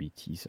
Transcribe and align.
bêtises. 0.00 0.48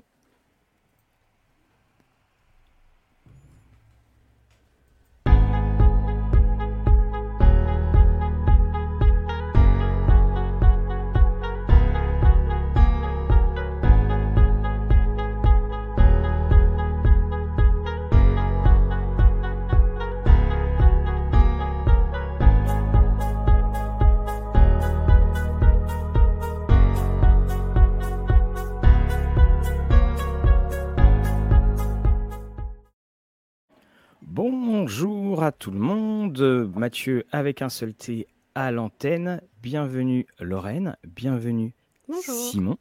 À 35.51 35.53
tout 35.53 35.71
le 35.71 35.79
monde, 35.79 36.71
Mathieu 36.77 37.25
avec 37.33 37.61
un 37.61 37.67
seul 37.67 37.93
T 37.93 38.25
à 38.55 38.71
l'antenne. 38.71 39.41
Bienvenue 39.61 40.25
Lorraine, 40.39 40.95
bienvenue 41.03 41.73
Bonjour. 42.07 42.33
Simon. 42.33 42.77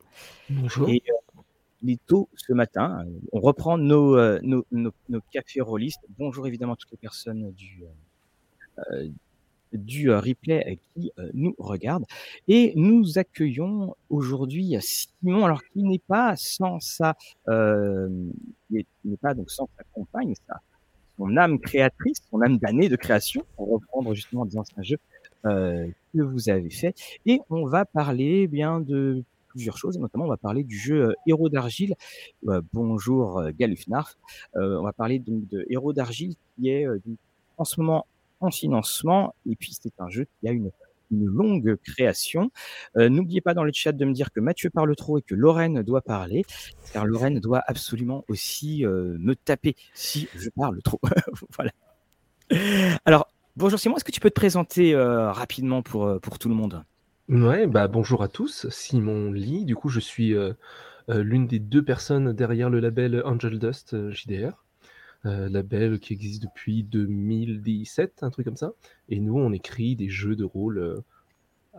Bonjour. 0.48 0.88
Et 0.88 1.02
euh, 1.08 1.40
il 1.82 1.90
est 1.90 2.06
tôt 2.06 2.28
ce 2.36 2.52
matin, 2.52 3.04
euh, 3.04 3.10
on 3.32 3.40
reprend 3.40 3.76
nos, 3.76 4.16
euh, 4.16 4.38
nos, 4.44 4.64
nos, 4.70 4.92
nos 5.08 5.20
cafés 5.32 5.60
rôlistes. 5.60 5.98
Bonjour 6.16 6.46
évidemment 6.46 6.74
à 6.74 6.76
toutes 6.76 6.92
les 6.92 6.96
personnes 6.96 7.50
du, 7.54 7.82
euh, 8.92 9.08
du 9.72 10.12
euh, 10.12 10.20
replay 10.20 10.64
euh, 10.64 10.76
qui 10.94 11.10
euh, 11.18 11.28
nous 11.34 11.56
regardent. 11.58 12.06
Et 12.46 12.72
nous 12.76 13.18
accueillons 13.18 13.96
aujourd'hui 14.10 14.76
Simon, 14.80 15.44
alors 15.44 15.64
qui 15.64 15.82
n'est 15.82 15.98
pas 15.98 16.36
sans 16.36 16.78
sa, 16.78 17.16
euh, 17.48 18.08
n'est 18.70 19.16
pas 19.20 19.34
donc 19.34 19.50
sans 19.50 19.68
sa 19.76 19.82
compagne, 19.92 20.36
sa, 20.46 20.60
son 21.20 21.36
âme 21.36 21.58
créatrice, 21.58 22.22
son 22.30 22.40
âme 22.40 22.56
d'année 22.58 22.88
de 22.88 22.96
création, 22.96 23.44
pour 23.56 23.70
reprendre 23.70 24.14
justement 24.14 24.46
des 24.46 24.56
anciens 24.56 24.82
jeux 24.82 24.98
euh, 25.44 25.86
que 26.14 26.22
vous 26.22 26.48
avez 26.48 26.70
fait. 26.70 26.94
Et 27.26 27.40
on 27.50 27.66
va 27.66 27.84
parler 27.84 28.42
eh 28.44 28.48
bien 28.48 28.80
de 28.80 29.22
plusieurs 29.48 29.76
choses, 29.76 29.96
et 29.96 30.00
notamment 30.00 30.24
on 30.24 30.28
va 30.28 30.38
parler 30.38 30.64
du 30.64 30.78
jeu 30.78 31.08
euh, 31.08 31.12
Héros 31.26 31.50
d'argile. 31.50 31.94
Euh, 32.48 32.62
bonjour 32.72 33.38
euh, 33.38 33.50
Galufnarf. 33.58 34.16
Euh, 34.56 34.78
on 34.78 34.84
va 34.84 34.94
parler 34.94 35.18
donc 35.18 35.46
de 35.48 35.66
Héros 35.68 35.92
d'argile 35.92 36.34
qui 36.54 36.70
est 36.70 36.86
euh, 36.86 36.98
en 37.58 37.64
ce 37.64 37.80
moment 37.80 38.06
en 38.40 38.50
financement, 38.50 39.34
et 39.46 39.54
puis 39.56 39.76
c'est 39.78 39.92
un 40.00 40.08
jeu 40.08 40.26
qui 40.40 40.48
a 40.48 40.52
une 40.52 40.70
une 41.10 41.26
longue 41.26 41.76
création. 41.76 42.50
Euh, 42.96 43.08
N'oubliez 43.08 43.40
pas 43.40 43.54
dans 43.54 43.64
le 43.64 43.72
chat 43.72 43.92
de 43.92 44.04
me 44.04 44.12
dire 44.12 44.30
que 44.32 44.40
Mathieu 44.40 44.70
parle 44.70 44.94
trop 44.96 45.18
et 45.18 45.22
que 45.22 45.34
Lorraine 45.34 45.82
doit 45.82 46.02
parler, 46.02 46.44
car 46.92 47.06
Lorraine 47.06 47.40
doit 47.40 47.62
absolument 47.66 48.24
aussi 48.28 48.84
euh, 48.84 49.16
me 49.18 49.34
taper 49.34 49.76
si 49.94 50.28
je 50.34 50.48
parle 50.50 50.80
trop. 50.82 51.00
voilà. 51.56 51.72
Alors, 53.04 53.28
bonjour 53.56 53.78
Simon, 53.78 53.96
est-ce 53.96 54.04
que 54.04 54.12
tu 54.12 54.20
peux 54.20 54.30
te 54.30 54.34
présenter 54.34 54.94
euh, 54.94 55.30
rapidement 55.30 55.82
pour, 55.82 56.20
pour 56.20 56.38
tout 56.38 56.48
le 56.48 56.54
monde? 56.54 56.84
Ouais, 57.28 57.68
bah 57.68 57.86
bonjour 57.86 58.24
à 58.24 58.28
tous, 58.28 58.68
Simon 58.70 59.30
Lee. 59.30 59.64
Du 59.64 59.76
coup, 59.76 59.88
je 59.88 60.00
suis 60.00 60.34
l'une 61.08 61.46
des 61.46 61.60
deux 61.60 61.84
personnes 61.84 62.32
derrière 62.32 62.70
le 62.70 62.80
label 62.80 63.22
Angel 63.24 63.56
Dust 63.60 64.10
JDR, 64.10 64.64
label 65.24 65.98
qui 65.98 66.12
existe 66.12 66.42
depuis 66.42 66.82
2017, 66.82 68.22
un 68.22 68.30
truc 68.30 68.46
comme 68.46 68.56
ça. 68.56 68.72
Et 69.08 69.20
nous, 69.20 69.38
on 69.38 69.52
écrit 69.52 69.96
des 69.96 70.08
jeux 70.08 70.36
de 70.36 70.44
rôle 70.44 70.78
euh, 70.78 71.00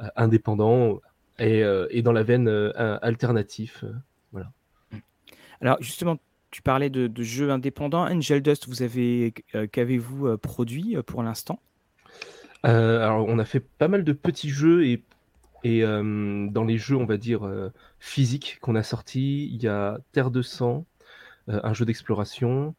euh, 0.02 0.08
indépendants 0.16 1.02
et, 1.40 1.64
euh, 1.64 1.88
et 1.90 2.02
dans 2.02 2.12
la 2.14 2.24
veine 2.24 2.48
euh, 2.48 2.98
alternatif. 3.02 3.84
euh, 3.84 3.94
voilà. 4.32 4.52
Alors, 5.60 5.78
justement, 5.82 6.18
tu 6.50 6.62
parlais 6.62 6.90
de, 6.90 7.08
de 7.08 7.24
jeux 7.24 7.50
indépendants. 7.50 8.04
Angel 8.04 8.42
Dust, 8.42 8.68
vous 8.68 8.84
avez, 8.84 9.34
euh, 9.56 9.68
qu'avez-vous 9.68 10.28
euh, 10.28 10.38
produit 10.38 10.96
euh, 10.96 11.04
pour 11.04 11.24
l'instant? 11.24 11.60
Euh, 12.66 13.02
alors, 13.02 13.26
on 13.28 13.40
a 13.40 13.46
fait 13.46 13.60
pas 13.60 13.88
mal 13.88 14.04
de 14.04 14.14
petits 14.14 14.50
jeux 14.50 14.86
et, 14.86 15.04
et 15.64 15.84
euh, 15.84 16.48
dans 16.50 16.64
les 16.64 16.78
jeux, 16.78 16.96
on 16.96 17.06
va 17.06 17.18
dire, 17.18 17.46
euh, 17.46 17.70
physiques 18.00 18.60
qu'on 18.62 18.76
a 18.76 18.84
sortis, 18.84 19.50
il 19.54 19.64
y 19.64 19.68
a 19.68 20.00
Terre 20.12 20.32
de 20.32 20.42
sang, 20.42 20.86
euh, 21.50 21.60
un 21.64 21.74
jeu 21.74 21.86
d'exploration, 21.86 22.76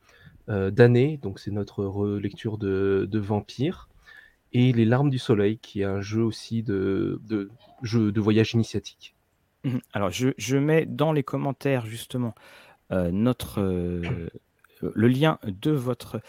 euh, 0.48 0.70
Damné, 0.70 1.18
donc 1.18 1.38
c'est 1.38 1.50
notre 1.50 1.84
relecture 1.84 2.58
de, 2.58 3.08
de 3.10 3.18
Vampire, 3.18 3.88
et 4.52 4.72
Les 4.72 4.84
Larmes 4.84 5.10
du 5.10 5.18
Soleil, 5.18 5.58
qui 5.58 5.80
est 5.80 5.84
un 5.84 6.00
jeu 6.00 6.22
aussi 6.22 6.62
de, 6.62 7.20
de, 7.28 7.50
jeu 7.82 8.12
de 8.12 8.20
voyage 8.20 8.54
initiatique. 8.54 9.14
Mhm. 9.64 9.80
Alors, 9.92 10.10
je, 10.10 10.30
je 10.36 10.56
mets 10.56 10.84
dans 10.84 11.12
les 11.12 11.22
commentaires 11.22 11.86
justement 11.86 12.34
euh, 12.90 13.10
notre, 13.10 13.60
euh, 13.60 14.28
le 14.82 15.08
lien 15.08 15.38
de 15.44 15.70
votre, 15.70 16.20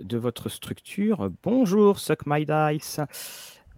de 0.00 0.16
votre 0.16 0.48
structure. 0.48 1.30
Bonjour, 1.42 1.98
Suck 1.98 2.26
My 2.26 2.46
Dice. 2.46 2.98
Un 2.98 3.06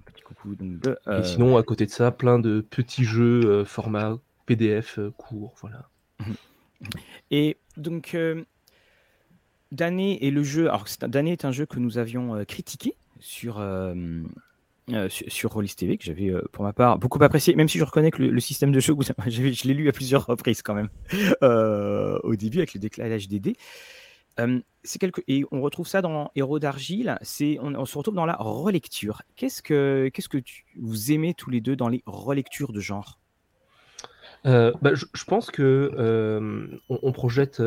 petit 0.06 0.22
coucou 0.22 0.54
donc 0.54 0.78
de, 0.80 0.96
Et 1.18 1.24
sinon, 1.24 1.56
à 1.56 1.62
côté 1.62 1.84
de 1.84 1.90
ça, 1.90 2.10
plein 2.10 2.38
de 2.38 2.60
petits 2.60 3.04
jeux 3.04 3.64
format 3.64 4.18
PDF 4.46 5.00
court, 5.16 5.54
voilà. 5.60 5.88
Et 7.30 7.58
donc, 7.76 8.16
Damné 9.72 10.26
est 10.26 10.30
le 10.30 10.42
jeu. 10.42 10.68
Alors, 10.68 10.86
est 11.32 11.44
un 11.44 11.52
jeu 11.52 11.66
que 11.66 11.78
nous 11.78 11.98
avions 11.98 12.34
euh, 12.34 12.44
critiqué 12.44 12.94
sur, 13.20 13.60
euh, 13.60 13.94
euh, 14.90 15.08
sur, 15.08 15.30
sur 15.30 15.52
Rollis 15.52 15.74
TV, 15.76 15.96
que 15.96 16.04
j'avais 16.04 16.30
euh, 16.30 16.42
pour 16.52 16.64
ma 16.64 16.72
part 16.72 16.98
beaucoup 16.98 17.22
apprécié, 17.22 17.54
même 17.54 17.68
si 17.68 17.78
je 17.78 17.84
reconnais 17.84 18.10
que 18.10 18.22
le, 18.22 18.40
système 18.40 18.72
de 18.72 18.80
jeu, 18.80 18.94
je 19.26 19.68
l'ai 19.68 19.74
lu 19.74 19.88
à 19.88 19.92
plusieurs 19.92 20.26
reprises 20.26 20.62
quand 20.62 20.74
même, 20.74 20.88
au 21.42 22.34
début 22.34 22.58
avec 22.58 22.74
le 22.74 22.80
décalage 22.80 23.28
des 23.28 23.38
quelque... 24.98 25.20
Et 25.28 25.44
on 25.52 25.60
retrouve 25.60 25.86
ça 25.86 26.00
dans 26.00 26.30
Héros 26.34 26.58
d'argile. 26.58 27.18
On, 27.60 27.84
se 27.84 27.98
retrouve 27.98 28.14
dans 28.14 28.26
la 28.26 28.36
relecture. 28.36 29.22
Qu'est-ce 29.36 29.62
que, 29.62 30.10
que 30.14 30.38
tu- 30.38 30.64
vous 30.80 31.12
aimez 31.12 31.34
tous 31.34 31.50
les 31.50 31.60
deux 31.60 31.76
dans 31.76 31.88
les 31.88 32.02
relectures 32.06 32.72
de 32.72 32.80
genre? 32.80 33.18
Bah, 34.44 34.94
je, 34.94 35.24
pense 35.26 35.50
que 35.50 35.92
euh, 35.98 36.66
on, 36.88 36.98
on 37.02 37.12
projette, 37.12 37.60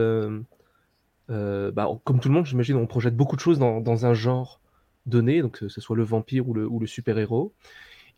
euh, 1.29 1.67
euh, 1.69 1.71
bah, 1.71 1.87
comme 2.03 2.19
tout 2.19 2.29
le 2.29 2.33
monde, 2.33 2.45
j'imagine, 2.45 2.75
on 2.75 2.87
projette 2.87 3.15
beaucoup 3.15 3.35
de 3.35 3.41
choses 3.41 3.59
dans, 3.59 4.05
un 4.05 4.13
genre 4.13 4.61
donné, 5.05 5.41
donc 5.41 5.59
que 5.59 5.69
ce 5.69 5.81
soit 5.81 5.95
le 5.95 6.03
vampire 6.03 6.47
ou 6.47 6.53
le, 6.53 6.87
super-héros. 6.87 7.53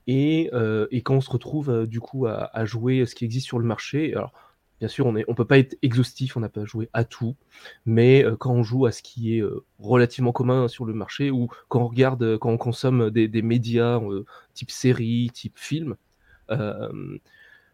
Et, 0.07 0.49
euh, 0.53 0.87
et 0.91 1.01
quand 1.01 1.15
on 1.15 1.21
se 1.21 1.31
retrouve 1.31 1.69
euh, 1.71 1.87
du 1.87 1.99
coup 1.99 2.27
à, 2.27 2.65
jouer 2.65 3.05
ce 3.05 3.15
qui 3.15 3.25
existe 3.25 3.47
sur 3.47 3.57
le 3.59 3.65
marché, 3.65 4.13
alors 4.13 4.33
bien 4.79 4.87
sûr, 4.87 5.05
on 5.07 5.13
ne 5.13 5.23
peut 5.23 5.45
pas 5.45 5.57
être 5.57 5.77
exhaustif, 5.81 6.37
on 6.37 6.41
n'a 6.41 6.49
pas 6.49 6.65
joué 6.65 6.89
à 6.93 7.03
tout, 7.03 7.35
mais 7.85 8.23
euh, 8.23 8.35
quand 8.35 8.51
on 8.51 8.63
joue 8.63 8.85
à 8.85 8.91
ce 8.91 9.01
qui 9.01 9.37
est 9.37 9.41
euh, 9.41 9.63
relativement 9.79 10.31
commun 10.31 10.67
sur 10.67 10.85
le 10.85 10.93
marché, 10.93 11.31
ou 11.31 11.47
quand 11.69 11.81
on 11.81 11.87
regarde, 11.87 12.23
euh, 12.23 12.37
quand 12.37 12.51
on 12.51 12.57
consomme 12.57 13.09
des, 13.09 13.41
médias 13.41 13.99
euh, 13.99 14.25
type 14.53 14.71
série, 14.71 15.31
type 15.33 15.57
film, 15.57 15.95
euh, 16.51 17.17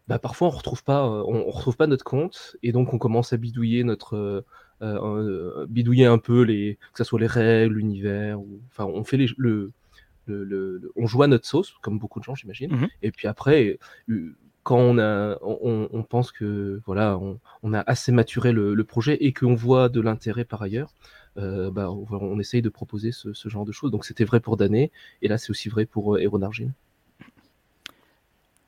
bah, 0.08 0.18
parfois 0.18 0.48
on 0.48 0.50
retrouve 0.50 0.82
euh, 0.88 1.22
retrouve 1.22 1.76
pas 1.76 1.86
notre 1.86 2.04
compte 2.04 2.56
et 2.62 2.72
donc 2.72 2.92
on 2.94 2.98
commence 2.98 3.32
à 3.32 3.36
bidouiller 3.36 3.84
notre, 3.84 4.44
euh, 4.82 5.62
euh, 5.62 5.66
bidouiller 5.68 6.06
un 6.06 6.18
peu 6.18 6.42
les, 6.42 6.78
que 6.92 6.98
ce 6.98 7.04
soit 7.04 7.20
les 7.20 7.26
règles, 7.26 7.74
l'univers, 7.76 8.40
ou 8.40 8.60
enfin 8.68 8.84
on 8.84 9.04
fait 9.04 9.16
les, 9.16 9.28
le, 9.36 9.70
le, 10.26 10.44
le- 10.44 10.78
le- 10.78 10.92
on 10.96 11.06
joue 11.06 11.22
à 11.22 11.26
notre 11.28 11.46
sauce 11.46 11.72
comme 11.82 11.98
beaucoup 11.98 12.18
de 12.20 12.24
gens 12.24 12.34
j'imagine. 12.34 12.72
Mhm. 12.72 12.88
Et 13.02 13.10
puis 13.12 13.28
après, 13.28 13.78
euh, 14.10 14.34
quand 14.64 14.78
on 14.78 14.98
a, 14.98 15.38
on, 15.42 15.88
on 15.92 16.02
pense 16.02 16.30
que 16.32 16.80
voilà, 16.86 17.18
on, 17.18 17.40
on 17.62 17.72
a 17.74 17.80
assez 17.80 18.12
maturé 18.12 18.52
le, 18.52 18.74
le 18.74 18.84
projet 18.84 19.16
et 19.24 19.32
qu'on 19.32 19.54
voit 19.54 19.88
de 19.88 20.00
l'intérêt 20.00 20.44
par 20.44 20.62
ailleurs. 20.62 20.92
euh, 21.38 21.70
bah, 21.70 21.90
on, 21.90 22.06
on 22.10 22.38
essaye 22.38 22.62
de 22.62 22.68
proposer 22.68 23.10
ce, 23.10 23.32
ce 23.32 23.48
genre 23.48 23.64
de 23.64 23.72
choses. 23.72 23.90
Donc 23.90 24.04
c'était 24.04 24.24
vrai 24.24 24.38
pour 24.40 24.56
Dané, 24.56 24.90
et 25.22 25.28
là 25.28 25.38
c'est 25.38 25.50
aussi 25.50 25.68
vrai 25.68 25.86
pour 25.86 26.14
euh, 26.14 26.18
Héros 26.20 26.38
d'Argile. 26.38 26.72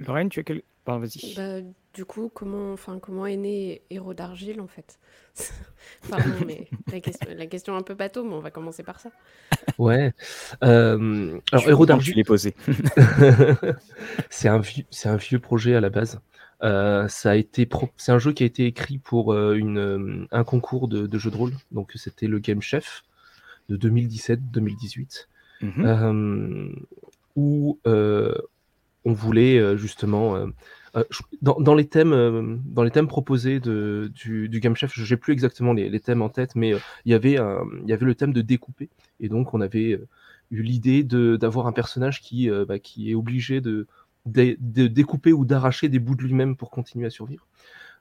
Lorraine, 0.01 0.29
tu 0.29 0.41
as 0.41 0.43
quel... 0.43 0.63
Pardon, 0.85 1.01
vas-y. 1.01 1.35
Bah, 1.37 1.61
du 1.95 2.05
coup, 2.05 2.31
comment, 2.35 2.73
enfin, 2.73 2.99
comment 2.99 3.27
est 3.27 3.37
né 3.37 3.83
Héros 3.91 4.15
d'argile 4.15 4.61
en 4.61 4.67
fait 4.67 4.99
Pardon, 6.11 6.25
mais 6.47 6.69
la 6.93 7.01
question, 7.01 7.29
la 7.37 7.47
question 7.47 7.77
un 7.77 7.83
peu 7.83 7.95
bateau, 7.95 8.25
mais 8.25 8.35
on 8.35 8.41
va 8.41 8.51
commencer 8.51 8.83
par 8.83 9.01
ça. 9.01 9.11
Ouais. 9.79 10.13
Euh, 10.63 11.39
alors 11.53 11.69
Héros 11.69 11.87
d'Argile, 11.87 12.17
l'aies 12.17 12.25
posé. 12.25 12.55
c'est 14.31 14.49
un 14.49 14.59
vieux, 14.59 14.85
c'est 14.91 15.09
un 15.09 15.17
vieux 15.17 15.39
projet 15.39 15.75
à 15.75 15.81
la 15.81 15.91
base. 15.91 16.21
Euh, 16.63 17.09
ça 17.09 17.33
a 17.33 17.35
été, 17.37 17.67
pro- 17.67 17.91
c'est 17.97 18.13
un 18.13 18.19
jeu 18.19 18.33
qui 18.33 18.43
a 18.43 18.47
été 18.47 18.65
écrit 18.67 18.99
pour 18.99 19.33
euh, 19.33 19.55
une, 19.55 19.79
euh, 19.79 20.27
un 20.31 20.45
concours 20.45 20.89
de, 20.89 21.07
de 21.07 21.19
jeux 21.19 21.31
de 21.31 21.37
rôle. 21.37 21.53
Donc 21.73 21.93
c'était 21.97 22.27
le 22.27 22.39
Game 22.39 22.63
Chef 22.63 23.03
de 23.69 23.77
2017-2018, 23.77 25.27
Mhm. 25.63 25.85
euh, 25.87 26.69
où 27.37 27.79
euh, 27.87 28.35
on 29.05 29.13
voulait 29.13 29.59
euh, 29.59 29.77
justement 29.77 30.37
euh, 30.97 31.03
euh, 31.03 31.05
dans, 31.59 31.75
les 31.75 31.87
thèmes, 31.87 33.09
proposés 33.09 33.61
du, 33.61 34.49
du 34.49 34.61
Game 34.61 34.77
Chef, 34.77 34.93
je 34.95 35.15
n'ai 35.15 35.19
plus 35.19 35.33
exactement 35.33 35.73
les, 35.73 36.01
thèmes 36.01 36.23
en 36.23 36.29
tête, 36.29 36.55
mais 36.55 36.75
euh, 36.75 36.79
il 37.05 37.13
y 37.13 37.15
avait 37.15 37.37
le 37.37 38.15
thème 38.15 38.33
de 38.33 38.41
découper, 38.41 38.91
et 39.21 39.29
donc 39.29 39.55
on 39.55 39.61
avait 39.61 40.01
eu 40.51 40.63
l'idée 40.63 41.03
d'avoir 41.03 41.67
un 41.67 41.73
personnage 41.73 42.21
qui 42.21 42.49
bah, 42.49 42.77
est 42.77 43.15
obligé 43.15 43.61
de, 43.61 43.87
découper 44.27 45.33
ou 45.33 45.45
d'arracher 45.45 45.89
des 45.89 45.99
bouts 45.99 46.17
de 46.17 46.23
lui-même 46.23 46.57
pour 46.57 46.71
continuer 46.71 47.07
à 47.07 47.11
survivre. 47.11 47.47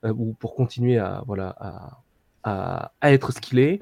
ou 0.03 0.33
pour 0.33 0.55
continuer 0.55 0.97
à, 0.97 1.23
être 3.01 3.31
ce 3.31 3.39
qu'il 3.39 3.59
est. 3.59 3.79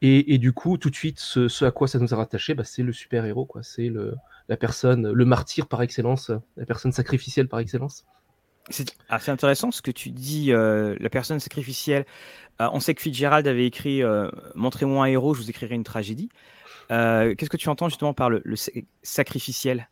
Et, 0.00 0.38
du 0.38 0.52
coup, 0.52 0.78
tout 0.78 0.90
de 0.90 0.96
suite, 0.96 1.18
ce, 1.18 1.64
à 1.64 1.70
quoi 1.70 1.88
ça 1.88 1.98
nous 1.98 2.14
a 2.14 2.16
rattaché, 2.16 2.54
bah, 2.54 2.64
c'est 2.64 2.82
le 2.82 2.92
super-héros. 2.92 3.48
C'est 3.62 3.92
la 4.48 4.56
personne, 4.56 5.10
le 5.10 5.24
martyr 5.24 5.66
par 5.66 5.82
excellence, 5.82 6.30
la 6.56 6.66
personne 6.66 6.92
sacrificielle 6.92 7.48
par 7.48 7.60
excellence. 7.60 8.04
C'est 8.70 8.96
assez 9.08 9.30
intéressant 9.30 9.70
ce 9.70 9.82
que 9.82 9.90
tu 9.90 10.10
dis, 10.10 10.50
euh, 10.50 10.96
la 10.98 11.10
personne 11.10 11.38
sacrificielle. 11.38 12.06
Euh, 12.60 12.68
on 12.72 12.80
sait 12.80 12.94
que 12.94 13.02
Fitzgerald 13.02 13.46
avait 13.46 13.66
écrit 13.66 14.02
euh, 14.02 14.30
Montrez-moi 14.54 15.04
un 15.04 15.08
héros, 15.08 15.34
je 15.34 15.42
vous 15.42 15.50
écrirai 15.50 15.74
une 15.74 15.84
tragédie. 15.84 16.30
Qu'est-ce 16.88 17.50
que 17.50 17.56
tu 17.56 17.68
entends 17.68 17.88
justement 17.88 18.14
par 18.14 18.30
le, 18.30 18.42
sacrificiel? 19.02 19.88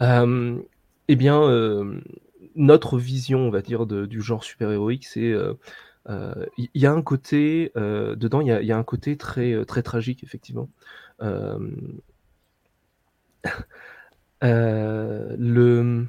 Eh 0.00 1.16
bien, 1.16 1.40
notre 2.56 2.98
vision, 2.98 3.40
on 3.40 3.50
va 3.50 3.62
dire, 3.62 3.86
du 3.86 4.20
genre 4.20 4.44
super-héroïque, 4.44 5.06
c'est. 5.06 5.32
Il 6.08 6.68
y, 6.74 6.86
a 6.86 6.92
un 6.92 7.02
côté. 7.02 7.70
dedans, 7.76 8.40
il 8.40 8.48
y, 8.48 8.66
y, 8.66 8.72
a 8.72 8.76
un 8.76 8.82
côté 8.82 9.16
très, 9.16 9.64
très 9.66 9.82
tragique, 9.82 10.24
effectivement. 10.24 10.68
le 14.40 16.06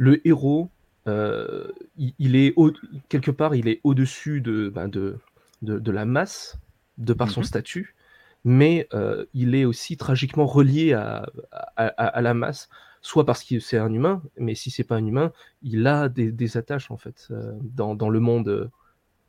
le 0.00 0.26
héros, 0.26 0.70
euh, 1.08 1.68
il, 1.98 2.34
est 2.34 2.54
quelque 3.10 3.30
part, 3.30 3.54
il 3.54 3.68
est 3.68 3.80
au-dessus 3.84 4.40
de, 4.40 4.70
ben, 4.70 4.88
de, 4.88 5.18
de, 5.60 5.90
la 5.90 6.06
masse, 6.06 6.58
de 6.96 7.12
par 7.12 7.30
son 7.30 7.42
mmh 7.42 7.44
statut, 7.44 7.94
mais 8.42 8.88
euh, 8.94 9.26
il 9.34 9.54
est 9.54 9.66
aussi 9.66 9.98
tragiquement 9.98 10.46
relié 10.46 10.94
à, 10.94 11.26
à, 11.76 12.22
la 12.22 12.32
masse, 12.32 12.70
soit 13.02 13.26
parce 13.26 13.44
que 13.44 13.60
c'est 13.60 13.76
un 13.76 13.92
humain, 13.92 14.22
mais 14.38 14.54
si 14.54 14.70
c'est 14.70 14.84
pas 14.84 14.96
un 14.96 15.04
humain, 15.04 15.32
il 15.62 15.86
a 15.86 16.08
des, 16.08 16.56
attaches 16.56 16.90
en 16.90 16.96
fait 16.96 17.28
euh, 17.30 17.52
dans, 17.60 17.94
dans, 17.94 18.08
le 18.08 18.20
monde 18.20 18.70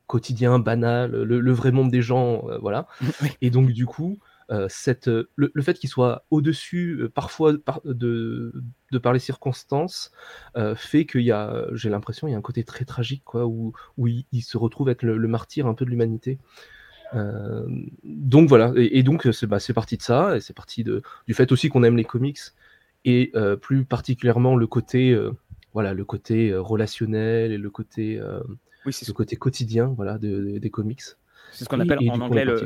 quotidien, 0.08 0.58
banal, 0.58 1.12
le, 1.12 1.52
vrai 1.52 1.74
monde 1.74 1.92
des 1.92 2.02
gens, 2.02 2.46
voilà. 2.62 2.88
Et 3.42 3.50
donc 3.50 3.74
du 3.74 3.86
coup, 3.86 4.20
cette, 4.70 5.08
euh, 5.08 5.30
le, 5.36 5.62
fait 5.62 5.76
qu'il 5.76 5.90
soit 5.90 6.26
au-dessus, 6.30 6.98
euh, 7.00 7.10
parfois 7.10 7.54
de, 7.86 8.54
de, 8.92 8.98
par 8.98 9.14
les 9.14 9.20
circonstances, 9.20 10.12
fait 10.76 11.06
qu'il 11.06 11.22
y 11.22 11.32
a, 11.32 11.66
j'ai 11.74 11.90
l'impression, 11.90 12.28
il 12.28 12.32
y 12.32 12.34
a 12.34 12.38
un 12.38 12.42
côté 12.42 12.64
très 12.64 12.86
tragique, 12.86 13.24
quoi, 13.24 13.46
où, 13.46 13.74
où 13.98 14.08
il, 14.08 14.42
se 14.42 14.58
retrouve 14.58 14.90
être 14.90 15.04
le, 15.04 15.28
martyr 15.28 15.68
un 15.68 15.74
peu 15.74 15.86
de 15.86 15.90
l'humanité. 15.90 16.40
donc 18.04 18.50
voilà, 18.50 18.74
et, 18.76 19.04
donc 19.04 19.28
c'est 19.32 19.48
bah, 19.48 19.60
parti 19.74 19.98
de 19.98 20.02
ça, 20.02 20.36
et 20.36 20.42
c'est 20.42 20.56
parti 20.56 20.84
de, 20.84 21.02
du 21.28 21.34
fait 21.34 21.52
aussi 21.52 21.70
qu'on 21.70 21.84
aime 21.84 21.98
les 21.98 22.06
comics, 22.06 22.40
et 23.06 23.32
plus 23.62 23.86
particulièrement 23.86 24.56
le 24.56 24.68
côté, 24.68 25.18
voilà, 25.74 25.94
le 25.94 26.04
côté 26.04 26.54
relationnel 26.54 27.52
et 27.52 27.58
le 27.58 27.70
côté, 27.70 28.22
oui, 28.86 28.94
le 29.08 29.14
côté 29.14 29.38
quotidien, 29.38 29.88
voilà, 29.96 30.18
des 30.18 30.70
comics. 30.70 31.04
C'est 31.52 31.66
ce 31.66 31.70
qu'on 31.70 31.80
appelle 31.80 32.10
en 32.10 32.20
anglais 32.20 32.46
le, 32.46 32.66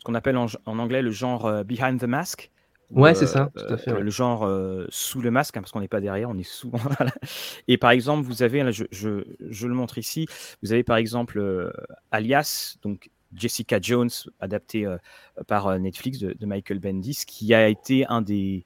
ce 0.00 0.04
qu'on 0.04 0.14
appelle 0.14 0.38
en, 0.38 0.48
anglais 0.66 1.02
le 1.02 1.10
genre 1.10 1.46
euh, 1.46 1.62
behind 1.62 2.00
the 2.00 2.04
mask. 2.04 2.50
Ouais, 2.90 3.14
c'est 3.14 3.26
ça, 3.26 3.52
tout 3.54 3.72
à 3.72 3.76
fait. 3.76 4.00
Le 4.00 4.10
genre 4.10 4.44
euh, 4.44 4.86
sous 4.88 5.20
le 5.20 5.30
masque, 5.30 5.56
hein, 5.56 5.60
parce 5.60 5.70
qu'on 5.70 5.80
n'est 5.80 5.86
pas 5.86 6.00
derrière, 6.00 6.28
on 6.28 6.36
est 6.36 6.42
sous. 6.42 6.72
Et 7.68 7.76
par 7.78 7.92
exemple, 7.92 8.26
vous 8.26 8.42
avez, 8.42 8.64
là, 8.64 8.72
je, 8.72 8.84
je, 8.90 9.24
je, 9.48 9.68
le 9.68 9.74
montre 9.74 9.98
ici, 9.98 10.26
vous 10.60 10.72
avez 10.72 10.82
par 10.82 10.96
exemple 10.96 11.38
euh, 11.38 11.70
Alias, 12.10 12.78
donc 12.82 13.10
Jessica 13.32 13.78
Jones, 13.80 14.10
adapté 14.40 14.92
par 15.46 15.78
Netflix 15.78 16.18
de, 16.18 16.32
de, 16.32 16.46
Michael 16.46 16.80
Bendis, 16.80 17.22
qui 17.28 17.54
a 17.54 17.68
été 17.68 18.06
un 18.06 18.22
des, 18.22 18.64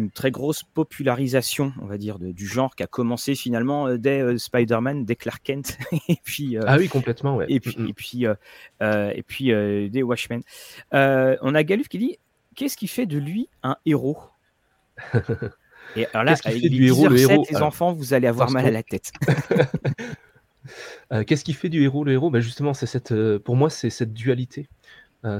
une 0.00 0.10
très 0.10 0.30
grosse 0.30 0.62
popularisation, 0.62 1.72
on 1.80 1.86
va 1.86 1.98
dire, 1.98 2.18
du 2.18 2.46
genre 2.46 2.74
qui 2.74 2.82
a 2.82 2.86
commencé 2.86 3.34
finalement 3.34 3.86
euh, 3.86 3.98
dès 3.98 4.20
euh, 4.20 4.38
Spider-Man, 4.38 5.04
dès 5.04 5.14
Clark 5.14 5.42
Kent, 5.42 5.78
et 6.08 6.16
puis 6.24 6.56
euh, 6.56 6.62
ah 6.66 6.78
oui 6.78 6.88
complètement, 6.88 7.36
ouais. 7.36 7.46
et 7.48 7.60
puis 7.60 7.76
mm, 7.78 7.82
mm. 7.82 7.88
et 7.88 7.92
puis 7.92 8.24
et 8.80 9.22
puis 9.26 9.90
des 9.90 10.02
Watchmen. 10.02 10.42
on 10.92 11.54
a 11.54 11.62
Galuf 11.62 11.88
qui 11.88 11.98
dit 11.98 12.18
qu'est-ce 12.56 12.76
qui 12.76 12.88
fait 12.88 13.06
de 13.06 13.18
lui 13.18 13.48
un 13.62 13.76
héros? 13.86 14.18
Et 15.96 16.06
alors 16.12 16.22
là, 16.22 16.36
avec 16.44 16.62
du 16.62 16.86
héros, 16.86 17.08
le 17.08 17.18
héros? 17.18 17.44
les 17.50 17.56
enfants, 17.56 17.92
vous 17.92 18.14
allez 18.14 18.28
avoir 18.28 18.48
mal 18.52 18.64
à 18.64 18.70
la 18.70 18.84
tête. 18.84 19.10
Qu'est-ce 21.26 21.42
qui 21.42 21.52
fait 21.52 21.68
du 21.68 21.82
héros 21.82 22.04
le 22.04 22.12
héros? 22.12 22.30
Ben 22.30 22.38
Justement, 22.38 22.74
c'est 22.74 22.86
cette, 22.86 23.12
pour 23.38 23.56
moi, 23.56 23.70
c'est 23.70 23.90
cette 23.90 24.12
dualité. 24.12 24.68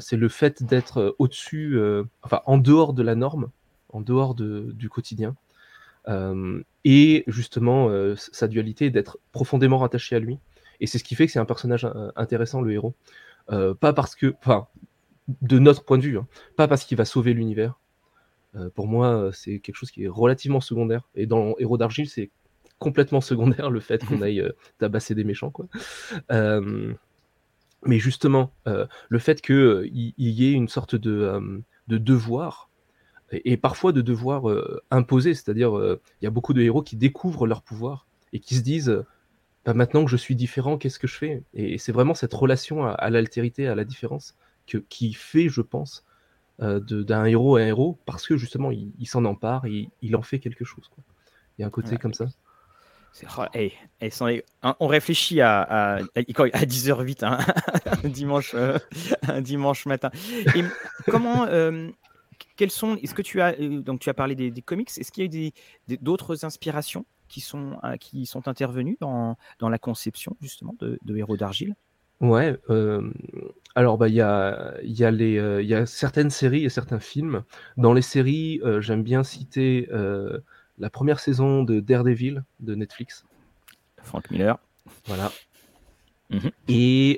c'est 0.00 0.16
le 0.16 0.28
fait 0.28 0.64
d'être 0.64 1.14
au-dessus, 1.20 1.78
enfin 2.22 2.42
en 2.46 2.58
dehors 2.58 2.94
de 2.94 3.04
la 3.04 3.14
norme, 3.14 3.50
en 3.92 4.00
dehors 4.00 4.34
de, 4.34 4.72
du 4.72 4.88
quotidien. 4.88 5.36
Euh, 6.08 6.62
et 6.84 7.24
justement, 7.26 7.88
euh, 7.88 8.14
sa 8.16 8.48
dualité 8.48 8.90
d'être 8.90 9.18
profondément 9.32 9.78
rattaché 9.78 10.16
à 10.16 10.18
lui. 10.18 10.38
Et 10.80 10.86
c'est 10.86 10.98
ce 10.98 11.04
qui 11.04 11.14
fait 11.14 11.26
que 11.26 11.32
c'est 11.32 11.38
un 11.38 11.44
personnage 11.44 11.84
euh, 11.84 12.10
intéressant, 12.16 12.62
le 12.62 12.72
héros. 12.72 12.94
pas 13.48 13.92
parce 13.92 14.14
que, 14.14 14.34
enfin, 14.38 14.68
de 15.42 15.58
notre 15.58 15.84
point 15.84 15.98
de 15.98 16.02
vue, 16.02 16.18
hein, 16.18 16.26
pas 16.56 16.68
parce 16.68 16.84
qu'il 16.84 16.96
va 16.96 17.04
sauver 17.04 17.34
l'univers. 17.34 17.78
pour 18.74 18.86
moi, 18.86 19.30
c'est 19.32 19.60
quelque 19.60 19.76
chose 19.76 19.90
qui 19.90 20.04
est 20.04 20.08
relativement 20.08 20.60
secondaire. 20.60 21.08
Et 21.14 21.26
dans 21.26 21.54
Héros 21.58 21.76
d'argile, 21.76 22.08
c'est 22.08 22.30
complètement 22.78 23.20
secondaire 23.32 23.70
le 23.70 23.80
fait 23.80 24.04
qu'on 24.04 24.22
aille 24.26 24.42
tabasser 24.78 25.14
des 25.14 25.24
méchants. 25.24 25.50
Quoi. 25.50 25.66
mais 27.84 27.98
justement, 27.98 28.52
le 28.66 29.18
fait 29.18 29.42
qu'il 29.42 29.90
y 29.92 30.46
ait 30.46 30.52
une 30.52 30.68
sorte 30.68 30.94
de, 30.94 31.62
de 31.88 31.98
devoir 31.98 32.69
et, 33.32 33.56
parfois 33.56 33.92
de 33.92 34.00
devoir 34.00 34.50
euh, 34.50 34.82
imposer, 34.90 35.34
c'est-à-dire 35.34 35.76
euh, 35.76 36.00
il 36.20 36.24
y 36.24 36.28
a 36.28 36.30
beaucoup 36.30 36.52
de 36.52 36.62
héros 36.62 36.82
qui 36.82 36.96
découvrent 36.96 37.46
leur 37.46 37.62
pouvoir 37.62 38.06
et 38.32 38.40
qui 38.40 38.56
se 38.56 38.60
disent 38.60 39.04
bah, 39.64 39.74
maintenant 39.74 40.04
que 40.04 40.10
je 40.10 40.16
suis 40.16 40.34
différent, 40.34 40.78
qu'est-ce 40.78 40.98
que 40.98 41.06
je 41.06 41.16
fais? 41.16 41.42
Et, 41.54 41.78
c'est 41.78 41.92
vraiment 41.92 42.14
cette 42.14 42.34
relation 42.34 42.86
à, 42.86 43.10
l'altérité, 43.10 43.68
à 43.68 43.74
la 43.74 43.84
différence, 43.84 44.34
que, 44.66 44.78
qui 44.78 45.12
fait, 45.12 45.48
je 45.48 45.60
pense, 45.60 46.04
euh, 46.60 46.80
d'un 46.80 47.24
héros 47.24 47.56
à 47.56 47.60
un 47.60 47.66
héros, 47.66 47.98
parce 48.06 48.26
que 48.26 48.36
justement, 48.36 48.70
il, 48.70 49.06
s'en 49.06 49.24
empare, 49.24 49.66
et 49.66 49.88
il 50.02 50.16
en 50.16 50.22
fait 50.22 50.38
quelque 50.38 50.64
chose. 50.64 50.88
Quoi. 50.88 51.04
Il 51.58 51.62
y 51.62 51.64
a 51.64 51.66
un 51.66 51.70
côté 51.70 51.96
comme 51.96 52.14
ça. 52.14 52.26
Oh, 53.36 53.42
hein, 54.62 54.76
on 54.78 54.86
réfléchit 54.86 55.40
à, 55.40 55.62
à, 55.62 55.96
à 55.96 56.00
10h08 56.00 57.24
hein, 57.24 57.38
un, 58.04 58.08
dimanche, 58.08 58.54
un 59.26 59.40
dimanche 59.40 59.86
matin. 59.86 60.10
Et 60.54 60.62
comment, 61.10 61.46
quels 62.60 62.70
sont, 62.70 62.96
est-ce 62.96 63.14
que 63.14 63.22
tu 63.22 63.40
as, 63.40 63.58
euh, 63.58 63.80
donc 63.80 64.00
tu 64.00 64.10
as 64.10 64.14
parlé 64.14 64.34
des, 64.34 64.52
comics, 64.60 64.90
est-ce 64.98 65.10
qu'il 65.10 65.24
y 65.24 65.46
a 65.46 65.48
eu 65.88 65.96
d'autres 66.02 66.44
inspirations 66.44 67.06
qui 67.26 67.40
sont, 67.40 67.78
euh, 67.84 67.96
qui 67.96 68.26
sont 68.26 68.48
intervenues 68.48 68.98
dans, 69.00 69.38
dans 69.60 69.70
la 69.70 69.78
conception 69.78 70.36
justement 70.42 70.74
de, 70.78 70.98
Héros 71.16 71.38
d'argile? 71.38 71.74
Ouais, 72.20 72.58
euh, 72.68 73.10
alors 73.74 73.96
bah 73.96 74.08
il 74.08 74.14
y 74.14 74.20
a, 74.20 74.74
y, 74.82 75.04
a 75.04 75.10
les, 75.10 75.64
y 75.64 75.72
a 75.72 75.86
certaines 75.86 76.28
séries 76.28 76.66
et 76.66 76.68
certains 76.68 77.00
films. 77.00 77.44
Dans 77.78 77.94
les 77.94 78.02
séries, 78.02 78.60
j'aime 78.80 79.02
bien 79.02 79.22
citer 79.22 79.88
la 79.90 80.90
première 80.90 81.18
saison 81.18 81.62
de 81.62 81.80
Daredevil 81.80 82.44
de 82.58 82.74
Netflix. 82.74 83.24
Frank 84.02 84.30
Miller. 84.30 84.58
Voilà, 85.06 85.32
Mmh 86.30 86.48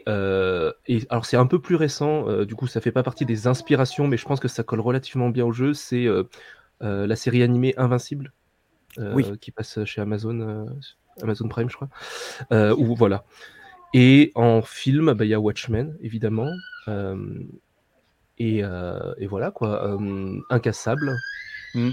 euh, 0.08 0.72
et, 0.86 1.02
alors 1.10 1.26
c'est 1.26 1.36
un 1.36 1.46
peu 1.46 1.60
plus 1.60 1.76
récent, 1.76 2.26
euh, 2.28 2.46
du 2.46 2.54
coup 2.54 2.66
ça 2.66 2.80
fait 2.80 2.92
pas 2.92 3.02
partie 3.02 3.26
des 3.26 3.46
inspirations, 3.46 4.08
mais 4.08 4.16
je 4.16 4.24
pense 4.24 4.40
que 4.40 4.48
ça 4.48 4.62
colle 4.62 4.80
relativement 4.80 5.28
bien 5.28 5.44
au 5.44 5.52
jeu. 5.52 5.74
C'est 5.74 6.06
euh, 6.06 6.24
la 6.80 7.16
série 7.16 7.42
animée 7.42 7.74
Invincible, 7.76 8.32
qui 9.40 9.50
passe 9.50 9.84
chez 9.84 10.00
Amazon, 10.00 10.66
Amazon 11.22 11.48
Prime, 11.48 11.68
je 11.68 11.76
crois. 11.76 11.88
ou 12.76 12.94
voilà. 12.94 13.24
Et 13.94 14.32
en 14.34 14.62
film, 14.62 15.12
bah, 15.12 15.26
il 15.26 15.28
y 15.28 15.34
a 15.34 15.40
Watchmen, 15.40 15.96
évidemment. 16.00 16.50
Et, 18.38 18.58
et, 18.58 19.26
voilà 19.26 19.50
quoi, 19.50 19.98
Incassable. 20.50 21.14
Mmh. 21.74 21.90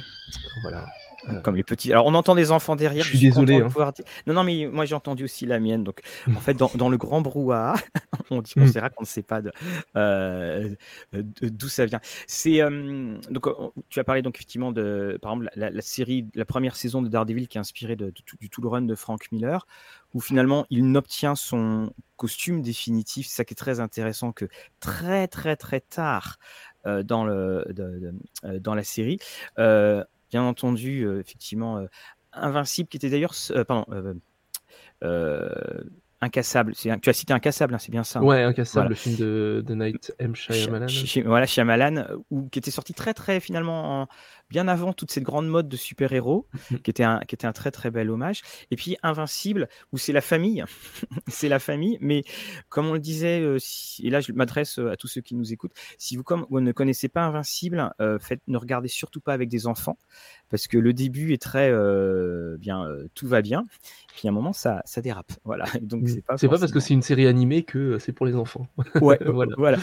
Voilà. 0.61 0.85
Euh. 1.27 1.41
Comme 1.41 1.55
les 1.55 1.63
petits. 1.63 1.91
Alors, 1.91 2.05
on 2.05 2.13
entend 2.13 2.35
des 2.35 2.51
enfants 2.51 2.75
derrière. 2.75 3.03
Je 3.03 3.09
suis 3.09 3.19
désolé. 3.19 3.55
Hein. 3.61 3.93
Non, 4.27 4.33
non, 4.33 4.43
mais 4.43 4.67
moi 4.71 4.85
j'ai 4.85 4.95
entendu 4.95 5.25
aussi 5.25 5.45
la 5.45 5.59
mienne. 5.59 5.83
Donc, 5.83 6.01
en 6.35 6.39
fait, 6.39 6.53
dans, 6.53 6.71
dans 6.75 6.89
le 6.89 6.97
grand 6.97 7.21
brouhaha, 7.21 7.75
on 8.29 8.41
dit 8.41 8.53
qu'on 8.53 8.61
mm. 8.61 8.89
qu'on 8.95 9.03
ne 9.03 9.05
sait 9.05 9.23
pas 9.23 9.41
euh, 9.95 10.69
d'où 11.13 11.67
ça 11.67 11.85
vient. 11.85 11.99
C'est 12.27 12.61
euh, 12.61 13.17
donc 13.29 13.47
tu 13.89 13.99
as 13.99 14.03
parlé 14.03 14.21
donc 14.21 14.37
effectivement 14.37 14.71
de, 14.71 15.17
par 15.21 15.33
exemple, 15.33 15.49
la, 15.55 15.81
série, 15.81 16.27
la 16.35 16.45
première 16.45 16.75
saison 16.75 17.01
de 17.01 17.09
Daredevil 17.09 17.47
qui 17.47 17.57
est 17.57 17.61
inspirée 17.61 17.95
de, 17.95 18.13
du 18.39 18.49
tout 18.49 18.61
le 18.61 18.67
run 18.67 18.83
de 18.83 18.95
Frank 18.95 19.31
Miller, 19.31 19.67
où 20.13 20.21
finalement 20.21 20.65
il 20.69 20.89
n'obtient 20.91 21.35
son 21.35 21.91
costume 22.15 22.61
définitif. 22.61 23.27
C'est 23.27 23.37
ça 23.37 23.45
qui 23.45 23.53
est 23.53 23.55
très 23.55 23.79
intéressant 23.79 24.31
que 24.31 24.45
très 24.79 25.27
très 25.27 25.55
très 25.55 25.81
tard 25.81 26.37
dans 26.85 27.25
le 27.25 27.65
dans 28.59 28.75
la 28.75 28.83
série 28.83 29.19
bien 30.29 30.43
entendu, 30.43 31.03
euh, 31.03 31.19
effectivement, 31.19 31.77
euh, 31.77 31.87
Invincible, 32.33 32.89
qui 32.89 32.97
était 32.97 33.09
d'ailleurs, 33.09 33.33
euh, 33.51 33.63
pardon, 33.63 34.19
Incassable. 36.21 36.73
Tu 36.75 36.89
as 36.89 37.13
cité 37.13 37.33
Incassable, 37.33 37.73
hein, 37.73 37.77
c'est 37.79 37.91
bien 37.91 38.03
ça. 38.03 38.19
Hein. 38.19 38.23
Ouais, 38.23 38.43
Incassable, 38.43 38.89
le 38.89 38.95
film 38.95 39.15
de, 39.15 39.63
de 39.65 39.73
Night 39.73 40.13
M. 40.19 40.35
Shyamalan. 40.35 40.87
voilà, 41.25 41.45
Shyamalan, 41.45 42.07
ou, 42.29 42.49
qui 42.49 42.59
était 42.59 42.71
sorti 42.71 42.93
très, 42.93 43.13
très 43.13 43.39
finalement 43.39 44.07
bien 44.49 44.67
avant 44.67 44.93
toute 44.93 45.11
cette 45.11 45.23
grande 45.23 45.47
mode 45.47 45.69
de 45.69 45.77
super-héros, 45.77 46.47
qui 46.83 46.89
était 46.89 47.03
un 47.03 47.19
qui 47.21 47.35
était 47.35 47.47
un 47.47 47.53
très, 47.53 47.71
très 47.71 47.91
bel 47.91 48.09
hommage. 48.09 48.41
Et 48.71 48.75
puis 48.75 48.97
Invincible 49.03 49.69
où 49.91 49.97
c'est 49.97 50.13
la 50.13 50.21
famille, 50.21 50.63
c'est 51.27 51.49
la 51.49 51.59
famille, 51.59 51.97
mais 52.01 52.23
comme 52.69 52.87
on 52.87 52.93
le 52.93 52.99
disait, 52.99 53.41
heu, 53.41 53.57
si 53.59 54.05
et 54.05 54.09
là 54.09 54.21
je 54.21 54.31
m'adresse, 54.31 54.79
heu, 54.79 54.89
à 54.91 54.97
tous 54.97 55.07
ceux 55.07 55.21
qui 55.21 55.35
nous 55.35 55.53
écoutent, 55.53 55.73
si 55.97 56.17
vous 56.17 56.23
comme 56.23 56.45
vous 56.49 56.59
ne 56.61 56.71
connaissez 56.71 57.09
pas 57.09 57.21
Invincible, 57.21 57.93
heu, 58.01 58.17
faites 58.19 58.41
ne 58.47 58.57
regardez 58.57 58.87
surtout 58.87 59.21
pas 59.21 59.33
avec 59.33 59.49
des 59.49 59.67
enfants 59.67 59.97
parce 60.49 60.67
que 60.67 60.77
le 60.77 60.93
début 60.93 61.33
est 61.33 61.41
très, 61.41 61.69
heu, 61.71 62.57
bien, 62.59 62.85
heu, 62.87 63.09
tout 63.15 63.27
va 63.27 63.41
bien, 63.41 63.63
puis 64.15 64.27
à 64.27 64.31
un 64.31 64.33
moment 64.33 64.53
ça 64.53 64.81
ça 64.85 65.01
dérape, 65.01 65.31
voilà, 65.45 65.65
donc 65.81 66.03
Mmh. 66.03 66.07
c'est 66.07 66.21
pas 66.25 66.37
C'est 66.37 66.47
pas 66.47 66.59
parce 66.59 66.71
que 66.71 66.79
c'est 66.79 66.93
une 66.93 67.01
série 67.01 67.27
animée 67.27 67.63
que, 67.63 67.77
heu, 67.95 67.99
c'est 67.99 68.13
pour 68.13 68.25
les 68.25 68.35
enfants. 68.35 68.67
Ouais, 69.01 69.19
Voilà. 69.57 69.77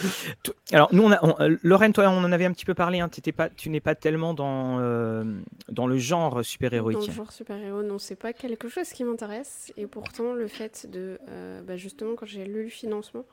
alors 0.73 0.89
nous 0.93 1.03
on 1.03 1.13
a 1.13 1.19
on, 1.23 1.35
heu, 1.43 1.59
Lorraine, 1.63 1.93
toi 1.93 2.09
on 2.11 2.19
en 2.25 2.33
avait 2.33 2.45
un 2.45 2.53
petit 2.53 2.65
peu 2.65 2.75
parlé, 2.75 3.01
hein, 3.01 3.09
étais 3.17 3.33
pas 3.33 3.49
tu 3.49 3.71
n'es 3.71 3.81
pas 3.81 3.95
tellement 3.95 4.35
dans, 4.35 4.79
dans 5.71 5.87
le 5.87 5.99
genre 5.99 6.31
Dans 6.33 6.39
le 6.39 6.45
super-héroïque. 6.45 7.11
genre 7.11 7.33
super-héros, 7.33 7.83
non, 7.83 7.99
c'est 7.99 8.17
pas 8.17 8.33
quelque 8.33 8.69
chose 8.69 8.89
qui 8.91 9.05
m'intéresse 9.05 9.73
et 9.77 9.87
pourtant 9.87 10.33
le 10.35 10.47
fait 10.49 10.87
de, 10.91 11.19
bah, 11.67 11.77
justement 11.77 12.15
quand 12.15 12.27
j'ai 12.27 12.45
lu 12.45 12.65
le 12.65 12.69
financement, 12.69 13.25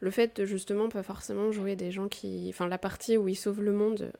le 0.00 0.10
fait 0.10 0.36
de 0.36 0.44
justement 0.46 0.88
pas 0.88 1.02
forcément 1.02 1.52
jouer 1.52 1.76
des 1.76 1.90
gens 1.90 2.08
qui 2.08 2.46
enfin 2.50 2.68
la 2.68 2.78
partie 2.78 3.16
où 3.16 3.28
ils 3.28 3.36
sauvent 3.36 3.62
le 3.62 3.72
monde, 3.72 4.12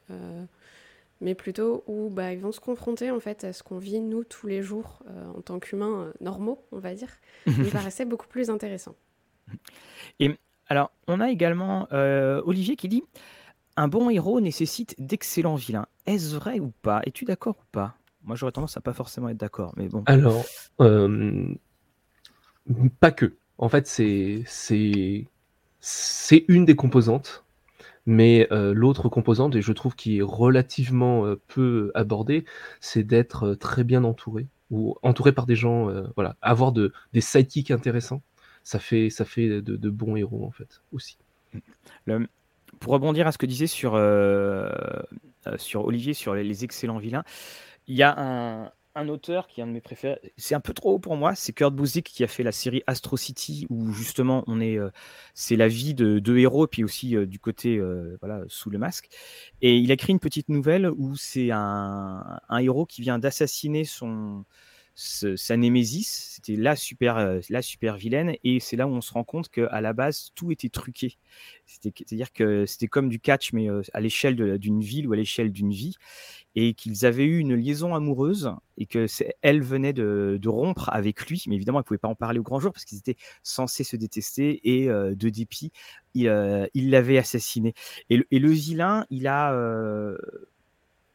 mais 1.20 1.34
plutôt 1.34 1.84
où, 1.86 2.08
bah, 2.10 2.32
ils 2.32 2.40
vont 2.40 2.52
se 2.52 2.60
confronter 2.60 3.10
en 3.10 3.20
fait 3.20 3.44
à 3.44 3.52
ce 3.52 3.62
qu'on 3.62 3.78
vit 3.78 4.00
nous 4.00 4.24
tous 4.24 4.46
les 4.46 4.62
jours, 4.62 5.02
heu, 5.08 5.38
en 5.38 5.40
tant 5.42 5.58
qu'humains, 5.58 6.06
heu, 6.06 6.14
normaux, 6.20 6.64
on 6.72 6.78
va 6.78 6.94
dire, 6.94 7.10
me 7.46 7.70
paraissait 7.70 8.04
beaucoup 8.04 8.28
plus 8.28 8.50
intéressant. 8.50 8.94
Et 10.18 10.38
alors 10.68 10.92
on 11.08 11.20
a 11.20 11.30
également, 11.30 11.88
heu, 11.92 12.42
Olivier 12.44 12.76
qui 12.76 12.88
dit: 12.88 13.02
«Un 13.76 13.88
bon 13.88 14.10
héros 14.10 14.40
nécessite 14.40 14.94
d'excellents 14.98 15.56
vilains». 15.56 15.86
Est-ce 16.06 16.34
vrai 16.34 16.60
ou 16.60 16.72
pas? 16.82 17.02
Es-tu 17.04 17.24
d'accord 17.24 17.56
ou 17.58 17.66
pas? 17.72 17.94
Moi 18.22 18.36
j'aurais 18.36 18.52
tendance 18.52 18.76
à 18.76 18.80
pas 18.80 18.92
forcément 18.92 19.28
être 19.28 19.38
d'accord, 19.38 19.72
mais 19.76 19.88
bon. 19.88 20.04
Alors, 20.06 20.44
pas 23.00 23.10
que. 23.10 23.36
En 23.58 23.68
fait, 23.68 23.86
c'est 23.86 24.42
c'est 24.46 25.26
c'est 25.80 26.44
une 26.48 26.64
des 26.64 26.76
composantes, 26.76 27.44
mais 28.10 28.48
heu, 28.52 28.72
l'autre 28.72 29.08
composante 29.08 29.54
et 29.56 29.62
je 29.62 29.72
trouve 29.72 29.94
qui 29.94 30.18
est 30.18 30.22
relativement, 30.22 31.26
heu, 31.26 31.40
peu 31.46 31.92
abordée, 31.94 32.44
c'est 32.80 33.04
d'être, 33.04 33.46
heu, 33.52 33.56
très 33.56 33.84
bien 33.84 34.04
entouré 34.04 34.48
ou 34.70 34.96
entouré 35.02 35.32
par 35.32 35.46
des 35.46 35.56
gens, 35.56 35.88
voilà, 36.14 36.36
avoir 36.42 36.72
de 36.72 36.92
des 37.12 37.20
sidekicks 37.20 37.72
intéressants, 37.72 38.22
ça 38.62 38.78
fait 38.78 39.10
ça 39.10 39.24
fait 39.24 39.62
de 39.62 39.90
bons 39.90 40.14
héros, 40.16 40.44
en 40.46 40.52
fait, 40.52 40.82
aussi. 40.92 41.18
Pour 42.78 42.92
rebondir 42.92 43.26
à 43.26 43.32
ce 43.32 43.38
que 43.38 43.46
disait 43.46 43.66
sur, 43.66 44.00
sur 45.56 45.84
Olivier, 45.84 46.14
sur 46.14 46.34
les 46.34 46.64
excellents 46.64 46.98
vilains, 46.98 47.24
il 47.88 47.96
y 47.96 48.04
a 48.04 48.14
un 48.16 48.70
un 48.96 49.08
auteur 49.08 49.46
qui 49.46 49.60
est 49.60 49.64
un 49.64 49.66
de 49.68 49.72
mes 49.72 49.80
préférés, 49.80 50.18
c'est 50.36 50.54
un 50.54 50.60
peu 50.60 50.72
trop 50.74 50.94
haut 50.94 50.98
pour 50.98 51.16
moi, 51.16 51.34
c'est 51.36 51.52
Kurt 51.52 51.74
Busiek 51.74 52.04
qui 52.04 52.24
a 52.24 52.26
fait 52.28 52.42
la 52.42 52.52
série 52.52 52.82
Astro 52.88 53.16
City 53.16 53.66
où 53.70 53.92
justement 53.92 54.42
on 54.48 54.60
est, 54.60 54.76
heu, 54.78 54.90
c'est 55.34 55.56
la 55.56 55.68
vie 55.68 55.94
de 55.94 56.18
2 56.18 56.38
héros 56.38 56.66
puis 56.66 56.82
aussi, 56.84 57.14
heu, 57.16 57.26
du 57.26 57.38
côté, 57.38 57.76
heu, 57.78 58.16
voilà, 58.20 58.42
sous 58.48 58.68
le 58.70 58.78
masque. 58.78 59.08
Et 59.62 59.76
il 59.78 59.90
a 59.90 59.94
écrit 59.94 60.12
une 60.12 60.18
petite 60.20 60.48
nouvelle 60.48 60.90
où 60.96 61.14
c'est 61.16 61.50
un 61.52 62.40
un 62.48 62.58
héros 62.58 62.84
qui 62.86 63.02
vient 63.02 63.18
d'assassiner 63.20 63.84
son 63.84 64.44
ce 65.00 65.34
sa 65.34 65.56
némésis, 65.56 66.34
c'était 66.34 66.60
la 66.60 66.76
super, 66.76 67.16
heu, 67.16 67.40
la 67.48 67.62
super 67.62 67.96
vilaine 67.96 68.34
et 68.44 68.60
c'est 68.60 68.76
là 68.76 68.86
où 68.86 68.90
on 68.90 69.00
se 69.00 69.14
rend 69.14 69.24
compte 69.24 69.48
qu'à 69.48 69.80
la 69.80 69.94
base 69.94 70.30
tout 70.34 70.52
était 70.52 70.68
truqué. 70.68 71.16
C'est-à-dire 71.64 72.34
que 72.34 72.66
c'était 72.66 72.86
comme 72.86 73.08
du 73.08 73.18
catch 73.18 73.54
mais, 73.54 73.70
heu, 73.70 73.80
à 73.94 74.00
l'échelle 74.00 74.58
d'une 74.58 74.82
ville 74.82 75.08
ou 75.08 75.14
à 75.14 75.16
l'échelle 75.16 75.52
d'une 75.52 75.70
vie 75.70 75.94
et 76.54 76.74
qu'ils 76.74 77.06
avaient 77.06 77.24
eu 77.24 77.38
une 77.38 77.54
liaison 77.54 77.94
amoureuse 77.94 78.52
et 78.76 78.84
que 78.84 79.06
elle 79.40 79.62
venait 79.62 79.94
de 79.94 80.48
rompre 80.48 80.90
avec 80.92 81.26
lui, 81.26 81.42
mais 81.46 81.54
évidemment 81.54 81.78
elle 81.78 81.84
pouvait 81.84 81.96
pas 81.96 82.08
en 82.08 82.14
parler 82.14 82.38
au 82.38 82.42
grand 82.42 82.60
jour 82.60 82.70
parce 82.70 82.84
qu'ils 82.84 82.98
étaient 82.98 83.16
censés 83.42 83.84
se 83.84 83.96
détester 83.96 84.60
et 84.64 84.90
heu, 84.90 85.16
de 85.16 85.28
dépit, 85.30 85.72
il, 86.12 86.26
l'avait 86.90 87.16
assassiné 87.16 87.72
et 88.10 88.18
le 88.18 88.26
et 88.30 88.38
le 88.38 88.50
vilain, 88.50 89.06
il 89.08 89.26
a, 89.26 89.54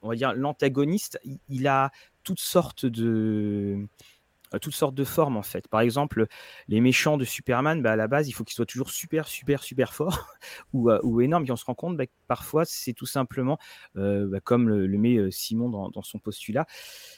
on 0.01 0.09
va 0.09 0.15
dire 0.15 0.33
l'antagoniste, 0.33 1.19
il 1.49 1.67
a 1.67 1.91
toutes 2.25 2.41
sortes 2.41 2.85
de, 2.85 3.87
heu, 4.53 4.59
toutes 4.59 4.75
sortes 4.75 4.95
de 4.95 5.03
formes, 5.03 5.37
en 5.37 5.43
fait. 5.43 5.67
Par 5.67 5.81
exemple, 5.81 6.27
les 6.67 6.81
méchants 6.81 7.17
de 7.17 7.25
Superman, 7.25 7.81
bah, 7.81 7.93
à 7.93 7.95
la 7.95 8.07
base, 8.07 8.27
il 8.29 8.33
faut 8.33 8.43
qu'ils 8.43 8.55
soient 8.55 8.65
toujours 8.65 8.89
super, 8.91 9.27
super, 9.27 9.63
super 9.63 9.93
forts 9.93 10.27
ou, 10.73 10.89
heu, 10.91 10.99
ou 11.03 11.21
énormes, 11.21 11.43
puis 11.43 11.51
on 11.51 11.57
se 11.57 11.65
rend 11.65 11.75
compte, 11.75 11.97
bah, 11.97 12.07
que 12.07 12.11
parfois 12.27 12.65
c'est 12.65 12.93
tout 12.93 13.05
simplement, 13.05 13.57
heu, 13.97 14.27
bah, 14.27 14.39
comme 14.41 14.69
le 14.69 14.97
met, 14.97 15.31
Simon 15.31 15.69
dans 15.69 16.03
son 16.03 16.19
postulat, 16.19 16.65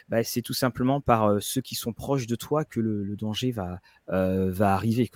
bah, 0.09 0.23
c'est 0.23 0.41
tout 0.43 0.53
simplement 0.53 1.01
par, 1.01 1.41
ceux 1.41 1.61
qui 1.61 1.75
sont 1.75 1.93
proches 1.93 2.27
de 2.27 2.35
toi 2.35 2.65
que 2.65 2.79
le 2.79 3.03
le 3.03 3.15
danger 3.15 3.51
va, 3.51 3.79
va 4.07 4.73
arriver. 4.73 5.11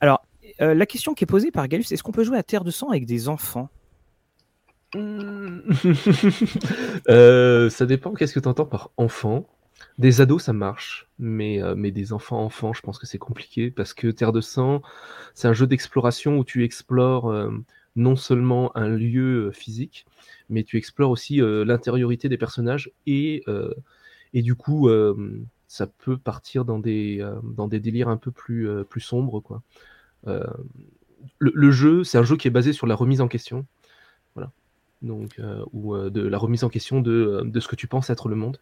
Alors, 0.00 0.26
la 0.58 0.86
question 0.86 1.14
qui 1.14 1.24
est 1.24 1.26
posée 1.26 1.50
par 1.50 1.68
Gallus, 1.68 1.86
est-ce 1.90 2.02
qu'on 2.02 2.12
peut 2.12 2.24
jouer 2.24 2.38
à 2.38 2.42
Terre 2.42 2.64
de 2.64 2.70
sang 2.70 2.90
avec 2.90 3.06
des 3.06 3.28
enfants? 3.28 3.70
Mmh. 4.94 5.60
Heu, 7.08 7.68
ça 7.70 7.86
dépend 7.86 8.12
qu'est-ce 8.14 8.34
que 8.34 8.40
tu 8.40 8.48
entends 8.48 8.66
par 8.66 8.90
enfant? 8.96 9.46
Des 9.98 10.20
ados, 10.20 10.44
ça 10.44 10.52
marche, 10.52 11.08
mais 11.18 11.60
heu, 11.62 11.74
mais 11.74 11.90
des 11.90 12.12
enfants, 12.12 12.44
enfants, 12.44 12.72
je 12.72 12.80
pense 12.80 12.98
que 12.98 13.06
c'est 13.06 13.18
compliqué 13.18 13.70
parce 13.70 13.92
que 13.94 14.08
Terre 14.08 14.32
de 14.32 14.40
sang, 14.40 14.82
c'est 15.34 15.48
un 15.48 15.52
jeu 15.52 15.66
d'exploration 15.66 16.38
où 16.38 16.44
tu 16.44 16.64
explores, 16.64 17.34
hem, 17.34 17.64
non 17.96 18.16
seulement 18.16 18.76
un 18.76 18.88
lieu, 18.88 19.50
physique, 19.52 20.06
mais 20.48 20.62
tu 20.64 20.76
explores 20.78 21.10
aussi, 21.10 21.40
l'intériorité 21.42 22.28
des 22.28 22.38
personnages 22.38 22.90
et 23.06 23.44
et 24.34 24.42
du 24.42 24.54
coup, 24.56 24.88
ça 25.68 25.86
peut 25.86 26.18
partir 26.18 26.64
dans 26.64 26.78
des, 26.80 27.24
dans 27.44 27.68
des 27.68 27.80
délires 27.80 28.08
un 28.08 28.16
peu 28.16 28.30
plus, 28.32 28.68
plus 28.90 29.00
sombres, 29.00 29.40
quoi. 29.40 29.62
Le 31.38 31.70
jeu, 31.70 32.04
c'est 32.04 32.18
un 32.18 32.22
jeu 32.24 32.36
qui 32.36 32.48
est 32.48 32.50
basé 32.50 32.72
sur 32.72 32.86
la 32.86 32.94
remise 32.94 33.20
en 33.20 33.28
question, 33.28 33.66
donc 35.04 35.38
heu, 35.38 35.64
ou 35.72 35.94
heu, 35.94 36.10
de 36.10 36.22
la 36.26 36.38
remise 36.38 36.64
en 36.64 36.68
question 36.68 37.00
de, 37.00 37.12
heu, 37.12 37.42
de 37.44 37.60
ce 37.60 37.68
que 37.68 37.76
tu 37.76 37.86
penses 37.86 38.10
être 38.10 38.28
le 38.28 38.36
monde. 38.36 38.58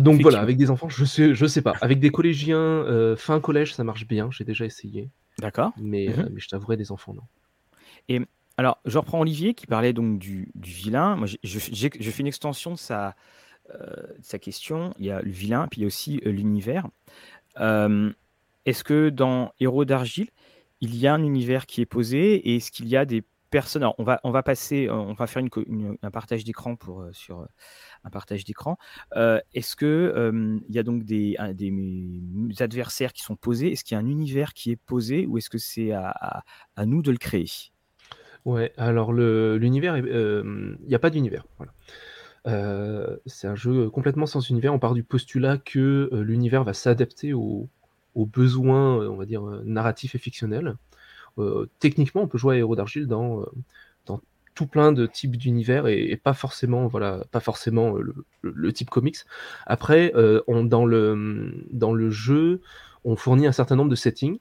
Donc 0.00 0.20
voilà, 0.22 0.40
avec 0.40 0.56
des 0.56 0.70
enfants, 0.70 0.88
je 0.88 1.04
sais 1.04 1.34
je 1.34 1.46
sais 1.46 1.62
pas. 1.62 1.76
Avec 1.80 2.00
des 2.00 2.10
collégiens, 2.10 2.84
fin 3.16 3.40
collège, 3.40 3.74
ça 3.74 3.84
marche 3.84 4.06
bien, 4.06 4.30
j'ai 4.30 4.44
déjà 4.44 4.64
essayé, 4.64 5.10
D'accord. 5.38 5.72
mais 5.76 6.08
Mmh 6.08 6.12
heu, 6.12 6.16
mh. 6.16 6.28
mais 6.32 6.40
je 6.40 6.48
t'avouerai 6.48 6.76
des 6.76 6.90
enfants, 6.90 7.14
non. 7.14 7.22
Et 8.08 8.20
alors 8.56 8.78
je 8.84 8.98
reprends 8.98 9.20
Olivier 9.20 9.54
qui 9.54 9.66
parlait 9.66 9.92
donc 9.92 10.18
du 10.18 10.50
du 10.54 10.70
vilain. 10.70 11.16
Moi, 11.16 11.26
je 11.26 11.36
je 11.42 12.10
fais 12.10 12.20
une 12.20 12.26
extension 12.26 12.72
de 12.72 12.78
sa, 12.78 13.14
de 14.18 14.22
sa 14.22 14.38
question. 14.38 14.94
Il 14.98 15.06
y 15.06 15.10
a 15.10 15.22
le 15.22 15.30
vilain, 15.30 15.68
puis 15.68 15.80
il 15.80 15.82
y 15.82 15.84
a 15.84 15.88
aussi, 15.88 16.20
l'univers. 16.24 16.88
Est-ce 18.66 18.84
que 18.84 19.08
dans 19.08 19.52
Héros 19.60 19.84
d'argile, 19.84 20.30
il 20.80 20.96
y 20.96 21.06
a 21.06 21.14
un 21.14 21.22
univers 21.22 21.66
qui 21.66 21.80
est 21.80 21.86
posé 21.86 22.34
et 22.36 22.56
est-ce 22.56 22.70
qu'il 22.70 22.88
y 22.88 22.96
a 22.96 23.04
des 23.04 23.22
personnes 23.50 23.82
alors 23.82 23.94
on 23.98 24.04
va 24.04 24.20
on 24.24 24.30
va 24.30 24.42
passer, 24.42 24.86
heu, 24.86 24.92
on 24.92 25.12
va 25.14 25.26
faire 25.26 25.42
un 26.02 26.10
partage 26.10 26.44
d'écran 26.44 26.76
pour, 26.76 27.04
sur, 27.12 27.40
heu, 27.40 27.46
un 28.04 28.10
partage 28.10 28.44
d'écran. 28.44 28.78
Est-ce 29.14 29.76
que, 29.76 30.32
il 30.68 30.74
y 30.74 30.78
a 30.78 30.82
donc 30.82 31.04
des 31.04 31.36
adversaires 32.60 33.12
qui 33.12 33.22
sont 33.22 33.36
posés? 33.36 33.72
Est-ce 33.72 33.84
qu'il 33.84 33.94
y 33.94 33.98
a 33.98 34.02
un 34.02 34.08
univers 34.08 34.54
qui 34.54 34.70
est 34.70 34.76
posé 34.76 35.26
ou 35.26 35.38
est-ce 35.38 35.50
que 35.50 35.58
c'est 35.58 35.92
à 35.92 36.44
nous 36.86 37.02
de 37.02 37.10
le 37.10 37.18
créer? 37.18 37.46
Ouais, 38.44 38.72
alors 38.78 39.12
l'univers 39.12 39.98
il 39.98 40.78
y 40.88 40.94
a 40.94 40.98
pas 40.98 41.10
d'univers, 41.10 41.44
c'est 43.26 43.46
un 43.48 43.54
jeu 43.56 43.90
complètement 43.90 44.26
sans 44.26 44.40
univers. 44.48 44.72
On 44.72 44.78
part 44.78 44.94
du 44.94 45.02
postulat 45.02 45.58
que, 45.58 46.08
l'univers 46.12 46.64
va 46.64 46.72
s'adapter 46.72 47.32
aux 47.34 47.68
aux 48.16 48.26
besoins, 48.26 49.06
on 49.08 49.14
va 49.14 49.24
dire, 49.24 49.42
narratifs 49.64 50.16
et 50.16 50.18
fictionnels. 50.18 50.74
Heu, 51.38 51.68
techniquement, 51.78 52.22
on 52.22 52.28
peut 52.28 52.38
jouer 52.38 52.56
à 52.56 52.58
Héros 52.58 52.76
d'argile 52.76 53.06
dans, 53.06 53.40
heu, 53.42 53.46
dans 54.06 54.20
tout 54.54 54.66
plein 54.66 54.92
de 54.92 55.06
types 55.06 55.36
d'univers 55.36 55.86
et 55.86 56.16
pas 56.22 56.34
forcément, 56.34 56.86
voilà, 56.86 57.24
pas 57.30 57.40
forcément, 57.40 57.96
heu, 57.98 58.14
le 58.42 58.72
type 58.72 58.90
comics. 58.90 59.16
Après, 59.66 60.12
on 60.46 60.64
dans 60.64 60.84
le, 60.86 61.66
dans 61.72 61.92
le 61.92 62.10
jeu, 62.10 62.60
on 63.04 63.16
fournit 63.16 63.46
un 63.46 63.52
certain 63.52 63.76
nombre 63.76 63.90
de 63.90 63.96
settings 63.96 64.38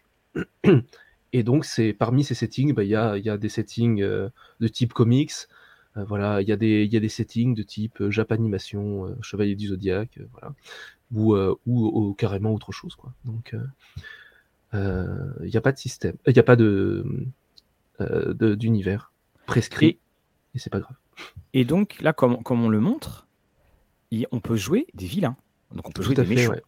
et 1.34 1.44
donc 1.44 1.66
c'est 1.66 1.94
parmi 1.94 2.24
ces 2.24 2.36
settings, 2.36 2.74
bah, 2.74 2.84
il 2.84 2.90
y 2.90 2.96
a 2.96 3.18
y 3.18 3.30
a 3.30 3.38
des 3.38 3.50
settings, 3.50 4.00
de 4.02 4.68
type 4.68 4.94
comics, 4.94 5.34
voilà, 5.96 6.42
il 6.42 6.48
y 6.48 6.52
a 6.52 6.56
des 6.58 6.84
il 6.84 6.94
y 6.94 6.98
a 6.98 7.00
des 7.00 7.10
settings 7.10 7.56
de 7.56 7.64
type, 7.64 8.00
heu, 8.02 8.12
Japanimation, 8.12 9.16
Chevalier 9.22 9.56
du 9.56 9.68
Zodiaque, 9.68 10.20
voilà, 10.32 10.54
ou 11.14 11.36
ou 11.36 11.56
ou 12.10 12.14
carrément 12.16 12.54
autre 12.54 12.72
chose, 12.72 12.96
quoi. 12.96 13.14
Donc 13.26 13.56
il 14.74 15.50
y 15.50 15.58
a 15.58 15.62
pas 15.62 15.72
de 15.72 15.78
système, 15.78 16.16
il 16.28 16.36
y 16.36 16.40
a 16.40 16.44
pas 16.44 16.56
de, 16.56 17.06
de 18.00 18.56
d'univers 18.56 19.12
prescrit 19.46 19.88
Et 19.88 20.00
et 20.56 20.60
c'est 20.60 20.70
pas 20.70 20.80
grave. 20.80 20.98
et 21.54 21.66
donc 21.66 22.02
là, 22.02 22.14
comme 22.14 22.42
comme 22.44 22.64
on 22.64 22.70
le 22.70 22.80
montre, 22.80 23.28
on 24.32 24.40
peut 24.40 24.56
jouer 24.56 24.88
des 24.94 25.06
vilains, 25.06 25.38
donc 25.72 25.88
on 25.90 25.92
peut 25.92 26.02
Tout 26.02 26.04
jouer 26.04 26.16
des 26.16 26.26
fait, 26.26 26.30
méchants. 26.36 26.54
ouais. 26.54 26.64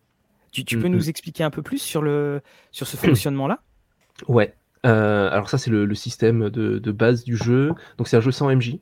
Tu 0.51 0.65
tu 0.65 0.77
peux 0.77 0.87
nous 0.87 1.09
expliquer 1.09 1.43
un 1.43 1.49
peu 1.51 1.61
plus 1.63 1.79
sur 1.79 2.01
le 2.01 2.41
sur 2.71 2.87
ce 2.87 2.97
fonctionnement-là? 2.97 3.63
Ouais, 4.27 4.55
alors 4.83 5.49
ça, 5.49 5.57
c'est 5.57 5.71
le 5.71 5.85
le 5.85 5.95
système 5.95 6.49
de 6.49 6.79
de 6.79 6.91
base 6.91 7.23
du 7.23 7.37
jeu. 7.37 7.75
Donc 7.97 8.07
c'est 8.07 8.17
un 8.17 8.21
jeu 8.21 8.31
sans 8.31 8.49
MJ. 8.55 8.79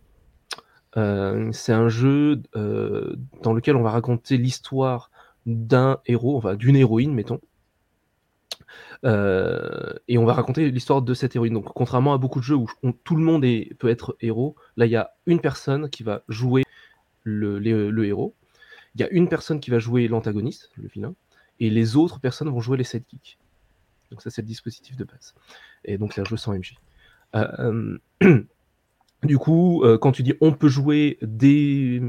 c'est 0.95 1.73
un 1.73 1.89
jeu 1.89 2.41
dans 2.53 3.53
lequel 3.53 3.75
on 3.75 3.83
va 3.83 3.91
raconter 3.91 4.37
l'histoire 4.37 5.11
d'un 5.45 5.99
héros, 6.05 6.37
enfin 6.37 6.55
d'une 6.55 6.75
héroïne, 6.75 7.13
mettons. 7.13 7.39
Et 9.03 10.17
on 10.17 10.25
va 10.25 10.33
raconter 10.33 10.69
l'histoire 10.71 11.01
de 11.01 11.13
cette 11.13 11.35
héroïne. 11.35 11.53
Donc, 11.53 11.65
contrairement 11.73 12.13
à 12.13 12.17
beaucoup 12.17 12.39
de 12.39 12.45
jeux 12.45 12.55
où 12.55 12.67
tout 13.03 13.15
le 13.15 13.23
monde 13.23 13.45
peut 13.77 13.89
être 13.89 14.17
héros, 14.21 14.55
là, 14.77 14.85
il 14.85 14.91
y 14.91 14.95
a 14.95 15.11
une 15.25 15.39
personne 15.39 15.89
qui 15.89 16.03
va 16.03 16.23
jouer 16.27 16.63
le, 17.23 18.05
héros. 18.05 18.35
Il 18.95 19.01
y 19.01 19.03
a 19.03 19.09
une 19.09 19.29
personne 19.29 19.59
qui 19.59 19.71
va 19.71 19.79
jouer 19.79 20.07
l'antagoniste, 20.07 20.71
le 20.75 20.87
vilain, 20.87 21.15
et 21.59 21.69
les 21.69 21.95
autres 21.95 22.19
personnes 22.19 22.49
vont 22.49 22.61
jouer 22.61 22.77
les 22.77 22.83
sidekicks. 22.83 23.37
Donc 24.11 24.21
ça, 24.21 24.29
c'est 24.29 24.41
le 24.41 24.47
dispositif 24.47 24.97
de 24.97 25.03
base. 25.03 25.35
Et 25.85 25.97
donc 25.97 26.13
c'est 26.13 26.21
un 26.21 26.25
jeu 26.25 26.37
sans 26.37 26.53
MJ. 26.53 26.75
Euh, 27.35 27.97
du 29.23 29.37
coup, 29.37 29.83
euh, 29.83 29.97
quand 29.97 30.11
tu 30.11 30.23
dis 30.23 30.33
on 30.41 30.53
peut 30.53 30.69
jouer 30.69 31.19
des, 31.21 32.01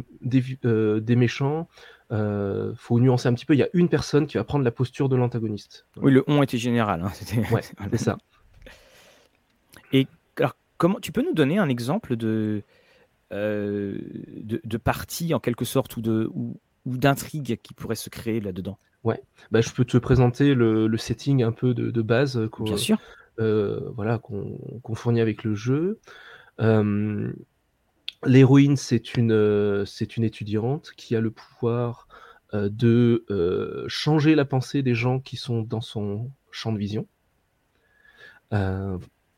euh, 0.65 1.01
des 1.01 1.17
méchants, 1.17 1.69
faut 2.11 3.01
nuancer 3.01 3.29
un 3.29 3.35
petit 3.35 3.47
peu. 3.47 3.55
Il 3.55 3.59
y 3.59 3.63
a 3.63 3.69
une 3.73 3.89
personne 3.89 4.27
qui 4.27 4.37
va 4.37 4.45
prendre 4.45 4.65
la 4.65 4.71
posture 4.71 5.09
de 5.09 5.17
l'antagoniste. 5.17 5.87
Oui, 5.97 6.13
le 6.13 6.25
on 6.27 6.43
était 6.43 6.59
général. 6.59 7.03
Hein, 7.03 7.13
ouais, 7.53 7.63
c'est 7.91 7.99
ça. 7.99 8.19
Et 9.93 10.07
alors, 10.39 10.57
comment 10.77 11.01
tu 11.01 11.13
peux 11.13 11.23
nous 11.23 11.35
donner 11.35 11.59
un 11.59 11.69
exemple 11.69 12.17
de, 12.17 12.63
de, 13.31 14.61
de, 14.63 14.77
partie 14.77 15.35
en 15.35 15.41
quelque 15.41 15.65
sorte 15.65 15.97
ou 15.97 16.01
de 16.01 16.29
ou, 16.35 16.61
ou 16.87 16.97
d'intrigue 16.97 17.59
qui 17.63 17.75
pourrait 17.75 17.95
se 17.95 18.11
créer 18.11 18.41
là-dedans? 18.41 18.79
Ouais, 19.03 19.23
bah, 19.51 19.61
je 19.61 19.71
peux 19.71 19.85
te 19.85 19.97
présenter 19.97 20.55
le, 20.55 20.95
setting 20.97 21.43
un 21.43 21.53
peu 21.53 21.75
de, 21.75 22.03
base 22.03 22.37
euh, 22.37 22.49
qu'on 22.49 22.65
Bien 22.65 22.77
sûr. 22.77 22.99
Euh, 23.39 23.81
voilà, 23.95 24.19
qu'on 24.19 24.95
fournit 24.95 25.21
avec 25.21 25.45
le 25.45 25.55
jeu. 25.55 26.01
L'héroïne, 28.25 28.77
c'est 28.77 29.17
une, 29.17 29.85
c'est 29.87 30.17
une 30.17 30.25
étudiante 30.25 30.93
qui 30.97 31.17
a 31.17 31.21
le 31.21 31.31
pouvoir 31.31 32.09
de 32.53 33.25
changer 33.89 34.35
la 34.35 34.45
pensée 34.45 34.83
des 34.83 34.95
gens 34.95 35.21
qui 35.21 35.37
sont 35.37 35.63
dans 35.63 35.81
son 35.81 36.31
champ 36.51 36.73
de 36.73 36.79
vision. 36.79 37.07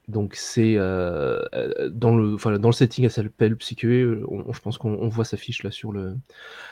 Donc 0.09 0.35
c'est 0.35 0.75
euh, 0.77 1.41
euh, 1.55 1.89
dans 1.89 2.17
le 2.17 2.37
dans 2.59 2.69
le 2.69 2.73
setting, 2.73 3.05
elle 3.05 3.11
s'appelle 3.11 3.57
Psyché. 3.57 4.03
je 4.03 4.61
pense 4.61 4.77
qu'on 4.77 5.09
voit 5.09 5.25
sa 5.25 5.37
fiche 5.37 5.63
là 5.63 5.71
sur 5.71 5.93
le 5.93 6.17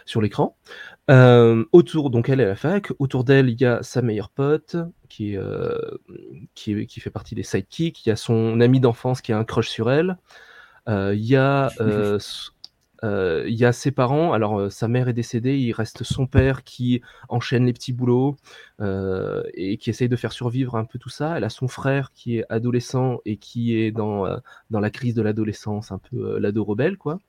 sur 0.04 0.20
l'écran. 0.20 0.56
Euh, 1.10 1.64
autour, 1.70 2.10
donc 2.10 2.28
elle 2.28 2.40
est 2.40 2.44
à 2.44 2.48
la 2.48 2.56
fac. 2.56 2.92
Autour 2.98 3.22
d'elle, 3.22 3.48
il 3.48 3.60
y 3.60 3.64
a 3.64 3.82
sa 3.82 4.02
meilleure 4.02 4.30
pote 4.30 4.76
qui 5.08 5.36
qui, 6.54 6.86
qui 6.86 7.00
fait 7.00 7.10
partie 7.10 7.36
des 7.36 7.44
sidekicks. 7.44 8.04
Il 8.04 8.08
y 8.08 8.12
a 8.12 8.16
son 8.16 8.60
ami 8.60 8.80
d'enfance 8.80 9.20
qui 9.20 9.32
a 9.32 9.38
un 9.38 9.44
crush 9.44 9.68
sur 9.68 9.90
elle. 9.90 10.18
Il 10.86 11.24
y 11.24 11.36
a 11.36 11.70
euh, 13.02 13.44
il 13.48 13.54
y 13.54 13.64
a 13.64 13.72
ses 13.72 13.90
parents, 13.90 14.32
alors 14.32 14.58
euh, 14.58 14.70
sa 14.70 14.86
mère 14.88 15.08
est 15.08 15.14
décédée, 15.14 15.58
il 15.58 15.72
reste 15.72 16.04
son 16.04 16.26
père 16.26 16.64
qui 16.64 17.00
enchaîne 17.28 17.64
les 17.64 17.72
petits 17.72 17.92
boulots 17.92 18.36
euh, 18.80 19.42
et 19.54 19.78
qui 19.78 19.90
essaye 19.90 20.08
de 20.08 20.16
faire 20.16 20.32
survivre 20.32 20.76
un 20.76 20.84
peu 20.84 20.98
tout 20.98 21.08
ça. 21.08 21.36
Elle 21.36 21.44
a 21.44 21.48
son 21.48 21.68
frère 21.68 22.12
qui 22.12 22.38
est 22.38 22.44
adolescent 22.50 23.20
et 23.24 23.36
qui 23.38 23.74
est 23.76 23.90
dans, 23.90 24.26
dans 24.70 24.80
la 24.80 24.90
crise 24.90 25.14
de 25.14 25.22
l'adolescence, 25.22 25.92
un 25.92 25.98
peu 25.98 26.38
l'ado 26.38 26.64
rebelle, 26.64 26.98
quoi. 26.98 27.20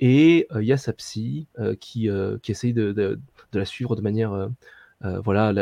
Et 0.00 0.48
il 0.54 0.64
y 0.64 0.72
a 0.72 0.76
sa 0.76 0.92
psy 0.92 1.46
qui, 1.80 2.08
qui 2.42 2.52
essaye 2.52 2.72
de, 2.72 2.92
de, 2.92 3.18
la 3.52 3.64
suivre 3.64 3.96
de 3.96 4.02
manière. 4.02 4.48
voilà, 5.00 5.52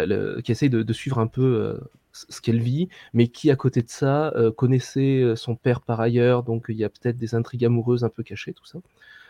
qui 0.42 0.52
essaye 0.52 0.70
de, 0.70 0.92
suivre 0.92 1.18
un 1.18 1.26
peu 1.26 1.80
ce 2.12 2.40
qu'elle 2.40 2.60
vit, 2.60 2.88
mais 3.12 3.28
qui, 3.28 3.50
à 3.50 3.56
côté 3.56 3.82
de 3.82 3.88
ça, 3.88 4.34
connaissait 4.56 5.34
son 5.36 5.56
père 5.56 5.80
par 5.80 6.00
ailleurs, 6.00 6.42
donc 6.42 6.66
il 6.68 6.76
y 6.76 6.84
a 6.84 6.88
peut-être 6.88 7.16
des 7.16 7.34
intrigues 7.34 7.64
amoureuses 7.64 8.04
un 8.04 8.10
peu 8.10 8.22
cachées, 8.22 8.52
tout 8.52 8.66
ça. 8.66 8.78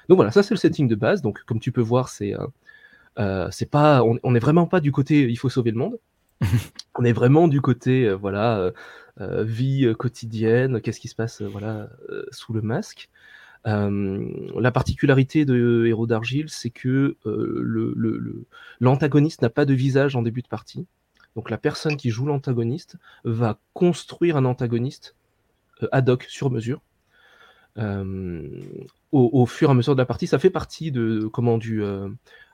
Donc 0.08 0.16
voilà, 0.16 0.30
ça 0.30 0.42
c'est 0.42 0.54
le 0.54 0.58
setting 0.58 0.88
de 0.88 0.94
base. 0.94 1.22
Donc 1.22 1.42
comme 1.44 1.60
tu 1.60 1.72
peux 1.72 1.80
voir, 1.80 2.08
c'est 2.08 2.34
euh, 2.34 2.46
euh, 3.18 3.48
c'est 3.50 3.70
pas, 3.70 4.02
on, 4.02 4.14
n'est 4.30 4.38
est 4.38 4.40
vraiment 4.40 4.66
pas 4.66 4.80
du 4.80 4.92
côté 4.92 5.28
il 5.28 5.36
faut 5.36 5.48
sauver 5.48 5.70
le 5.70 5.78
monde. 5.78 5.98
on 6.98 7.04
est 7.04 7.12
vraiment 7.12 7.48
du 7.48 7.60
côté 7.60 8.06
euh, 8.08 8.16
voilà 8.16 8.72
vie 9.18 9.92
quotidienne, 9.98 10.80
qu'est-ce 10.80 11.00
qui 11.00 11.08
se 11.08 11.14
passe 11.14 11.42
voilà 11.42 11.90
sous 12.30 12.52
le 12.52 12.62
masque. 12.62 13.10
la 13.64 14.72
particularité 14.72 15.44
de 15.44 15.84
Héros 15.86 16.06
d'argile, 16.06 16.48
c'est 16.48 16.70
que 16.70 17.16
l'antagoniste 18.80 19.42
le, 19.42 19.46
n'a 19.46 19.50
pas 19.50 19.64
de 19.66 19.74
visage 19.74 20.16
en 20.16 20.22
début 20.22 20.42
de 20.42 20.48
partie. 20.48 20.86
Donc 21.36 21.50
la 21.50 21.58
personne 21.58 21.96
qui 21.96 22.10
joue 22.10 22.26
l'antagoniste 22.26 22.96
va 23.24 23.58
construire 23.74 24.36
un 24.36 24.44
antagoniste 24.44 25.14
ad 25.90 26.08
hoc 26.08 26.24
sur 26.28 26.50
mesure 26.50 26.80
au, 29.12 29.46
fur 29.46 29.68
et 29.68 29.72
à 29.72 29.74
mesure 29.74 29.94
de 29.94 30.00
la 30.00 30.06
partie. 30.06 30.26
Ça 30.26 30.38
fait 30.38 30.50
partie 30.50 30.92
euh, 30.96 31.28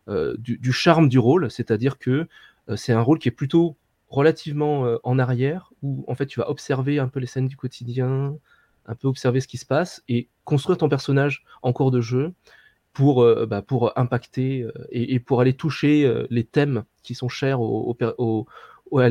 euh, 0.08 0.36
du, 0.38 0.72
charme 0.72 1.08
du 1.08 1.18
rôle, 1.18 1.50
c'est-à-dire 1.50 1.98
que 1.98 2.26
euh, 2.68 2.76
c'est 2.76 2.92
un 2.92 3.00
rôle 3.00 3.18
qui 3.18 3.28
est 3.28 3.32
plutôt 3.32 3.76
relativement 4.08 4.96
en 5.04 5.18
arrière, 5.18 5.70
où 5.82 6.02
en 6.08 6.14
fait 6.14 6.24
tu 6.24 6.40
vas 6.40 6.48
observer 6.48 6.98
un 6.98 7.08
peu 7.08 7.20
les 7.20 7.26
scènes 7.26 7.46
du 7.46 7.56
quotidien, 7.56 8.34
un 8.86 8.94
peu 8.94 9.06
observer 9.06 9.40
ce 9.40 9.46
qui 9.46 9.58
se 9.58 9.66
passe 9.66 10.02
et 10.08 10.28
construire 10.44 10.78
ton 10.78 10.88
personnage 10.88 11.44
en 11.60 11.74
cours 11.74 11.90
de 11.90 12.00
jeu 12.00 12.32
pour, 12.94 13.22
bah, 13.46 13.60
pour 13.60 13.92
impacter 13.98 14.66
et, 14.90 15.20
pour 15.20 15.42
aller 15.42 15.52
toucher 15.52 16.10
les 16.30 16.44
thèmes 16.44 16.84
qui 17.08 17.14
sont 17.14 17.28
chers 17.28 17.60
au, 17.60 17.96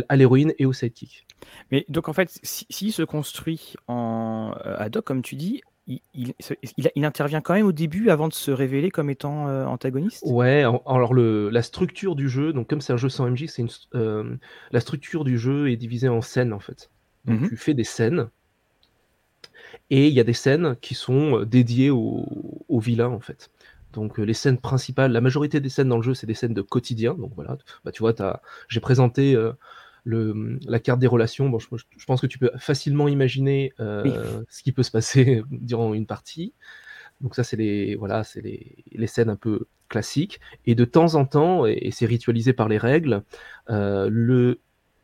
à 0.08 0.16
l'héroïne 0.16 0.54
et 0.60 0.66
au 0.66 0.74
sidekick. 0.74 1.26
Mais 1.72 1.86
donc 1.90 2.10
en 2.10 2.14
fait, 2.14 2.40
s'il 2.44 2.68
si, 2.70 2.92
se 2.92 3.04
construit 3.04 3.74
en 3.88 4.54
ad 4.64 4.96
hoc, 4.96 5.04
comme 5.04 5.22
tu 5.22 5.36
dis, 5.36 5.62
il, 6.14 7.06
intervient 7.06 7.42
quand 7.42 7.54
même 7.54 7.66
au 7.66 7.72
début 7.72 8.10
avant 8.10 8.28
de 8.28 8.34
se 8.34 8.52
révéler 8.52 8.92
comme 8.92 9.10
étant 9.10 9.48
euh, 9.48 9.66
antagoniste? 9.66 10.24
Ouais, 10.28 10.64
alors 10.86 11.14
le, 11.14 11.50
la 11.50 11.62
structure 11.62 12.16
du 12.16 12.30
jeu, 12.30 12.54
donc 12.54 12.70
comme 12.70 12.82
c'est 12.82 12.94
un 12.94 12.98
jeu 12.98 13.10
sans 13.10 13.30
MJ, 13.30 13.46
c'est 13.48 13.66
euh, 13.96 14.36
la 14.72 14.80
structure 14.80 15.24
du 15.24 15.38
jeu 15.38 15.72
est 15.72 15.78
divisée 15.78 16.10
en 16.10 16.22
scènes 16.22 16.54
en 16.54 16.60
fait. 16.60 16.90
Donc 17.26 17.42
mmh 17.42 17.50
tu 17.50 17.58
fais 17.58 17.74
des 17.74 17.84
scènes, 17.84 18.30
et 19.90 20.08
il 20.08 20.14
y 20.14 20.20
a 20.20 20.24
des 20.24 20.34
scènes 20.34 20.76
qui 20.82 20.94
sont 20.94 21.40
euh, 21.40 21.46
dédiées 21.46 21.90
aux 21.90 22.26
au 22.68 22.80
vilains 22.80 23.10
en 23.10 23.20
fait. 23.20 23.50
Donc 23.94 24.18
les 24.18 24.34
scènes 24.34 24.58
principales, 24.58 25.12
la 25.12 25.22
majorité 25.22 25.60
des 25.60 25.70
scènes 25.70 25.90
dans 25.90 25.98
le 25.98 26.04
jeu, 26.04 26.14
c'est 26.14 26.28
des 26.28 26.34
scènes 26.34 26.54
de 26.54 26.62
quotidien. 26.62 27.14
Donc 27.14 27.32
voilà, 27.36 27.58
bah, 27.84 27.92
tu 27.92 28.02
vois, 28.02 28.14
j'ai 28.68 28.80
présenté 28.80 29.36
la 30.08 30.80
carte 30.80 31.00
des 31.00 31.08
relations, 31.08 31.50
bon, 31.50 31.60
je, 31.60 32.06
pense 32.06 32.22
que 32.22 32.28
tu 32.28 32.40
peux 32.40 32.52
facilement 32.58 33.08
imaginer 33.08 33.74
euh, 33.80 34.44
ce 34.50 34.64
qui 34.64 34.72
peut 34.72 34.84
se 34.84 34.92
passer 34.92 35.44
durant 35.52 35.94
une 35.94 36.06
partie. 36.06 36.54
Donc 37.22 37.36
ça, 37.36 37.44
c'est 37.44 37.58
les, 37.58 37.96
voilà, 37.96 38.24
c'est 38.24 38.42
les, 38.42 39.08
scènes 39.08 39.30
un 39.30 39.36
peu 39.36 39.66
classiques. 39.90 40.40
Et 40.66 40.76
de 40.76 40.86
temps 40.86 41.16
en 41.16 41.26
temps, 41.26 41.66
et, 41.66 41.90
c'est 41.92 42.06
ritualisé 42.06 42.54
par 42.54 42.70
les 42.70 42.78
règles, 42.78 43.24
euh, 43.70 44.08
le 44.12 44.60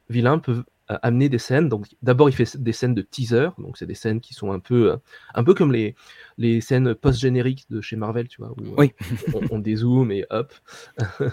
vilain 0.09 0.39
peut 0.39 0.63
amener 0.87 1.29
des 1.29 1.37
scènes. 1.37 1.69
Donc 1.69 1.87
d'abord, 2.01 2.29
il 2.29 2.33
fait 2.33 2.57
des 2.57 2.73
scènes 2.73 2.93
de 2.93 3.01
teaser. 3.01 3.49
Donc 3.57 3.77
c'est 3.77 3.85
des 3.85 3.95
scènes 3.95 4.21
qui 4.21 4.33
sont 4.33 4.51
un 4.51 4.59
peu, 4.59 4.97
un 5.33 5.43
peu 5.43 5.53
comme 5.53 5.71
les, 5.71 5.95
les 6.37 6.61
scènes 6.61 6.93
post-génériques 6.95 7.65
de 7.69 7.81
chez 7.81 7.95
Marvel, 7.95 8.27
tu 8.27 8.41
vois, 8.41 8.51
où 8.51 8.75
oui. 8.77 8.93
on, 9.33 9.41
on, 9.51 9.59
dézoome 9.59 10.11
et 10.11 10.25
hop. 10.29 10.53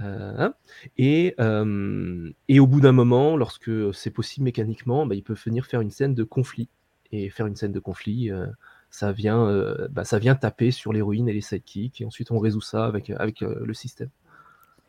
Euh, 0.00 0.50
et, 0.96 1.34
euh, 1.40 2.30
et, 2.48 2.60
au 2.60 2.66
bout 2.66 2.80
d'un 2.80 2.92
moment, 2.92 3.36
lorsque 3.36 3.70
c'est 3.94 4.10
possible 4.10 4.44
mécaniquement, 4.44 5.06
bah, 5.06 5.14
ils 5.14 5.22
peuvent 5.22 5.40
venir 5.44 5.66
faire 5.66 5.80
une 5.80 5.90
scène 5.90 6.14
de 6.14 6.24
conflit. 6.24 6.68
Et 7.10 7.28
faire 7.28 7.46
une 7.46 7.56
scène 7.56 7.72
de 7.72 7.78
conflit, 7.78 8.30
euh, 8.30 8.46
ça, 8.88 9.12
vient, 9.12 9.68
bah, 9.90 10.04
ça 10.04 10.18
vient 10.18 10.34
taper 10.34 10.70
sur 10.70 10.94
l'héroïne 10.94 11.28
et 11.28 11.34
les 11.34 11.42
sidekicks, 11.42 12.00
et 12.00 12.04
ensuite 12.06 12.30
on 12.30 12.38
résout 12.38 12.62
ça 12.62 12.86
avec, 12.86 13.10
avec 13.10 13.40
le 13.42 13.74
système. 13.74 14.08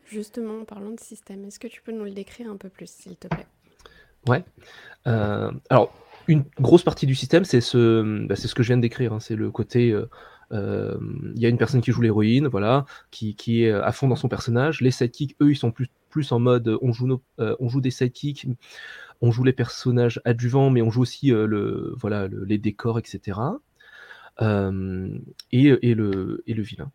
Justement, 0.06 0.60
en 0.60 0.64
parlant 0.64 0.92
de 0.92 1.00
système, 1.00 1.44
est-ce 1.44 1.58
que 1.58 1.68
tu 1.68 1.82
peux 1.82 1.92
nous 1.92 2.04
le 2.04 2.12
décrire 2.12 2.50
un 2.50 2.56
peu 2.56 2.70
plus, 2.70 2.88
s'il 2.88 3.16
te 3.16 3.28
plaît? 3.28 3.46
Ouais. 4.26 4.44
alors, 5.04 5.92
une 6.26 6.44
grosse 6.58 6.82
partie 6.82 7.06
du 7.06 7.14
système, 7.14 7.44
c'est 7.44 7.60
ce, 7.60 8.26
bah, 8.26 8.36
c'est 8.36 8.48
ce 8.48 8.54
que 8.54 8.62
je 8.62 8.68
viens 8.68 8.76
de 8.76 8.82
décrire. 8.82 9.12
Hein, 9.12 9.20
c'est 9.20 9.36
le 9.36 9.50
côté 9.50 9.94
euh, 10.52 10.96
il 11.34 11.40
y 11.40 11.46
a 11.46 11.48
une 11.48 11.58
personne 11.58 11.80
qui 11.80 11.92
joue 11.92 12.02
l'héroïne, 12.02 12.46
voilà, 12.48 12.84
qui, 13.10 13.34
qui, 13.34 13.64
est 13.64 13.72
à 13.72 13.92
fond 13.92 14.08
dans 14.08 14.16
son 14.16 14.28
personnage. 14.28 14.80
Les 14.80 14.90
sidekicks, 14.90 15.36
eux, 15.40 15.50
ils 15.50 15.56
sont 15.56 15.70
plus, 15.70 15.88
plus 16.10 16.32
en 16.32 16.38
mode 16.38 16.78
on 16.82 16.92
joue, 16.92 17.20
euh, 17.40 17.56
on 17.60 17.68
joue 17.68 17.80
des 17.80 17.90
sidekicks, 17.90 18.46
on 19.20 19.30
joue 19.30 19.44
les 19.44 19.52
personnages 19.52 20.20
adjuvants, 20.24 20.70
mais 20.70 20.82
on 20.82 20.90
joue 20.90 21.02
aussi 21.02 21.32
euh, 21.32 21.46
le, 21.46 21.94
voilà, 21.96 22.28
les 22.28 22.58
décors, 22.58 22.98
etc. 22.98 23.38
et, 24.40 25.68
et, 25.68 25.94
le, 25.94 26.42
et 26.46 26.54
le 26.54 26.62
vilain. 26.62 26.90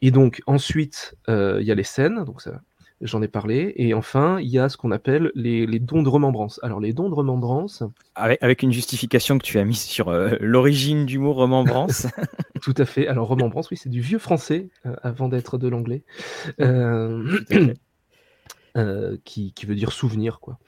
Et 0.00 0.10
donc 0.10 0.42
ensuite, 0.46 1.16
il 1.28 1.62
y 1.62 1.72
a 1.72 1.74
les 1.74 1.84
scènes, 1.84 2.24
donc 2.24 2.40
ça, 2.40 2.62
j'en 3.00 3.22
ai 3.22 3.28
parlé. 3.28 3.72
Et 3.76 3.94
enfin, 3.94 4.40
il 4.40 4.48
y 4.48 4.58
a 4.58 4.68
ce 4.68 4.76
qu'on 4.76 4.90
appelle 4.90 5.30
les, 5.34 5.66
dons 5.78 6.02
de 6.02 6.08
remembrance. 6.08 6.60
Alors, 6.62 6.80
les 6.80 6.92
dons 6.92 7.08
de 7.08 7.14
remembrance. 7.14 7.82
Avec, 8.14 8.42
avec 8.42 8.62
une 8.62 8.72
justification 8.72 9.38
que 9.38 9.44
tu 9.44 9.58
as 9.58 9.64
mise 9.64 9.82
sur 9.82 10.08
euh, 10.08 10.36
l'origine 10.40 11.06
du 11.06 11.18
mot 11.18 11.32
remembrance. 11.32 12.06
Tout 12.62 12.74
à 12.76 12.84
fait. 12.84 13.06
Alors, 13.06 13.28
remembrance, 13.28 13.70
oui, 13.70 13.76
c'est 13.76 13.88
du 13.88 14.00
vieux 14.00 14.18
français 14.18 14.68
euh, 14.86 14.94
avant 15.02 15.28
d'être 15.28 15.58
de 15.58 15.68
l'anglais. 15.68 16.04
Euh, 18.76 19.16
qui, 19.24 19.52
qui, 19.54 19.66
veut 19.66 19.74
dire 19.74 19.90
souvenir, 19.90 20.38
quoi. 20.38 20.58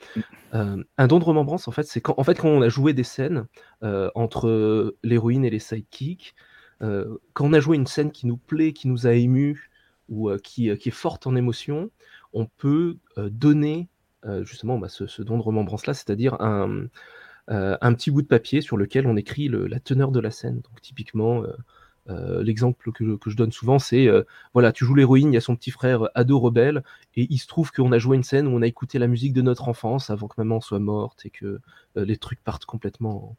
Un 0.53 1.07
don 1.07 1.21
de 1.21 1.25
remembrance, 1.25 1.69
en 1.69 1.71
fait, 1.71 1.85
c'est 1.85 2.01
quand, 2.01 2.15
en 2.17 2.25
fait, 2.25 2.41
quand 2.41 2.49
on 2.49 2.61
a 2.61 2.69
joué 2.69 2.93
des 2.93 3.05
scènes 3.05 3.47
entre 3.83 4.97
l'héroïne 5.05 5.45
et 5.45 5.51
les 5.51 5.61
sidekicks, 5.61 6.35
quand 6.81 7.45
on 7.45 7.53
a 7.53 7.61
joué 7.61 7.77
une 7.77 7.87
scène 7.87 8.11
qui 8.11 8.27
nous 8.27 8.39
plaît, 8.39 8.73
qui 8.73 8.89
nous 8.89 9.07
a 9.07 9.13
ému 9.13 9.71
ou 10.09 10.29
qui, 10.43 10.77
qui, 10.77 10.89
est 10.89 10.93
forte 10.93 11.29
en 11.29 11.37
émotion, 11.37 11.91
on 12.33 12.47
peut 12.47 12.99
donner 13.17 13.89
justement 14.43 14.79
bah, 14.79 14.89
ce, 14.89 15.23
don 15.23 15.39
de 15.39 15.43
remembrance-là, 15.43 15.95
c'est-à-dire 15.95 16.41
un, 16.41 16.87
un, 17.49 17.95
petit 17.95 18.11
bout 18.11 18.23
de 18.23 18.27
papier 18.27 18.61
sur 18.61 18.77
lequel 18.77 19.07
on 19.07 19.17
écrit 19.17 19.49
la 19.49 19.81
teneur 19.81 20.11
de 20.11 20.21
la 20.21 20.31
scène. 20.31 20.61
Donc 20.61 20.81
typiquement, 20.81 21.45
euh, 22.11 22.43
l'exemple 22.43 22.91
que, 22.93 23.19
je 23.27 23.37
donne 23.37 23.53
souvent, 23.53 23.79
c'est 23.79 24.09
euh, 24.09 24.23
voilà, 24.55 24.73
tu 24.73 24.85
joues 24.85 24.95
l'héroïne, 24.95 25.33
il 25.33 25.35
y 25.35 25.39
a 25.39 25.41
son 25.41 25.55
petit 25.55 25.71
frère 25.71 26.09
ado 26.15 26.39
rebelle, 26.39 26.83
et 27.15 27.27
il 27.31 27.39
se 27.39 27.47
trouve 27.47 27.71
qu'on 27.73 27.93
a 27.93 27.99
joué 27.99 28.17
une 28.17 28.23
scène 28.23 28.47
où 28.47 28.51
on 28.51 28.63
a 28.63 28.67
écouté 28.67 28.99
la 28.99 29.07
musique 29.07 29.33
de 29.33 29.43
notre 29.43 29.69
enfance 29.69 30.11
avant 30.11 30.27
que 30.27 30.35
maman 30.39 30.61
soit 30.61 30.79
morte 30.79 31.27
et 31.27 31.31
que 31.31 31.61
euh, 31.97 32.05
les 32.05 32.17
trucs 32.17 32.43
partent 32.43 32.65
complètement, 32.65 33.37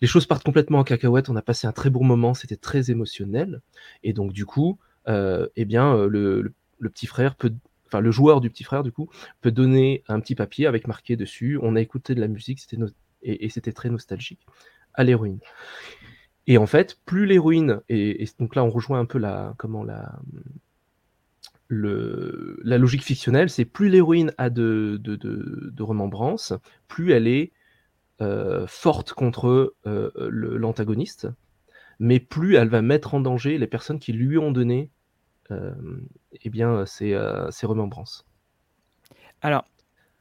les 0.00 0.06
choses 0.06 0.26
partent 0.26 0.44
complètement 0.44 0.78
en 0.78 0.84
cacahuète. 0.84 1.28
On 1.28 1.36
a 1.36 1.42
passé 1.42 1.66
un 1.66 1.72
très 1.72 1.90
bon 1.90 2.04
moment, 2.04 2.34
c'était 2.34 2.56
très 2.56 2.90
émotionnel, 2.90 3.60
et 4.02 4.12
donc 4.12 4.32
du 4.32 4.46
coup, 4.46 4.78
eh 5.08 5.64
bien, 5.64 6.06
le, 6.06 6.52
petit 6.92 7.06
frère 7.06 7.36
peut 7.36 7.52
enfin 7.86 8.00
le 8.00 8.10
joueur 8.10 8.40
du 8.40 8.50
petit 8.50 8.64
frère 8.64 8.82
du 8.82 8.92
coup 8.92 9.08
peut 9.40 9.50
donner 9.50 10.02
un 10.08 10.20
petit 10.20 10.34
papier 10.34 10.66
avec 10.66 10.86
marqué 10.86 11.16
dessus 11.16 11.58
on 11.62 11.76
a 11.76 11.80
écouté 11.80 12.14
de 12.14 12.20
la 12.20 12.28
musique 12.28 12.60
c'était 12.60 12.78
et 13.22 13.48
c'était 13.48 13.72
très 13.72 13.90
nostalgique 13.90 14.46
à 14.94 15.04
l'héroïne. 15.04 15.38
Et 16.46 16.58
en 16.58 16.66
fait, 16.66 16.98
plus 17.04 17.26
l'héroïne, 17.26 17.80
et, 17.88 18.24
donc 18.38 18.54
là 18.54 18.64
on 18.64 18.70
rejoint 18.70 19.00
un 19.00 19.04
peu 19.04 19.18
la, 19.18 19.54
comment 19.58 19.82
la, 19.82 20.18
le, 21.68 22.60
la 22.62 22.78
logique 22.78 23.02
fictionnelle, 23.02 23.50
c'est 23.50 23.64
plus 23.64 23.88
l'héroïne 23.88 24.32
a 24.38 24.50
de, 24.50 24.98
de, 25.02 25.16
de, 25.16 25.82
remembrance, 25.82 26.52
plus 26.88 27.12
elle 27.12 27.26
est 27.26 27.52
euh, 28.20 28.66
forte 28.68 29.12
contre 29.12 29.74
euh, 29.86 30.10
l'antagoniste, 30.30 31.28
mais 31.98 32.20
plus 32.20 32.54
elle 32.54 32.68
va 32.68 32.82
mettre 32.82 33.14
en 33.14 33.20
danger 33.20 33.58
les 33.58 33.66
personnes 33.66 33.98
qui 33.98 34.12
lui 34.12 34.38
ont 34.38 34.52
donné 34.52 34.90
eh 35.50 36.50
bien, 36.50 36.86
ses, 36.86 37.18
ses 37.50 37.66
remembrances. 37.66 38.24
Alors, 39.42 39.64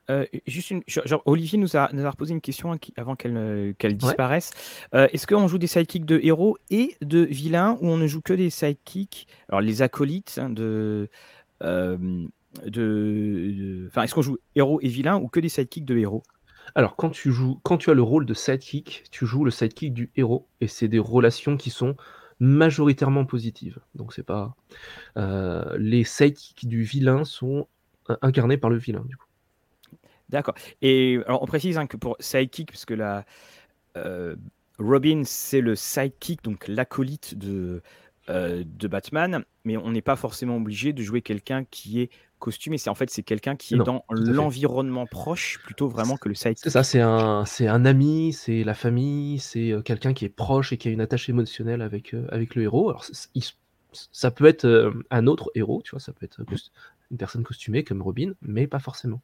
euh, 0.09 0.25
juste 0.45 0.69
une, 0.71 0.83
genre, 0.87 1.23
Olivier 1.25 1.57
nous 1.57 1.75
a, 1.75 1.89
nous 1.93 2.05
a 2.05 2.09
reposé 2.09 2.33
une 2.33 2.41
question 2.41 2.77
avant 2.95 3.15
qu'elle 3.15 3.97
disparaisse. 3.97 4.51
Euh, 4.93 5.07
est-ce 5.11 5.25
qu'on 5.25 5.47
joue 5.47 5.57
des 5.57 5.67
sidekicks 5.67 6.05
de 6.05 6.19
héros 6.21 6.57
et 6.69 6.95
de 7.01 7.19
vilains 7.19 7.77
ou 7.81 7.87
on 7.87 7.97
ne 7.97 8.07
joue 8.07 8.21
que 8.21 8.33
des 8.33 8.49
sidekicks 8.49 9.27
Alors 9.49 9.61
les 9.61 9.81
acolytes 9.81 10.39
hein, 10.41 10.49
de, 10.49 11.09
euh, 11.63 12.27
est-ce 12.65 14.13
qu'on 14.13 14.21
joue 14.21 14.37
héros 14.55 14.79
et 14.81 14.87
vilains 14.87 15.17
ou 15.17 15.27
que 15.27 15.39
des 15.39 15.49
sidekicks 15.49 15.85
de 15.85 15.97
héros? 15.97 16.23
Alors 16.75 16.95
quand 16.95 17.09
tu 17.09 17.31
joues, 17.31 17.59
quand 17.63 17.77
tu 17.77 17.89
as 17.89 17.93
le 17.93 18.01
rôle 18.01 18.25
de 18.25 18.33
sidekick, 18.33 19.03
tu 19.11 19.25
joues 19.25 19.45
le 19.45 19.51
sidekick 19.51 19.93
du 19.93 20.11
héros 20.15 20.47
et 20.61 20.67
c'est 20.67 20.87
des 20.87 20.99
relations 20.99 21.57
qui 21.57 21.69
sont 21.69 21.95
majoritairement 22.39 23.25
positives. 23.25 23.79
Donc 23.95 24.13
c'est 24.13 24.23
pas 24.23 24.55
les 25.77 26.03
sidekicks 26.03 26.67
du 26.67 26.83
vilain 26.83 27.23
sont 27.25 27.67
incarnés 28.21 28.57
par 28.57 28.69
le 28.69 28.77
vilain 28.77 29.03
du 29.07 29.17
coup. 29.17 29.25
D'accord. 30.29 30.55
Et 30.81 31.19
alors, 31.27 31.43
on 31.43 31.45
précise 31.45 31.77
hein, 31.77 31.87
que 31.87 31.97
pour 31.97 32.15
sidekick, 32.19 32.71
parce 32.71 32.85
que 32.85 32.93
la 32.93 33.25
euh, 33.97 34.35
Robin, 34.79 35.21
c'est 35.23 35.61
le 35.61 35.75
sidekick, 35.75 36.43
donc 36.43 36.67
l'acolyte 36.67 37.37
de, 37.37 37.81
euh, 38.29 38.63
de 38.65 38.87
Batman, 38.87 39.45
mais 39.63 39.77
on 39.77 39.91
n'est 39.91 40.01
pas 40.01 40.15
forcément 40.15 40.57
obligé 40.57 40.93
de 40.93 41.03
jouer 41.03 41.21
quelqu'un 41.21 41.63
qui 41.65 42.01
est 42.01 42.09
costumé. 42.39 42.77
C'est 42.77 42.89
en 42.89 42.95
fait 42.95 43.09
c'est 43.09 43.23
quelqu'un 43.23 43.55
qui 43.55 43.75
est 43.75 43.77
dans 43.77 44.05
l'environnement 44.09 45.05
proche 45.05 45.59
plutôt 45.63 45.87
vraiment 45.87 46.17
que 46.17 46.29
le 46.29 46.35
sidekick. 46.35 46.59
C'est 46.63 46.69
ça, 46.69 46.83
c'est 46.83 47.01
un, 47.01 47.45
c'est 47.45 47.67
un 47.67 47.85
ami, 47.85 48.33
c'est 48.33 48.63
la 48.63 48.73
famille, 48.73 49.39
c'est 49.39 49.71
euh, 49.71 49.81
quelqu'un 49.81 50.13
qui 50.13 50.25
est 50.25 50.29
proche 50.29 50.73
et 50.73 50.77
qui 50.77 50.87
a 50.87 50.91
une 50.91 51.01
attache 51.01 51.29
émotionnelle 51.29 51.81
avec, 51.81 52.15
avec 52.29 52.55
le 52.55 52.63
héros. 52.63 52.89
Alors 52.89 53.05
ça 54.11 54.31
peut 54.31 54.45
être 54.45 54.93
un 55.09 55.27
autre 55.27 55.51
héros, 55.55 55.81
tu 55.83 55.91
vois, 55.91 55.99
ça 55.99 56.11
peut 56.11 56.25
être 56.25 56.41
une 57.11 57.17
personne 57.17 57.43
costumée 57.43 57.83
comme 57.83 58.01
Robin, 58.01 58.33
mais 58.41 58.67
pas 58.67 58.79
forcément. 58.79 59.21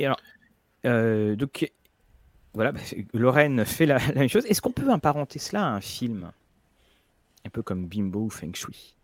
Et 0.00 0.06
alors, 0.06 0.20
euh, 0.86 1.36
donc, 1.36 1.70
voilà, 2.54 2.72
bah, 2.72 2.80
Lorraine 3.12 3.64
fait 3.64 3.86
la, 3.86 3.98
même 4.14 4.28
chose. 4.28 4.46
Est-ce 4.46 4.62
qu'on 4.62 4.72
peut 4.72 4.90
apparenter 4.90 5.38
cela 5.38 5.66
à 5.66 5.70
un 5.70 5.80
film? 5.80 6.32
Un 7.44 7.50
peu 7.50 7.62
comme 7.62 7.86
Bimbo 7.86 8.24
ou 8.24 8.30
Feng 8.30 8.54
Shui 8.54 8.94
euh, 8.96 8.99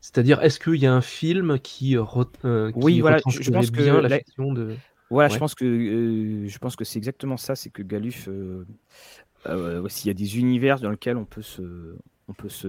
C'est-à-dire, 0.00 0.40
est-ce 0.42 0.60
qu'il 0.60 0.76
y 0.76 0.86
a 0.86 0.94
un 0.94 1.00
film 1.00 1.58
qui, 1.58 1.96
euh, 1.96 2.70
oui, 2.76 3.00
voilà, 3.00 3.18
je, 3.28 3.50
pense 3.50 3.72
bien 3.72 3.96
que 3.96 4.00
la, 4.00 4.18
fiction 4.18 4.52
de. 4.52 4.76
Voilà, 5.10 5.28
je 5.28 5.38
pense 5.38 5.54
que 5.54 6.46
je 6.46 6.58
pense 6.58 6.76
que 6.76 6.84
c'est 6.84 6.98
exactement 6.98 7.36
ça. 7.36 7.56
C'est 7.56 7.70
que 7.70 7.82
Galuf, 7.82 8.28
s'il 9.88 10.06
y 10.06 10.10
a 10.10 10.14
des 10.14 10.38
univers 10.38 10.80
dans 10.80 10.90
lesquels 10.90 11.16
on 11.16 11.24
peut 11.24 11.42
se, 11.42 11.96
on 12.28 12.34
peut 12.34 12.48
se 12.48 12.68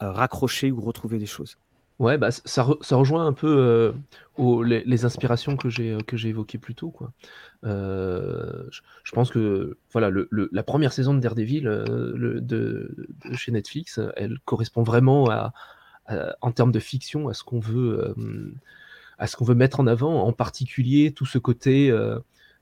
raccrocher 0.00 0.72
ou 0.72 0.80
retrouver 0.80 1.18
des 1.18 1.26
choses. 1.26 1.58
Ouais, 1.98 2.16
bah, 2.16 2.30
ça, 2.30 2.68
ça 2.80 2.96
rejoint 2.96 3.26
un 3.26 3.32
peu 3.32 3.92
euh, 4.38 4.62
les, 4.64 5.04
inspirations 5.04 5.56
que 5.56 5.68
j'ai 5.68 5.98
évoquées 6.28 6.58
plus 6.58 6.76
tôt, 6.76 6.90
quoi. 6.90 7.12
Euh, 7.64 8.68
je, 9.02 9.10
pense 9.12 9.30
que 9.30 9.76
voilà, 9.92 10.08
le, 10.08 10.28
la 10.30 10.62
première 10.62 10.92
saison 10.92 11.12
de 11.12 11.18
Daredevil 11.18 11.66
euh, 11.66 12.40
de, 12.40 12.94
chez 13.34 13.50
Netflix, 13.50 13.98
elle 14.16 14.38
correspond 14.44 14.84
vraiment 14.84 15.28
à, 15.28 15.52
en 16.40 16.52
termes 16.52 16.70
de 16.70 16.78
fiction 16.78 17.28
à 17.28 17.34
ce 17.34 17.42
qu'on 17.42 17.58
veut 17.58 18.14
à 19.18 19.26
ce 19.26 19.36
qu'on 19.36 19.44
veut 19.44 19.56
mettre 19.56 19.80
en 19.80 19.88
avant, 19.88 20.22
en 20.22 20.32
particulier 20.32 21.10
tout 21.12 21.26
ce 21.26 21.38
côté 21.38 21.92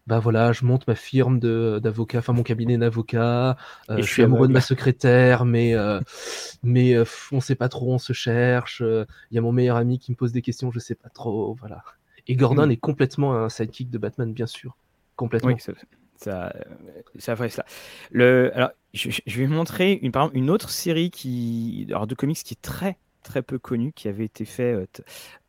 bah 0.07 0.21
voilà, 0.21 0.53
je 0.53 0.65
monte 0.65 0.87
ma 0.87 0.95
firme 0.95 1.41
d'avocat, 1.41 2.19
enfin 2.19 2.33
mon 2.33 2.45
cabinet 2.45 2.79
d'avocat, 2.79 3.57
euh, 3.91 3.97
je 3.99 4.03
suis 4.03 4.23
amoureux 4.23 4.47
de 4.47 4.53
ma 4.53 4.61
secrétaire, 4.61 5.45
mais 5.45 5.75
euh, 5.75 6.01
mais 6.63 6.95
euh, 6.95 7.05
on 7.33 7.41
sait 7.41 7.57
pas 7.57 7.69
trop, 7.69 7.93
on 7.93 7.99
se 7.99 8.13
cherche. 8.13 8.83
Il 8.83 9.35
y 9.35 9.39
a 9.39 9.41
mon 9.41 9.53
meilleur 9.53 9.77
ami 9.77 9.99
qui 9.99 10.13
me 10.13 10.17
pose 10.17 10.33
des 10.33 10.43
questions, 10.43 10.71
je 10.71 10.79
sais 10.79 10.95
pas 10.95 11.09
trop, 11.09 11.55
voilà. 11.55 11.83
Et 12.29 12.37
Gordon 12.37 12.67
hmm. 12.67 12.73
est 12.73 12.77
complètement 12.77 13.35
un 13.35 13.49
sidekick 13.49 13.91
de 13.91 13.99
Batman, 13.99 14.33
bien 14.33 14.47
sûr, 14.47 14.77
complètement. 15.17 15.51
Oui, 15.51 15.61
ça, 15.61 15.73
ça, 16.17 16.53
ça 17.19 17.35
vrai 17.35 17.49
cela. 17.49 17.67
Le, 18.11 18.53
alors, 18.55 18.71
je, 18.95 19.11
je, 19.27 19.39
vais 19.39 19.47
montrer 19.49 19.99
une, 20.03 20.13
par 20.13 20.23
exemple, 20.23 20.39
une 20.39 20.51
autre 20.51 20.71
série 20.71 21.11
qui, 21.11 21.87
alors 21.89 22.07
de 22.07 22.15
comics 22.15 22.39
qui 22.39 22.55
est 22.55 22.63
très 22.63 22.97
très 23.27 23.43
peu 23.43 23.59
connu 23.59 23.93
qui 23.93 24.09
avait 24.09 24.25
été 24.25 24.45
fait 24.45 24.73
euh, 24.73 24.87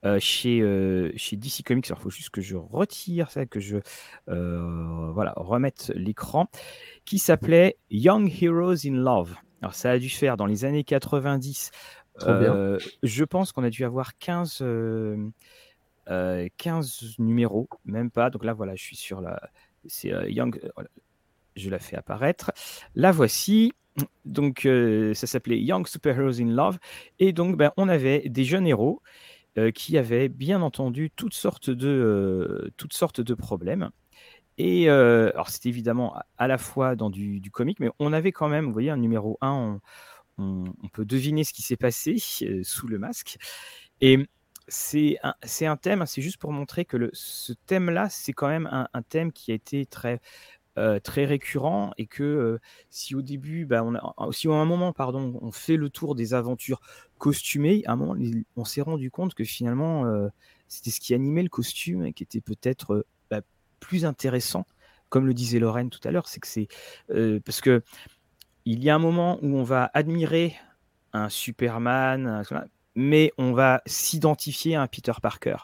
euh, 0.03 0.19
chez, 0.19 0.61
euh, 0.61 1.11
chez 1.15 1.37
DC 1.37 1.63
Comics. 1.63 1.85
Alors, 1.87 1.99
il 1.99 2.03
faut 2.03 2.09
juste 2.09 2.31
que 2.31 2.41
je 2.41 2.57
retire 2.57 3.29
ça, 3.31 3.45
que 3.45 3.59
je 3.59 3.77
voilà, 4.25 5.33
remette 5.37 5.91
l'écran, 5.95 6.47
qui 7.05 7.19
s'appelait 7.19 7.77
Young 7.89 8.29
Heroes 8.41 8.85
in 8.85 8.95
Love. 8.95 9.35
Alors, 9.61 9.75
ça 9.75 9.91
a 9.91 9.99
dû 9.99 10.09
faire 10.09 10.37
dans 10.37 10.45
les 10.45 10.65
années 10.65 10.83
90. 10.83 11.71
je 12.19 13.23
pense 13.23 13.51
qu'on 13.51 13.63
a 13.63 13.69
dû 13.69 13.85
avoir 13.85 14.17
15, 14.17 14.63
15 16.57 17.15
numéros, 17.19 17.69
même 17.85 18.11
pas. 18.11 18.29
Donc 18.29 18.43
là, 18.43 18.53
voilà, 18.53 18.75
je 18.75 18.83
suis 18.83 18.97
sur 18.97 19.21
la. 19.21 19.39
C'est 19.85 20.09
Young. 20.29 20.59
je 21.55 21.69
la 21.69 21.79
fais 21.79 21.95
apparaître. 21.95 22.51
La 22.95 23.11
voici 23.11 23.73
donc 24.25 24.65
euh, 24.65 25.13
ça 25.13 25.27
s'appelait 25.27 25.59
Young 25.59 25.87
Superheroes 25.87 26.41
in 26.41 26.47
Love. 26.47 26.77
Et 27.19 27.33
donc 27.33 27.57
ben, 27.57 27.71
on 27.77 27.89
avait 27.89 28.29
des 28.29 28.43
jeunes 28.43 28.67
héros 28.67 29.01
euh, 29.57 29.71
qui 29.71 29.97
avaient 29.97 30.29
bien 30.29 30.61
entendu 30.61 31.11
toutes 31.15 31.33
sortes 31.33 31.69
de 31.69 31.87
euh, 31.87 32.71
toutes 32.77 32.93
sortes 32.93 33.21
de 33.21 33.33
problèmes. 33.33 33.89
Et 34.59 34.89
alors 34.89 35.49
c'était 35.49 35.69
évidemment 35.69 36.15
à, 36.39 36.47
la 36.47 36.57
fois 36.57 36.95
dans 36.95 37.11
du, 37.11 37.39
du, 37.39 37.51
comique 37.51 37.79
mais 37.79 37.91
on 37.99 38.11
avait 38.11 38.31
quand 38.31 38.49
même 38.49 38.65
vous 38.65 38.73
voyez 38.73 38.89
un 38.89 38.97
numéro 38.97 39.37
1 39.41 39.79
on, 40.39 40.63
on, 40.83 40.87
peut 40.91 41.05
deviner 41.05 41.43
ce 41.43 41.53
qui 41.53 41.61
s'est 41.61 41.77
passé 41.77 42.17
sous 42.17 42.87
le 42.87 42.97
masque. 42.97 43.37
Et 44.01 44.25
c'est 44.67 45.17
un, 45.23 45.33
un, 45.61 45.77
thème, 45.77 46.05
c'est 46.05 46.21
juste 46.21 46.37
pour 46.37 46.51
montrer 46.51 46.85
que 46.85 46.97
le, 46.97 47.09
ce 47.13 47.53
thème-là, 47.53 48.09
c'est 48.09 48.33
quand 48.33 48.47
même 48.47 48.67
un, 48.71 49.01
thème 49.03 49.31
qui 49.31 49.51
a 49.51 49.55
été 49.55 49.85
très 49.85 50.19
euh, 50.77 50.99
très 50.99 51.25
récurrent 51.25 51.91
et 51.97 52.05
que 52.05 52.23
euh, 52.23 52.59
si 52.91 53.15
au 53.15 53.23
début, 53.23 53.65
bah, 53.65 53.83
si 54.31 54.47
à 54.47 54.51
un 54.51 54.65
moment, 54.65 54.93
pardon, 54.93 55.39
on 55.41 55.51
fait 55.51 55.75
le 55.75 55.89
tour 55.89 56.13
des 56.13 56.35
aventures 56.35 56.81
costumées, 57.17 57.81
à 57.87 57.93
un 57.93 57.95
moment, 57.95 58.15
on 58.55 58.63
s'est 58.63 58.81
rendu 58.81 59.09
compte 59.09 59.33
que 59.33 59.43
finalement, 59.43 60.05
euh, 60.05 60.27
c'était 60.67 60.91
ce 60.91 60.99
qui 60.99 61.15
animait 61.15 61.41
le 61.41 61.49
costume 61.49 62.05
et 62.05 62.13
qui 62.13 62.21
était 62.21 62.41
peut-être 62.41 63.05
bah, 63.31 63.41
plus 63.79 64.05
intéressant, 64.05 64.67
comme 65.09 65.25
le 65.25 65.33
disait 65.33 65.57
Lorraine 65.57 65.89
tout 65.89 66.05
à 66.07 66.11
l'heure, 66.11 66.27
c'est 66.27 66.39
que 66.39 66.47
c'est 66.47 66.67
parce 67.43 67.61
que 67.61 67.81
il 68.65 68.83
y 68.83 68.91
a 68.91 68.95
un 68.95 68.99
moment 68.99 69.39
où 69.41 69.57
on 69.57 69.63
va 69.63 69.89
admirer 69.95 70.55
un 71.13 71.29
Superman, 71.29 72.43
mais 72.93 73.31
on 73.39 73.53
va 73.53 73.81
s'identifier 73.87 74.75
à 74.75 74.83
un 74.83 74.87
Peter 74.87 75.13
Parker 75.21 75.57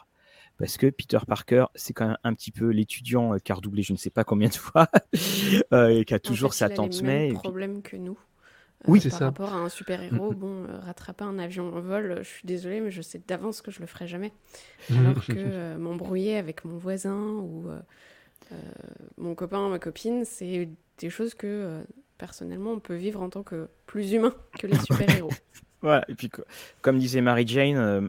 parce 0.58 0.76
que 0.76 0.88
Peter 0.88 1.18
Parker, 1.26 1.66
c'est 1.74 1.92
quand 1.92 2.06
même 2.06 2.16
un 2.22 2.34
petit 2.34 2.52
peu 2.52 2.68
l'étudiant 2.68 3.34
euh, 3.34 3.38
qui 3.38 3.52
a 3.52 3.54
redoublé 3.56 3.82
je 3.82 3.92
ne 3.92 3.98
sais 3.98 4.10
pas 4.10 4.24
combien 4.24 4.48
de 4.48 4.54
fois, 4.54 4.88
euh, 5.72 5.88
et 5.88 6.04
qui 6.04 6.14
a 6.14 6.18
toujours 6.18 6.54
sa 6.54 6.68
tante 6.68 7.02
May. 7.02 7.28
C'est 7.28 7.34
le 7.34 7.38
problème 7.38 7.82
que 7.82 7.96
nous. 7.96 8.12
Euh, 8.12 8.84
oui, 8.88 9.00
c'est 9.00 9.10
ça. 9.10 9.18
Par 9.18 9.28
rapport 9.28 9.52
à 9.54 9.56
un 9.56 9.68
super-héros, 9.68 10.32
bon, 10.32 10.66
rattraper 10.82 11.24
un 11.24 11.38
avion 11.38 11.74
en 11.74 11.80
vol, 11.80 12.18
je 12.22 12.28
suis 12.28 12.46
désolée, 12.46 12.80
mais 12.80 12.90
je 12.90 13.02
sais 13.02 13.20
d'avance 13.26 13.62
que 13.62 13.70
je 13.70 13.80
le 13.80 13.86
ferai 13.86 14.06
jamais. 14.06 14.32
Alors 14.90 15.24
que 15.26 15.76
m'embrouiller 15.76 16.36
avec 16.36 16.64
mon 16.64 16.76
voisin 16.76 17.18
ou 17.18 17.68
mon 19.16 19.34
copain, 19.34 19.68
ma 19.68 19.78
copine, 19.78 20.24
c'est 20.24 20.68
des 20.98 21.10
choses 21.10 21.34
que 21.34 21.82
personnellement 22.18 22.72
on 22.72 22.80
peut 22.80 22.94
vivre 22.94 23.20
en 23.20 23.30
tant 23.30 23.42
que 23.42 23.68
plus 23.86 24.12
humain 24.12 24.34
que 24.58 24.66
les 24.66 24.78
super-héros. 24.86 25.30
Et 26.08 26.14
puis 26.14 26.30
comme 26.82 26.98
disait 26.98 27.20
Mary 27.20 27.46
Jane, 27.46 27.76
euh, 27.76 28.00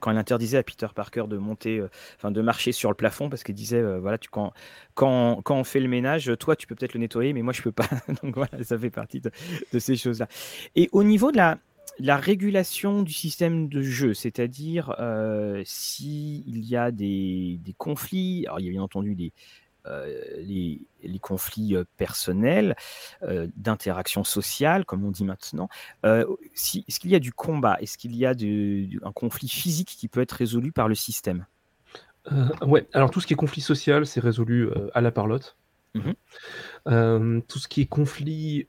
quand 0.00 0.10
elle 0.10 0.18
interdisait 0.18 0.58
à 0.58 0.62
Peter 0.62 0.86
Parker 0.94 1.24
de 1.28 1.36
monter, 1.36 1.78
euh, 1.78 1.88
enfin 2.16 2.30
de 2.30 2.40
marcher 2.40 2.72
sur 2.72 2.90
le 2.90 2.94
plafond, 2.94 3.28
parce 3.28 3.42
qu'elle 3.42 3.56
disait, 3.56 3.80
euh, 3.80 3.98
voilà, 3.98 4.18
quand, 4.30 4.52
quand, 4.94 5.42
on 5.50 5.64
fait 5.64 5.80
le 5.80 5.88
ménage, 5.88 6.30
toi 6.38 6.56
tu 6.56 6.66
peux 6.66 6.74
peut-être 6.74 6.94
le 6.94 7.00
nettoyer, 7.00 7.32
mais 7.32 7.42
moi 7.42 7.52
je 7.52 7.62
peux 7.62 7.72
pas. 7.72 7.88
Donc 8.22 8.34
voilà, 8.36 8.62
ça 8.62 8.78
fait 8.78 8.90
partie 8.90 9.20
de, 9.20 9.30
ces 9.78 9.96
choses-là. 9.96 10.28
Et 10.74 10.88
au 10.92 11.02
niveau 11.02 11.32
de 11.32 11.36
la, 11.36 11.58
la 11.98 12.16
régulation 12.16 13.02
du 13.02 13.12
système 13.12 13.68
de 13.68 13.82
jeu, 13.82 14.14
c'est-à-dire 14.14 14.94
s'il 15.64 16.64
y 16.64 16.76
a 16.76 16.90
des, 16.90 17.58
des, 17.62 17.74
conflits, 17.74 18.44
alors 18.46 18.60
il 18.60 18.66
y 18.66 18.68
a 18.68 18.72
bien 18.72 18.82
entendu 18.82 19.14
des, 19.14 19.32
euh, 19.86 20.06
les, 20.38 20.80
conflits 21.20 21.76
euh, 21.76 21.84
personnels, 21.96 22.76
euh, 23.22 23.46
d'interaction 23.56 24.22
sociale, 24.22 24.84
comme 24.84 25.04
on 25.04 25.10
dit 25.10 25.24
maintenant. 25.24 25.68
Si, 26.54 26.84
est-ce 26.88 27.00
qu'il 27.00 27.10
y 27.10 27.14
a 27.14 27.20
du 27.20 27.32
combat? 27.32 27.76
Est-ce 27.80 27.96
qu'il 27.96 28.14
y 28.14 28.26
a 28.26 28.30
un 28.30 29.12
conflit 29.12 29.48
physique 29.48 29.88
qui 29.88 30.08
peut 30.08 30.20
être 30.20 30.32
résolu 30.32 30.72
par 30.72 30.88
le 30.88 30.94
système? 30.94 31.46
Ouais, 32.60 32.86
alors 32.92 33.10
tout 33.10 33.20
ce 33.20 33.26
qui 33.26 33.34
est 33.34 33.36
conflit 33.36 33.60
social, 33.60 34.04
c'est 34.04 34.20
résolu 34.20 34.68
à 34.94 35.00
la 35.00 35.10
parlotte. 35.10 35.56
Mmh 35.94 36.12
tout 37.48 37.58
ce 37.58 37.68
qui 37.68 37.80
est 37.80 37.86
conflit 37.86 38.68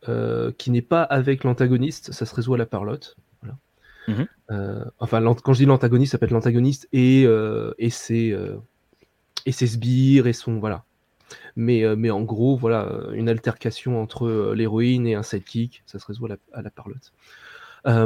qui 0.57 0.71
n'est 0.71 0.81
pas 0.81 1.03
avec 1.03 1.43
l'antagoniste, 1.43 2.11
ça 2.11 2.25
se 2.25 2.33
résout 2.33 2.53
à 2.53 2.57
la 2.57 2.65
parlotte. 2.65 3.17
Mmh 4.07 4.23
enfin, 4.99 5.35
quand 5.43 5.53
je 5.53 5.59
dis 5.59 5.65
l'antagoniste, 5.65 6.13
ça 6.13 6.17
peut 6.17 6.25
être 6.25 6.31
l'antagoniste 6.31 6.87
et, 6.93 7.23
et, 7.77 7.89
ses, 7.89 8.37
et 9.45 9.51
ses 9.51 9.67
sbires 9.67 10.27
et 10.27 10.33
son. 10.33 10.59
Voilà. 10.59 10.85
Mais, 11.55 11.83
euh, 11.83 11.95
mais 11.95 12.09
en 12.09 12.21
gros, 12.21 12.55
voilà, 12.55 12.85
euh, 12.85 13.11
une 13.13 13.29
altercation 13.29 14.01
entre 14.01 14.27
euh, 14.27 14.53
l'héroïne 14.55 15.07
et 15.07 15.15
un 15.15 15.23
sidekick, 15.23 15.83
ça 15.85 15.99
se 15.99 16.05
résout 16.05 16.27
à 16.53 16.61
la, 16.61 16.69
parlotte. 16.69 17.13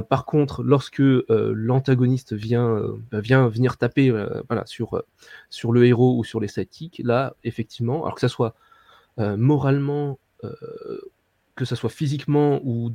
par 0.10 0.26
contre, 0.26 0.64
lorsque 0.64 1.02
l'antagoniste 1.30 2.34
vient, 2.34 2.82
bah, 3.12 3.20
vient 3.20 3.48
venir 3.48 3.78
taper 3.78 4.12
voilà, 4.48 4.66
sur, 4.66 5.04
sur 5.50 5.72
le 5.72 5.86
héros 5.86 6.18
ou 6.18 6.24
sur 6.24 6.40
les 6.40 6.48
sidekicks, 6.48 7.02
là, 7.04 7.36
effectivement, 7.44 8.04
alors 8.04 8.16
que 8.16 8.22
ça 8.22 8.30
soit 8.30 8.56
moralement, 9.18 10.20
que 11.56 11.66
ça 11.66 11.76
soit 11.76 11.90
physiquement 11.90 12.62
ou 12.64 12.92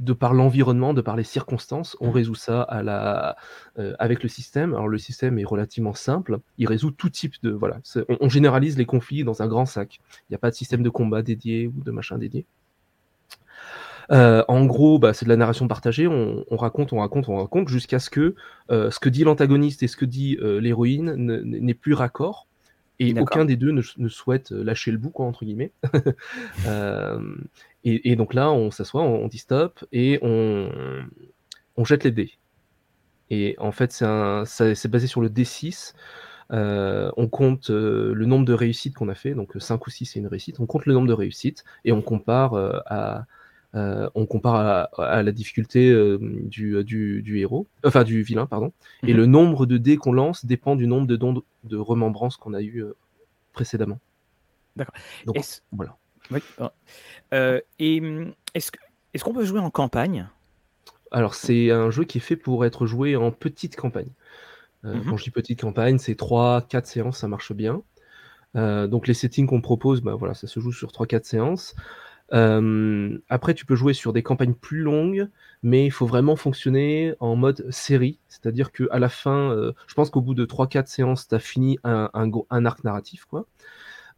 de 0.00 0.14
par 0.14 0.32
l'environnement, 0.32 0.94
de 0.94 1.02
par 1.02 1.14
les 1.14 1.24
circonstances, 1.24 1.96
on 2.00 2.08
mmh. 2.08 2.12
résout 2.12 2.34
ça 2.34 2.62
à 2.62 2.82
la, 2.82 3.36
euh, 3.78 3.94
avec 3.98 4.22
le 4.22 4.28
système. 4.28 4.72
Alors 4.72 4.88
le 4.88 4.98
système 4.98 5.38
est 5.38 5.44
relativement 5.44 5.94
simple, 5.94 6.40
il 6.58 6.66
résout 6.66 6.90
tout 6.90 7.10
type 7.10 7.34
de... 7.42 7.50
Voilà, 7.50 7.80
on, 8.20 8.28
généralise 8.28 8.78
les 8.78 8.86
conflits 8.86 9.24
dans 9.24 9.42
un 9.42 9.46
grand 9.46 9.66
sac. 9.66 10.00
Il 10.28 10.32
n'y 10.32 10.34
a 10.34 10.38
pas 10.38 10.50
de 10.50 10.54
système 10.54 10.82
de 10.82 10.88
combat 10.88 11.22
dédié 11.22 11.68
ou 11.68 11.84
de 11.84 11.90
machin 11.90 12.16
dédié. 12.16 12.46
Euh, 14.10 14.42
en 14.48 14.64
gros, 14.64 14.98
bah, 14.98 15.12
c'est 15.12 15.26
de 15.26 15.28
la 15.28 15.36
narration 15.36 15.68
partagée, 15.68 16.08
on, 16.08 16.44
raconte, 16.50 16.92
on 16.92 16.98
raconte, 16.98 17.28
on 17.28 17.36
raconte, 17.36 17.68
jusqu'à 17.68 18.00
ce 18.00 18.10
que 18.10 18.34
euh, 18.72 18.90
ce 18.90 18.98
que 18.98 19.08
dit 19.08 19.22
l'antagoniste 19.22 19.84
et 19.84 19.86
ce 19.86 19.96
que 19.96 20.04
dit 20.04 20.36
l'héroïne 20.40 21.14
n'est 21.14 21.74
plus 21.74 21.94
raccord. 21.94 22.48
Et 22.98 23.18
aucun 23.18 23.46
des 23.46 23.56
deux 23.56 23.72
ne, 23.72 24.08
souhaite 24.08 24.50
lâcher 24.50 24.90
le 24.90 24.98
bout, 24.98 25.10
quoi, 25.10 25.26
entre 25.26 25.44
guillemets. 25.44 25.72
Et, 27.84 28.14
donc 28.14 28.34
là, 28.34 28.52
on 28.52 28.70
s'assoit, 28.70 29.02
on, 29.02 29.26
dit 29.26 29.38
stop 29.38 29.84
et 29.90 30.18
on, 30.20 30.68
on 31.76 31.84
jette 31.84 32.04
les 32.04 32.10
dés. 32.10 32.32
Et 33.30 33.54
en 33.58 33.72
fait, 33.72 33.92
c'est 33.92 34.88
basé 34.88 35.06
sur 35.06 35.22
le 35.22 35.30
D6. 35.30 35.94
Euh, 36.52 37.10
on 37.16 37.28
compte 37.28 37.70
euh, 37.70 38.12
le 38.12 38.26
nombre 38.26 38.44
de 38.44 38.52
réussites 38.52 38.94
qu'on 38.94 39.08
a 39.08 39.14
fait, 39.14 39.34
donc 39.34 39.52
5 39.56 39.86
ou 39.86 39.90
6 39.90 40.06
c'est 40.06 40.18
une 40.18 40.26
réussite, 40.26 40.58
on 40.58 40.66
compte 40.66 40.84
le 40.84 40.94
nombre 40.94 41.06
de 41.06 41.12
réussites 41.12 41.64
et 41.84 41.92
on 41.92 42.02
compare 42.02 42.54
euh, 42.54 42.80
à, 42.86 43.24
on 44.16 44.26
compare 44.26 44.88
à, 44.98 45.22
la 45.22 45.30
difficulté 45.30 45.94
du, 46.18 46.82
du, 46.82 47.38
héros, 47.38 47.68
enfin 47.84 48.02
du 48.02 48.22
vilain, 48.22 48.46
pardon. 48.46 48.72
Et 49.04 49.12
mhm. 49.12 49.16
le 49.16 49.26
nombre 49.26 49.64
de 49.64 49.78
dés 49.78 49.96
qu'on 49.96 50.12
lance 50.12 50.44
dépend 50.44 50.74
du 50.74 50.88
nombre 50.88 51.06
de 51.06 51.14
dons 51.14 51.40
de 51.62 51.76
remembrance 51.76 52.36
qu'on 52.36 52.52
a 52.52 52.62
eu 52.62 52.84
précédemment. 53.52 54.00
D'accord. 54.74 54.94
Donc 55.24 55.36
voilà. 55.70 55.96
Oui. 56.30 56.40
Ah. 56.58 56.72
Euh, 57.34 57.60
et 57.78 58.00
mmh, 58.00 58.32
est-ce 58.54 58.70
est 59.14 59.22
qu'on 59.22 59.34
peut 59.34 59.44
jouer 59.44 59.60
en 59.60 59.70
campagne? 59.70 60.28
Alors, 61.10 61.34
c'est 61.34 61.70
un 61.70 61.90
jeu 61.90 62.04
qui 62.04 62.18
est 62.18 62.20
fait 62.20 62.36
pour 62.36 62.64
être 62.64 62.86
joué 62.86 63.16
en 63.16 63.32
petite 63.32 63.76
campagne. 63.76 64.10
Euh, 64.84 64.94
mmh 64.94 65.04
quand 65.10 65.16
je 65.16 65.24
dis 65.24 65.30
petite 65.30 65.60
campagne, 65.60 65.98
c'est 65.98 66.18
3-4 66.18 66.84
séances, 66.86 67.18
ça 67.18 67.28
marche 67.28 67.52
bien. 67.52 67.82
Euh, 68.56 68.86
donc 68.86 69.06
les 69.06 69.14
settings 69.14 69.46
qu'on 69.46 69.60
propose, 69.60 70.00
bah, 70.00 70.14
voilà, 70.14 70.34
ça 70.34 70.46
se 70.46 70.58
joue 70.58 70.72
sur 70.72 70.90
3-4 70.90 71.24
séances. 71.24 71.74
après, 72.30 73.54
tu 73.54 73.66
peux 73.66 73.74
jouer 73.74 73.92
sur 73.92 74.12
des 74.12 74.22
campagnes 74.22 74.54
plus 74.54 74.82
longues, 74.82 75.28
mais 75.62 75.84
il 75.84 75.90
faut 75.90 76.06
vraiment 76.06 76.36
fonctionner 76.36 77.14
en 77.20 77.36
mode 77.36 77.70
série. 77.70 78.20
C'est-à-dire 78.28 78.72
qu'à 78.72 78.98
la 78.98 79.08
fin, 79.08 79.72
je 79.86 79.94
pense 79.94 80.10
qu'au 80.10 80.20
bout 80.22 80.34
de 80.34 80.46
3-4 80.46 80.86
séances, 80.86 81.28
tu 81.28 81.34
as 81.34 81.40
fini 81.40 81.78
un, 81.84 82.08
un, 82.14 82.64
arc 82.64 82.84
narratif. 82.84 83.24
quoi. 83.24 83.46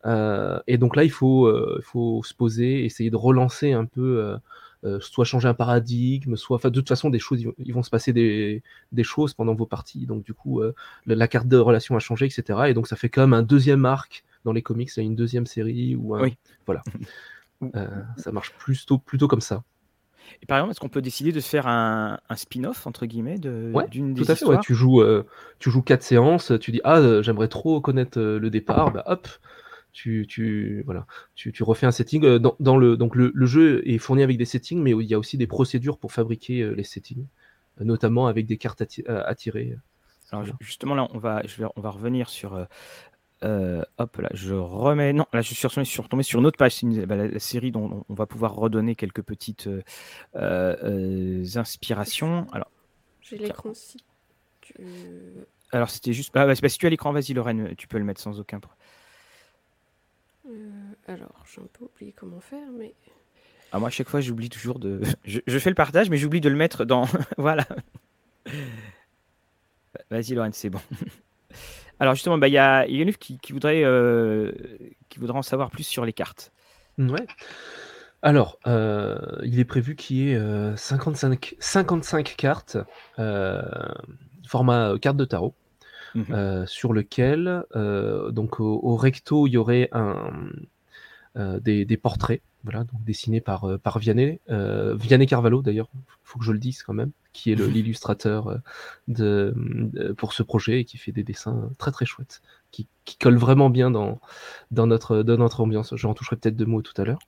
Euh, 0.07 0.61
et 0.67 0.79
donc 0.79 0.97
là, 0.97 1.05
il 1.05 1.11
faut, 1.11 1.47
euh, 1.47 1.81
faut 1.85 2.23
se 2.23 2.35
poser, 2.35 2.85
essayer 2.85 3.11
de 3.11 3.17
relancer 3.17 3.73
un 3.73 3.85
peu, 3.85 4.37
euh, 4.85 5.01
soit 5.01 5.25
changer 5.25 5.49
un 5.49 5.55
paradigme, 5.55 6.37
soit, 6.37 6.59
de 6.65 6.71
toute 6.71 6.88
façon, 6.88 7.11
des 7.11 7.19
choses, 7.19 7.45
ils 7.59 7.75
vont 7.75 7.83
se 7.83 7.91
passer 7.91 8.12
des, 8.12 8.62
des 8.91 9.05
choses 9.05 9.35
pendant 9.35 9.55
vos 9.55 9.67
parties. 9.67 10.07
Donc 10.07 10.25
du 10.25 10.35
coup, 10.35 10.61
la, 11.07 11.29
carte 11.29 11.49
de 11.49 11.57
relation 11.57 11.97
a 11.97 12.01
changé, 12.01 12.27
etc. 12.27 12.61
Et 12.69 12.75
donc 12.75 12.88
ça 12.88 12.97
fait 12.97 13.09
quand 13.09 13.23
même 13.23 13.35
un 13.35 13.43
deuxième 13.43 13.85
arc 13.85 14.25
dans 14.45 14.53
les 14.53 14.62
comics, 14.62 14.91
une 14.97 15.15
deuxième 15.15 15.47
série 15.47 15.95
ou 15.95 16.15
un, 16.17 16.29
voilà. 16.67 16.83
ça 18.17 18.33
marche 18.33 18.53
plutôt, 18.55 18.99
plutôt 18.99 19.29
comme 19.29 19.41
ça. 19.41 19.62
Et 20.41 20.47
par 20.47 20.59
exemple, 20.59 20.71
est-ce 20.73 20.81
qu'on 20.81 20.88
peut 20.88 21.03
décider 21.03 21.31
de 21.31 21.41
faire 21.41 21.67
un, 21.67 22.19
un 22.29 22.37
spin-off 22.37 22.87
entre 22.87 23.07
guillemets 23.07 23.38
de 23.38 23.71
ouais, 23.75 23.87
d'une 23.88 24.15
tout 24.15 24.25
à 24.27 24.35
fait. 24.35 24.47
Ouais. 24.47 24.57
Tu 24.62 24.75
joues, 24.75 25.03
tu 25.61 25.71
joues 25.71 25.83
quatre 25.83 26.03
séances. 26.03 26.53
Tu 26.61 26.73
dis 26.73 26.81
ah 26.83 27.23
j'aimerais 27.23 27.49
trop 27.49 27.81
connaître 27.81 28.19
le 28.19 28.51
départ. 28.51 28.91
Bah 28.93 29.05
hop, 29.07 29.29
tu, 29.92 30.26
tu, 30.28 30.83
voilà, 30.85 31.07
tu, 31.35 31.52
tu 31.52 31.62
refais 31.62 31.87
un 31.87 31.92
setting. 31.92 32.24
Euh, 32.24 32.38
dans, 32.38 32.57
dans 32.61 32.76
le, 32.76 32.96
donc 32.96 33.14
le, 33.14 33.31
le, 33.35 33.46
jeu 33.46 33.83
est 33.88 33.98
fourni 33.98 34.22
avec 34.22 34.38
des 34.38 34.44
settings, 34.44 34.81
mais 34.81 34.92
il 34.92 35.07
y 35.07 35.14
a 35.14 35.18
aussi 35.18 35.37
des 35.37 35.46
procédures 35.46 35.98
pour 35.98 36.12
fabriquer 36.12 36.62
euh, 36.62 36.72
les 36.72 36.85
settings, 36.85 37.26
euh, 37.81 37.85
notamment 37.85 38.26
avec 38.26 38.46
des 38.46 38.57
cartes 38.57 38.83
à, 39.07 39.35
tirer. 39.35 39.76
Alors 40.31 40.46
justement 40.61 40.94
là, 40.94 41.09
on 41.12 41.18
va, 41.18 41.42
je 41.46 41.62
vais, 41.62 41.68
on 41.76 41.81
va 41.81 41.90
revenir 41.90 42.28
sur. 42.28 42.66
Euh, 43.44 43.83
hop 43.98 44.16
là, 44.18 44.31
je 44.33 44.55
remets. 44.55 45.12
Non, 45.12 45.26
là 45.33 45.42
je 45.42 45.52
suis 45.52 45.66
retombé 45.66 45.85
sur, 45.85 46.07
sur 46.22 46.38
une 46.38 46.46
autre 46.46 46.59
page, 46.59 46.76
c'est 46.76 47.07
bah, 47.07 47.16
la, 47.16 47.38
série 47.38 47.72
dont 47.72 48.05
on 48.09 48.14
va 48.14 48.26
pouvoir 48.26 48.55
redonner 48.55 48.94
quelques 48.94 49.22
petites 49.22 49.68
euh, 50.37 51.44
inspirations. 51.57 52.46
Alors, 52.52 52.70
j'ai 53.20 53.37
l'écran 53.37 53.74
si 53.74 53.98
tu... 54.61 54.74
Alors 55.72 55.90
c'était 55.90 56.12
juste. 56.12 56.31
Ah, 56.35 56.46
bah, 56.46 56.55
si 56.55 56.78
tu 56.78 56.87
as 56.87 56.90
l'écran, 56.90 57.12
vas-y 57.12 57.33
Lorraine, 57.33 57.74
tu 57.76 57.88
peux 57.88 57.98
le 57.98 58.05
mettre 58.05 58.20
sans 58.20 58.38
aucun 58.38 58.61
problème. 58.61 58.78
Euh, 60.53 61.12
alors, 61.12 61.45
j'ai 61.53 61.61
un 61.61 61.69
peu 61.73 61.85
oublié 61.85 62.12
comment 62.12 62.41
faire, 62.41 62.69
mais. 62.79 62.95
Ah, 63.73 63.79
moi, 63.79 63.88
à 63.88 63.91
chaque 63.91 64.09
fois, 64.09 64.21
j'oublie 64.21 64.51
toujours 64.51 64.79
de. 64.79 65.01
Je, 65.25 65.59
fais 65.59 65.71
le 65.71 65.75
partage, 65.75 66.11
mais 66.11 66.19
j'oublie 66.19 66.41
de 66.41 66.49
le 66.49 66.57
mettre 66.57 66.85
dans. 66.85 67.07
voilà. 67.38 67.67
Vas-y, 70.11 70.35
Lorraine, 70.35 70.53
c'est 70.53 70.71
bon. 70.71 70.81
Alors, 72.01 72.15
justement, 72.15 72.38
bah, 72.38 72.49
il 72.49 72.55
y 72.55 72.59
a 72.59 72.87
Yanuf 72.87 73.17
qui, 73.17 73.38
qui, 73.38 73.53
voudrait, 73.53 73.85
euh, 73.85 74.53
qui 75.09 75.19
voudrait 75.19 75.38
en 75.38 75.43
savoir 75.43 75.71
plus 75.71 75.85
sur 75.85 76.05
les 76.05 76.12
cartes. 76.12 76.53
Ouais. 76.99 77.27
Alors, 78.23 78.59
euh, 78.67 79.19
il 79.45 79.59
est 79.59 79.65
prévu 79.65 79.97
qu'il 79.97 80.17
y 80.17 80.33
ait 80.33 80.77
55, 80.77 81.57
55 81.59 82.35
cartes, 82.37 82.77
format 84.47 84.99
carte 85.01 85.17
de 85.17 85.25
tarot. 85.25 85.55
Mmh 86.14 86.22
euh, 86.31 86.66
sur 86.66 86.92
lequel, 86.92 87.64
euh, 87.75 88.31
donc 88.31 88.61
au, 88.61 88.96
recto, 88.96 89.46
il 89.46 89.53
y 89.53 89.57
aurait 89.57 89.88
un, 89.92 90.31
euh, 91.37 91.59
des, 91.59 91.85
des, 91.87 91.96
portraits, 91.96 92.42
voilà, 92.64 92.85
donc 92.85 93.03
dessinés 93.05 93.40
par, 93.40 93.66
par 93.83 93.98
Vianney, 93.98 94.40
Vianney 94.48 95.27
Carvalho 95.27 95.62
d'ailleurs, 95.62 95.88
il 95.94 96.01
faut 96.25 96.38
que 96.38 96.44
je 96.44 96.53
le 96.53 96.59
dise 96.59 96.83
quand 96.83 96.92
même, 96.92 97.12
qui 97.33 97.51
est 97.51 97.55
l'illustrateur 97.55 98.59
de, 99.09 99.55
pour 100.18 100.35
ce 100.35 100.42
projet 100.42 100.81
et 100.81 100.85
qui 100.85 100.98
fait 100.98 101.12
des 101.12 101.25
dessins 101.25 101.70
très 101.79 101.92
très 101.92 102.05
chouettes, 102.05 102.42
qui, 102.70 102.88
qui 103.07 103.16
collent 103.16 103.38
vraiment 103.38 103.70
bien 103.70 103.90
dans, 103.90 104.20
dans, 104.70 104.87
notre, 104.87 105.22
dans 105.22 105.38
notre 105.38 105.62
ambiance. 105.62 105.96
J'en 105.96 106.12
toucherai 106.12 106.37
peut-être 106.37 106.57
deux 106.57 106.66
mots 106.66 106.83
tout 106.83 107.01
à 107.01 107.05
l'heure. 107.05 107.20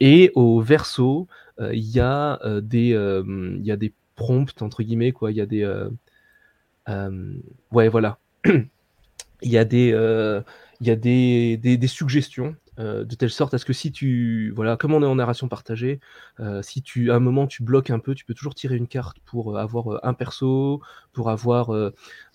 et 0.00 0.32
au 0.34 0.60
verso, 0.60 1.28
il 1.60 1.88
y, 1.88 2.00
a 2.00 2.40
des, 2.60 2.90
il 2.90 3.64
y 3.64 3.70
a 3.70 3.76
des 3.76 3.92
prompts, 4.16 4.60
entre 4.60 4.82
guillemets, 4.82 5.12
quoi. 5.12 5.30
Il 5.30 5.36
y 5.36 5.40
a 5.40 5.46
des, 5.46 5.64
ouais, 6.88 7.88
voilà. 7.88 8.18
il 9.42 9.50
y 9.50 9.58
a 9.58 9.64
des, 9.64 9.92
euh, 9.92 10.40
il 10.80 10.86
y 10.86 10.90
a 10.90 10.96
des, 10.96 11.56
des, 11.56 11.86
suggestions 11.86 12.56
euh, 12.78 13.04
de 13.04 13.14
telle 13.14 13.30
sorte 13.30 13.54
à 13.54 13.58
ce 13.58 13.64
que 13.64 13.72
si 13.72 13.92
tu, 13.92 14.52
voilà, 14.54 14.76
comme 14.76 14.94
on 14.94 15.02
est 15.02 15.06
en 15.06 15.16
narration 15.16 15.48
partagée, 15.48 16.00
si 16.62 16.82
tu, 16.82 17.10
à 17.10 17.16
un 17.16 17.20
moment 17.20 17.46
tu 17.46 17.62
bloques 17.62 17.90
un 17.90 17.98
peu, 17.98 18.14
tu 18.14 18.24
peux 18.24 18.34
toujours 18.34 18.54
tirer 18.54 18.76
une 18.76 18.88
carte 18.88 19.18
pour 19.24 19.58
avoir 19.58 20.04
un 20.04 20.14
perso, 20.14 20.80
pour 21.12 21.30
avoir 21.30 21.70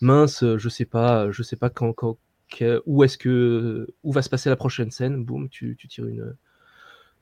mince, 0.01 0.43
je 0.57 0.69
sais 0.69 0.85
pas, 0.85 1.31
je 1.31 1.43
sais 1.43 1.57
pas 1.57 1.69
quand, 1.69 1.93
quand, 1.93 2.17
où 2.85 3.03
est-ce 3.03 3.17
que 3.17 3.87
où 4.03 4.11
va 4.11 4.21
se 4.21 4.29
passer 4.29 4.49
la 4.49 4.55
prochaine 4.55 4.91
scène, 4.91 5.23
boum, 5.23 5.49
tu, 5.49 5.75
tu 5.77 5.87
tires 5.87 6.07
une, 6.07 6.35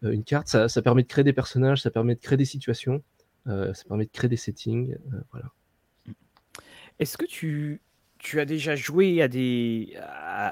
une 0.04 0.24
carte. 0.24 0.48
Ça, 0.48 0.70
ça, 0.70 0.82
permet 0.82 1.04
de 1.04 1.08
créer 1.08 1.24
des 1.24 1.34
personnages, 1.34 1.82
ça 1.82 1.92
permet 1.92 2.16
de 2.16 2.20
créer 2.20 2.38
des 2.38 2.46
situations, 2.46 3.04
ça 3.46 3.84
permet 3.88 4.06
de 4.06 4.12
créer 4.12 4.30
des 4.30 4.38
settings. 4.38 4.96
voilà. 5.32 5.52
Est-ce 7.00 7.18
que 7.18 7.26
tu, 7.26 7.82
tu 8.20 8.40
as 8.40 8.46
déjà 8.46 8.76
joué 8.76 9.22
à 9.22 9.28
des. 9.28 9.98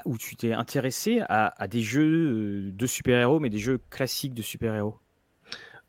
ou 0.04 0.18
tu 0.18 0.36
t'es 0.36 0.52
intéressé 0.52 1.20
à, 1.28 1.54
à, 1.62 1.68
des 1.68 1.80
jeux 1.80 2.70
de 2.70 2.86
super-héros, 2.86 3.40
mais 3.40 3.50
des 3.50 3.58
jeux 3.58 3.80
classiques 3.90 4.34
de 4.34 4.42
super-héros? 4.42 4.98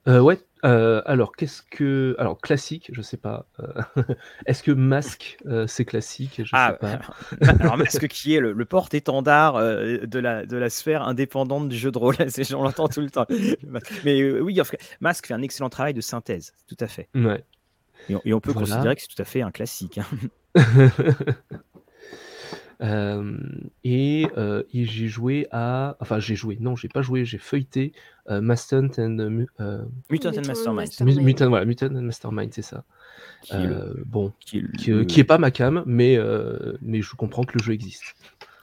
Euh, 0.08 0.20
ouais, 0.20 0.40
euh, 0.64 1.02
alors 1.06 1.36
qu'est-ce 1.36 1.64
que. 1.64 2.16
Alors 2.20 2.40
classique, 2.40 2.92
je 2.94 3.02
sais 3.02 3.18
pas. 3.18 3.48
Euh, 3.60 3.82
est-ce 4.46 4.62
que 4.62 4.72
Masque, 4.72 5.38
c'est 5.68 5.86
classique? 5.86 6.42
Je 6.44 6.50
ah, 6.54 6.78
sais 6.82 6.98
pas. 6.98 7.54
alors 7.60 7.78
Masque 7.78 8.08
qui 8.08 8.36
est 8.36 8.40
le, 8.40 8.66
porte-étendard 8.66 9.60
de, 9.60 10.20
la, 10.20 10.46
de 10.46 10.58
la 10.58 10.70
sphère 10.70 11.04
indépendante 11.04 11.70
du 11.70 11.78
jeu 11.78 11.92
de 11.92 11.98
rôle, 11.98 12.16
j'en 12.50 12.64
l'entends 12.64 12.88
tout 12.88 13.02
le 13.02 13.10
temps. 13.10 13.26
Mais 14.04 14.32
oui, 14.40 14.62
en 14.62 14.64
fait, 14.64 14.80
Masque 15.02 15.28
fait 15.28 15.34
un 15.34 15.42
excellent 15.42 15.70
travail 15.70 15.94
de 15.94 16.02
synthèse, 16.02 16.54
tout 16.68 16.78
à 16.80 16.88
fait. 16.88 17.10
Ouais. 17.16 17.44
Et 18.10 18.34
on, 18.34 18.40
peut 18.40 18.54
considérer 18.54 18.96
que 18.96 19.02
c'est 19.02 19.08
tout 19.08 19.22
à 19.22 19.26
fait 19.26 19.42
un 19.42 19.52
classique. 19.52 20.00
Hein. 20.00 20.06
Euh, 22.82 23.38
et, 23.84 24.28
euh, 24.38 24.64
et 24.74 24.86
j'ai 24.86 25.08
joué 25.08 25.48
à. 25.52 25.96
Enfin, 26.00 26.20
j'ai 26.20 26.36
joué, 26.36 26.58
non, 26.60 26.76
j'ai 26.76 26.90
pas 26.90 27.02
joué, 27.02 27.26
j'ai 27.26 27.38
feuilleté 27.38 27.94
euh, 28.30 28.42
Mutant 28.42 28.90
and. 28.98 29.46
Mutant 30.10 30.30
and 30.30 30.48
Mastermind. 30.48 30.90
Mutant, 31.02 31.50
voilà, 31.50 31.66
Mutant 31.66 31.96
and 31.96 32.02
Mastermind, 32.02 32.54
c'est 32.54 32.62
ça. 32.62 32.84
bon, 34.06 34.34
qui 34.40 34.60
est, 34.60 35.06
qui, 35.06 35.20
est, 35.20 35.24
pas 35.24 35.38
ma 35.38 35.52
cam, 35.52 35.84
mais, 35.86 36.18
mais 36.82 37.02
je 37.02 37.16
comprends 37.16 37.44
que 37.44 37.58
le 37.58 37.64
jeu 37.64 37.74
existe. 37.74 38.04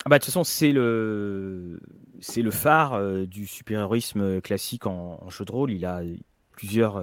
Ah 0.04 0.08
bah, 0.08 0.18
de 0.18 0.24
toute 0.24 0.26
façon, 0.26 0.42
c'est 0.42 0.72
le, 0.72 1.80
c'est 2.20 2.42
le 2.42 2.50
phare 2.50 3.00
du 3.26 3.46
super-héroïsme 3.46 4.40
classique 4.40 4.86
en, 4.86 5.20
en, 5.22 5.30
jeu 5.30 5.44
de 5.44 5.52
rôle. 5.52 5.70
Il 5.70 5.86
a 5.86 6.02
plusieurs, 6.52 7.02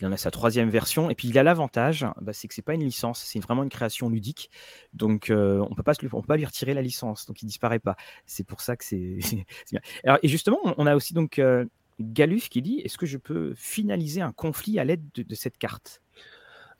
il 0.00 0.06
en 0.06 0.12
a 0.12 0.16
sa 0.16 0.30
troisième 0.30 0.70
version. 0.70 1.10
Et 1.10 1.14
puis 1.14 1.28
il 1.28 1.38
a 1.38 1.42
l'avantage, 1.42 2.06
bah, 2.20 2.32
c'est 2.32 2.48
que 2.48 2.54
c'est 2.54 2.62
pas 2.62 2.74
une 2.74 2.84
licence, 2.84 3.22
c'est 3.22 3.40
vraiment 3.40 3.62
une 3.62 3.68
création 3.68 4.08
ludique. 4.08 4.50
Donc 4.94 5.30
euh, 5.30 5.64
on 5.70 5.74
peut 5.74 5.82
pas 5.82 5.94
peut 5.94 6.08
pas 6.26 6.36
lui 6.36 6.46
retirer 6.46 6.74
la 6.74 6.82
licence, 6.82 7.26
donc 7.26 7.42
il 7.42 7.46
disparaît 7.46 7.78
pas. 7.78 7.96
C'est 8.26 8.44
pour 8.44 8.60
ça 8.60 8.76
que 8.76 8.84
c'est 8.84 9.18
bien. 9.70 9.80
Et 10.22 10.28
justement, 10.28 10.58
on 10.64 10.86
a 10.86 10.96
aussi 10.96 11.14
donc 11.14 11.38
euh, 11.38 11.64
Galuf 12.00 12.48
qui 12.48 12.62
dit 12.62 12.80
est-ce 12.84 12.98
que 12.98 13.06
je 13.06 13.18
peux 13.18 13.52
finaliser 13.54 14.22
un 14.22 14.32
conflit 14.32 14.78
à 14.78 14.84
l'aide 14.84 15.04
de, 15.14 15.34
cette 15.34 15.58
carte? 15.58 16.02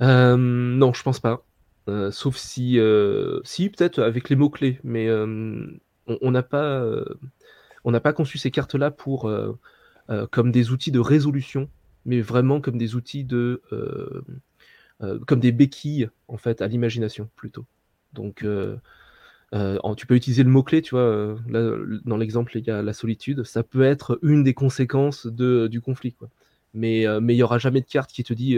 Euh, 0.00 0.36
Non, 0.36 0.92
je 0.92 1.02
pense 1.02 1.20
pas. 1.20 1.44
sauf 2.10 2.36
si, 2.36 2.78
si 3.44 3.70
peut-être 3.70 4.02
avec 4.02 4.30
les 4.30 4.36
mots 4.36 4.50
clés, 4.50 4.80
mais 4.82 5.10
on 5.10 6.30
n'a 6.30 6.42
pas, 6.42 6.82
on 7.84 7.92
pas 8.00 8.12
conçu 8.14 8.38
ces 8.38 8.50
cartes-là 8.50 8.90
pour 8.90 9.30
comme 10.30 10.50
des 10.50 10.70
outils 10.70 10.90
de 10.90 11.00
résolution 11.00 11.68
mais 12.04 12.20
vraiment 12.20 12.60
comme 12.60 12.78
des 12.78 12.94
outils 12.94 13.24
de. 13.24 13.62
Euh, 13.72 14.22
euh, 15.02 15.18
comme 15.26 15.40
des 15.40 15.52
béquilles, 15.52 16.10
en 16.28 16.36
fait, 16.36 16.60
à 16.62 16.66
l'imagination, 16.66 17.28
plutôt. 17.36 17.64
Donc. 18.12 18.44
Euh, 18.44 18.76
tu 19.96 20.06
peux 20.06 20.14
utiliser 20.14 20.44
le 20.44 20.48
mot-clé, 20.48 20.80
tu 20.80 20.94
vois, 20.94 21.36
là, 21.48 21.72
dans 22.04 22.16
l'exemple, 22.16 22.56
il 22.56 22.64
y 22.64 22.70
a 22.70 22.82
la 22.82 22.92
solitude, 22.92 23.42
ça 23.42 23.64
peut 23.64 23.82
être 23.82 24.20
une 24.22 24.44
des 24.44 24.54
conséquences 24.54 25.26
de, 25.26 25.66
du 25.66 25.80
conflit, 25.80 26.12
quoi. 26.12 26.28
Mais 26.72 27.04
mais 27.20 27.34
il 27.34 27.38
n'y 27.38 27.42
aura 27.42 27.58
jamais 27.58 27.80
de 27.80 27.86
carte 27.86 28.12
qui 28.12 28.22
te 28.22 28.32
dit 28.32 28.56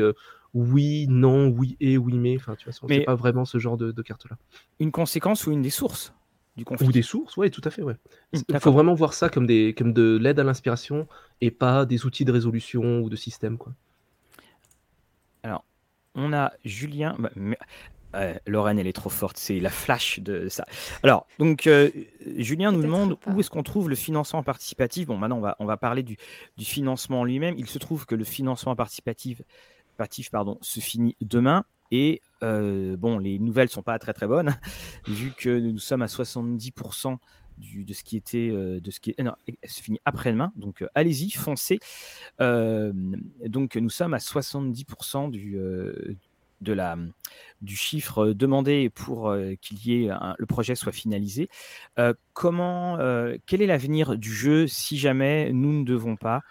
oui, 0.52 1.06
non, 1.08 1.48
oui 1.48 1.78
et 1.80 1.96
oui 1.96 2.18
mais, 2.18 2.36
enfin, 2.36 2.56
tu 2.56 2.68
vois, 2.68 2.88
c'est 2.88 3.04
pas 3.04 3.14
vraiment 3.14 3.46
ce 3.46 3.56
genre 3.56 3.78
de, 3.78 3.90
de 3.90 4.02
carte-là. 4.02 4.36
Une 4.80 4.92
conséquence 4.92 5.46
ou 5.46 5.52
une 5.52 5.62
des 5.62 5.70
sources 5.70 6.12
du 6.56 6.64
conflit. 6.64 6.86
Ou 6.86 6.92
des 6.92 7.02
sources, 7.02 7.36
oui, 7.36 7.50
tout 7.50 7.62
à 7.64 7.70
fait, 7.70 7.82
ouais. 7.82 7.96
Mmh, 8.32 8.40
Il 8.48 8.60
faut 8.60 8.72
vraiment 8.72 8.94
voir 8.94 9.14
ça 9.14 9.28
comme, 9.28 9.46
des, 9.46 9.74
comme 9.74 9.92
de 9.92 10.18
l'aide 10.20 10.38
à 10.38 10.44
l'inspiration 10.44 11.08
et 11.40 11.50
pas 11.50 11.86
des 11.86 12.04
outils 12.04 12.24
de 12.24 12.32
résolution 12.32 13.00
ou 13.00 13.08
de 13.08 13.16
système, 13.16 13.58
quoi. 13.58 13.72
Alors, 15.42 15.64
on 16.14 16.32
a 16.32 16.52
Julien. 16.64 17.16
Bah, 17.18 17.30
euh, 18.14 18.34
Lorraine, 18.46 18.78
elle 18.78 18.86
est 18.86 18.92
trop 18.92 19.08
forte, 19.08 19.38
c'est 19.38 19.58
la 19.58 19.70
flash 19.70 20.20
de 20.20 20.48
ça. 20.48 20.66
Alors, 21.02 21.26
donc, 21.38 21.66
euh, 21.66 21.90
Julien 22.36 22.70
nous 22.70 22.82
demande 22.82 23.16
où 23.26 23.40
est-ce 23.40 23.48
qu'on 23.48 23.62
trouve 23.62 23.88
le 23.88 23.94
financement 23.94 24.42
participatif. 24.42 25.06
Bon, 25.06 25.16
maintenant, 25.16 25.38
on 25.38 25.40
va, 25.40 25.56
on 25.58 25.64
va 25.64 25.78
parler 25.78 26.02
du, 26.02 26.18
du 26.58 26.64
financement 26.66 27.24
lui-même. 27.24 27.54
Il 27.56 27.66
se 27.66 27.78
trouve 27.78 28.04
que 28.04 28.14
le 28.14 28.24
financement 28.24 28.76
participatif, 28.76 29.40
participatif 29.96 30.30
pardon, 30.30 30.58
se 30.60 30.80
finit 30.80 31.16
demain. 31.22 31.64
Et 31.90 32.20
euh, 32.42 32.96
bon, 32.96 33.18
les 33.18 33.38
nouvelles 33.38 33.68
sont 33.68 33.82
pas 33.82 33.98
très 33.98 34.12
très 34.12 34.26
bonnes, 34.26 34.54
vu 35.06 35.32
que 35.36 35.48
nous 35.48 35.78
sommes 35.78 36.02
à 36.02 36.06
70% 36.06 37.16
du, 37.58 37.84
de 37.84 37.92
ce 37.92 38.02
qui 38.02 38.16
était 38.16 38.50
euh, 38.50 38.80
de 38.80 38.90
ce 38.90 39.00
qui 39.00 39.14
est, 39.16 39.22
non, 39.22 39.34
se 39.64 39.82
finit 39.82 40.00
après-demain. 40.04 40.52
Donc 40.56 40.82
euh, 40.82 40.88
allez-y, 40.94 41.30
foncez. 41.30 41.78
donc 42.38 43.76
nous 43.76 43.90
sommes 43.90 44.14
à 44.14 44.18
70% 44.18 45.30
du 45.30 45.58
de 46.60 46.72
la, 46.72 46.96
du 47.60 47.74
chiffre 47.74 48.28
demandé 48.28 48.88
pour 48.88 49.34
qu'il 49.60 49.84
y 49.84 50.04
ait 50.04 50.10
le 50.38 50.46
projet 50.46 50.76
soit 50.76 50.92
finalisé. 50.92 51.48
comment, 52.32 52.98
quel 53.46 53.62
est 53.62 53.66
l'avenir 53.66 54.16
du 54.16 54.32
jeu 54.32 54.68
si 54.68 54.96
jamais 54.96 55.52
nous 55.52 55.72
ne 55.72 55.84
devons 55.84 56.16
pas 56.16 56.42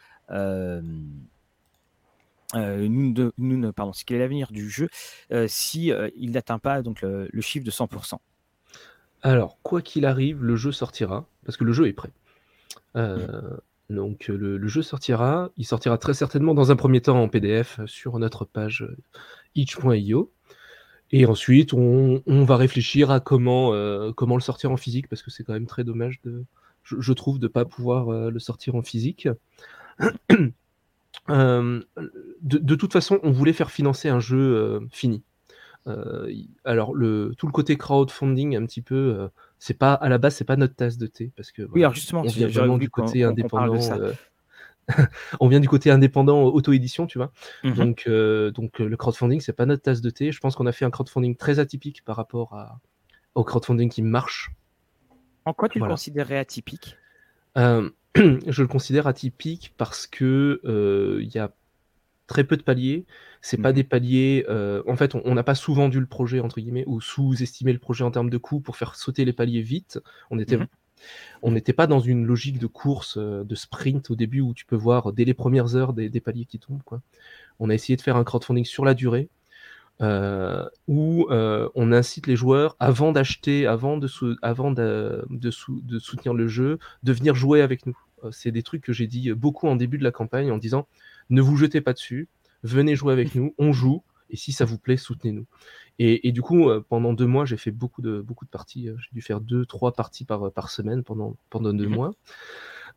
euh, 2.55 2.87
nous, 2.89 3.31
nous, 3.37 3.73
pardon, 3.73 3.91
quel 4.05 4.17
est 4.17 4.19
l'avenir 4.19 4.51
du 4.51 4.69
jeu 4.69 4.89
euh, 5.31 5.45
si 5.47 5.91
euh, 5.91 6.09
il 6.15 6.31
n'atteint 6.31 6.59
pas 6.59 6.81
donc 6.81 7.01
le, 7.01 7.29
chiffre 7.41 7.65
de 7.65 7.71
100%. 7.71 8.17
Alors, 9.21 9.57
quoi 9.61 9.81
qu'il 9.81 10.05
arrive, 10.05 10.43
le 10.43 10.55
jeu 10.55 10.71
sortira 10.71 11.25
parce 11.45 11.57
que 11.57 11.63
le 11.63 11.73
jeu 11.73 11.87
est 11.87 11.93
prêt. 11.93 12.11
Mmh. 12.95 13.25
Donc, 13.89 14.27
le, 14.27 14.67
jeu 14.67 14.81
sortira. 14.81 15.51
Il 15.57 15.65
sortira 15.65 15.97
très 15.97 16.13
certainement 16.13 16.53
dans 16.53 16.71
un 16.71 16.75
premier 16.75 17.01
temps 17.01 17.21
en 17.21 17.27
PDF 17.27 17.79
sur 17.85 18.17
notre 18.19 18.45
page 18.45 18.87
itch.io. 19.55 20.31
Et 21.13 21.25
ensuite, 21.25 21.73
on, 21.73 22.21
va 22.27 22.55
réfléchir 22.55 23.11
à 23.11 23.19
comment, 23.19 23.73
comment 24.13 24.35
le 24.35 24.41
sortir 24.41 24.71
en 24.71 24.77
physique 24.77 25.07
parce 25.07 25.21
que 25.21 25.29
c'est 25.29 25.43
quand 25.43 25.53
même 25.53 25.67
très 25.67 25.83
dommage 25.83 26.21
de, 26.23 26.45
je, 26.83 26.95
je 26.99 27.13
trouve, 27.13 27.37
de 27.37 27.47
ne 27.47 27.51
pas 27.51 27.65
pouvoir 27.65 28.29
le 28.31 28.39
sortir 28.39 28.75
en 28.75 28.81
physique. 28.81 29.27
Euh, 31.29 31.81
de, 32.41 32.75
toute 32.75 32.93
façon, 32.93 33.19
on 33.23 33.31
voulait 33.31 33.53
faire 33.53 33.71
financer 33.71 34.09
un 34.09 34.19
jeu 34.19 34.39
euh, 34.39 34.79
fini. 34.91 35.23
Euh, 35.87 36.31
alors 36.63 36.93
le, 36.93 37.33
tout 37.37 37.47
le 37.47 37.51
côté 37.51 37.75
crowdfunding 37.75 38.55
un 38.55 38.65
petit 38.65 38.81
peu, 38.81 39.29
c'est 39.57 39.77
pas 39.77 39.93
à 39.93 40.09
la 40.09 40.19
base 40.19 40.35
c'est 40.35 40.45
pas 40.45 40.55
notre 40.55 40.75
tasse 40.75 40.99
de 40.99 41.07
thé 41.07 41.31
parce 41.35 41.51
que 41.51 41.63
oui 41.73 41.81
alors 41.81 41.95
justement 41.95 42.21
on 42.21 42.27
vient 42.27 42.47
vraiment 42.47 42.77
du 42.77 42.89
côté 42.89 43.23
indépendant. 43.23 43.79
on 45.39 45.47
vient 45.47 45.59
du 45.59 45.69
côté 45.69 45.89
indépendant 45.89 46.43
auto-édition, 46.43 47.07
tu 47.07 47.17
vois. 47.17 47.31
Mmh 47.63 47.71
donc, 47.71 48.09
donc 48.53 48.79
le 48.79 48.95
crowdfunding, 48.95 49.39
c'est 49.39 49.53
pas 49.53 49.65
notre 49.65 49.83
tasse 49.83 50.01
de 50.01 50.09
thé. 50.09 50.31
Je 50.31 50.39
pense 50.39 50.55
qu'on 50.55 50.67
a 50.67 50.71
fait 50.71 50.85
un 50.85 50.91
crowdfunding 50.91 51.35
très 51.35 51.59
atypique 51.59 52.03
par 52.03 52.15
rapport 52.15 52.53
à, 52.53 52.79
au 53.33 53.43
crowdfunding 53.43 53.89
qui 53.89 54.01
marche. 54.01 54.51
En 55.45 55.53
quoi 55.53 55.67
tu 55.69 55.79
le 55.79 55.87
considérais 55.87 56.37
atypique? 56.37 56.97
Je 58.15 58.61
le 58.61 58.67
considère 58.67 59.07
atypique 59.07 59.73
parce 59.77 60.07
que 60.07 60.61
euh, 60.65 61.19
il 61.21 61.33
y 61.33 61.39
a 61.39 61.53
très 62.27 62.43
peu 62.43 62.57
de 62.57 62.63
paliers. 62.63 63.05
C'est 63.41 63.57
pas 63.57 63.71
mmh 63.71 63.75
des 63.75 63.83
paliers. 63.83 64.45
Euh, 64.49 64.83
en 64.87 64.95
fait, 64.95 65.15
on 65.15 65.33
n'a 65.33 65.43
pas 65.43 65.55
sous-vendu 65.55 65.99
le 65.99 66.05
projet 66.05 66.39
entre 66.39 66.59
guillemets 66.59 66.83
ou 66.87 67.01
sous-estimé 67.01 67.73
le 67.73 67.79
projet 67.79 68.03
en 68.03 68.11
termes 68.11 68.29
de 68.29 68.37
coûts 68.37 68.59
pour 68.59 68.77
faire 68.77 68.95
sauter 68.95 69.25
les 69.25 69.33
paliers 69.33 69.61
vite. 69.61 69.99
On 70.29 70.39
était 70.39 70.57
mmh 70.57 70.67
on 71.41 71.51
n'était 71.51 71.73
pas 71.73 71.87
dans 71.87 71.99
une 71.99 72.25
logique 72.25 72.59
de 72.59 72.67
course, 72.67 73.17
euh, 73.17 73.43
de 73.43 73.55
sprint 73.55 74.11
au 74.11 74.15
début 74.15 74.41
où 74.41 74.53
tu 74.53 74.65
peux 74.65 74.75
voir 74.75 75.13
dès 75.13 75.25
les 75.25 75.33
premières 75.33 75.75
heures 75.75 75.93
des, 75.93 76.09
des 76.09 76.21
paliers 76.21 76.45
qui 76.45 76.59
tombent. 76.59 76.83
Quoi. 76.83 77.01
On 77.59 77.69
a 77.69 77.73
essayé 77.73 77.95
de 77.95 78.01
faire 78.01 78.17
un 78.17 78.23
crowdfunding 78.23 78.65
sur 78.65 78.85
la 78.85 78.93
durée, 78.93 79.29
euh, 80.01 80.65
où 80.87 81.00
euh, 81.31 81.69
on 81.75 81.91
incite 81.91 82.27
les 82.27 82.35
joueurs, 82.35 82.75
avant 82.79 83.11
d'acheter, 83.11 83.65
avant, 83.65 83.97
de, 83.97 84.07
avant 84.41 84.71
de, 84.71 85.25
de, 85.29 85.49
soutenir 85.99 86.33
le 86.33 86.47
jeu, 86.47 86.77
de 87.03 87.13
venir 87.13 87.35
jouer 87.35 87.61
avec 87.61 87.85
nous. 87.85 87.97
Euh, 88.23 88.31
c'est 88.31 88.51
des 88.51 88.63
trucs 88.63 88.83
que 88.83 88.93
j'ai 88.93 89.07
dit 89.07 89.31
beaucoup 89.33 89.67
en 89.67 89.75
début 89.75 89.97
de 89.97 90.03
la 90.03 90.11
campagne 90.11 90.51
en 90.51 90.57
disant 90.57 90.87
ne 91.29 91.41
vous 91.41 91.55
jetez 91.57 91.81
pas 91.81 91.93
dessus, 91.93 92.27
venez 92.63 92.95
jouer 92.95 93.13
avec 93.13 93.35
nous, 93.35 93.55
on 93.57 93.71
joue, 93.71 94.03
et 94.29 94.35
si 94.35 94.51
ça 94.51 94.65
vous 94.65 94.77
plaît, 94.77 94.97
soutenez-nous. 94.97 95.45
Et, 95.99 96.31
du 96.31 96.41
coup, 96.41 96.67
pendant 96.89 97.13
deux 97.13 97.27
mois, 97.27 97.45
j'ai 97.45 97.57
fait 97.57 97.69
beaucoup 97.69 98.01
de, 98.01 98.21
beaucoup 98.21 98.43
de 98.45 98.49
parties. 98.49 98.87
J'ai 98.87 99.09
dû 99.11 99.21
faire 99.21 99.39
deux, 99.39 99.67
trois 99.67 99.91
parties 99.91 100.25
par, 100.25 100.51
par 100.51 100.71
semaine 100.71 101.03
pendant, 101.03 101.35
pendant 101.51 101.73
deux 101.73 101.87
mmh 101.87 101.93
mois. 101.93 102.15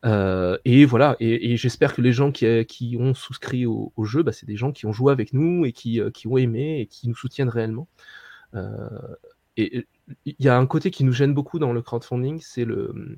Euh, 0.05 0.57
et 0.65 0.85
voilà, 0.85 1.15
et, 1.19 1.57
j'espère 1.57 1.93
que 1.93 2.01
les 2.01 2.11
gens 2.11 2.31
qui, 2.31 2.45
euh, 2.45 2.63
qui 2.63 2.97
ont 2.99 3.13
souscrit 3.13 3.65
au, 3.65 3.91
jeu, 4.03 4.23
bah, 4.23 4.31
c'est 4.31 4.45
des 4.45 4.57
gens 4.57 4.71
qui 4.71 4.85
ont 4.85 4.93
joué 4.93 5.11
avec 5.11 5.33
nous 5.33 5.65
et 5.65 5.71
qui, 5.71 6.01
euh, 6.01 6.11
qui, 6.11 6.27
ont 6.27 6.37
aimé 6.37 6.81
et 6.81 6.87
qui 6.87 7.07
nous 7.07 7.15
soutiennent 7.15 7.49
réellement. 7.49 7.87
Et 9.57 9.87
il 10.25 10.35
y 10.39 10.49
a 10.49 10.57
un 10.57 10.65
côté 10.65 10.91
qui 10.91 11.03
nous 11.03 11.13
gêne 11.13 11.33
beaucoup 11.33 11.59
dans 11.59 11.73
le 11.73 11.81
crowdfunding, 11.81 12.39
c'est 12.41 12.65
le, 12.65 13.17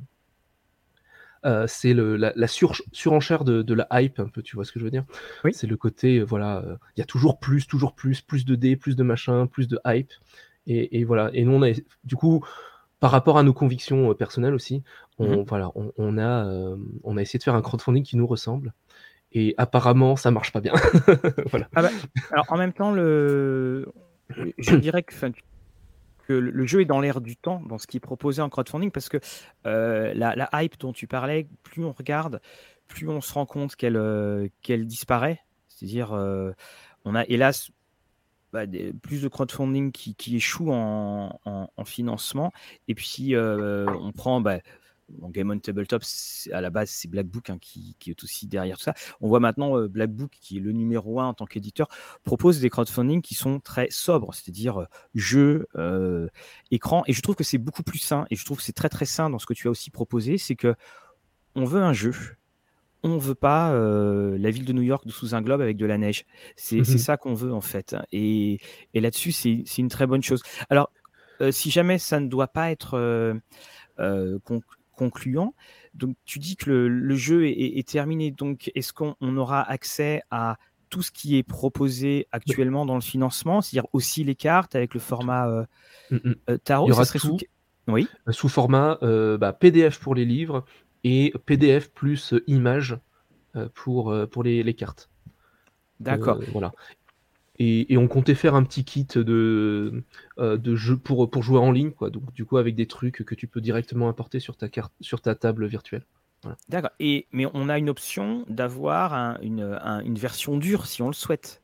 c'est 1.67 1.93
la, 1.93 2.33
la 2.35 2.47
surenchère 2.47 3.43
de, 3.43 3.61
de, 3.61 3.73
la 3.73 3.87
hype, 3.91 4.19
un 4.19 4.27
peu, 4.27 4.41
tu 4.41 4.55
vois 4.55 4.65
ce 4.65 4.71
que 4.71 4.79
je 4.79 4.85
veux 4.85 4.91
dire? 4.91 5.05
Oui. 5.43 5.53
C'est 5.53 5.67
le 5.67 5.77
côté, 5.77 6.21
voilà, 6.21 6.63
il 6.95 6.99
y 6.99 7.03
a 7.03 7.05
toujours 7.05 7.39
plus, 7.39 7.67
toujours 7.67 7.93
plus, 7.93 8.21
plus 8.21 8.45
de 8.45 8.55
dés, 8.55 8.75
plus 8.75 8.95
de 8.95 9.03
machin, 9.03 9.47
plus 9.47 9.67
de 9.67 9.79
hype. 9.85 10.11
Et, 10.67 10.99
et 10.99 11.03
voilà. 11.05 11.29
Et 11.33 11.43
nous, 11.45 11.53
on 11.53 11.63
a, 11.63 11.71
du 12.03 12.15
coup, 12.15 12.45
par 12.99 13.11
rapport 13.11 13.37
à 13.37 13.43
nos 13.43 13.53
convictions 13.53 14.13
personnelles 14.13 14.53
aussi, 14.53 14.83
on, 15.19 15.37
Mmh 15.41 15.45
voilà, 15.47 15.71
on, 15.75 16.17
a, 16.17 16.75
on 17.03 17.17
a 17.17 17.21
essayé 17.21 17.39
de 17.39 17.43
faire 17.43 17.55
un 17.55 17.61
crowdfunding 17.61 18.03
qui 18.03 18.17
nous 18.17 18.27
ressemble. 18.27 18.73
Et 19.33 19.55
apparemment, 19.57 20.15
ça 20.15 20.31
marche 20.31 20.51
pas 20.51 20.61
bien. 20.61 20.73
voilà. 21.49 21.67
Ah 21.75 21.81
bah, 21.81 21.89
alors 22.31 22.45
en 22.49 22.57
même 22.57 22.73
temps, 22.73 22.91
le... 22.91 23.91
je 24.57 24.75
dirais 24.75 25.03
que, 25.03 25.13
le 26.29 26.65
jeu 26.65 26.81
est 26.81 26.85
dans 26.85 26.99
l'air 26.99 27.21
du 27.21 27.37
temps, 27.37 27.61
dans 27.67 27.77
ce 27.77 27.87
qui 27.87 27.97
est 27.97 28.01
proposé 28.01 28.41
en 28.41 28.49
crowdfunding, 28.49 28.91
parce 28.91 29.09
que 29.09 29.19
la, 29.63 30.35
la, 30.35 30.49
hype 30.53 30.77
dont 30.79 30.93
tu 30.93 31.07
parlais, 31.07 31.47
plus 31.63 31.83
on 31.83 31.91
regarde, 31.91 32.41
plus 32.87 33.07
on 33.09 33.21
se 33.21 33.33
rend 33.33 33.45
compte 33.45 33.75
qu'elle 33.75 34.49
qu'elle 34.61 34.85
disparaît. 34.85 35.39
C'est-à-dire, 35.69 36.11
on 37.05 37.15
a 37.15 37.23
hélas 37.25 37.71
bah, 38.51 38.63
plus 39.01 39.21
de 39.21 39.27
crowdfunding 39.27 39.91
qui, 39.91 40.15
qui 40.15 40.35
échouent 40.35 40.71
en, 40.71 41.39
en, 41.45 41.85
financement. 41.85 42.51
Et 42.87 42.95
puis, 42.95 43.35
on 43.37 44.11
prend 44.11 44.41
bah, 44.41 44.59
Game 45.09 45.51
on 45.51 45.59
Tabletop, 45.59 46.03
à 46.51 46.61
la 46.61 46.69
base, 46.69 46.89
c'est 46.89 47.07
Black 47.07 47.27
Book 47.27 47.49
hein, 47.49 47.57
qui, 47.59 47.95
qui, 47.99 48.09
est 48.09 48.23
aussi 48.23 48.47
derrière 48.47 48.77
tout 48.77 48.83
ça. 48.83 48.93
On 49.21 49.27
voit 49.27 49.39
maintenant 49.39 49.87
Black 49.87 50.11
Book, 50.11 50.31
qui 50.41 50.57
est 50.57 50.59
le 50.59 50.71
numéro 50.71 51.19
un 51.19 51.27
en 51.27 51.33
tant 51.33 51.45
qu'éditeur, 51.45 51.87
propose 52.23 52.59
des 52.59 52.69
crowdfunding 52.69 53.21
qui 53.21 53.35
sont 53.35 53.59
très 53.59 53.87
sobres, 53.89 54.33
c'est-à-dire 54.33 54.87
jeu, 55.15 55.67
écran. 56.71 57.03
Et 57.07 57.13
je 57.13 57.21
trouve 57.21 57.35
que 57.35 57.43
c'est 57.43 57.57
beaucoup 57.57 57.83
plus 57.83 57.99
sain. 57.99 58.25
Et 58.31 58.35
je 58.35 58.45
trouve 58.45 58.57
que 58.57 58.63
c'est 58.63 58.73
très 58.73 58.89
très 58.89 59.05
sain 59.05 59.29
dans 59.29 59.39
ce 59.39 59.45
que 59.45 59.53
tu 59.53 59.67
as 59.67 59.71
aussi 59.71 59.91
proposé, 59.91 60.37
c'est 60.37 60.55
que 60.55 60.75
on 61.55 61.65
veut 61.65 61.81
un 61.81 61.93
jeu 61.93 62.13
on 63.03 63.17
veut 63.17 63.35
pas 63.35 63.71
la 63.73 64.51
ville 64.51 64.65
de 64.65 64.73
New 64.73 64.81
York 64.81 65.03
sous 65.09 65.35
un 65.35 65.41
globe 65.41 65.61
avec 65.61 65.77
de 65.77 65.85
la 65.85 65.97
neige. 65.97 66.25
C'est 66.55 66.79
mmh 66.79 66.85
ça 66.97 67.17
qu'on 67.17 67.33
veut 67.33 67.53
en 67.53 67.61
fait. 67.61 67.95
Et, 68.11 68.59
là-dessus, 68.93 69.31
c'est 69.31 69.77
une 69.77 69.89
très 69.89 70.07
bonne 70.07 70.23
chose. 70.23 70.41
Alors, 70.69 70.91
si 71.51 71.71
jamais 71.71 71.99
ça 71.99 72.19
ne 72.19 72.27
doit 72.27 72.47
pas 72.47 72.71
être 72.71 72.97
concluant, 74.97 75.53
donc 75.93 76.15
tu 76.25 76.39
dis 76.39 76.57
que 76.57 76.69
le, 76.69 77.15
jeu 77.15 77.47
est, 77.47 77.87
terminé. 77.87 78.31
Donc, 78.31 78.71
est-ce 78.75 78.91
qu'on 78.91 79.15
aura 79.37 79.61
accès 79.61 80.21
à 80.31 80.57
tout 80.89 81.01
ce 81.01 81.11
qui 81.11 81.37
est 81.37 81.43
proposé 81.43 82.27
actuellement 82.31 82.85
dans 82.85 82.95
le 82.95 83.01
financement, 83.01 83.61
c'est-à-dire 83.61 83.89
aussi 83.93 84.23
les 84.23 84.35
cartes 84.35 84.75
avec 84.75 84.93
le 84.93 84.99
format 84.99 85.65
mmh 86.11 86.17
tarot? 86.63 86.87
Il 86.87 86.89
y 86.89 86.91
aura 86.91 87.05
tout. 87.05 87.37
Oui. 87.87 88.07
Sous 88.29 88.49
format 88.49 88.97
bah, 89.01 89.53
PDF 89.53 89.99
pour 89.99 90.15
les 90.15 90.25
livres 90.25 90.65
et 91.03 91.33
PDF 91.45 91.91
plus 91.91 92.33
image 92.47 92.97
pour, 93.73 94.13
pour 94.29 94.43
les, 94.43 94.63
les 94.63 94.73
cartes. 94.73 95.09
D'accord. 95.99 96.39
voilà. 96.51 96.73
Et, 97.59 97.91
et, 97.91 97.97
on 97.97 98.07
comptait 98.07 98.35
faire 98.35 98.53
un 98.53 98.63
petit 98.63 98.83
kit 98.83 99.07
de, 99.15 100.03
de 100.37 100.75
jeu 100.75 100.95
pour, 100.97 101.29
pour 101.29 101.41
jouer 101.41 101.59
en 101.59 101.71
ligne, 101.71 101.91
quoi. 101.91 102.09
Donc, 102.09 102.31
du 102.33 102.45
coup, 102.45 102.57
avec 102.57 102.75
des 102.75 102.85
trucs 102.85 103.23
que 103.25 103.35
tu 103.35 103.47
peux 103.47 103.61
directement 103.61 104.09
importer 104.09 104.39
sur 104.39 104.55
ta, 104.55 104.69
carte, 104.69 104.93
sur 105.01 105.21
ta 105.21 105.33
table 105.33 105.65
virtuelle. 105.65 106.05
D'accord. 106.69 106.91
Et, 106.99 107.25
mais 107.31 107.47
on 107.53 107.67
a 107.67 107.79
une 107.79 107.89
option 107.89 108.45
d'avoir 108.47 109.41
une, 109.41 109.79
une, 110.05 110.17
version 110.17 110.57
dure 110.57 110.85
si 110.85 111.01
on 111.01 111.07
le 111.07 111.13
souhaite. 111.13 111.63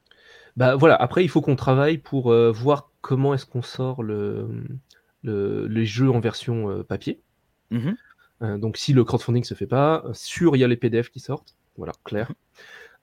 Bah 0.57 0.75
voilà, 0.75 0.95
après 0.95 1.23
il 1.23 1.29
faut 1.29 1.41
qu'on 1.41 1.55
travaille 1.55 1.99
pour 1.99 2.33
voir 2.33 2.89
comment 3.01 3.35
est-ce 3.35 3.45
qu'on 3.45 3.61
sort 3.61 4.01
le, 4.01 4.47
le, 5.21 5.67
les 5.67 5.85
jeux 5.85 6.09
en 6.09 6.19
version 6.19 6.83
papier. 6.83 7.21
Mmh 7.69 7.91
euh, 8.43 8.57
donc 8.57 8.77
si 8.77 8.93
le 8.93 9.03
crowdfunding 9.03 9.43
se 9.43 9.53
fait 9.53 9.67
pas, 9.67 10.03
sûr 10.13 10.55
il 10.55 10.59
y 10.59 10.63
a 10.63 10.67
les 10.67 10.75
PDF 10.75 11.09
qui 11.09 11.19
sortent, 11.19 11.55
voilà, 11.77 11.93
clair. 12.03 12.31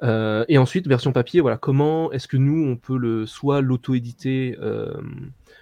Euh, 0.02 0.44
et 0.48 0.58
ensuite, 0.58 0.86
version 0.86 1.12
papier, 1.12 1.40
voilà, 1.40 1.58
comment 1.58 2.10
est-ce 2.12 2.26
que 2.26 2.36
nous, 2.36 2.66
on 2.66 2.76
peut 2.76 2.96
le 2.96 3.26
soit 3.26 3.60
l'auto-éditer, 3.60 4.56
euh, 4.60 4.94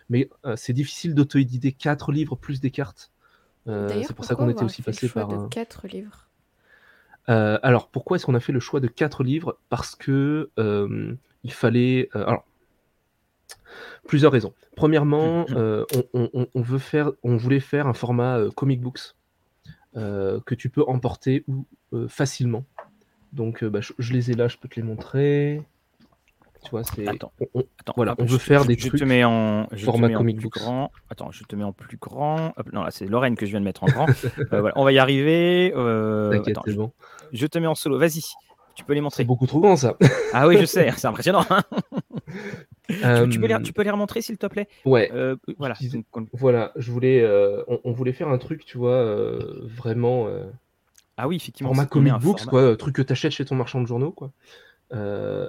mais 0.08 0.30
c'est 0.56 0.72
difficile 0.72 1.14
d'auto-éditer 1.14 1.72
4 1.72 2.12
livres 2.12 2.36
plus 2.36 2.60
des 2.60 2.70
cartes. 2.70 3.10
c'est 3.66 4.14
pour 4.14 4.24
ça 4.24 4.34
qu'on 4.34 4.48
était 4.48 4.64
aussi 4.64 4.82
passé 4.82 5.08
par. 5.08 5.28
De 5.28 5.48
4 5.48 5.88
livres? 5.88 6.24
alors, 7.26 7.88
pourquoi 7.88 8.16
est-ce 8.16 8.24
qu'on 8.24 8.34
a 8.34 8.40
fait 8.40 8.52
le 8.52 8.60
choix 8.60 8.80
de 8.80 8.86
4 8.86 9.22
livres? 9.22 9.58
Parce 9.68 9.94
que 9.96 10.50
il 10.56 11.52
fallait. 11.52 12.08
alors, 12.14 12.44
plusieurs 14.06 14.32
raisons. 14.32 14.54
Premièrement, 14.76 15.46
on, 16.14 16.48
on, 16.54 16.62
veut 16.62 16.78
faire, 16.78 17.10
on 17.22 17.36
voulait 17.36 17.60
faire 17.60 17.86
un 17.86 17.94
format 17.94 18.40
comic 18.54 18.80
books. 18.80 19.14
Euh, 19.96 20.38
que 20.44 20.54
tu 20.54 20.68
peux 20.68 20.84
emporter 20.86 21.44
ou, 21.48 21.64
euh, 21.94 22.08
facilement. 22.08 22.64
Donc 23.32 23.62
euh, 23.62 23.70
bah, 23.70 23.80
je, 23.80 24.12
les 24.12 24.30
ai 24.30 24.34
là, 24.34 24.48
je 24.48 24.56
peux 24.56 24.68
te 24.68 24.76
les 24.76 24.82
montrer. 24.82 25.62
Tu 26.64 26.70
vois, 26.70 26.82
c'est. 26.82 27.06
Attends, 27.06 27.32
voilà, 27.96 28.14
on 28.18 28.24
veut 28.24 28.38
faire 28.38 28.64
des 28.64 28.76
trucs. 28.76 28.94
Je 28.94 28.98
te 28.98 29.04
mets 29.04 29.24
en 29.24 29.68
format 29.84 30.10
comic 30.10 30.38
plus 30.38 30.48
grand. 30.48 30.90
Attends, 31.10 31.30
je 31.30 31.44
te 31.44 31.54
mets 31.56 31.64
en 31.64 31.72
plus 31.72 31.96
grand. 31.96 32.52
non, 32.72 32.82
là 32.82 32.90
c'est 32.90 33.06
Lorraine 33.06 33.36
que 33.36 33.46
je 33.46 33.52
viens 33.52 33.60
de 33.60 33.64
mettre 33.64 33.84
en 33.84 33.86
grand. 33.86 34.06
on 34.76 34.84
va 34.84 34.92
y 34.92 34.98
arriver. 34.98 35.72
C'est 36.66 36.76
bon. 36.76 36.92
Je 37.32 37.46
te 37.46 37.58
mets 37.58 37.66
en 37.66 37.74
solo. 37.74 37.98
Vas-y. 37.98 38.22
Tu 38.78 38.84
peux 38.84 38.92
les 38.92 39.00
montrer. 39.00 39.24
C'est 39.24 39.26
beaucoup 39.26 39.48
trop 39.48 39.60
grand 39.60 39.74
ça. 39.74 39.96
ah 40.32 40.46
oui, 40.46 40.56
je 40.60 40.64
sais, 40.64 40.88
c'est 40.96 41.08
impressionnant. 41.08 41.44
Hein. 41.50 41.62
tu, 42.88 43.40
peux 43.40 43.48
les, 43.48 43.60
tu, 43.60 43.72
peux 43.72 43.82
les, 43.82 43.90
remontrer 43.90 44.22
s'il 44.22 44.38
te 44.38 44.46
plaît? 44.46 44.68
Ouais. 44.84 45.10
Euh, 45.12 45.34
voilà. 45.58 45.74
Voilà, 46.32 46.72
je 46.76 46.92
voulais, 46.92 47.20
euh, 47.20 47.64
on, 47.66 47.90
voulait 47.90 48.12
faire 48.12 48.28
un 48.28 48.38
truc, 48.38 48.64
tu 48.64 48.78
vois, 48.78 48.94
euh, 48.94 49.62
vraiment. 49.64 50.28
Ah 51.18 51.28
oui, 51.28 51.36
effectivement. 51.36 51.70
Format 51.70 51.86
comic 51.86 52.14
books, 52.14 52.46
quoi, 52.46 52.76
truc 52.76 52.94
que 52.94 53.02
tu 53.02 53.12
achètes 53.12 53.32
chez 53.32 53.44
ton 53.44 53.56
marchand 53.56 53.80
de 53.80 53.86
journaux, 53.86 54.12
quoi. 54.12 54.32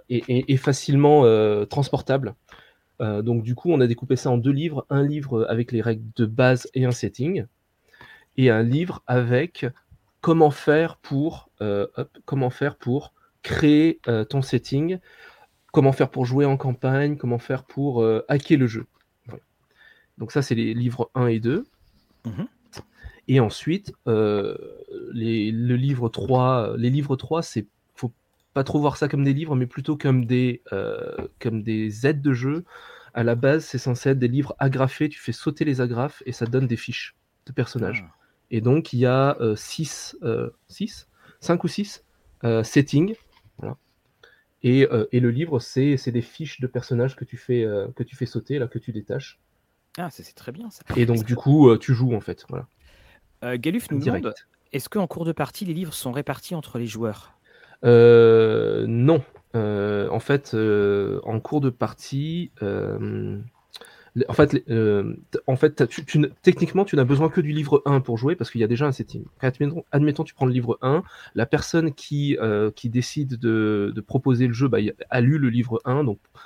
Et, 0.10 0.52
et, 0.52 0.58
facilement 0.58 1.24
transportable. 1.68 2.36
donc 3.00 3.44
du 3.44 3.56
coup, 3.56 3.72
on 3.72 3.80
a 3.80 3.88
découpé 3.88 4.16
ça 4.16 4.32
en 4.32 4.38
deux 4.38 4.52
livres, 4.52 4.86
un 4.90 5.04
livre 5.04 5.46
avec 5.48 5.72
les 5.72 5.82
règles 5.82 6.04
de 6.16 6.26
base 6.26 6.68
et 6.74 6.86
un 6.86 6.92
setting, 6.92 7.46
et 8.36 8.50
un 8.50 8.64
livre 8.64 9.04
avec 9.08 9.66
comment 10.22 10.52
faire 10.52 10.98
pour, 10.98 11.50
hop, 11.62 12.18
comment 12.26 12.50
faire 12.50 12.76
pour 12.76 13.14
créer 13.44 14.02
ton 14.30 14.42
setting, 14.42 14.98
comment 15.72 15.94
faire 15.94 16.10
pour 16.10 16.26
jouer 16.26 16.46
en 16.46 16.58
campagne, 16.58 17.16
comment 17.16 17.40
faire 17.40 17.64
pour 17.64 18.06
hacker 18.28 18.58
le 18.58 18.68
jeu. 18.68 18.88
Donc 20.18 20.34
ça, 20.34 20.42
c'est 20.42 20.56
les 20.56 20.74
livres 20.74 21.10
1 21.16 21.28
et 21.28 21.40
2. 21.40 21.66
Mmh 22.26 22.44
et 23.30 23.40
ensuite, 23.40 23.94
les, 24.06 25.52
le 25.52 25.76
livre 25.76 26.10
3, 26.10 26.76
les 26.78 26.90
livres 26.90 27.16
3, 27.16 27.42
c'est 27.42 27.68
faut 27.96 28.12
pas 28.54 28.64
trop 28.64 28.80
voir 28.80 28.98
ça 28.98 29.08
comme 29.08 29.24
des 29.24 29.34
livres, 29.34 29.56
mais 29.56 29.68
plutôt 29.68 29.96
comme 29.96 30.26
des, 30.26 30.62
comme 31.40 31.64
des 31.64 32.06
aides 32.06 32.22
de 32.22 32.34
jeu. 32.34 32.66
À 33.14 33.24
la 33.24 33.36
base, 33.36 33.66
c'est 33.66 33.78
censé 33.78 34.10
être 34.10 34.20
des 34.20 34.28
livres 34.28 34.56
agrafés. 34.60 35.10
Tu 35.10 35.20
fais 35.20 35.32
sauter 35.32 35.66
les 35.66 35.82
agrafes 35.82 36.22
et 36.26 36.32
ça 36.32 36.46
donne 36.46 36.68
des 36.68 36.78
fiches 36.78 37.16
de 37.46 37.52
personnages. 37.52 38.06
Ah. 38.08 38.16
Et 38.52 38.62
donc, 38.62 38.94
il 38.94 39.00
y 39.00 39.06
a 39.06 39.38
6, 39.56 40.18
6 40.68 41.08
5 41.40 41.64
ou 41.64 41.68
6 41.68 42.04
settings 42.64 43.16
euh, 44.66 45.06
et, 45.12 45.20
le 45.20 45.32
livre, 45.32 45.60
c'est 45.60 46.12
des 46.12 46.22
fiches 46.22 46.60
de 46.60 46.68
personnages 46.68 47.16
que 47.16 47.26
tu 47.26 47.38
fais, 47.38 47.64
euh, 47.64 47.88
que 47.96 48.04
tu 48.04 48.16
fais 48.16 48.26
sauter, 48.26 48.60
là, 48.60 48.68
que 48.68 48.80
tu 48.80 48.92
détaches. 48.92 49.40
Ah, 49.98 50.10
c'est 50.12 50.24
très 50.34 50.52
bien 50.52 50.70
ça. 50.70 50.84
Et 50.96 51.06
donc, 51.06 51.24
du 51.26 51.36
coup, 51.36 51.70
euh, 51.70 51.78
tu 51.78 51.94
joues 51.94 52.14
en 52.14 52.22
fait. 52.22 52.46
Voilà. 52.50 52.68
Galuf 53.44 53.90
nous 53.92 54.00
demande 54.00 54.34
est-ce 54.72 54.88
qu'en 54.88 55.08
cours 55.08 55.26
de 55.26 55.32
partie, 55.32 55.66
les 55.66 55.74
livres 55.74 55.94
sont 55.94 56.12
répartis 56.12 56.54
entre 56.54 56.78
les 56.78 56.86
joueurs? 56.86 57.34
Non. 57.84 59.24
en 59.54 60.20
fait, 60.20 60.56
en 60.56 61.40
cours 61.40 61.62
de 61.62 61.70
partie, 61.70 62.52
en 64.28 64.34
fait, 64.34 64.64
euh, 64.70 65.16
en 65.48 65.56
fait 65.56 65.84
techniquement, 66.42 66.86
tu 66.86 66.96
n'as 66.96 67.04
besoin 67.04 67.30
que 67.30 67.42
du 67.42 67.52
livre 67.52 67.82
1 67.86 68.02
pour 68.02 68.18
jouer 68.18 68.36
parce 68.36 68.52
qu'il 68.52 68.62
y 68.62 68.64
a 68.64 68.68
déjà 68.68 68.86
un 68.86 68.92
setting. 68.92 69.24
Admettons, 69.40 69.84
admettons, 69.92 70.24
tu 70.24 70.34
prends 70.34 70.46
le 70.46 70.54
livre 70.54 70.78
1, 70.82 71.04
la 71.36 71.46
personne 71.46 71.94
qui, 71.94 72.38
euh, 72.42 72.72
qui 72.72 72.90
décide 72.90 73.38
de, 73.38 73.94
proposer 74.08 74.48
le 74.48 74.54
jeu 74.54 74.68
bah, 74.68 74.80
a 75.10 75.22
lu 75.22 75.38
le 75.38 75.50
livre 75.50 75.82
1, 75.86 76.04
donc, 76.04 76.20
euh, 76.26 76.40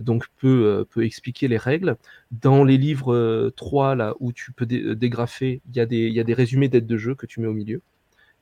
donc 0.00 0.26
peut, 0.38 0.86
peut 0.90 1.04
expliquer 1.04 1.48
les 1.48 1.56
règles. 1.56 1.96
Dans 2.30 2.64
les 2.64 2.78
livres 2.78 3.50
3, 3.56 3.94
là, 3.96 4.14
où 4.20 4.32
tu 4.32 4.52
peux 4.52 4.66
dégrafer, 4.66 5.60
il 5.68 5.76
y, 5.76 5.80
a 5.80 5.86
des, 5.86 6.08
y 6.08 6.20
a 6.20 6.24
des 6.24 6.34
résumés 6.34 6.68
d'aide 6.68 6.86
de 6.86 6.96
jeu 6.96 7.14
que 7.14 7.26
tu 7.26 7.40
mets 7.40 7.48
au 7.48 7.52
milieu. 7.52 7.82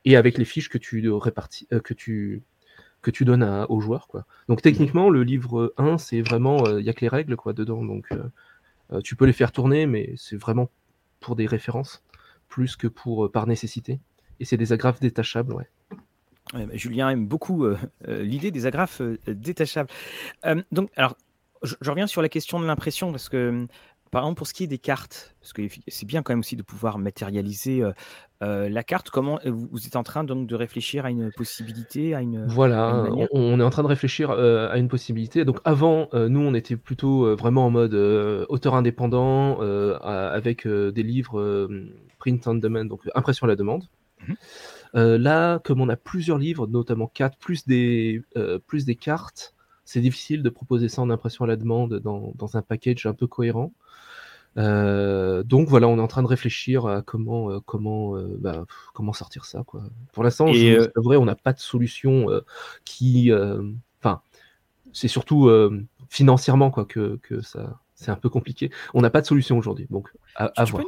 Et 0.05 0.17
avec 0.17 0.39
les 0.39 0.45
fiches 0.45 0.69
que 0.69 0.79
tu 0.79 1.11
répartis, 1.11 1.67
que 1.85 1.95
tu, 1.95 2.43
que 3.03 3.11
tu 3.11 3.25
donnes 3.25 3.67
aux 3.69 3.81
joueurs. 3.81 4.07
Quoi. 4.09 4.27
Donc 4.49 4.63
techniquement, 4.63 5.11
le 5.11 5.23
livre 5.23 5.73
1, 5.79 5.99
c'est 5.99 6.23
vraiment, 6.23 6.67
il 6.79 6.85
n'y 6.85 6.91
a 6.91 6.93
que 6.93 7.01
les 7.01 7.09
règles 7.09 7.37
quoi, 7.37 7.53
dedans. 7.53 7.85
Donc 7.85 8.09
euh, 8.93 9.01
tu 9.01 9.17
peux 9.17 9.25
les 9.25 9.33
faire 9.33 9.53
tourner, 9.53 9.87
mais 9.87 10.13
c'est 10.17 10.37
vraiment 10.37 10.71
pour 11.21 11.37
des 11.37 11.47
références, 11.47 12.03
plus 12.49 12.77
que 12.77 12.87
pour 12.87 13.27
euh, 13.27 13.31
par 13.31 13.47
nécessité. 13.47 14.01
Et 14.41 14.45
c'est 14.45 14.57
des 14.57 14.73
agrafes 14.73 15.01
détachables, 15.01 15.53
ouais. 15.53 15.69
Julien 16.73 17.11
aime 17.11 17.29
beaucoup 17.29 17.65
euh, 17.65 17.79
l'idée 18.09 18.51
des 18.51 18.67
agrafes 18.67 19.03
détachables. 19.29 19.91
donc, 20.73 20.91
alors, 20.97 21.17
je, 21.63 21.91
reviens 21.91 22.07
sur 22.07 22.23
la 22.23 22.29
question 22.29 22.61
de 22.61 22.67
l'impression 22.67 23.11
parce 23.11 23.29
que 23.29 23.67
par 24.11 24.23
exemple, 24.23 24.39
pour 24.39 24.47
ce 24.49 24.55
qui 24.55 24.65
est 24.65 24.67
des 24.67 24.79
cartes, 24.79 25.37
parce 25.41 25.53
que 25.53 25.63
c'est 25.87 26.07
bien 26.07 26.23
quand 26.23 26.33
même 26.33 26.41
aussi 26.41 26.57
de 26.57 26.63
pouvoir 26.63 26.99
matérialiser, 26.99 27.85
la 28.41 28.83
carte. 28.83 29.11
Comment 29.11 29.39
vous 29.45 29.87
êtes 29.87 29.95
en 29.95 30.03
train 30.03 30.25
donc 30.25 30.49
de 30.49 30.55
réfléchir 30.57 31.05
à 31.05 31.11
une 31.11 31.31
possibilité, 31.31 32.15
à 32.15 32.21
une 32.21 32.45
Voilà, 32.47 33.07
on 33.31 33.61
est 33.61 33.63
en 33.63 33.71
train 33.71 33.85
de 33.85 33.89
réfléchir, 33.89 34.33
à 34.33 34.77
une 34.79 34.89
possibilité. 34.89 35.45
Donc 35.45 35.61
avant, 35.65 36.09
nous, 36.13 36.41
on 36.41 36.55
était 36.55 36.77
plutôt, 36.77 37.37
vraiment 37.37 37.67
en 37.67 37.71
mode, 37.71 37.95
auteur 38.49 38.75
indépendant, 38.75 39.61
avec, 40.01 40.67
des 40.67 41.03
livres, 41.05 41.69
print 42.19 42.49
on 42.49 42.57
demand, 42.57 42.87
donc 42.87 43.03
impression 43.15 43.45
à 43.45 43.49
la 43.49 43.57
demande. 43.57 43.85
Mmh 44.27 44.35
là, 44.93 45.61
comme 45.61 45.81
on 45.81 45.89
a 45.89 45.97
plusieurs 45.97 46.39
livres, 46.39 46.67
notamment 46.67 47.07
4 47.07 47.39
plus 47.39 47.65
des, 47.65 48.23
plus 48.67 48.85
des 48.85 48.97
cartes, 48.97 49.55
c'est 49.91 50.01
difficile 50.01 50.45
de 50.45 50.51
proposer 50.51 50.89
ça 50.89 51.03
en 51.03 51.11
impression 51.11 51.45
à 51.45 51.49
la 51.49 51.57
demande 51.57 51.99
dans 51.99 52.33
dans 52.37 52.57
un 52.57 52.63
package 52.63 53.07
un 53.07 53.13
peu 53.13 53.27
cohérent. 53.27 53.73
Euh, 54.57 55.43
donc 55.43 55.69
voilà, 55.69 55.89
on 55.89 55.99
est 55.99 56.01
en 56.01 56.07
train 56.07 56.23
de 56.23 56.29
réfléchir 56.29 56.87
à 56.87 57.03
comment, 57.03 57.51
euh, 57.51 57.61
comment, 57.61 58.17
euh, 58.17 58.37
bah, 58.41 58.65
comment 58.95 59.13
sortir 59.13 59.45
ça, 59.45 59.63
quoi. 59.65 59.83
Pour 60.13 60.25
l'instant, 60.25 60.53
c'est 60.53 60.91
vrai, 60.97 61.17
on 61.17 61.25
n'a 61.25 61.35
pas 61.37 61.53
de 61.53 61.59
solution 61.59 62.29
qui, 62.85 63.33
enfin, 64.01 64.23
c'est 64.93 65.09
surtout 65.09 65.51
financièrement 66.09 66.71
quoi 66.71 66.85
que, 66.85 67.19
que 67.23 67.41
ça, 67.41 67.81
c'est 67.95 68.11
un 68.11 68.17
peu 68.17 68.29
compliqué. 68.29 68.71
On 68.95 69.01
n'a 69.01 69.11
pas 69.11 69.21
de 69.21 69.27
solution 69.27 69.59
aujourd'hui, 69.59 69.87
donc 69.91 70.13
à, 70.37 70.65
voir. 70.65 70.85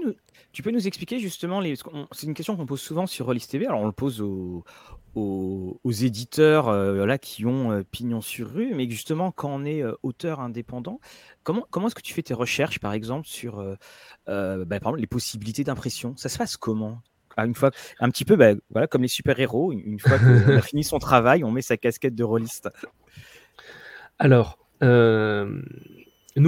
Tu 0.52 0.62
peux 0.62 0.70
nous 0.70 0.86
expliquer 0.86 1.18
justement 1.18 1.60
les 1.60 1.76
c'est 2.10 2.26
une 2.26 2.34
question 2.34 2.56
qu'on 2.56 2.66
pose 2.66 2.80
souvent 2.80 3.06
sur 3.06 3.26
Rollis 3.26 3.46
TV, 3.48 3.66
alors 3.66 3.80
on 3.80 3.86
le 3.86 3.92
pose 3.92 4.20
aux 4.20 4.64
aux 5.14 5.90
éditeurs, 5.90 6.68
euh, 6.68 7.04
là 7.06 7.18
qui 7.18 7.44
ont, 7.44 7.72
euh, 7.72 7.82
pignon 7.82 8.20
sur 8.20 8.50
rue, 8.50 8.74
mais 8.74 8.88
justement 8.88 9.30
quand 9.30 9.50
on 9.50 9.64
est, 9.64 9.82
euh, 9.82 9.94
auteur 10.02 10.40
indépendant, 10.40 11.00
comment 11.42 11.66
comment 11.70 11.88
est-ce 11.88 11.94
que 11.94 12.02
tu 12.02 12.14
fais 12.14 12.22
tes 12.22 12.34
recherches 12.34 12.78
par 12.78 12.92
exemple 12.92 13.26
sur, 13.26 13.56
bah, 13.56 13.76
par 14.26 14.76
exemple 14.76 15.00
les 15.00 15.06
possibilités 15.06 15.64
d'impression? 15.64 16.16
Ça 16.16 16.28
se 16.28 16.38
passe 16.38 16.56
comment? 16.56 17.00
Ah, 17.36 17.46
une 17.46 17.54
fois 17.54 17.70
un 18.00 18.10
petit 18.10 18.24
peu, 18.24 18.36
bah, 18.36 18.52
voilà 18.70 18.86
comme 18.86 19.02
les 19.02 19.08
super 19.08 19.38
héros, 19.38 19.72
une 19.72 19.98
fois 19.98 20.18
qu'on 20.18 20.56
a 20.56 20.62
fini 20.62 20.84
son 20.84 20.98
travail, 20.98 21.44
on 21.44 21.50
met 21.50 21.62
sa 21.62 21.76
casquette 21.76 22.14
de 22.14 22.24
rôliste. 22.24 22.70
Alors, 24.18 24.58
nous 24.80 24.88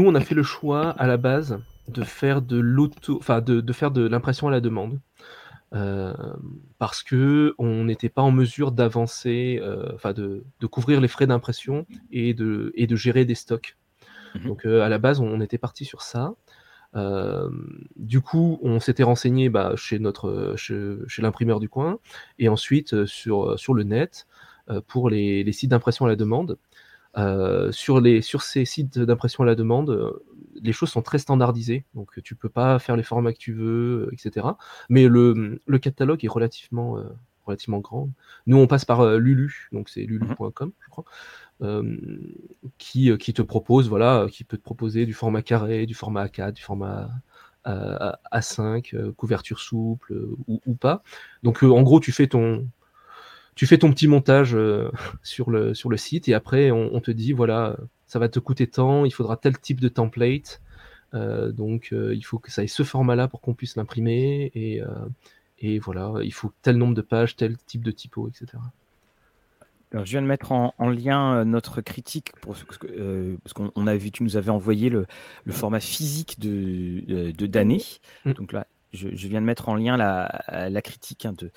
on 0.06 0.14
a 0.14 0.20
fait 0.20 0.34
le 0.34 0.42
choix 0.42 0.90
à 0.90 1.06
la 1.06 1.16
base 1.16 1.58
de 1.88 2.02
faire 2.02 2.40
de 2.40 2.58
l'auto, 2.58 3.18
enfin 3.18 3.40
de, 3.42 3.60
de, 3.60 3.72
faire 3.74 3.90
de 3.90 4.06
l'impression 4.06 4.48
à 4.48 4.50
la 4.50 4.60
demande. 4.60 5.00
Euh, 5.74 6.14
parce 6.78 7.02
que 7.02 7.54
on 7.58 7.84
n'était 7.84 8.08
pas 8.08 8.22
en 8.22 8.30
mesure 8.30 8.70
d'avancer, 8.70 9.58
euh, 9.60 9.90
enfin 9.94 10.12
de, 10.12 10.44
de, 10.60 10.66
couvrir 10.66 11.00
les 11.00 11.08
frais 11.08 11.26
d'impression 11.26 11.84
et 12.12 12.32
de, 12.32 12.72
et 12.76 12.86
de 12.86 12.94
gérer 12.94 13.24
des 13.24 13.34
stocks. 13.34 13.76
Mmh 14.34 14.46
Donc 14.46 14.66
euh, 14.66 14.82
à 14.82 14.88
la 14.88 14.98
base, 14.98 15.18
on, 15.20 15.40
était 15.40 15.58
parti 15.58 15.84
sur 15.84 16.02
ça. 16.02 16.34
du 17.96 18.20
coup, 18.20 18.60
on 18.62 18.78
s'était 18.78 19.02
renseigné 19.02 19.48
bah, 19.48 19.72
chez 19.74 19.98
notre 19.98 20.54
chez, 20.56 20.96
chez 21.08 21.22
l'imprimeur 21.22 21.58
du 21.58 21.68
coin 21.68 21.98
et 22.38 22.48
ensuite 22.48 23.04
sur, 23.04 23.58
sur 23.58 23.74
le 23.74 23.82
net 23.82 24.28
pour 24.86 25.10
les, 25.10 25.42
les 25.42 25.52
sites 25.52 25.70
d'impression 25.70 26.04
à 26.04 26.08
la 26.08 26.16
demande. 26.16 26.56
Sur, 27.70 28.00
les, 28.00 28.22
sur 28.22 28.42
ces 28.42 28.64
sites 28.64 28.98
d'impression 28.98 29.44
à 29.44 29.46
la 29.46 29.54
demande, 29.54 30.20
les 30.62 30.72
choses 30.72 30.90
sont 30.90 31.02
très 31.02 31.18
standardisées, 31.18 31.84
donc 31.94 32.22
tu 32.22 32.34
peux 32.34 32.48
pas 32.48 32.78
faire 32.78 32.96
les 32.96 33.02
formats 33.02 33.32
que 33.32 33.38
tu 33.38 33.52
veux, 33.52 34.08
etc. 34.12 34.46
Mais 34.88 35.08
le, 35.08 35.60
le 35.66 35.78
catalogue 35.78 36.24
est 36.24 36.28
relativement, 36.28 36.98
euh, 36.98 37.04
relativement 37.44 37.78
grand. 37.78 38.10
Nous, 38.46 38.56
on 38.56 38.66
passe 38.66 38.84
par 38.84 39.00
euh, 39.00 39.18
Lulu, 39.18 39.68
donc 39.72 39.88
c'est 39.88 40.02
lulu.com, 40.02 40.72
je 40.80 40.88
crois, 40.88 41.04
euh, 41.62 41.96
qui, 42.78 43.16
qui 43.18 43.32
te 43.32 43.42
propose, 43.42 43.88
voilà, 43.88 44.26
qui 44.30 44.44
peut 44.44 44.56
te 44.56 44.62
proposer 44.62 45.06
du 45.06 45.14
format 45.14 45.42
carré, 45.42 45.86
du 45.86 45.94
format 45.94 46.26
A4, 46.26 46.52
du 46.52 46.62
format 46.62 47.10
A5, 47.66 49.12
couverture 49.12 49.58
souple 49.58 50.14
ou, 50.46 50.60
ou, 50.66 50.74
pas. 50.74 51.02
Donc, 51.42 51.62
en 51.62 51.82
gros, 51.82 51.98
tu 51.98 52.12
fais 52.12 52.26
ton, 52.26 52.68
tu 53.54 53.66
fais 53.66 53.78
ton 53.78 53.90
petit 53.92 54.08
montage 54.08 54.56
sur, 55.22 55.50
le, 55.50 55.74
sur 55.74 55.90
le 55.90 55.96
site 55.96 56.28
et 56.28 56.34
après 56.34 56.70
on, 56.70 57.00
te 57.00 57.10
dit 57.10 57.32
voilà 57.32 57.76
ça 58.14 58.20
va 58.20 58.28
te 58.28 58.38
coûter 58.38 58.68
tant, 58.68 59.04
il 59.04 59.10
faudra 59.12 59.36
tel 59.36 59.58
type 59.58 59.80
de 59.80 59.88
template, 59.88 60.60
euh, 61.14 61.50
donc 61.50 61.88
euh, 61.92 62.14
il 62.14 62.22
faut 62.22 62.38
que 62.38 62.50
ça 62.50 62.62
ait 62.62 62.68
ce 62.68 62.82
format-là 62.82 63.26
pour 63.26 63.40
qu'on 63.40 63.54
puisse 63.54 63.74
l'imprimer, 63.74 64.52
et, 64.54 64.82
euh, 64.82 64.86
et, 65.58 65.80
voilà, 65.80 66.12
il 66.22 66.32
faut 66.32 66.52
tel 66.62 66.76
nombre 66.76 66.94
de 66.94 67.02
pages, 67.02 67.34
tel 67.34 67.56
type 67.66 67.82
de 67.82 67.90
typo, 67.90 68.28
etc. 68.28 68.46
Alors, 69.92 70.04
je 70.06 70.10
viens 70.10 70.22
de 70.22 70.26
mettre 70.26 70.52
en, 70.52 70.72
lien 70.88 71.44
notre 71.44 71.80
critique 71.80 72.32
pour 72.40 72.56
parce 72.56 73.52
qu'on 73.52 73.86
a 73.86 73.96
vu, 73.96 74.10
tu 74.10 74.22
nous 74.22 74.36
avais 74.36 74.50
envoyé 74.50 74.90
le, 74.90 75.06
le 75.44 75.52
format 75.52 75.78
physique 75.78 76.40
de, 76.40 77.32
de, 77.32 77.46
d'année. 77.46 77.82
Mm. 78.24 78.32
Donc 78.32 78.52
là, 78.52 78.66
je, 78.92 79.08
viens 79.08 79.40
de 79.40 79.46
mettre 79.46 79.68
en 79.68 79.76
lien 79.76 79.96
la, 79.96 80.44
la 80.68 80.82
critique 80.82 81.26
hein, 81.26 81.34
de, 81.36 81.50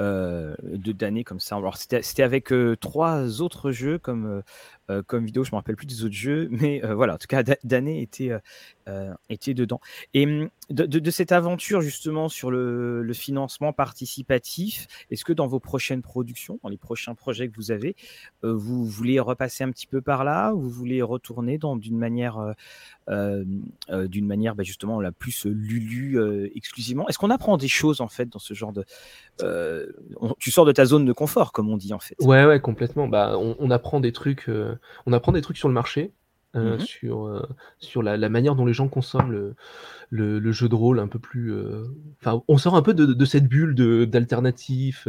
euh, 0.00 0.54
d'années 0.64 1.24
comme 1.24 1.40
ça. 1.40 1.56
Alors 1.56 1.76
c'était 1.76 2.22
avec 2.22 2.52
euh, 2.52 2.74
trois 2.74 3.42
autres 3.42 3.70
jeux 3.70 3.98
comme 3.98 4.42
euh, 4.88 5.02
comme 5.06 5.26
vidéo, 5.26 5.44
je 5.44 5.50
me 5.52 5.56
rappelle 5.56 5.76
plus 5.76 5.86
des 5.86 6.04
autres 6.04 6.14
jeux, 6.14 6.48
mais 6.50 6.80
voilà, 6.80 7.14
en 7.14 7.18
tout 7.18 7.26
cas 7.28 7.42
d'années 7.64 8.00
était 8.00 8.30
était 9.28 9.54
dedans. 9.54 9.80
Et 10.14 10.24
hum, 10.24 10.48
de, 10.70 11.10
cette 11.10 11.32
aventure 11.32 11.80
justement 11.80 12.28
sur 12.28 12.50
le, 12.50 13.08
financement 13.12 13.72
participatif, 13.72 14.86
est-ce 15.10 15.24
que 15.24 15.32
dans 15.32 15.46
vos 15.46 15.60
prochaines 15.60 16.02
productions, 16.02 16.58
dans 16.62 16.68
les 16.68 16.76
prochains 16.76 17.14
projets 17.14 17.48
que 17.48 17.56
vous 17.56 17.70
avez, 17.70 17.94
vous 18.42 18.84
voulez 18.84 19.20
repasser 19.20 19.64
un 19.64 19.70
petit 19.70 19.86
peu 19.86 20.00
par 20.00 20.24
là, 20.24 20.52
ou 20.54 20.60
vous 20.60 20.70
voulez 20.70 21.02
retourner 21.02 21.58
d'une 21.58 21.98
manière 21.98 22.54
d'une 23.08 24.26
manière 24.26 24.54
bah, 24.54 24.62
justement 24.64 25.00
la 25.00 25.12
plus 25.12 25.44
Lulu 25.46 26.18
exclusivement? 26.54 27.06
Est-ce 27.08 27.18
qu'on 27.18 27.30
apprend 27.30 27.56
des 27.56 27.68
choses 27.68 28.00
en 28.00 28.08
fait 28.08 28.28
dans 28.28 28.38
ce 28.40 28.54
genre 28.54 28.72
de 28.72 28.84
tu 30.38 30.50
sors 30.50 30.64
de 30.64 30.72
ta 30.72 30.84
zone 30.84 31.04
de 31.04 31.12
confort, 31.12 31.52
comme 31.52 31.68
on 31.68 31.76
dit 31.76 31.92
en 31.92 31.98
fait. 31.98 32.16
Ouais, 32.20 32.44
ouais, 32.44 32.60
complètement. 32.60 33.08
Bah, 33.08 33.36
on, 33.38 33.70
apprend 33.70 34.00
des 34.00 34.12
trucs, 34.12 34.48
euh, 34.48 34.78
on 35.06 35.12
apprend 35.12 35.32
des 35.32 35.42
trucs 35.42 35.56
sur 35.56 35.68
le 35.68 35.74
marché, 35.74 36.12
euh, 36.56 36.76
mmh 36.76 36.80
sur, 36.80 37.26
euh, 37.26 37.46
sur 37.78 38.02
la, 38.02 38.28
manière 38.28 38.54
dont 38.54 38.66
les 38.66 38.72
gens 38.72 38.88
consomment 38.88 39.54
le, 40.10 40.52
jeu 40.52 40.68
de 40.68 40.74
rôle 40.74 40.98
un 40.98 41.08
peu 41.08 41.18
plus. 41.18 41.54
Enfin, 42.20 42.42
on 42.48 42.58
sort 42.58 42.76
un 42.76 42.82
peu 42.82 42.94
de, 42.94 43.24
cette 43.24 43.46
bulle 43.46 43.74
d'alternatif, 44.06 45.06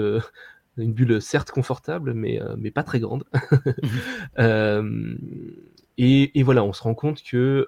une 0.78 0.94
bulle 0.94 1.22
certes 1.22 1.52
confortable, 1.52 2.14
mais, 2.14 2.40
mais 2.58 2.72
pas 2.72 2.84
très 2.84 3.00
grande. 3.00 3.24
Mmh 4.38 5.16
et, 5.98 6.40
et, 6.40 6.44
voilà, 6.44 6.64
on 6.64 6.74
se 6.74 6.82
rend 6.82 6.96
compte 6.96 7.22
que 7.22 7.68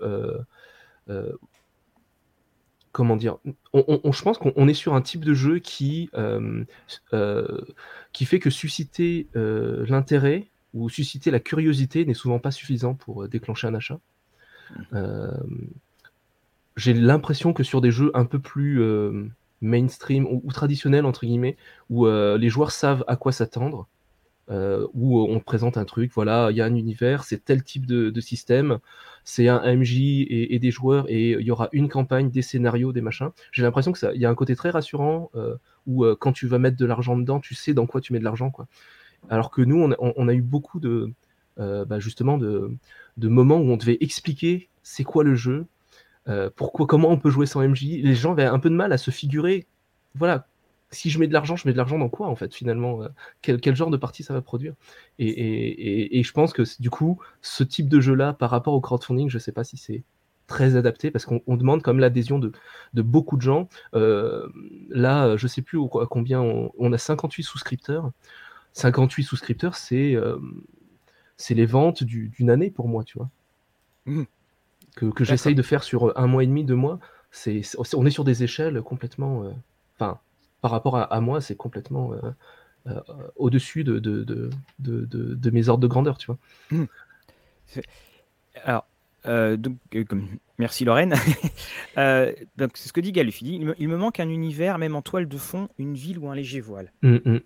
comment 2.93 3.17
dire, 3.17 3.37
on, 3.73 4.11
je 4.11 4.21
pense 4.21 4.37
qu'on 4.37 4.67
est 4.67 4.73
sur 4.75 4.93
un 4.93 5.01
type 5.01 5.25
de 5.25 5.33
jeu 5.33 5.57
qui, 5.57 6.09
euh, 6.13 6.63
euh, 7.11 7.59
qui 8.13 8.25
fait 8.25 8.39
que 8.39 8.51
susciter 8.51 9.27
euh, 9.35 9.83
l'intérêt 9.89 10.47
ou 10.75 10.89
susciter 10.89 11.31
la 11.31 11.39
curiosité 11.39 12.05
n'est 12.05 12.13
souvent 12.13 12.39
pas 12.39 12.51
suffisant 12.51 12.93
pour 12.93 13.27
déclencher 13.27 13.67
un 13.67 13.73
achat. 13.73 13.99
Mmh. 14.91 15.27
J'ai 16.77 16.93
l'impression 16.93 17.51
que 17.51 17.63
sur 17.63 17.81
des 17.81 17.91
jeux 17.91 18.11
un 18.13 18.25
peu 18.25 18.39
plus 18.39 18.81
mainstream 19.61 20.25
ou, 20.25 20.51
traditionnels, 20.51 21.05
entre 21.05 21.25
guillemets, 21.25 21.57
où 21.89 22.07
les 22.07 22.49
joueurs 22.49 22.71
savent 22.71 23.03
à 23.07 23.15
quoi 23.15 23.31
s'attendre, 23.31 23.87
euh, 24.51 24.85
où 24.93 25.21
on 25.21 25.39
présente 25.39 25.77
un 25.77 25.85
truc, 25.85 26.11
voilà, 26.13 26.49
il 26.51 26.57
y 26.57 26.61
a 26.61 26.65
un 26.65 26.75
univers, 26.75 27.23
c'est 27.23 27.45
tel 27.45 27.63
type 27.63 27.85
de, 27.85 28.19
système, 28.19 28.79
c'est 29.23 29.47
un 29.47 29.61
MJ 29.75 30.25
et, 30.27 30.59
des 30.59 30.69
joueurs, 30.69 31.05
et 31.07 31.31
il 31.31 31.45
y 31.45 31.51
aura 31.51 31.69
une 31.71 31.87
campagne, 31.87 32.29
des 32.29 32.41
scénarios, 32.41 32.91
des 32.91 33.01
machins. 33.01 33.29
J'ai 33.53 33.63
l'impression 33.63 33.93
que 33.93 33.99
ça, 33.99 34.13
y 34.13 34.25
a 34.25 34.29
un 34.29 34.35
côté 34.35 34.55
très 34.55 34.69
rassurant 34.69 35.31
euh, 35.35 35.55
où 35.87 36.03
euh, 36.03 36.17
quand 36.19 36.33
tu 36.33 36.47
vas 36.47 36.59
mettre 36.59 36.75
de 36.75 36.85
l'argent 36.85 37.17
dedans, 37.17 37.39
tu 37.39 37.55
sais 37.55 37.73
dans 37.73 37.87
quoi 37.87 38.01
tu 38.01 38.11
mets 38.11 38.19
de 38.19 38.25
l'argent, 38.25 38.51
quoi. 38.51 38.67
Alors 39.29 39.51
que 39.51 39.61
nous, 39.61 39.77
on 39.77 40.27
a, 40.27 40.33
eu 40.33 40.41
beaucoup 40.41 40.81
de, 40.81 41.13
bah, 41.55 41.99
justement, 41.99 42.37
de, 42.37 42.71
de, 43.15 43.27
moments 43.29 43.55
où 43.55 43.71
on 43.71 43.77
devait 43.77 43.97
expliquer 44.01 44.67
c'est 44.83 45.05
quoi 45.05 45.23
le 45.23 45.35
jeu, 45.35 45.65
pourquoi, 46.57 46.87
comment 46.87 47.09
on 47.09 47.17
peut 47.17 47.29
jouer 47.29 47.45
sans 47.45 47.65
MJ. 47.65 47.83
Les 47.83 48.15
gens 48.15 48.33
avaient 48.33 48.43
un 48.43 48.59
peu 48.59 48.69
de 48.69 48.75
mal 48.75 48.91
à 48.91 48.97
se 48.97 49.11
figurer, 49.11 49.65
voilà, 50.15 50.47
si 50.93 51.09
je 51.09 51.19
mets 51.19 51.27
de 51.27 51.33
l'argent, 51.33 51.55
je 51.55 51.67
mets 51.67 51.73
de 51.73 51.77
l'argent 51.77 51.97
dans 51.97 52.09
quoi 52.09 52.27
en 52.27 52.35
fait 52.35 52.53
finalement 52.53 53.03
euh, 53.03 53.09
quel, 53.41 53.75
genre 53.75 53.89
de 53.89 53.97
partie 53.97 54.23
ça 54.23 54.33
va 54.33 54.41
produire? 54.41 54.73
Et, 55.19 56.21
je 56.23 56.31
pense 56.31 56.53
que 56.53 56.63
du 56.81 56.89
coup, 56.89 57.19
ce 57.41 57.63
type 57.63 57.89
de 57.89 57.99
jeu-là, 57.99 58.33
par 58.33 58.49
rapport 58.49 58.73
au 58.73 58.81
crowdfunding, 58.81 59.29
je 59.29 59.37
ne 59.37 59.39
sais 59.39 59.51
pas 59.51 59.63
si 59.63 59.77
c'est 59.77 60.03
très 60.47 60.75
adapté 60.75 61.09
parce 61.11 61.25
qu'on 61.25 61.57
demande 61.57 61.81
comme 61.81 61.99
l'adhésion 61.99 62.39
de, 62.39 62.51
beaucoup 62.93 63.37
de 63.37 63.41
gens. 63.41 63.69
Euh, 63.95 64.47
là, 64.89 65.35
je 65.37 65.45
ne 65.45 65.49
sais 65.49 65.61
plus 65.61 65.79
à 65.81 66.05
combien 66.09 66.41
on, 66.41 66.93
a 66.93 66.97
58 66.97 67.43
souscripteurs. 67.43 68.11
58 68.73 69.23
souscripteurs, 69.23 69.75
c'est 69.75 70.15
euh, 70.15 70.37
c'est 71.37 71.53
les 71.53 71.65
ventes 71.65 72.03
d'une 72.03 72.49
année 72.49 72.71
pour 72.71 72.87
moi, 72.87 73.03
tu 73.03 73.17
vois. 73.17 73.29
Mmh. 74.05 74.23
Que, 74.95 75.05
que 75.07 75.23
j'essaye 75.23 75.55
de 75.55 75.61
faire 75.63 75.83
sur 75.83 76.17
un 76.17 76.27
mois 76.27 76.43
et 76.43 76.47
demi, 76.47 76.63
deux 76.63 76.75
mois. 76.75 76.99
C'est, 77.31 77.61
on 77.95 78.05
est 78.05 78.11
sur 78.11 78.23
des 78.23 78.43
échelles 78.43 78.81
complètement. 78.83 79.51
Enfin, 79.95 80.19
par 80.63 80.71
rapport 80.71 80.95
à, 80.95 81.19
moi, 81.19 81.41
c'est 81.41 81.57
complètement 81.57 82.13
euh, 82.13 82.17
euh, 82.87 83.01
au-dessus 83.35 83.83
de, 83.83 83.99
de, 83.99 84.23
de, 84.23 84.49
de, 84.79 85.49
mes 85.51 85.67
ordres 85.67 85.81
de 85.81 85.87
grandeur, 85.87 86.17
tu 86.17 86.27
vois. 86.27 86.37
Mmh. 86.71 86.85
Alors, 88.63 88.85
Euh, 89.25 89.57
donc, 89.57 89.77
euh, 89.95 90.03
comme... 90.03 90.27
Merci 90.59 90.85
Lorraine. 90.85 91.15
euh, 91.97 92.31
donc, 92.57 92.71
c'est 92.75 92.87
ce 92.87 92.93
que 92.93 93.01
dit 93.01 93.11
Galuf. 93.11 93.41
Il 93.41 93.45
dit 93.45 93.55
il 93.55 93.65
me, 93.65 93.75
il 93.77 93.89
me 93.89 93.97
manque 93.97 94.19
un 94.19 94.29
univers, 94.29 94.77
même 94.77 94.95
en 94.95 95.01
toile 95.01 95.27
de 95.27 95.37
fond, 95.37 95.67
une 95.77 95.95
ville 95.95 96.19
ou 96.19 96.29
un 96.29 96.35
léger 96.35 96.61
voile. 96.61 96.91
Mm, 97.01 97.17
mm. 97.25 97.39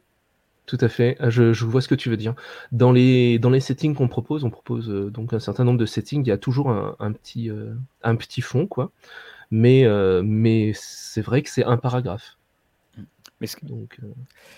Tout 0.66 0.78
à 0.82 0.90
fait. 0.90 1.18
Je, 1.30 1.54
je 1.54 1.66
vois 1.66 1.82
ce 1.82 1.88
que 1.88 1.96
tu 1.96 2.10
veux 2.10 2.18
dire. 2.18 2.36
Dans 2.72 2.92
les, 2.92 3.40
dans 3.40 3.50
les 3.50 3.62
settings 3.62 3.96
qu'on 3.96 4.10
propose, 4.10 4.44
on 4.44 4.50
propose 4.50 4.90
donc 5.12 5.34
un 5.34 5.40
certain 5.40 5.64
nombre 5.64 5.80
de 5.80 5.86
settings. 5.86 6.24
Il 6.24 6.28
y 6.28 6.32
a 6.32 6.38
toujours 6.38 6.70
un, 6.70 6.96
un 7.00 7.14
petit, 7.14 7.50
un 8.04 8.16
petit 8.16 8.42
fond, 8.42 8.68
quoi. 8.68 8.92
Mais, 9.50 9.88
mais 10.24 10.74
c'est 10.76 11.22
vrai 11.22 11.42
que 11.42 11.50
c'est 11.50 11.64
un 11.64 11.78
paragraphe. 11.78 12.37
Mais 13.42 13.48
ce- 13.48 13.58
euh, 14.04 14.14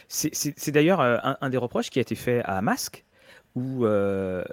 c'est 0.08 0.72
d'ailleurs 0.72 1.02
euh, 1.02 1.18
un, 1.24 1.38
un 1.42 1.50
des 1.50 1.58
reproches 1.58 1.90
qui 1.90 2.00
a 2.00 2.02
été 2.02 2.16
fait 2.16 2.42
à 2.46 2.62
Mask, 2.62 3.06
où 3.56 3.86
euh, 3.86 4.44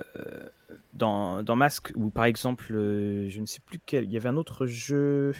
dans, 0.94 1.42
dans 1.42 1.56
Mask, 1.56 1.92
où 1.94 2.10
par 2.10 2.24
exemple, 2.24 2.72
euh, 2.74 3.28
je 3.28 3.40
ne 3.40 3.46
sais 3.46 3.60
plus 3.64 3.78
quel, 3.84 4.04
il 4.04 4.12
y 4.12 4.16
avait 4.16 4.28
un 4.28 4.36
autre 4.36 4.66
jeu. 4.66 5.34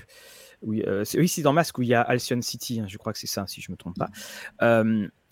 Oui, 0.63 0.83
c'est- 1.05 1.19
oui, 1.19 1.29
c'est 1.29 1.43
dans 1.43 1.53
Mask 1.53 1.77
où 1.79 1.83
il 1.83 1.89
y 1.89 1.95
a 1.95 2.01
Alcyon 2.03 2.41
City, 2.43 2.81
hein, 2.81 2.87
je 2.89 2.99
crois 2.99 3.13
que 3.13 3.19
c'est 3.19 3.27
ça, 3.27 3.47
si 3.47 3.61
je 3.61 3.71
me 3.71 3.77
trompe 3.77 3.97
pas. 3.99 4.11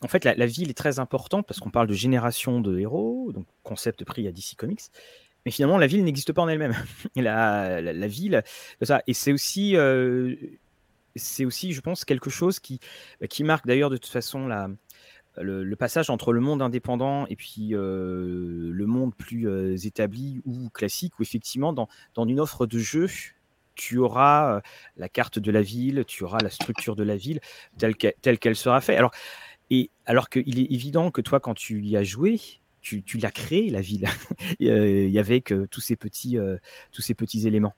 En 0.02 0.08
fait, 0.08 0.24
la, 0.24 0.34
la 0.34 0.46
ville 0.46 0.68
est 0.70 0.76
très 0.76 0.98
importante 0.98 1.46
parce 1.46 1.60
qu'on 1.60 1.70
parle 1.70 1.86
de 1.86 1.94
génération 1.94 2.60
de 2.60 2.78
héros, 2.78 3.32
donc 3.32 3.46
concept 3.62 4.04
pris 4.04 4.26
à 4.28 4.32
DC 4.32 4.56
Comics. 4.56 4.82
Mais 5.46 5.52
finalement, 5.52 5.78
la 5.78 5.86
ville 5.86 6.04
n'existe 6.04 6.32
pas 6.32 6.42
en 6.42 6.48
elle-même. 6.48 6.74
la, 7.16 7.80
la, 7.80 7.92
la 7.92 8.06
ville, 8.08 8.42
ça. 8.82 9.02
Et 9.06 9.14
c'est 9.14 9.32
aussi, 9.32 9.76
c'est 11.16 11.44
aussi, 11.44 11.72
je 11.72 11.80
pense, 11.80 12.04
quelque 12.04 12.30
chose 12.30 12.60
qui, 12.60 12.80
qui 13.28 13.44
marque 13.44 13.66
d'ailleurs 13.66 13.90
de 13.90 13.96
toute 13.96 14.10
façon 14.10 14.46
la, 14.46 14.68
le, 15.36 15.74
passage 15.74 16.10
entre 16.10 16.32
le 16.32 16.40
monde 16.40 16.62
indépendant 16.62 17.26
et 17.26 17.36
puis 17.36 17.70
le 17.70 18.84
monde 18.86 19.14
plus 19.14 19.86
établi 19.86 20.40
ou 20.44 20.68
classique, 20.70 21.18
où 21.18 21.22
effectivement, 21.22 21.72
dans, 21.72 21.88
dans 22.14 22.26
une 22.26 22.40
offre 22.40 22.66
de 22.66 22.78
jeu, 22.78 23.08
tu 23.74 23.98
auras 23.98 24.60
la 24.96 25.08
carte 25.08 25.38
de 25.38 25.50
la 25.50 25.62
ville, 25.62 26.04
tu 26.06 26.24
auras 26.24 26.38
la 26.38 26.50
structure 26.50 26.96
de 26.96 27.02
la 27.02 27.16
ville 27.16 27.40
telle 27.78 27.96
qu'elle, 27.96 28.56
sera 28.56 28.80
faite. 28.80 28.98
Alors, 28.98 29.12
et 29.70 29.90
alors 30.06 30.28
qu'il 30.28 30.58
est 30.58 30.72
évident 30.72 31.10
que 31.10 31.20
toi, 31.20 31.40
quand 31.40 31.54
tu 31.54 31.82
y 31.82 31.96
as 31.96 32.04
joué, 32.04 32.40
tu, 32.80 33.02
tu 33.02 33.18
l'as 33.18 33.30
créé 33.30 33.70
la 33.70 33.80
ville, 33.80 34.06
avec 35.18 35.52
tous 35.70 35.80
ces 35.80 35.96
petits, 35.96 36.38
tous 36.92 37.02
ces 37.02 37.14
petits 37.14 37.46
éléments. 37.46 37.74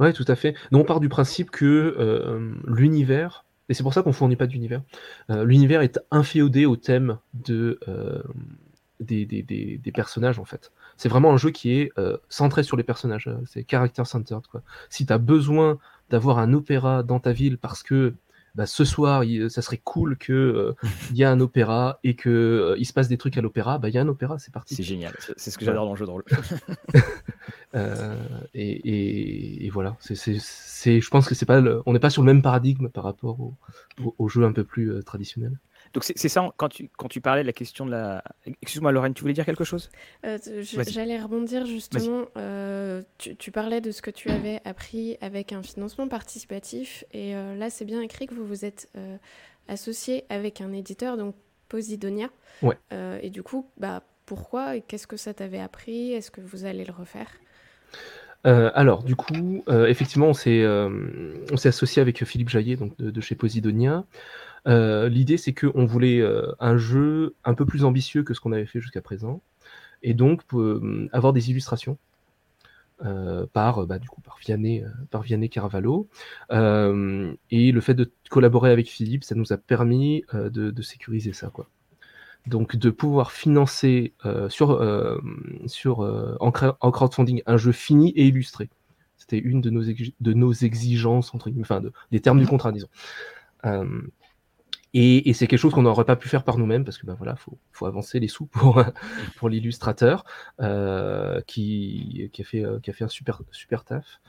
Ouais, 0.00 0.12
tout 0.12 0.24
à 0.28 0.36
fait. 0.36 0.54
Nous, 0.70 0.78
on 0.78 0.84
part 0.84 1.00
du 1.00 1.08
principe 1.08 1.50
que 1.50 1.96
euh, 1.98 2.54
l'univers, 2.66 3.44
et 3.68 3.74
c'est 3.74 3.82
pour 3.82 3.94
ça 3.94 4.02
qu'on 4.02 4.12
fournit 4.12 4.36
pas 4.36 4.46
d'univers, 4.46 4.82
euh, 5.30 5.44
l'univers 5.44 5.82
est 5.82 6.00
inféodé 6.10 6.66
au 6.66 6.76
thème 6.76 7.18
euh, 7.50 8.22
des, 9.00 9.26
des, 9.26 9.42
des, 9.42 9.92
personnages, 9.92 10.38
en 10.38 10.44
fait. 10.44 10.72
C'est 10.96 11.08
vraiment 11.08 11.32
un 11.32 11.36
jeu 11.36 11.50
qui 11.50 11.72
est 11.72 11.92
centré 12.28 12.62
sur 12.62 12.76
les 12.76 12.84
personnages, 12.84 13.28
c'est 13.46 13.68
character 13.68 14.04
centered, 14.04 14.46
quoi. 14.46 14.62
Si 14.88 15.06
tu 15.06 15.12
as 15.12 15.18
besoin 15.18 15.78
d'avoir 16.10 16.38
un 16.38 16.52
opéra 16.52 17.02
dans 17.02 17.18
ta 17.18 17.32
ville 17.32 17.58
parce 17.58 17.82
que 17.82 18.14
bah, 18.54 18.66
ce 18.66 18.84
soir, 18.84 19.24
il- 19.24 19.50
ça 19.50 19.62
serait 19.62 19.80
cool 19.82 20.16
que 20.18 20.32
euh, 20.32 20.74
il 21.10 21.16
y 21.16 21.24
a 21.24 21.30
un 21.30 21.40
opéra 21.40 21.98
et 22.04 22.14
que 22.14 22.28
euh, 22.30 22.76
il 22.78 22.84
se 22.84 22.92
passe 22.92 23.08
des 23.08 23.16
trucs 23.18 23.36
à 23.38 23.40
l'opéra, 23.40 23.78
bah 23.78 23.88
il 23.88 23.94
y 23.94 23.98
a 23.98 24.02
un 24.02 24.08
opéra, 24.08 24.38
c'est 24.38 24.52
parti. 24.52 24.74
C'est 24.74 24.82
génial. 24.82 25.14
C'est 25.36 25.50
ce 25.50 25.58
que 25.58 25.64
j'adore 25.64 25.84
dans 25.86 25.92
le 25.92 25.98
jeu 25.98 26.06
de 26.06 26.10
rôle. 26.10 26.24
Euh, 27.74 28.16
et, 28.52 28.70
et- 28.70 29.64
et 29.66 29.70
voilà, 29.70 29.96
c'est, 30.00 31.00
je 31.00 31.08
pense 31.08 31.26
que 31.26 31.34
c'est 31.34 31.46
pas, 31.46 31.60
le- 31.62 31.82
on 31.86 31.94
n'est 31.94 31.98
pas 32.00 32.10
sur 32.10 32.20
le 32.22 32.26
même 32.26 32.42
paradigme 32.42 32.88
par 32.90 33.02
rapport 33.04 33.40
au, 33.40 33.54
au, 34.04 34.14
au 34.18 34.28
jeu 34.28 34.44
un 34.44 34.52
peu 34.52 34.62
plus 34.64 34.92
euh, 34.92 35.02
traditionnel. 35.02 35.58
Donc 35.92 36.04
c'est 36.04 36.28
ça, 36.28 36.52
quand 36.56 36.68
tu, 36.68 36.88
quand 36.96 37.08
tu 37.08 37.20
parlais 37.20 37.42
de 37.42 37.46
la 37.46 37.52
question 37.52 37.84
de 37.84 37.90
la... 37.90 38.24
Excuse-moi 38.62 38.92
Lorraine, 38.92 39.12
tu 39.12 39.20
voulais 39.20 39.34
dire 39.34 39.44
quelque 39.44 39.64
chose? 39.64 39.90
Euh. 40.24 40.38
J'allais 40.62 41.20
rebondir 41.20 41.66
justement. 41.66 42.24
euh, 42.36 43.02
tu, 43.18 43.36
tu 43.36 43.50
parlais 43.50 43.80
de 43.80 43.90
ce 43.90 44.00
que 44.00 44.10
tu 44.10 44.30
avais 44.30 44.60
appris 44.64 45.18
avec 45.20 45.52
un 45.52 45.62
financement 45.62 46.08
participatif. 46.08 47.04
Et 47.12 47.36
euh, 47.36 47.54
là, 47.56 47.68
c'est 47.68 47.84
bien 47.84 48.00
écrit 48.00 48.26
que 48.26 48.34
vous 48.34 48.46
vous 48.46 48.64
êtes 48.64 48.88
euh, 48.96 49.16
associé 49.68 50.24
avec 50.30 50.60
un 50.60 50.72
éditeur, 50.72 51.16
donc 51.16 51.34
Posidonia. 51.68 52.28
Ouais. 52.62 52.78
Euh, 52.92 53.18
et 53.22 53.30
du 53.30 53.42
coup, 53.42 53.66
bah, 53.76 54.02
pourquoi 54.24 54.76
et 54.76 54.80
qu'est-ce 54.80 55.06
que 55.06 55.16
ça 55.16 55.34
t'avait 55.34 55.60
appris? 55.60 56.12
Est-ce 56.12 56.30
que 56.30 56.40
vous 56.40 56.64
allez 56.64 56.84
le 56.84 56.92
refaire? 56.92 57.28
Euh, 58.46 58.70
alors, 58.74 59.04
du 59.04 59.14
coup, 59.14 59.62
euh, 59.68 59.86
effectivement, 59.86 60.28
on 60.28 60.34
s'est, 60.34 60.62
euh, 60.62 61.34
on 61.52 61.56
s'est 61.56 61.68
associé 61.68 62.02
avec 62.02 62.24
Philippe 62.24 62.48
Jaillet, 62.48 62.76
donc 62.76 62.96
de, 62.96 63.10
de 63.10 63.20
chez 63.20 63.34
Posidonia. 63.34 64.04
Euh, 64.68 65.08
l'idée, 65.08 65.36
c'est 65.36 65.52
qu'on 65.52 65.84
voulait 65.84 66.20
euh, 66.20 66.52
un 66.60 66.76
jeu 66.76 67.34
un 67.44 67.54
peu 67.54 67.66
plus 67.66 67.84
ambitieux 67.84 68.22
que 68.22 68.34
ce 68.34 68.40
qu'on 68.40 68.52
avait 68.52 68.66
fait 68.66 68.80
jusqu'à 68.80 69.02
présent, 69.02 69.42
et 70.02 70.14
donc 70.14 70.42
euh, 70.54 71.08
avoir 71.12 71.32
des 71.32 71.50
illustrations 71.50 71.98
par, 73.52 73.84
bah, 73.88 73.98
par 74.22 74.38
Vianney, 74.38 74.84
par 75.10 75.24
Carvalho. 75.50 76.08
Et 76.52 77.72
le 77.72 77.80
fait 77.80 77.94
de 77.94 78.12
collaborer 78.30 78.70
avec 78.70 78.88
Philippe, 78.88 79.24
ça 79.24 79.34
nous 79.34 79.52
a 79.52 79.56
permis 79.56 80.24
de, 80.32 80.82
sécuriser 80.82 81.32
ça, 81.32 81.48
quoi. 81.48 81.68
Donc 82.46 82.76
de 82.76 82.90
pouvoir 82.90 83.32
financer 83.32 84.12
sur, 84.48 84.78
en, 86.38 86.52
crowdfunding 86.52 87.42
un 87.44 87.56
jeu 87.56 87.72
fini 87.72 88.10
et 88.10 88.28
illustré. 88.28 88.70
C'était 89.16 89.38
une 89.38 89.60
de 89.60 89.70
nos, 90.34 90.52
exigences, 90.52 91.34
entre 91.34 91.50
guillemets, 91.50 91.64
enfin 91.64 91.80
de- 91.80 91.92
des 92.12 92.20
termes 92.20 92.38
du 92.38 92.46
contrat, 92.46 92.70
disons. 92.70 92.88
Et, 94.94 95.32
c'est 95.32 95.46
quelque 95.46 95.58
chose 95.58 95.72
qu'on 95.72 95.82
n'aurait 95.82 96.04
pas 96.04 96.16
pu 96.16 96.28
faire 96.28 96.44
par 96.44 96.58
nous-mêmes 96.58 96.84
parce 96.84 96.98
que 96.98 97.06
ben 97.06 97.14
voilà, 97.14 97.34
faut, 97.36 97.58
faut 97.72 97.86
avancer 97.86 98.20
les 98.20 98.28
sous 98.28 98.46
pour, 98.46 98.84
pour 99.36 99.48
l'illustrateur 99.48 100.24
euh, 100.60 101.40
qui, 101.46 102.30
qui 102.32 102.42
a 102.42 102.44
fait 102.44 102.64
euh, 102.64 102.78
qui 102.80 102.90
a 102.90 102.92
fait 102.92 103.04
un 103.04 103.08
super 103.08 103.42
super 103.52 103.84
taf. 103.84 104.20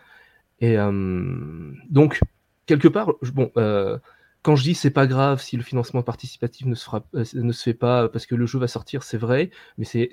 Et 0.59 0.78
euh, 0.78 1.72
donc 1.89 2.22
quelque 2.66 2.88
part, 2.88 3.11
bon, 3.34 3.51
quand 4.41 4.55
je 4.55 4.64
dis 4.64 4.74
c'est 4.74 4.89
pas 4.89 5.05
grave 5.05 5.41
si 5.41 5.57
le 5.57 5.64
financement 5.64 6.01
participatif 6.01 6.66
ne 6.66 6.76
se 6.76 6.86
fera 6.86 7.03
ne 7.14 7.51
se 7.51 7.64
fait 7.64 7.74
pas 7.74 8.07
parce 8.07 8.26
que 8.26 8.36
le 8.36 8.45
jeu 8.45 8.59
va 8.59 8.68
sortir, 8.68 9.03
c'est 9.03 9.18
vrai, 9.18 9.49
mais 9.78 9.86
c'est 9.86 10.11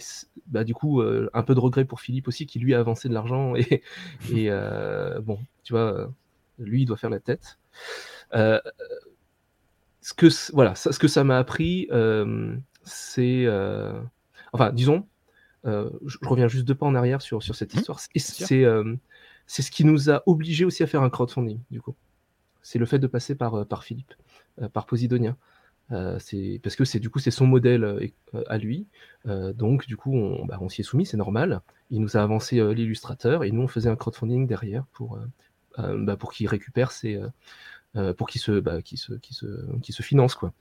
bah, 0.49 0.65
du 0.65 0.75
coup 0.75 1.01
un 1.01 1.43
peu 1.45 1.55
de 1.55 1.61
regret 1.61 1.85
pour 1.85 2.01
Philippe 2.01 2.27
aussi 2.27 2.47
qui 2.47 2.59
lui 2.59 2.75
a 2.75 2.81
avancé 2.81 3.09
de 3.09 3.15
l'argent 3.15 3.55
et, 3.55 3.83
bon, 5.23 5.39
tu 5.63 5.73
vois, 5.73 6.11
lui 6.59 6.83
il 6.83 6.87
doit 6.87 6.97
faire 6.97 7.11
la 7.11 7.21
tête. 7.21 7.59
Ce 10.01 10.15
que 10.15 10.29
voilà, 10.53 10.75
ça- 10.75 10.93
ce 10.93 10.99
que 10.99 11.09
ça 11.09 11.25
m'a 11.25 11.39
appris, 11.39 11.89
euh, 11.93 12.57
c'est 12.85 13.45
euh, 13.47 14.01
enfin 14.53 14.73
disons, 14.73 15.07
euh, 15.67 15.91
je, 16.07 16.19
je 16.23 16.29
reviens 16.29 16.49
juste 16.49 16.67
deux 16.67 16.75
pas 16.75 16.87
en 16.87 16.95
arrière 16.97 17.23
sur 17.23 17.43
sur 17.43 17.55
cette 17.57 17.75
Mhm, 17.75 17.81
histoire. 17.81 18.01
C'est 18.01 18.65
c'est 19.47 19.63
ce 19.63 19.71
qui 19.71 19.85
nous 19.85 20.11
a 20.11 20.23
obligés 20.27 20.65
aussi 20.65 20.83
à 20.83 20.87
faire 20.87 21.03
un 21.03 21.11
crowdfunding 21.11 21.61
du 21.71 21.81
coup. 21.83 21.97
C'est 22.63 22.79
le 22.79 22.87
fait 22.87 22.99
de 22.99 23.07
passer 23.09 23.35
par 23.37 23.67
par 23.67 23.85
Philippe, 23.85 24.15
par 24.73 24.87
Posidonia. 24.87 25.37
C'est 26.21 26.61
parce 26.63 26.77
que 26.77 26.85
c'est 26.85 27.01
du 27.01 27.11
coup 27.11 27.19
c'est 27.21 27.31
son 27.33 27.47
modèle 27.47 28.13
à 28.49 28.59
lui. 28.59 28.87
Donc 29.27 29.87
du 29.87 29.97
coup 29.97 30.15
on, 30.17 30.47
bah, 30.47 30.59
on 30.61 30.69
s'y 30.69 30.83
est 30.83 30.85
soumis, 30.85 31.07
c'est 31.07 31.17
normal. 31.19 31.63
Il 31.91 32.01
nous 32.01 32.17
a 32.17 32.23
avancé 32.23 32.57
l'illustrateur 32.75 33.45
et 33.45 33.53
nous 33.53 33.63
on 33.63 33.69
faisait 33.69 33.91
un 33.91 33.97
crowdfunding 33.97 34.47
derrière 34.47 34.87
pour 34.93 35.19
bah, 35.79 36.17
pour 36.17 36.33
qu'il 36.33 36.49
récupère 36.49 36.93
ses 36.93 37.21
euh, 37.97 38.15
pour 38.15 38.29
qu'il 38.29 38.41
se 38.41 38.61
bah, 38.61 38.83
qu'il 38.83 38.99
se 38.99 39.15
qu'il 39.15 39.37
se 39.37 39.47
qu'il 39.83 39.95
se 39.95 40.03
finance 40.03 40.35
quoi. 40.35 40.53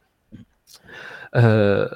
Euh, 1.36 1.88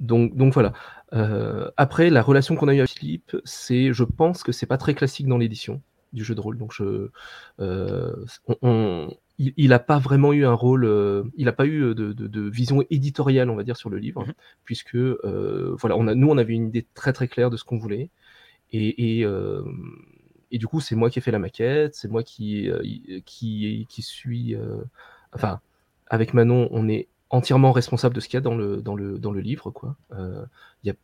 donc 0.00 0.36
donc 0.36 0.52
voilà. 0.54 0.72
Euh, 1.12 1.70
après 1.76 2.10
la 2.10 2.22
relation 2.22 2.56
qu'on 2.56 2.68
a 2.68 2.74
eue 2.74 2.78
avec 2.78 2.90
Philippe, 2.90 3.36
c'est 3.44 3.92
je 3.92 4.04
pense 4.04 4.42
que 4.42 4.52
c'est 4.52 4.66
pas 4.66 4.78
très 4.78 4.94
classique 4.94 5.26
dans 5.26 5.38
l'édition 5.38 5.80
du 6.12 6.24
jeu 6.24 6.34
de 6.34 6.40
rôle. 6.40 6.58
Donc 6.58 6.72
je 6.74 7.08
euh, 7.60 8.12
on, 8.48 8.56
on- 8.62 9.10
il, 9.38 9.52
il 9.58 9.72
a 9.74 9.78
pas 9.78 9.98
vraiment 9.98 10.32
eu 10.32 10.46
un 10.46 10.54
rôle, 10.54 10.86
euh, 10.86 11.22
il 11.36 11.46
a 11.48 11.52
pas 11.52 11.66
eu 11.66 11.94
de, 11.94 12.14
de, 12.14 12.26
de 12.26 12.40
vision 12.48 12.82
éditoriale, 12.88 13.50
on 13.50 13.54
va 13.56 13.64
dire, 13.64 13.76
sur 13.76 13.90
le 13.90 13.98
livre, 13.98 14.24
Mhm. 14.24 14.32
puisque 14.64 14.94
euh, 14.96 15.74
voilà, 15.78 15.96
on 15.98 16.06
a, 16.08 16.14
nous 16.14 16.28
on 16.30 16.38
avait 16.38 16.54
une 16.54 16.68
idée 16.68 16.86
très 16.94 17.12
très 17.12 17.28
claire 17.28 17.50
de 17.50 17.58
ce 17.58 17.64
qu'on 17.64 17.76
voulait, 17.78 18.08
et, 18.72 19.18
et, 19.20 19.24
euh, 19.26 19.62
et 20.50 20.58
du 20.58 20.66
coup 20.66 20.80
c'est 20.80 20.94
moi 20.96 21.10
qui 21.10 21.18
ai 21.18 21.22
fait 21.22 21.30
la 21.30 21.38
maquette, 21.38 21.94
c'est 21.94 22.08
moi 22.08 22.22
qui 22.22 22.70
euh, 22.70 22.80
y- 22.84 23.22
qui 23.24 23.86
qui 23.88 24.02
suis, 24.02 24.54
euh, 24.54 24.82
enfin 25.32 25.60
avec 26.08 26.34
Manon, 26.34 26.68
on 26.72 26.88
est 26.88 27.08
entièrement 27.30 27.72
responsable 27.72 28.14
de 28.14 28.20
ce 28.20 28.28
qu'il 28.28 28.36
y 28.36 28.38
a 28.38 28.40
dans 28.42 28.56
le 28.56 28.82
dans 28.82 28.94
le 28.96 29.18
dans 29.18 29.32
le 29.32 29.40
livre, 29.40 29.70
quoi. 29.70 29.96
Euh, 30.12 30.44
y 30.84 30.90
a 30.90 30.94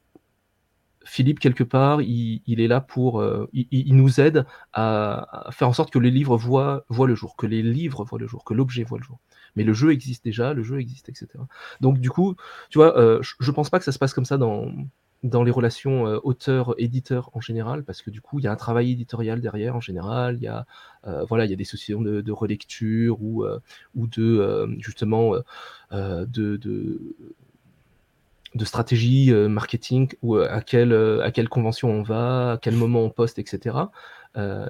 Philippe 1.05 1.41
quelque 1.41 1.65
part, 1.65 2.01
il, 2.01 2.43
il 2.47 2.61
est 2.61 2.69
là 2.69 2.81
pour, 2.81 3.21
euh, 3.21 3.49
il, 3.53 3.67
il- 3.73 3.97
nous 3.97 4.21
aide 4.21 4.47
à, 4.73 5.49
faire 5.51 5.69
en 5.69 5.73
sorte 5.73 5.91
que 5.93 5.99
les 5.99 6.13
livres 6.13 6.37
voient, 6.37 6.85
voient 6.89 7.09
le 7.09 7.17
jour, 7.17 7.35
que 7.37 7.47
les 7.47 7.61
livres 7.63 8.05
voient 8.05 8.21
le 8.21 8.29
jour, 8.29 8.45
que 8.45 8.55
l'objet 8.55 8.85
voit 8.85 8.99
le 8.99 9.05
jour. 9.05 9.19
Mais 9.57 9.65
le 9.65 9.73
jeu 9.73 9.91
existe 9.93 10.25
déjà, 10.25 10.55
le 10.55 10.63
jeu 10.63 10.79
existe, 10.81 11.09
etc. 11.09 11.49
Donc 11.81 11.99
du 11.99 12.09
coup, 12.09 12.37
tu 12.71 12.79
vois, 12.79 12.97
euh, 12.97 13.21
je, 13.21 13.35
je 13.41 13.51
pense 13.51 13.69
pas 13.69 13.81
que 13.81 13.85
ça 13.85 13.91
se 13.91 13.99
passe 13.99 14.15
comme 14.15 14.25
ça 14.25 14.39
dans 14.39 14.67
dans 15.23 15.45
les 15.45 15.53
relations 15.53 16.07
euh, 16.07 16.19
auteur-éditeur 16.25 17.31
en 17.35 17.41
général, 17.41 17.85
parce 17.85 18.03
que 18.03 18.11
du 18.11 18.21
coup, 18.21 18.41
il 18.41 18.45
y 18.45 18.49
a 18.49 18.53
un 18.53 18.57
travail 18.57 18.93
éditorial 18.93 19.41
derrière 19.41 19.77
en 19.77 19.81
général, 19.81 20.37
il 20.37 20.43
y 20.43 20.49
a 20.49 20.67
euh, 21.07 21.25
voilà, 21.25 21.45
il 21.45 21.51
y 21.51 21.55
a 21.55 21.57
des 21.57 21.65
sessions 21.65 22.01
de, 22.01 22.33
relecture 22.33 23.23
ou 23.23 23.45
euh, 23.45 23.61
ou 23.95 24.07
de 24.07 24.69
justement 24.79 25.35
de, 25.93 26.57
de 26.57 28.65
stratégie 28.65 29.33
marketing 29.33 30.13
ou 30.23 30.37
à 30.37 30.61
quelle, 30.61 30.93
à 31.23 31.31
quelle 31.31 31.49
convention 31.49 31.91
on 31.91 32.03
va, 32.03 32.53
à 32.53 32.59
quel 32.59 32.75
moment 32.75 33.03
on 33.03 33.11
poste, 33.11 33.39
etc. 33.39 33.77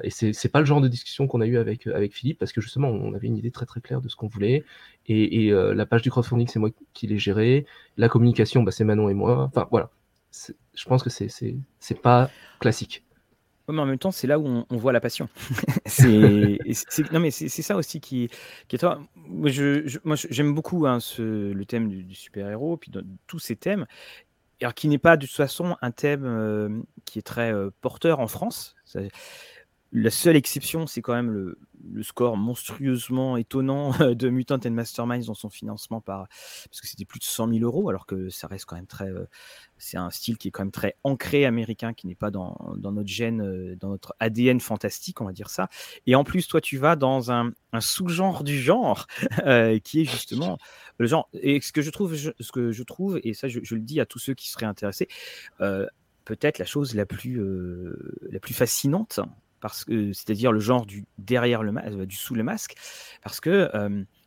et 0.03 0.11
c'est, 0.11 0.33
c'est 0.33 0.49
pas 0.49 0.61
le 0.61 0.67
genre 0.67 0.81
de 0.81 0.89
discussion 0.89 1.27
qu'on 1.27 1.41
a 1.41 1.47
eu 1.47 1.59
avec, 1.59 1.87
avec 1.87 2.13
Philippe 2.13 2.39
parce 2.39 2.53
que 2.53 2.61
justement 2.61 2.89
on 2.89 3.15
avait 3.15 3.29
une 3.29 3.37
idée 3.37 3.51
très 3.51 3.67
très 3.67 3.81
claire 3.81 4.01
de 4.01 4.09
ce 4.09 4.17
qu'on 4.17 4.27
voulait 4.27 4.65
et, 5.07 5.47
et 5.47 5.51
la 5.51 5.87
page 5.87 6.03
du 6.03 6.11
crowdfunding 6.11 6.49
c'est 6.49 6.59
moi 6.59 6.71
qui 6.93 7.07
l'ai 7.07 7.19
gérée, 7.19 7.67
la 7.97 8.09
communication 8.09 8.63
bah, 8.63 8.73
c'est 8.73 8.85
Manon 8.85 9.09
et 9.09 9.15
moi. 9.15 9.45
Enfin 9.45 9.69
voilà, 9.71 9.91
je 10.75 10.85
pense 10.85 11.03
que 11.03 11.11
c'est, 11.11 12.03
pas 12.03 12.31
classique 12.59 13.05
mais 13.69 13.81
en 13.81 13.87
même 13.87 13.99
temps, 13.99 14.11
c'est 14.11 14.27
là 14.27 14.39
où 14.39 14.65
on, 14.69 14.77
voit 14.77 14.93
la 14.93 15.01
passion. 15.01 15.29
c'est, 15.87 16.59
non, 17.13 17.21
mais 17.21 17.31
c'est, 17.31 17.49
ça 17.49 17.77
aussi 17.77 18.01
qui, 18.01 18.29
qui 18.69 18.77
est 18.77 18.79
toi. 18.79 19.01
Moi, 19.15 19.51
je, 19.51 19.99
j'aime 20.31 20.55
beaucoup 20.55 20.87
hein, 20.87 21.01
ce, 21.01 21.23
le 21.23 21.65
thème 21.65 21.89
du, 21.89 22.15
super-héros, 22.15 22.77
puis 22.77 22.91
tous 23.27 23.39
ces 23.39 23.57
thèmes, 23.57 23.87
alors 24.61 24.75
qui 24.75 24.89
n'est 24.89 24.99
pas 24.99 25.17
de 25.17 25.27
toute 25.27 25.35
façon 25.35 25.77
un 25.81 25.91
thème 25.91 26.25
euh, 26.25 26.83
qui 27.05 27.19
est 27.19 27.23
très 27.23 27.53
euh, 27.53 27.71
porteur 27.81 28.21
en 28.21 28.29
France. 28.29 28.77
La 29.95 30.11
seule 30.11 30.37
exception, 30.37 30.87
c'est 30.87 31.03
quand 31.03 31.13
même 31.13 31.31
le, 31.31 31.59
score 32.03 32.39
monstrueusement 32.39 33.37
étonnant 33.37 33.93
de 34.15 34.31
Mutant 34.31 34.59
and 34.65 34.71
Masterminds 34.71 35.27
dans 35.27 35.35
son 35.35 35.51
financement 35.51 36.01
par 36.01 36.29
parce 36.29 36.81
que 36.81 36.87
c'était 36.87 37.05
plus 37.05 37.19
de 37.19 37.25
100 37.25 37.49
000 37.49 37.61
euros, 37.61 37.91
alors 37.91 38.07
que 38.07 38.31
ça 38.31 38.47
reste 38.47 38.65
quand 38.65 38.77
même 38.77 38.87
très. 38.87 39.11
Euh, 39.11 39.27
c'est 39.77 39.99
un 39.99 40.09
style 40.09 40.39
qui 40.39 40.49
est 40.49 40.51
quand 40.51 40.63
même 40.63 40.73
très 40.73 40.97
ancré 41.05 41.45
américain, 41.45 41.93
qui 41.93 42.07
n'est 42.07 42.15
pas 42.15 42.31
dans, 42.31 42.57
notre 42.79 43.09
gène, 43.09 43.43
euh, 43.43 43.77
dans 43.77 43.91
notre 43.91 44.15
ADN 44.19 44.61
fantastique, 44.61 45.21
on 45.21 45.27
va 45.27 45.33
dire 45.33 45.51
ça. 45.51 45.69
Et 46.07 46.15
en 46.15 46.25
plus, 46.25 46.49
toi, 46.49 46.63
tu 46.63 46.79
vas 46.79 46.97
dans 46.97 47.31
un, 47.31 47.53
sous-genre 47.79 48.45
du 48.45 48.59
genre 48.59 49.07
euh, 49.45 49.79
qui 49.79 50.01
est 50.01 50.05
justement 50.07 50.57
le 50.97 51.07
genre. 51.07 51.29
Et 51.35 51.61
ce 51.61 51.71
que 51.71 51.83
je 51.83 51.91
trouve, 51.91 52.17
ce 52.17 52.53
que 52.53 52.73
je 52.73 52.83
trouve, 52.83 53.21
et 53.25 53.35
ça, 53.35 53.49
je, 53.49 53.59
le 53.59 53.81
dis 53.81 54.01
à 54.01 54.07
tous 54.07 54.19
ceux 54.19 54.33
qui 54.33 54.49
seraient 54.49 54.65
intéressés. 54.65 55.09
peut-être 55.59 56.59
la 56.59 56.65
chose 56.65 56.95
la 56.95 57.05
plus, 57.05 57.43
la 58.31 58.41
plus 58.41 58.55
fascinante 58.55 59.21
parce 59.63 59.85
que 59.85 60.13
c'est-à-dire 60.13 60.53
le 60.53 60.61
genre 60.61 60.85
du 60.85 61.07
derrière 61.17 61.63
le 61.63 61.73
masque, 61.73 61.97
du 62.03 62.17
sous 62.17 62.35
le 62.35 62.43
masque, 62.43 62.75
parce 63.23 63.41
que 63.41 63.71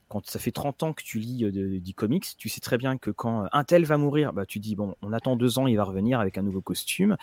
quand 0.08 0.26
ça 0.28 0.40
fait 0.40 0.52
30 0.52 0.84
ans 0.84 0.94
que 0.94 1.04
tu 1.04 1.20
lis 1.20 1.52
du 1.82 1.94
comics, 1.94 2.26
tu 2.38 2.50
sais 2.50 2.62
très 2.62 2.78
bien 2.78 2.98
que 2.98 3.12
quand 3.12 3.48
un 3.52 3.64
tel 3.64 3.86
va 3.86 3.98
mourir, 3.98 4.34
bah, 4.34 4.46
tu 4.46 4.60
dis 4.60 4.76
bon, 4.76 4.96
on 5.02 5.12
attend 5.14 5.36
deux 5.36 5.60
ans, 5.60 5.68
il 5.68 5.76
va 5.78 5.84
revenir 5.84 6.20
avec 6.20 6.38
un 6.38 6.44
nouveau 6.44 6.62
costume. 6.62 7.18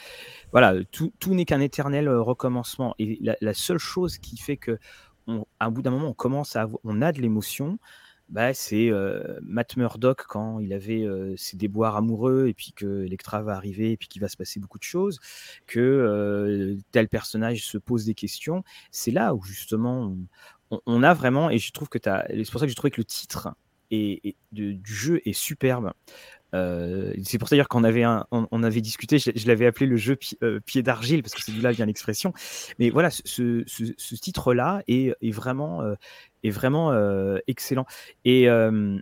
Voilà, 0.51 0.75
tout, 0.91 1.13
n'est 1.29 1.45
qu'un 1.45 1.61
éternel 1.61 2.09
recommencement. 2.09 2.95
Et 2.99 3.19
la, 3.41 3.55
seule 3.55 3.79
chose 3.79 4.19
qui 4.19 4.37
fait 4.37 4.57
que, 4.57 4.79
à 5.29 5.67
un 5.67 5.71
bout 5.71 5.83
d'un 5.83 5.91
moment, 5.91 6.09
on 6.09 6.15
commence 6.15 6.57
à, 6.57 6.69
on 6.85 7.03
a 7.03 7.13
de 7.13 7.21
l'émotion, 7.21 7.79
bah, 8.33 8.53
c'est 8.55 8.91
Matt 9.43 9.77
Murdock 9.77 10.25
quand 10.27 10.59
il 10.59 10.73
avait 10.73 11.07
ses 11.37 11.57
déboires 11.57 11.97
amoureux 11.97 12.49
et 12.49 12.55
puis 12.55 12.73
que 12.73 13.05
Electra 13.05 13.43
va 13.43 13.55
arriver 13.55 13.93
et 13.93 13.97
puis 13.97 14.09
qu'il 14.09 14.21
va 14.21 14.29
se 14.29 14.37
passer 14.37 14.59
beaucoup 14.59 14.79
de 14.79 14.85
choses, 14.85 15.21
que 15.67 16.77
tel 16.91 17.09
personnage 17.09 17.65
se 17.65 17.79
pose 17.79 18.07
des 18.07 18.15
questions. 18.15 18.65
C'est 18.91 19.11
là 19.11 19.35
où 19.35 19.43
justement 19.43 20.17
on, 20.87 21.03
a 21.03 21.15
vraiment, 21.15 21.51
et 21.51 21.59
je 21.59 21.73
trouve 21.73 21.89
que 21.89 21.99
c'est 22.03 22.51
pour 22.51 22.61
ça 22.61 22.67
que 22.67 22.71
j'ai 22.71 22.75
trouvé 22.75 22.91
que 22.91 23.01
le 23.01 23.05
titre 23.05 23.55
et, 23.91 24.37
du 24.53 24.81
jeu 24.85 25.21
est 25.25 25.33
superbe. 25.33 25.93
c'est 26.53 27.39
pour 27.39 27.49
ça 27.49 27.63
qu'on 27.65 27.85
avait, 27.85 28.05
on, 28.31 28.63
avait 28.63 28.81
discuté, 28.81 29.19
je, 29.19 29.47
l'avais 29.47 29.67
appelé 29.67 29.87
le 29.87 29.97
jeu 29.97 30.17
pied 30.65 30.83
d'argile 30.83 31.23
parce 31.23 31.35
que 31.35 31.43
c'est 31.43 31.53
de 31.53 31.63
là 31.63 31.73
vient 31.73 31.87
l'expression. 31.87 32.33
Mais 32.79 32.91
voilà, 32.91 33.11
ce, 33.11 34.17
titre-là 34.17 34.83
est, 34.89 35.31
vraiment, 35.31 35.83
est 36.43 36.51
vraiment 36.51 36.93
euh, 36.93 37.39
excellent. 37.47 37.87
Et 38.25 38.49
euh, 38.49 38.99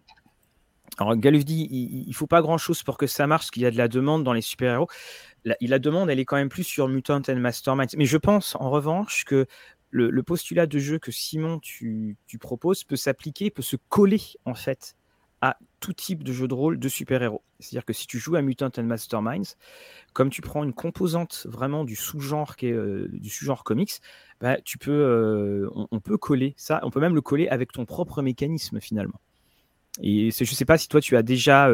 alors 0.98 1.16
Galuf 1.16 1.44
dit, 1.44 1.68
il, 1.70 2.08
il 2.08 2.14
faut 2.14 2.26
pas 2.26 2.42
grand-chose 2.42 2.82
pour 2.82 2.98
que 2.98 3.06
ça 3.06 3.26
marche, 3.26 3.50
qu'il 3.50 3.62
y 3.62 3.66
a 3.66 3.70
de 3.70 3.76
la 3.76 3.88
demande 3.88 4.24
dans 4.24 4.32
les 4.32 4.42
super-héros. 4.42 4.88
La, 5.44 5.56
la, 5.60 5.78
demande, 5.78 6.10
elle 6.10 6.20
est 6.20 6.24
quand 6.24 6.36
même 6.36 6.50
plus 6.50 6.64
sur 6.64 6.88
Mutant 6.88 7.22
and 7.28 7.36
Mastermind. 7.36 7.88
Mais 7.96 8.04
je 8.04 8.18
pense, 8.18 8.56
en 8.56 8.70
revanche, 8.70 9.24
que 9.24 9.46
le, 9.90 10.22
postulat 10.22 10.66
de 10.66 10.78
jeu 10.78 10.98
que 10.98 11.10
Simon 11.10 11.58
tu, 11.58 12.16
tu 12.26 12.38
proposes 12.38 12.84
peut 12.84 12.96
s'appliquer, 12.96 13.50
peut 13.50 13.62
se 13.62 13.76
coller 13.88 14.20
en 14.44 14.54
fait 14.54 14.94
tout 15.80 15.94
type 15.94 16.22
de 16.22 16.32
jeu 16.32 16.46
de 16.46 16.54
rôle 16.54 16.78
de 16.78 16.88
super-héros. 16.88 17.42
C'est-à-dire 17.58 17.84
que 17.84 17.92
si 17.92 18.06
tu 18.06 18.18
joues 18.18 18.36
à 18.36 18.42
Mutant 18.42 18.70
and 18.78 18.84
Masterminds, 18.84 19.56
comme 20.12 20.30
tu 20.30 20.42
prends 20.42 20.62
une 20.62 20.74
composante 20.74 21.46
vraiment 21.48 21.84
du 21.84 21.96
sous-genre 21.96 22.56
qui 22.56 22.66
est 22.66 22.72
euh, 22.72 23.08
du 23.12 23.30
sous-genre 23.30 23.64
comics, 23.64 24.00
bah, 24.40 24.60
tu 24.60 24.78
peux, 24.78 24.92
euh, 24.92 25.68
on, 25.90 26.00
peut 26.00 26.18
coller 26.18 26.54
ça, 26.56 26.80
on 26.82 26.90
peut 26.90 27.00
même 27.00 27.14
le 27.14 27.20
coller 27.20 27.48
avec 27.48 27.72
ton 27.72 27.86
propre 27.86 28.22
mécanisme 28.22 28.80
finalement. 28.80 29.20
Et 30.02 30.30
je 30.30 30.42
ne 30.44 30.46
sais 30.46 30.64
pas 30.64 30.78
si 30.78 30.88
toi 30.88 31.00
tu 31.00 31.16
as 31.16 31.22
déjà 31.22 31.68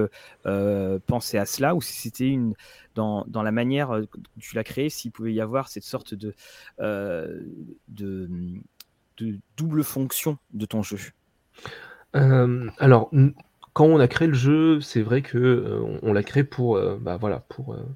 euh, 0.46 0.98
pensé 1.06 1.36
à 1.36 1.44
cela 1.44 1.74
ou 1.74 1.82
si 1.82 1.92
c'était 1.92 2.28
une 2.28 2.54
dans, 2.94 3.24
dans, 3.28 3.42
la 3.42 3.52
manière 3.52 3.90
dont 3.90 4.08
tu 4.40 4.56
l'as 4.56 4.64
créé, 4.64 4.88
s'il 4.88 5.12
pouvait 5.12 5.34
y 5.34 5.40
avoir 5.40 5.68
cette 5.68 5.84
sorte 5.84 6.14
de, 6.14 6.34
de, 6.78 8.28
double 9.56 9.84
fonction 9.84 10.38
de 10.54 10.64
ton 10.64 10.82
jeu. 10.82 10.98
alors, 12.14 13.10
quand 13.76 13.84
on 13.84 14.00
a 14.00 14.08
créé 14.08 14.26
le 14.26 14.32
jeu, 14.32 14.80
c'est 14.80 15.02
vrai 15.02 15.20
que 15.20 15.36
euh, 15.36 15.98
on, 16.00 16.14
l'a 16.14 16.22
créé 16.22 16.44
pour, 16.44 16.76
euh, 16.76 16.96
bah, 16.98 17.18
voilà, 17.18 17.40
pour, 17.50 17.74
euh, 17.74 17.86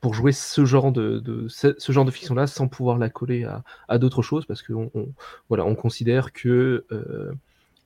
pour 0.00 0.14
jouer 0.14 0.32
ce 0.32 0.64
genre 0.64 0.92
de, 0.92 1.18
de 1.18 2.10
fiction-là 2.10 2.46
sans 2.46 2.68
pouvoir 2.68 2.96
la 2.96 3.10
coller 3.10 3.46
à, 3.88 3.98
d'autres 3.98 4.22
choses, 4.22 4.46
parce 4.46 4.62
qu'on 4.62 4.90
on, 4.94 5.08
voilà, 5.50 5.66
on 5.66 5.74
considère 5.74 6.32
que 6.32 6.86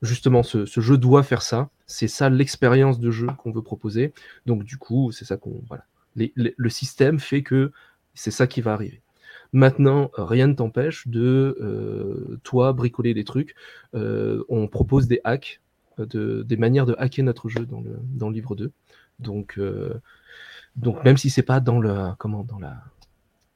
justement 0.00 0.44
ce, 0.44 0.64
jeu 0.64 0.96
doit 0.96 1.24
faire 1.24 1.42
ça. 1.42 1.70
C'est 1.88 2.06
ça 2.06 2.30
l'expérience 2.30 3.00
de 3.00 3.10
jeu 3.10 3.26
qu'on 3.38 3.50
veut 3.50 3.62
proposer. 3.62 4.12
Donc 4.46 4.62
du 4.62 4.76
coup, 4.76 5.10
c'est 5.10 5.24
ça 5.24 5.36
qu'on 5.36 5.60
voilà. 5.66 5.84
le 6.14 6.68
système 6.68 7.18
fait 7.18 7.42
que 7.42 7.72
c'est 8.14 8.30
ça 8.30 8.46
qui 8.46 8.60
va 8.60 8.74
arriver. 8.74 9.00
Maintenant, 9.52 10.12
rien 10.16 10.46
ne 10.46 10.54
t'empêche 10.54 11.08
de 11.08 12.38
toi 12.44 12.72
bricoler 12.72 13.12
des 13.12 13.24
trucs. 13.24 13.56
on 13.92 14.68
propose 14.68 15.08
des 15.08 15.20
hacks 15.24 15.60
de, 15.98 16.42
des 16.42 16.56
manières 16.56 16.86
de 16.86 16.94
hacker 16.98 17.24
notre 17.24 17.48
jeu 17.48 17.66
dans 17.66 17.80
le, 17.80 17.98
dans 18.02 18.28
le 18.28 18.34
livre 18.34 18.54
2. 18.54 18.72
Donc, 19.20 19.58
euh, 19.58 19.94
donc 20.76 21.04
même 21.04 21.16
si 21.16 21.30
c'est 21.30 21.42
pas 21.42 21.60
dans 21.60 21.78
le 21.78 22.10
comment 22.18 22.44
dans 22.44 22.58
la 22.58 22.82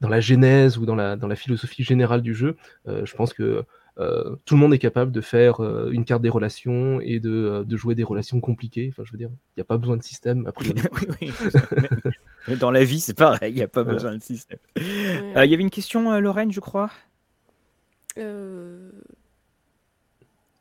dans 0.01 0.09
la 0.09 0.21
genèse 0.21 0.79
ou 0.79 0.87
dans 0.87 0.95
la, 0.95 1.17
dans 1.17 1.27
la 1.27 1.35
philosophie 1.35 1.83
générale 1.83 2.23
du 2.23 2.33
jeu, 2.33 2.57
euh, 2.87 3.05
je 3.05 3.17
pense 3.17 3.33
que 3.33 3.65
euh, 3.99 4.37
tout 4.45 4.55
le 4.55 4.61
monde 4.61 4.73
est 4.73 4.79
capable 4.79 5.11
de 5.11 5.21
faire 5.21 5.61
une 5.91 6.05
carte 6.05 6.23
des 6.23 6.29
relations 6.29 7.01
et 7.01 7.19
de, 7.19 7.65
de, 7.67 7.77
jouer 7.77 7.97
des 7.97 8.05
relations 8.05 8.41
compliquées. 8.41 8.91
Enfin, 8.93 9.03
je 9.05 9.11
veux 9.11 9.19
dire, 9.19 9.31
il 9.31 9.59
n'y 9.59 9.61
a 9.61 9.65
pas 9.65 9.77
besoin 9.77 9.97
de 9.97 10.05
système. 10.05 10.47
Après, 10.47 10.67
dans 12.61 12.71
la 12.71 12.85
vie, 12.85 13.01
c'est 13.01 13.19
pareil, 13.19 13.53
il 13.53 13.57
n'y 13.57 13.63
a 13.63 13.67
pas 13.67 13.83
besoin 13.83 14.15
de 14.15 14.23
système. 14.23 14.61
Il 14.77 15.33
y 15.35 15.55
avait 15.55 15.57
une 15.57 15.71
question, 15.71 16.21
Lorraine, 16.21 16.53
je 16.53 16.61
crois? 16.61 16.93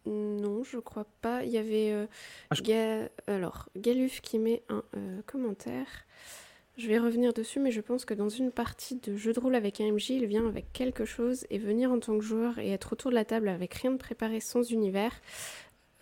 Non, 0.08 0.64
je 0.64 0.78
crois 0.78 1.05
pas. 1.22 1.43
Il 1.43 1.51
y 1.51 1.58
avait 1.58 1.91
euh, 1.91 2.08
ah, 2.51 3.32
alors 3.32 3.70
Galuf 3.76 4.22
qui 4.22 4.39
met 4.39 4.64
un 4.70 4.84
euh, 4.95 5.22
commentaire. 5.26 5.88
Je 6.78 6.88
vais 6.88 6.99
revenir 6.99 7.34
dessus, 7.34 7.60
mais 7.60 7.72
je 7.72 7.82
pense 7.82 8.05
que 8.05 8.14
dans 8.14 8.30
une 8.30 8.51
partie 8.51 8.95
de 8.95 9.18
jeu 9.18 9.34
de 9.34 9.39
rôle 9.39 9.55
avec 9.55 9.82
un 9.82 9.91
MJ, 9.91 10.12
il 10.12 10.26
vient 10.28 10.47
avec 10.47 10.72
quelque 10.74 11.05
chose 11.05 11.45
et 11.49 11.58
venir 11.58 11.91
en 11.91 11.99
tant 11.99 12.18
que 12.18 12.24
joueur 12.24 12.60
et 12.60 12.70
être 12.70 12.93
autour 12.93 13.10
de 13.10 13.16
la 13.16 13.26
table 13.26 13.49
avec 13.49 13.74
rien 13.74 13.91
de 13.91 13.97
préparé 13.97 14.39
sans 14.39 14.62
univers, 14.72 15.12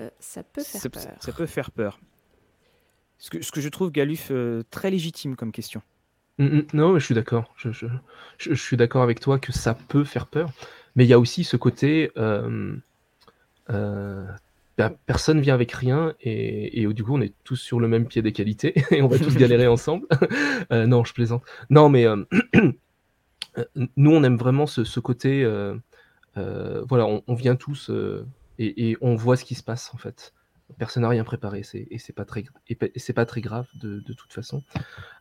euh, 0.01 0.10
ça 0.20 0.43
peut 0.43 0.64
faire 0.64 0.82
peur. 0.91 1.01
Ça, 1.22 1.32
peut 1.32 1.45
faire 1.45 1.72
peur. 1.72 1.99
Ce 3.18 3.30
que, 3.30 3.41
ce 3.41 3.53
que 3.53 3.62
je 3.62 3.70
trouve 3.70 3.91
Galuf 3.91 4.32
très 4.70 4.91
légitime 4.91 5.38
comme 5.38 5.53
question. 5.53 5.82
Mm, 6.38 6.45
mm. 6.45 6.68
non, 6.74 6.93
mais 6.93 6.99
je 6.99 7.06
suis 7.06 7.16
d'accord. 7.16 7.53
Je, 7.58 7.72
je, 7.72 7.88
je, 8.38 8.53
suis 8.53 8.78
d'accord 8.78 9.03
avec 9.03 9.20
toi 9.20 9.39
que 9.39 9.51
ça 9.51 9.74
peut 9.74 10.03
faire 10.03 10.28
peur, 10.28 10.51
mais 10.95 11.06
il 11.06 11.08
y 11.08 11.14
a 11.14 11.20
aussi 11.20 11.43
ce 11.43 11.58
côté 11.58 12.12
euh, 12.18 12.76
personne 15.05 15.39
vient 15.39 15.53
avec 15.53 15.72
rien 15.72 16.13
et, 16.22 16.86
du 16.93 17.03
coup 17.03 17.13
on 17.16 17.22
est 17.22 17.34
tous 17.43 17.55
sur 17.55 17.80
le 17.80 17.88
même 17.88 18.07
pied 18.07 18.22
d'égalité 18.22 18.74
et 18.91 19.01
on 19.01 19.07
va 19.07 19.20
tous 19.20 19.36
galérer 19.36 19.68
ensemble. 19.68 20.07
Euh, 20.72 20.88
non, 20.88 21.03
je 21.03 21.13
plaisante. 21.13 21.43
Non, 21.70 21.89
mais 21.89 22.05
euh, 22.05 22.24
nous 23.76 24.11
on 24.11 24.24
aime 24.24 24.38
vraiment 24.38 24.66
ce, 24.66 24.99
côté. 24.99 25.43
voilà, 26.36 27.05
on, 27.28 27.36
vient 27.36 27.55
tous 27.55 27.91
et, 28.57 28.97
on 29.01 29.16
voit 29.16 29.38
ce 29.38 29.45
qui 29.45 29.53
se 29.55 29.63
passe 29.63 29.91
en 29.93 29.97
fait. 29.97 30.34
Personne 30.80 31.03
n'a 31.03 31.09
rien 31.09 31.24
préparé 31.24 31.61
et 31.74 31.99
c'est 31.99 32.13
pas 32.13 32.26
très 32.26 32.45
pas 33.13 33.26
très 33.26 33.41
grave 33.41 33.68
de, 33.82 33.99
de 33.99 34.13
toute 34.13 34.34
façon. 34.34 34.63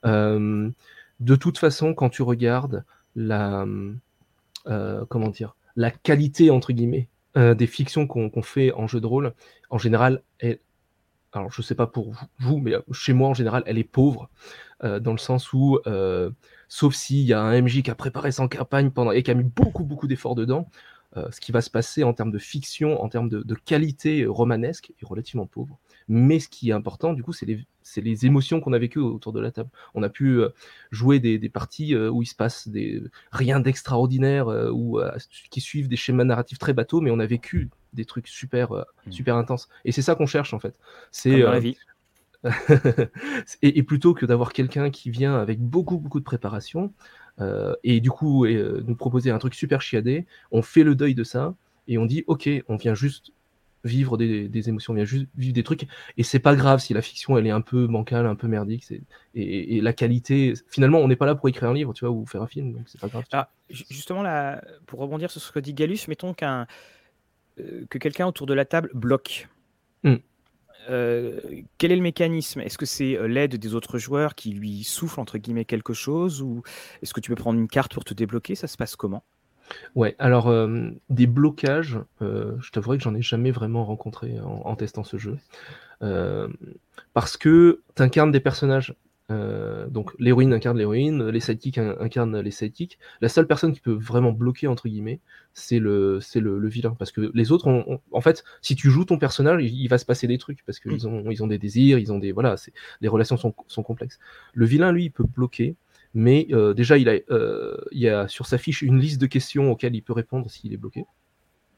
de 0.05 1.37
toute 1.37 1.59
façon, 1.59 1.95
quand 1.95 2.09
tu 2.09 2.23
regardes 2.23 2.85
la 3.17 3.67
comment 4.65 5.29
dire 5.29 5.57
la 5.77 5.91
qualité 5.91 6.51
entre 6.51 6.73
guillemets 6.73 7.09
euh, 7.37 7.55
des 7.55 7.67
fictions 7.67 8.07
qu'on 8.07 8.43
fait 8.43 8.73
en 8.73 8.87
jeu 8.87 9.01
de 9.01 9.07
rôle, 9.07 9.35
en 9.71 9.79
général, 9.79 10.23
elle, 10.39 10.61
alors 11.33 11.51
je 11.51 11.63
sais 11.63 11.75
pas 11.75 11.89
pour 11.89 12.13
vous, 12.39 12.59
mais 12.59 12.75
chez 12.93 13.13
moi 13.13 13.29
en 13.29 13.35
général, 13.35 13.65
elle 13.67 13.79
est 13.79 13.83
pauvre, 13.83 14.31
euh, 14.85 15.01
dans 15.01 15.11
le 15.13 15.19
sens 15.19 15.53
où, 15.53 15.81
euh, 15.87 16.31
sauf 16.69 16.95
s'il 16.95 17.23
y 17.23 17.33
a 17.33 17.41
un 17.41 17.61
MJ 17.61 17.83
qui 17.83 17.91
a 17.91 17.97
préparé 17.97 18.31
son 18.31 18.49
campagne 18.49 18.91
pendant 18.91 19.11
et 19.11 19.25
qui 19.25 19.33
a 19.33 19.35
mis 19.35 19.43
beaucoup 19.43 19.85
beaucoup 19.85 20.07
d'efforts 20.07 20.37
dedans, 20.37 20.69
ce 21.31 21.41
qui 21.41 21.53
va 21.53 21.61
se 21.61 21.71
passer 21.71 22.03
en 22.03 22.13
termes 22.13 22.33
de 22.33 22.41
fiction, 22.41 23.01
en 23.01 23.09
termes 23.09 23.29
de, 23.29 23.55
qualité 23.55 24.27
romanesque 24.27 24.93
est 25.01 25.07
relativement 25.07 25.47
pauvre. 25.47 25.79
Mais 26.09 26.39
ce 26.39 26.49
qui 26.49 26.71
est 26.71 26.73
important, 26.73 27.13
du 27.13 27.23
coup, 27.23 27.33
c'est 27.33 27.47
les, 27.47 27.65
les, 27.97 28.27
émotions 28.27 28.61
qu'on 28.61 28.73
a 28.73 28.79
vécues 28.79 28.99
autour 28.99 29.33
de 29.33 29.41
la 29.41 29.51
table. 29.51 29.71
On 29.95 30.03
a 30.03 30.09
pu 30.09 30.41
euh, 30.41 30.51
jouer 30.91 31.19
des, 31.19 31.39
des 31.39 31.49
parties 31.49 31.97
où 31.97 32.23
il 32.23 32.27
se 32.27 32.35
passe 32.35 32.69
des, 32.69 33.03
rien 33.33 33.61
d'extraordinaire, 33.61 34.49
ou 34.73 35.01
qui 35.51 35.61
suivent 35.61 35.89
des 35.89 35.97
schémas 35.97 36.25
narratifs 36.25 36.59
très 36.59 36.73
bateaux, 36.73 37.01
mais 37.01 37.11
on 37.11 37.19
a 37.19 37.27
vécu 37.27 37.71
des 37.95 38.05
trucs 38.05 38.29
super, 38.29 38.73
mmh. 38.73 39.13
super 39.13 39.37
intenses. 39.37 39.69
Et 39.85 39.93
c'est 39.93 40.03
ça 40.03 40.15
qu'on 40.15 40.27
cherche 40.27 40.53
en 40.53 40.59
fait. 40.59 40.79
C'est 41.11 41.39
la 41.39 41.59
vie. 41.59 41.77
et, 43.63 43.83
plutôt 43.83 44.13
que 44.13 44.27
d'avoir 44.27 44.53
quelqu'un 44.53 44.91
qui 44.91 45.09
vient 45.09 45.35
avec 45.37 45.61
beaucoup 45.61 45.97
beaucoup 45.97 46.21
de 46.21 46.25
préparation 46.25 46.93
et 47.83 48.01
du 48.01 48.11
coup 48.11 48.47
nous 48.47 48.97
proposer 48.97 49.31
un 49.31 49.39
truc 49.39 49.55
super 49.55 49.81
chiadé, 49.81 50.27
on 50.51 50.63
fait 50.63 50.83
le 50.83 50.95
deuil 50.95 51.15
de 51.15 51.25
ça 51.25 51.55
et 51.89 51.99
on 51.99 52.07
dit 52.07 52.25
ok, 52.27 52.49
on 52.69 52.77
vient 52.77 52.95
juste 52.95 53.33
vivre 53.85 54.17
des, 54.17 54.69
émotions, 54.69 54.93
on 54.93 54.97
vient 54.97 55.05
juste 55.05 55.27
vivre 55.37 55.55
des 55.55 55.63
trucs, 55.63 55.87
et 56.17 56.23
c'est 56.23 56.39
pas 56.39 56.57
grave 56.57 56.81
si 56.81 56.95
la 56.95 57.03
fiction 57.03 57.37
elle 57.39 57.47
est 57.47 57.51
un 57.51 57.61
peu 57.61 57.87
bancale, 57.87 58.27
un 58.27 58.35
peu 58.35 58.49
merdique, 58.49 58.91
et, 59.35 59.77
et, 59.77 59.81
la 59.81 59.93
qualité, 59.93 60.55
finalement 60.69 60.99
on 60.99 61.09
n'est 61.09 61.17
pas 61.17 61.27
là 61.27 61.35
pour 61.35 61.49
écrire 61.49 61.69
un 61.69 61.75
livre, 61.75 61.93
tu 61.93 62.05
vois, 62.05 62.15
ou 62.15 62.27
faire 62.27 62.43
un 62.43 62.47
film, 62.47 62.73
donc 62.73 62.83
c'est 62.87 63.01
pas 63.01 63.09
grave. 63.09 63.25
Justement 63.69 64.23
là, 64.23 64.63
pour 64.87 65.01
rebondir 65.01 65.31
sur 65.31 65.41
ce 65.41 65.53
que 65.53 65.59
dit 65.59 65.75
Galus, 65.75 66.01
mettons 66.09 66.35
qu'un 66.35 66.67
euh, 67.61 67.87
que 67.89 67.99
quelqu'un 67.99 68.27
autour 68.27 68.47
de 68.47 68.55
la 68.55 68.65
table 68.65 68.91
bloque. 68.95 69.49
Mmh. 70.03 70.15
Euh, 70.91 71.41
quel 71.79 71.93
est 71.93 71.97
le 71.97 72.03
mécanisme? 72.03 72.61
Est-ce 72.61 72.77
que 72.77 72.87
c'est 72.87 73.17
euh, 73.17 73.27
l'aide 73.27 73.57
des 73.57 73.75
autres 73.75 73.99
joueurs 73.99 74.35
qui 74.35 74.51
lui 74.51 74.83
soufflent 74.83 75.21
entre 75.21 75.39
guillemets 75.39 75.65
quelque 75.65 75.95
chose, 75.95 76.43
ou 76.43 76.63
est-ce 77.01 77.15
que 77.15 77.21
tu 77.21 77.31
peux 77.31 77.37
prendre 77.37 77.59
une 77.59 77.69
carte 77.69 77.95
pour 77.95 78.05
te 78.05 78.13
débloquer? 78.13 78.55
Ça 78.55 78.67
se 78.67 78.77
passe 78.77 78.97
comment? 78.97 79.25
Ouais, 79.95 80.15
alors 80.19 80.49
euh, 80.49 80.91
des 81.09 81.27
blocages, 81.27 81.99
euh, 82.23 82.57
je 82.61 82.71
t'avouerai 82.71 82.99
que 82.99 83.05
j'en 83.05 83.15
ai 83.15 83.23
jamais 83.23 83.51
vraiment 83.51 83.85
rencontré 83.85 84.39
en, 84.41 84.75
testant 84.77 85.05
ce 85.05 85.19
jeu. 85.19 85.39
Euh, 86.03 86.49
parce 87.13 87.37
que 87.37 87.83
tu 87.95 88.03
incarnes 88.03 88.33
des 88.33 88.41
personnages. 88.41 88.95
donc 89.31 90.13
l'héroïne 90.19 90.53
incarne 90.53 90.77
l'héroïne, 90.77 91.29
les 91.29 91.41
sidekicks 91.41 91.79
incarnent 91.79 92.41
les 92.41 92.51
sidekicks. 92.51 92.99
La 93.21 93.29
seule 93.29 93.47
personne 93.47 93.73
qui 93.73 93.81
peut 93.81 93.93
vraiment 93.93 94.33
bloquer, 94.33 94.67
entre 94.67 94.89
guillemets, 94.89 95.21
c'est 95.55 95.79
le, 95.79 96.19
c'est 96.21 96.41
le, 96.41 96.69
vilain. 96.69 96.95
Parce 96.99 97.13
que 97.13 97.31
les 97.33 97.53
autres, 97.53 98.01
en 98.13 98.21
fait, 98.21 98.45
si 98.61 98.75
tu 98.77 98.91
joues 98.91 99.05
ton 99.05 99.19
personnage, 99.19 99.63
il, 99.65 99.89
va 99.89 99.99
se 99.99 100.05
passer 100.05 100.27
des 100.27 100.39
trucs. 100.39 100.65
Parce 100.67 100.79
qu'ils 100.81 101.07
mmh. 101.07 101.27
ont, 101.27 101.31
ils 101.31 101.43
ont 101.43 101.47
des 101.47 101.59
désirs, 101.59 101.99
ils 101.99 102.13
ont 102.13 102.19
des. 102.19 102.33
Voilà, 102.33 102.57
les 103.01 103.09
relations 103.09 103.37
sont, 103.37 103.55
sont 103.69 103.83
complexes. 103.83 104.19
Le 104.53 104.67
vilain, 104.67 104.93
lui, 104.93 105.05
il 105.05 105.11
peut 105.11 105.25
bloquer 105.25 105.77
mais 106.15 106.47
euh, 106.53 106.75
déjà, 106.75 106.97
il 106.97 107.09
a, 107.09 107.19
euh, 107.31 107.77
il 107.91 107.99
y 107.99 108.09
a 108.09 108.29
sur 108.29 108.47
sa 108.47 108.57
fiche 108.57 108.83
une 108.83 109.01
liste 109.01 109.21
de 109.21 109.27
questions 109.27 109.73
auxquelles 109.73 109.97
il 109.97 110.03
peut 110.03 110.13
répondre 110.13 110.49
s'il 110.49 110.73
est 110.73 110.77
bloqué. 110.77 111.05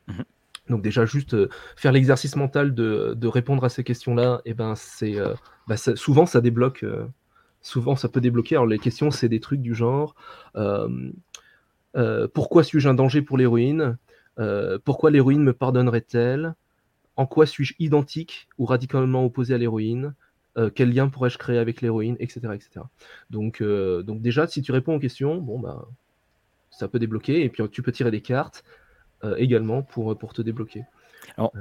Mhm. 0.09 0.25
Donc 0.69 0.83
déjà, 0.83 1.07
juste 1.07 1.35
euh, 1.35 1.49
faire 1.75 1.93
l'exercice 1.93 2.37
mental 2.37 2.75
de, 2.75 3.15
de, 3.17 3.29
répondre 3.29 3.65
à 3.65 3.71
ces 3.71 3.83
questions-là, 3.83 4.43
et 4.45 4.51
eh 4.51 4.55
ben 4.55 4.75
c'est 4.75 5.15
bah, 5.67 5.77
souvent 5.77 6.27
ça 6.27 6.41
débloque. 6.41 6.85
souvent, 7.63 7.97
ça 7.97 8.09
peut 8.09 8.21
débloquer. 8.21 8.57
Alors 8.57 8.67
les 8.67 8.79
questions, 8.79 9.11
c'est 9.11 9.29
des 9.29 9.41
trucs 9.41 9.63
du 9.63 9.75
genre 9.75 10.15
pourquoi 12.35 12.63
suis-je 12.63 12.89
un 12.91 12.95
danger 12.95 13.23
pour 13.23 13.39
l'héroïne? 13.39 13.97
Pourquoi 14.85 15.11
l'héroïne 15.11 15.43
me 15.43 15.55
pardonnerait-elle? 15.55 16.55
En 17.17 17.25
quoi 17.25 17.47
suis-je 17.47 17.75
identique 17.79 18.49
ou 18.59 18.67
radicalement 18.67 19.25
opposé 19.25 19.55
à 19.55 19.59
l'héroïne? 19.59 20.15
Euh, 20.57 20.71
quel 20.75 20.93
lien 20.93 21.09
pourrais-je 21.09 21.37
créer 21.37 21.59
avec 21.59 21.83
l'héroïne, 21.83 22.17
etc. 22.19 22.41
etc. 22.55 22.81
Donc, 23.29 23.61
euh, 23.61 24.03
donc 24.03 24.23
déjà, 24.23 24.47
si 24.47 24.63
tu 24.63 24.73
réponds 24.73 24.95
aux 24.95 24.99
questions, 24.99 25.37
bon, 25.37 25.59
bah, 25.59 25.87
ça 26.71 26.89
peut 26.89 26.99
débloquer, 26.99 27.43
et 27.45 27.49
puis 27.51 27.63
tu 27.71 27.83
peux 27.83 27.93
tirer 27.93 28.11
des 28.11 28.23
cartes 28.23 28.65
euh, 29.25 29.37
également 29.37 29.83
pour, 29.83 30.17
pour 30.17 30.33
te 30.33 30.41
débloquer. 30.41 30.85
Alors, 31.37 31.53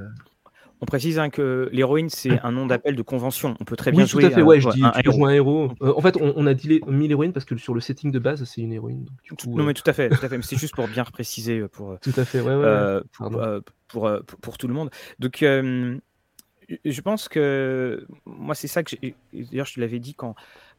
on 0.81 0.85
précise 0.85 1.19
hein, 1.19 1.29
que 1.29 1.69
l'héroïne, 1.73 2.09
c'est 2.09 2.39
un 2.41 2.51
nom 2.51 2.65
d'appel 2.67 2.95
de 2.95 3.01
convention. 3.01 3.55
On 3.59 3.65
peut 3.65 3.75
très 3.75 3.91
bien 3.91 4.03
oui, 4.03 4.07
jouer. 4.07 4.23
Tout 4.23 4.27
à 4.27 4.31
fait, 4.31 4.41
ouais, 4.41 4.59
je 4.61 4.69
dis, 4.69 4.83
un, 4.83 4.91
héros. 5.03 5.25
un 5.25 5.33
héros. 5.33 5.71
en 5.81 6.01
fait, 6.01 6.17
on, 6.21 6.45
a 6.47 6.53
dit 6.53 6.79
mis 6.87 7.07
l'héroïne 7.07 7.33
parce 7.33 7.45
que 7.45 7.57
sur 7.57 7.73
le 7.73 7.81
setting 7.81 8.11
de 8.11 8.19
base, 8.19 8.43
c'est 8.45 8.61
une 8.61 8.71
héroïne. 8.71 9.05
non, 9.47 9.63
mais 9.63 9.73
tout 9.73 9.89
à 9.89 9.93
fait, 9.93 10.09
tout 10.09 10.25
à 10.25 10.29
fait. 10.29 10.41
C'est 10.41 10.57
juste 10.57 10.75
pour 10.75 10.87
bien 10.87 11.03
préciser 11.03 11.67
pour. 11.67 11.99
Tout 11.99 12.13
à 12.15 12.23
fait, 12.23 12.39
ouais, 12.39 12.55
ouais. 12.55 13.01
pour, 13.11 13.41
pour, 13.87 14.39
pour, 14.41 14.57
tout 14.57 14.67
le 14.69 14.73
monde. 14.73 14.89
Donc, 15.19 15.43
je 16.83 17.01
pense 17.01 17.27
que 17.27 18.07
moi, 18.25 18.55
c'est 18.55 18.67
ça 18.67 18.83
que. 18.83 18.95
D'ailleurs, 19.33 19.65
je 19.65 19.75
te 19.75 19.79
l'avais 19.79 19.99
dit 19.99 20.13
quand, 20.13 20.35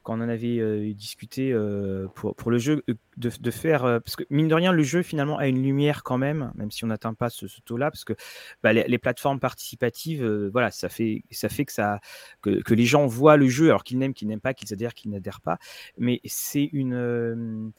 quand 0.07 0.17
on 0.17 0.23
en 0.23 0.29
avait 0.29 0.59
euh, 0.59 0.95
discuté 0.95 1.53
euh, 1.53 2.07
pour, 2.15 2.37
pour, 2.37 2.53
le 2.53 2.59
jeu, 2.59 2.85
euh, 2.89 2.95
de, 3.17 3.51
faire. 3.51 3.83
parce 3.83 4.15
que, 4.15 4.23
mine 4.31 4.47
de 4.47 4.55
rien, 4.55 4.71
le 4.73 4.85
jeu, 4.85 5.03
finalement, 5.03 5.37
a 5.37 5.49
une 5.49 5.61
lumière 5.63 6.05
quand 6.05 6.17
même, 6.17 6.53
même 6.55 6.71
si 6.71 6.85
on 6.85 6.87
n'atteint 6.87 7.15
pas 7.15 7.29
ce, 7.29 7.47
taux-là, 7.65 7.91
parce 7.91 8.05
que 8.05 8.15
bah, 8.63 8.73
les, 8.73 8.99
plateformes 8.99 9.41
participatives, 9.41 10.25
voilà, 10.53 10.71
ça 10.71 10.89
fait, 10.89 11.25
ça 11.33 11.49
fait 11.49 11.65
que, 11.65 11.73
ça, 11.73 12.01
que, 12.41 12.75
les 12.75 12.85
gens 12.85 13.07
voient 13.07 13.37
le 13.37 13.49
jeu, 13.49 13.67
alors 13.67 13.83
qu'ils 13.83 13.99
n'aiment, 13.99 14.15
qu'ils 14.15 14.29
n'aiment 14.29 14.41
pas, 14.41 14.55
qu'ils 14.55 14.73
adhèrent, 14.73 14.95
qu'ils 14.95 15.11
n'adhèrent 15.11 15.41
pas. 15.41 15.59
Mais 15.99 16.21
c'est 16.25 16.71
une. 16.73 17.73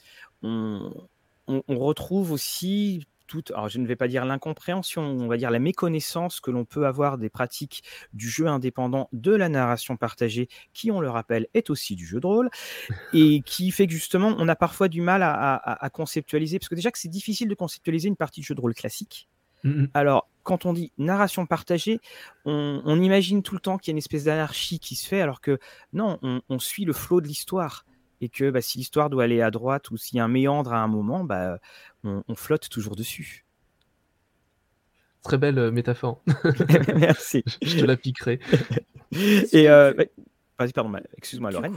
on, 0.43 0.91
on 1.47 1.80
retrouve 1.80 2.34
aussi 2.34 3.08
alors 3.49 3.69
je 3.69 3.80
ne 3.80 3.88
vais 3.88 3.95
pas 3.95 4.07
dire 4.07 4.25
l'incompréhension, 4.25 5.01
on 5.03 5.28
va 5.28 5.38
dire 5.38 5.51
la 5.51 5.59
méconnaissance 5.59 6.39
que 6.39 6.51
l'on 6.51 6.65
peut 6.65 6.86
avoir 6.86 7.17
des 7.17 7.30
pratiques 7.30 7.84
du 8.13 8.30
jeu 8.30 8.47
indépendant 8.47 9.09
de 9.13 9.36
la 9.36 9.49
narration 9.49 9.97
partagée, 9.97 10.47
qui, 10.73 10.91
on 10.91 10.99
le 10.99 11.09
rappelle, 11.09 11.47
est 11.53 11.69
aussi 11.69 11.95
du 11.95 12.05
jeu 12.05 12.19
de 12.19 12.28
rôle, 12.28 12.49
et 13.13 13.41
qui 13.41 13.71
fait 13.71 13.88
que 13.88 13.93
justement, 13.93 14.36
on 14.38 14.47
a 14.47 14.55
parfois 14.55 14.88
du 14.88 15.01
mal 15.01 15.21
à, 15.23 15.89
conceptualiser, 15.93 16.59
parce 16.59 16.69
que 16.69 16.75
déjà 16.75 16.91
que 16.91 16.99
c'est 16.99 17.07
difficile 17.07 17.47
de 17.47 17.55
conceptualiser 17.55 18.07
une 18.07 18.15
partie 18.15 18.41
de 18.41 18.45
jeu 18.45 18.55
de 18.55 18.61
rôle 18.61 18.73
classique. 18.73 19.28
Mmh 19.63 19.86
alors, 19.93 20.30
quand 20.43 20.65
on 20.65 20.73
dit 20.73 20.91
narration 20.97 21.45
partagée, 21.45 21.99
on, 22.45 23.01
imagine 23.01 23.41
tout 23.41 23.55
le 23.55 23.59
temps 23.59 23.78
qu'il 23.78 23.91
y 23.91 23.91
a 23.91 23.95
une 23.95 23.97
espèce 23.97 24.25
d'anarchie 24.25 24.80
qui 24.80 24.95
se 24.95 25.07
fait, 25.07 25.21
alors 25.21 25.41
que 25.41 25.59
non, 25.93 26.19
on 26.21 26.59
suit 26.59 26.86
le 26.86 26.93
flot 26.93 27.21
de 27.21 27.28
l'histoire 27.28 27.86
et 28.22 28.30
que 28.30 28.49
bah, 28.49 28.61
si 28.61 28.80
l'histoire 28.80 29.09
doit 29.09 29.24
aller 29.24 29.41
à 29.41 29.51
droite 29.51 29.91
ou 29.91 29.97
s'il 29.97 30.18
y 30.18 30.20
a 30.20 30.26
un 30.26 30.30
méandre 30.30 30.74
à 30.74 30.82
un 30.82 30.88
moment, 30.88 31.24
bah, 31.24 31.59
on, 32.03 32.36
flotte 32.36 32.70
toujours 32.70 32.95
dessus. 32.95 33.45
Très 35.24 35.38
belle 35.38 35.59
euh, 35.59 35.72
métaphore. 35.72 36.22
Merci. 36.95 37.43
je, 37.61 37.80
te 37.80 37.86
la 37.86 37.97
piquerai. 37.97 38.39
et 39.51 39.70
euh, 39.70 39.93
vas-y, 40.57 40.72
pardon, 40.74 40.91
excuse-moi, 41.18 41.51
Lorraine. 41.51 41.76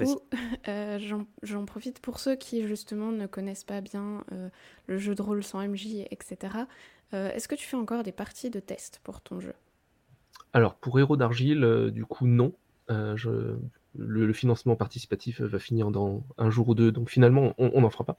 Euh, 0.68 0.99
j'en 1.43 1.64
profite 1.64 2.01
pour 2.01 2.20
ceux 2.20 2.36
qui 2.36 2.66
justement 2.66 3.12
ne 3.12 3.26
connaissent 3.26 3.64
pas 3.64 3.80
bien 3.80 4.24
le 4.86 4.99
jeu 4.99 5.14
de 5.14 5.22
rôle 5.22 5.43
sans 5.43 5.66
MJ, 5.66 6.07
etc. 6.11 6.55
Est-ce 7.12 7.49
que 7.49 7.57
tu 7.57 7.66
fais 7.66 7.76
encore 7.76 8.03
des 8.03 8.12
parties 8.12 8.51
de 8.51 8.61
test 8.61 9.01
pour 9.03 9.20
ton 9.20 9.41
jeu? 9.41 9.55
Alors, 10.53 10.74
pour 10.74 10.99
Héros 10.99 11.16
d'Argile, 11.16 11.91
du 11.93 12.05
coup, 12.05 12.26
non. 12.26 12.53
je 12.88 13.57
le, 13.97 14.32
financement 14.32 14.76
participatif 14.76 15.41
va 15.41 15.59
finir 15.59 15.91
dans 15.91 16.24
un 16.38 16.51
jour 16.51 16.68
ou 16.68 16.74
deux, 16.74 16.93
donc 16.93 17.11
finalement, 17.11 17.55
on 17.59 17.80
n'en 17.80 17.91
fera 17.91 18.05
pas. 18.05 18.16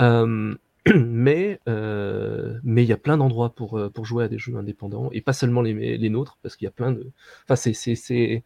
Euh, 0.00 0.54
mais 0.94 1.60
euh, 1.68 2.58
mais 2.62 2.84
il 2.84 2.88
y 2.88 2.92
a 2.92 2.96
plein 2.96 3.16
d'endroits 3.16 3.54
pour, 3.54 3.78
euh, 3.78 3.90
pour 3.90 4.04
jouer 4.04 4.24
à 4.24 4.28
des 4.28 4.38
jeux 4.38 4.56
indépendants, 4.56 5.10
et 5.12 5.20
pas 5.20 5.32
seulement 5.32 5.62
les, 5.62 5.98
les 5.98 6.10
nôtres, 6.10 6.38
parce 6.42 6.56
qu'il 6.56 6.66
y 6.66 6.68
a 6.68 6.72
plein 6.72 6.92
de... 6.92 7.10
Enfin, 7.48 7.56
c'est 7.56 8.44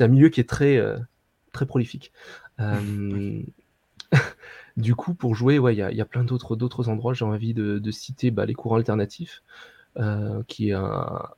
un 0.00 0.08
milieu 0.08 0.28
qui 0.28 0.40
est 0.40 0.48
très, 0.48 0.80
très 1.52 1.66
prolifique. 1.66 2.12
du 4.76 4.94
coup, 4.94 5.14
pour 5.14 5.34
jouer, 5.34 5.56
il 5.56 5.76
y 5.76 5.82
a, 5.82 5.92
y 5.92 6.00
a, 6.00 6.04
plein 6.04 6.24
d'autres 6.24 6.88
endroits. 6.88 7.14
J'ai 7.14 7.24
envie 7.24 7.54
de, 7.54 7.90
citer 7.90 8.30
bah, 8.30 8.46
les 8.46 8.54
courants 8.54 8.76
alternatifs, 8.76 9.42
qui 10.46 10.70
est 10.70 10.72
un, 10.72 11.28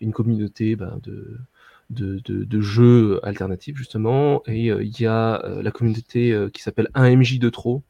une 0.00 0.12
communauté 0.12 0.76
bah, 0.76 0.96
de 1.02 1.38
de, 1.92 2.60
jeux 2.60 3.20
alternatifs 3.24 3.76
justement. 3.76 4.42
Et 4.46 4.70
euh, 4.70 4.82
il 4.82 5.00
y 5.00 5.06
a 5.06 5.44
euh, 5.44 5.62
la 5.62 5.70
communauté 5.70 6.32
euh, 6.32 6.48
qui 6.50 6.62
s'appelle 6.62 6.88
1MJ 6.94 7.38
de 7.38 7.50
trop 7.50 7.82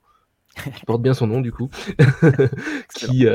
qui 0.77 0.85
porte 0.85 1.03
bien 1.03 1.15
son 1.15 1.27
nom 1.27 1.41
du 1.41 1.53
coup. 1.53 1.71
Qui 2.95 3.27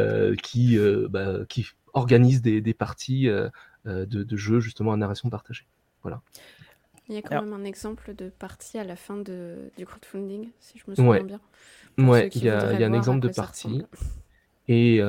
qui 0.43 0.77
bah, 1.09 1.39
qui 1.49 1.67
organise 1.93 2.41
des, 2.41 2.73
parties 2.73 3.27
de, 3.85 4.37
jeux 4.37 4.59
justement 4.59 4.93
à 4.93 4.97
narration 4.97 5.29
partagée. 5.29 5.65
Voilà. 6.03 6.21
Il 7.09 7.15
y 7.15 7.17
a 7.17 7.21
quand 7.21 7.41
même 7.41 7.53
un 7.53 7.63
exemple 7.63 8.13
de 8.13 8.29
partie 8.29 8.77
à 8.77 8.83
la 8.83 8.95
fin 8.95 9.17
de, 9.17 9.71
du 9.77 9.85
crowdfunding 9.85 10.49
si 10.59 10.77
je 10.77 10.83
me 10.89 10.95
souviens 10.95 11.23
bien. 11.23 11.39
Ouais 11.97 12.29
il 12.35 12.43
y 12.43 12.49
a, 12.49 12.73
y 12.73 12.83
a 12.83 12.87
un 12.87 12.93
exemple 12.93 13.21
de 13.21 13.29
partie. 13.29 13.83
et 14.67 15.01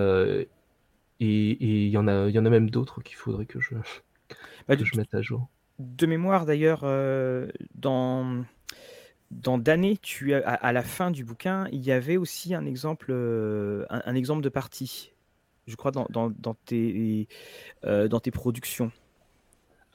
et 1.21 1.87
il 1.87 1.89
y 1.89 1.97
en 1.99 2.07
a 2.09 2.29
il 2.29 2.35
y 2.35 2.39
en 2.39 2.47
a 2.47 2.51
même 2.51 2.71
d'autres 2.71 3.03
qu'il 3.03 3.17
faudrait 3.17 3.47
que 3.47 3.61
je 3.61 3.75
bah, 4.67 4.75
je 4.81 4.97
mette 4.97 5.15
à 5.15 5.23
jour. 5.23 5.49
De 5.79 6.07
mémoire 6.07 6.45
d'ailleurs, 6.47 6.81
euh, 6.83 7.49
dans 7.75 8.45
dans 9.31 9.59
Damné, 9.59 9.97
tu 9.99 10.35
à, 10.35 10.41
à, 10.41 10.73
la 10.73 10.83
fin 10.83 11.11
du 11.11 11.25
bouquin, 11.25 11.69
il 11.71 11.81
y 11.81 11.93
avait 11.93 12.17
aussi 12.17 12.55
un 12.55 12.65
exemple, 12.65 13.09
euh, 13.11 13.85
un, 13.91 14.15
exemple 14.15 14.43
de 14.43 14.49
partie, 14.49 15.13
je 15.67 15.77
crois, 15.77 15.91
dans, 15.91 16.07
dans, 16.09 16.31
dans 16.31 16.55
tes, 16.55 17.29
euh, 17.85 18.09
dans 18.09 18.21
tes 18.21 18.31
productions. 18.31 18.91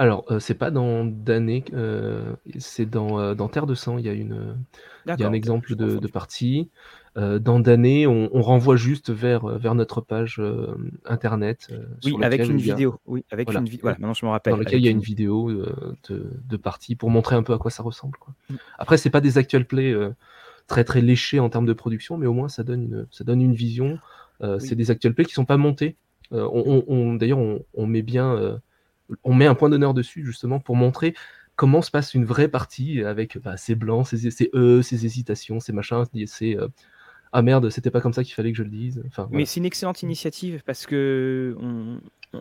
Alors, 0.03 0.25
c'est 0.39 0.55
pas 0.55 0.69
dans 0.69 1.05
Damné, 1.05 1.63
c'est 2.57 2.89
dans, 2.89 3.33
dans 3.35 3.47
Terre 3.47 3.65
de 3.65 3.73
sang, 3.73 3.97
il 3.97 4.05
y 4.05 4.09
a 4.09 4.11
une, 4.11 4.57
il 5.05 5.17
y 5.17 5.23
a 5.23 5.27
un 5.29 5.31
exemple 5.31 5.77
de 5.77 6.07
partie. 6.07 6.69
dans 7.15 7.61
Damné, 7.61 8.05
on 8.05 8.41
renvoie 8.41 8.75
juste 8.75 9.11
vers, 9.11 9.45
vers 9.45 9.75
notre 9.75 10.01
page, 10.01 10.41
internet, 11.05 11.69
Oui, 12.03 12.17
avec 12.21 12.45
une 12.45 12.57
vidéo. 12.57 12.99
Oui, 13.05 13.23
avec 13.31 13.49
une 13.49 13.63
vidéo. 13.63 13.83
voilà, 13.83 13.97
maintenant 13.97 14.13
je 14.13 14.25
me 14.25 14.31
rappelle, 14.31 14.51
dans 14.51 14.59
lequel 14.59 14.79
il 14.79 14.85
y 14.85 14.89
a 14.89 14.91
une 14.91 14.99
vidéo, 14.99 15.49
de 16.09 16.31
de 16.49 16.57
partie 16.57 16.97
pour 16.97 17.09
montrer 17.09 17.37
un 17.37 17.43
peu 17.43 17.53
à 17.53 17.57
quoi 17.57 17.71
ça 17.71 17.81
ressemble, 17.81 18.17
quoi. 18.17 18.33
Mmh. 18.49 18.55
Après, 18.79 18.97
c'est 18.97 19.09
pas 19.09 19.21
des 19.21 19.37
actual 19.37 19.63
plays, 19.63 19.95
très, 20.67 20.83
très 20.83 20.99
léchés 20.99 21.39
en 21.39 21.49
termes 21.49 21.65
de 21.65 21.71
production, 21.73 22.17
mais 22.17 22.27
au 22.27 22.33
moins 22.33 22.49
ça 22.49 22.63
donne 22.63 22.83
une 22.83 23.07
ça 23.09 23.23
donne 23.23 23.41
une 23.41 23.53
vision. 23.53 23.99
c'est 24.59 24.75
des 24.75 24.91
actual 24.91 25.13
plays 25.13 25.23
qui 25.23 25.33
sont 25.33 25.45
pas 25.45 25.55
montés. 25.55 25.95
on 26.31 27.13
d'ailleurs, 27.13 27.39
on 27.39 27.87
met 27.87 28.01
bien, 28.01 28.59
on 29.23 29.33
met 29.33 29.45
un 29.45 29.55
point 29.55 29.69
d'honneur 29.69 29.93
dessus 29.93 30.25
justement 30.25 30.59
pour 30.59 30.75
montrer 30.75 31.13
comment 31.55 31.81
se 31.81 31.91
passe 31.91 32.13
une 32.13 32.25
vraie 32.25 32.47
partie 32.47 33.03
avec 33.03 33.37
bah, 33.37 33.57
ces 33.57 33.75
blancs, 33.75 34.07
ces, 34.07 34.31
ces 34.31 34.49
E, 34.53 34.81
ces 34.81 35.05
hésitations, 35.05 35.59
ces 35.59 35.71
machins, 35.71 36.03
ces 36.25 36.57
euh, 36.57 36.67
ah 37.31 37.41
merde, 37.41 37.69
c'était 37.69 37.91
pas 37.91 37.99
comme 37.99 38.13
ça 38.13 38.23
qu'il 38.23 38.35
fallait 38.35 38.51
que 38.51 38.57
je 38.57 38.63
le 38.63 38.69
dise. 38.69 39.03
Enfin, 39.07 39.27
Mais 39.31 39.45
c'est 39.45 39.59
une 39.59 39.65
excellente 39.65 40.03
initiative 40.03 40.61
parce 40.65 40.85
que 40.85 41.57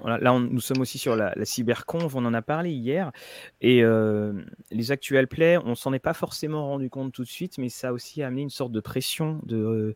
là, 0.04 0.38
nous 0.38 0.60
sommes 0.60 0.80
aussi 0.80 0.98
sur 0.98 1.16
la, 1.16 1.32
la, 1.34 1.44
cyberconf, 1.44 2.14
on 2.14 2.24
en 2.24 2.34
a 2.34 2.42
parlé 2.42 2.70
hier, 2.70 3.12
et 3.60 3.82
euh, 3.82 4.32
les 4.70 4.92
actuels 4.92 5.28
plays, 5.28 5.58
on 5.64 5.74
s'en 5.74 5.92
est 5.92 5.98
pas 5.98 6.14
forcément 6.14 6.66
rendu 6.66 6.90
compte 6.90 7.12
tout 7.12 7.24
de 7.24 7.28
suite, 7.28 7.58
mais 7.58 7.68
ça 7.68 7.88
a 7.88 7.92
aussi 7.92 8.22
amené 8.22 8.42
une 8.42 8.50
sorte 8.50 8.72
de 8.72 8.80
pression 8.80 9.40
de, 9.44 9.94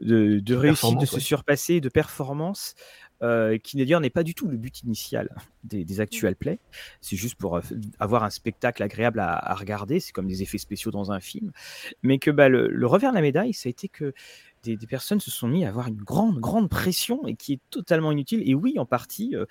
de, 0.00 0.40
de 0.40 0.54
réussite, 0.54 0.98
de 0.98 1.06
se 1.06 1.20
surpasser, 1.20 1.80
de 1.80 1.88
performance. 1.88 2.74
Qui 3.62 3.76
d'ailleurs 3.78 4.00
n'est 4.00 4.10
pas 4.10 4.22
du 4.22 4.34
tout 4.34 4.48
le 4.48 4.56
but 4.58 4.82
initial 4.82 5.30
des, 5.64 5.84
des 5.84 6.00
actual 6.00 6.36
plays. 6.36 6.58
C'est 7.00 7.16
juste 7.16 7.34
pour 7.36 7.56
euh, 7.56 7.60
avoir 7.98 8.22
un 8.22 8.30
spectacle 8.30 8.82
agréable 8.82 9.20
à, 9.20 9.54
regarder. 9.54 10.00
C'est 10.00 10.12
comme 10.12 10.28
des 10.28 10.42
effets 10.42 10.58
spéciaux 10.58 10.90
dans 10.90 11.10
un 11.10 11.20
film. 11.20 11.52
Mais 12.02 12.18
que 12.18 12.30
bah, 12.30 12.48
le, 12.48 12.86
revers 12.86 13.10
de 13.10 13.16
la 13.16 13.22
médaille, 13.22 13.54
ça 13.54 13.68
a 13.68 13.70
été 13.70 13.88
que 13.88 14.12
des, 14.62 14.76
personnes 14.86 15.20
se 15.20 15.30
sont 15.30 15.46
mis 15.46 15.64
à 15.66 15.68
avoir 15.68 15.88
une 15.88 15.96
grande, 15.96 16.38
grande 16.38 16.70
pression 16.70 17.26
et 17.26 17.34
qui 17.34 17.54
est 17.54 17.60
totalement 17.70 18.12
inutile. 18.12 18.42
Et 18.48 18.54
oui, 18.54 18.78
en 18.78 18.86
partie, 18.86 19.36
euh, 19.36 19.44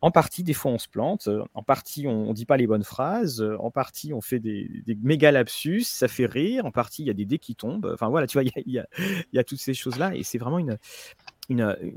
en 0.00 0.12
partie, 0.12 0.44
des 0.44 0.52
fois 0.52 0.70
on 0.70 0.78
se 0.78 0.88
plante, 0.88 1.28
en 1.54 1.62
partie 1.64 2.06
on, 2.06 2.28
ne 2.28 2.32
dit 2.32 2.46
pas 2.46 2.56
les 2.56 2.68
bonnes 2.68 2.84
phrases, 2.84 3.44
en 3.58 3.72
partie 3.72 4.12
on 4.12 4.20
fait 4.20 4.38
des, 4.38 4.70
méga 5.02 5.32
lapsus, 5.32 5.82
ça 5.82 6.06
fait 6.06 6.26
rire, 6.26 6.64
en 6.64 6.70
partie 6.70 7.02
il 7.02 7.06
y 7.06 7.10
a 7.10 7.14
des 7.14 7.24
dés 7.24 7.40
qui 7.40 7.56
tombent. 7.56 7.90
Enfin 7.92 8.08
voilà, 8.08 8.28
tu 8.28 8.40
vois, 8.40 8.44
il 8.44 8.72
y 8.72 9.38
a, 9.38 9.44
toutes 9.44 9.58
ces 9.58 9.74
choses-là 9.74 10.14
et 10.14 10.22
c'est 10.22 10.38
vraiment 10.38 10.60
une, 10.60 10.78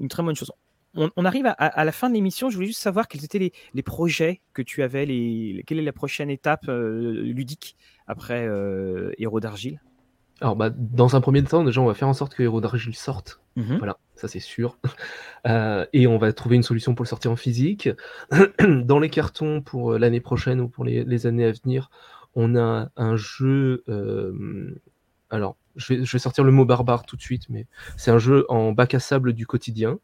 très 0.09 0.23
bonne 0.23 0.35
chose 0.35 0.51
on, 0.95 1.25
arrive 1.25 1.45
à, 1.57 1.85
la 1.85 1.91
fin 1.91 2.09
de 2.09 2.15
l'émission. 2.15 2.49
Je 2.49 2.55
voulais 2.55 2.67
juste 2.67 2.81
savoir 2.81 3.07
quels 3.07 3.23
étaient 3.23 3.51
les, 3.73 3.83
projets 3.83 4.41
que 4.53 4.61
tu 4.61 4.81
avais, 4.83 5.05
les, 5.05 5.63
quelle 5.67 5.79
est 5.79 5.83
la 5.83 5.93
prochaine 5.93 6.29
étape 6.29 6.67
euh, 6.67 7.21
ludique 7.21 7.75
après 8.07 8.45
euh, 8.47 9.11
Héros 9.17 9.39
d'Argile? 9.39 9.81
Alors, 10.41 10.55
bah, 10.55 10.69
dans 10.69 11.15
un 11.15 11.21
premier 11.21 11.43
temps, 11.43 11.63
déjà, 11.63 11.81
on 11.81 11.85
va 11.85 11.93
faire 11.93 12.07
en 12.07 12.13
sorte 12.13 12.33
que 12.33 12.43
Héros 12.43 12.61
d'Argile 12.61 12.95
sorte. 12.95 13.41
Mmh 13.55 13.77
voilà, 13.77 13.97
ça 14.15 14.27
c'est 14.27 14.39
sûr. 14.39 14.77
Euh, 15.47 15.85
et 15.93 16.05
on 16.05 16.17
va 16.17 16.33
trouver 16.33 16.57
une 16.57 16.63
solution 16.63 16.95
pour 16.95 17.05
le 17.05 17.07
sortir 17.07 17.31
en 17.31 17.37
physique. 17.37 17.87
dans 18.59 18.99
les 18.99 19.09
cartons 19.09 19.61
pour 19.61 19.93
l'année 19.93 20.19
prochaine 20.19 20.59
ou 20.59 20.67
pour 20.67 20.83
les, 20.83 21.25
années 21.27 21.45
à 21.45 21.53
venir, 21.53 21.89
on 22.35 22.57
a 22.57 22.89
un 22.97 23.15
jeu. 23.15 23.85
alors, 25.29 25.55
je 25.77 25.93
vais, 25.93 26.03
je 26.03 26.11
vais, 26.11 26.19
sortir 26.19 26.43
le 26.43 26.51
mot 26.51 26.65
barbare 26.65 27.05
tout 27.05 27.15
de 27.15 27.21
suite, 27.21 27.43
mais 27.47 27.67
c'est 27.95 28.11
un 28.11 28.17
jeu 28.19 28.45
en 28.49 28.73
bac 28.73 28.93
à 28.93 28.99
sable 28.99 29.31
du 29.31 29.47
quotidien. 29.47 29.97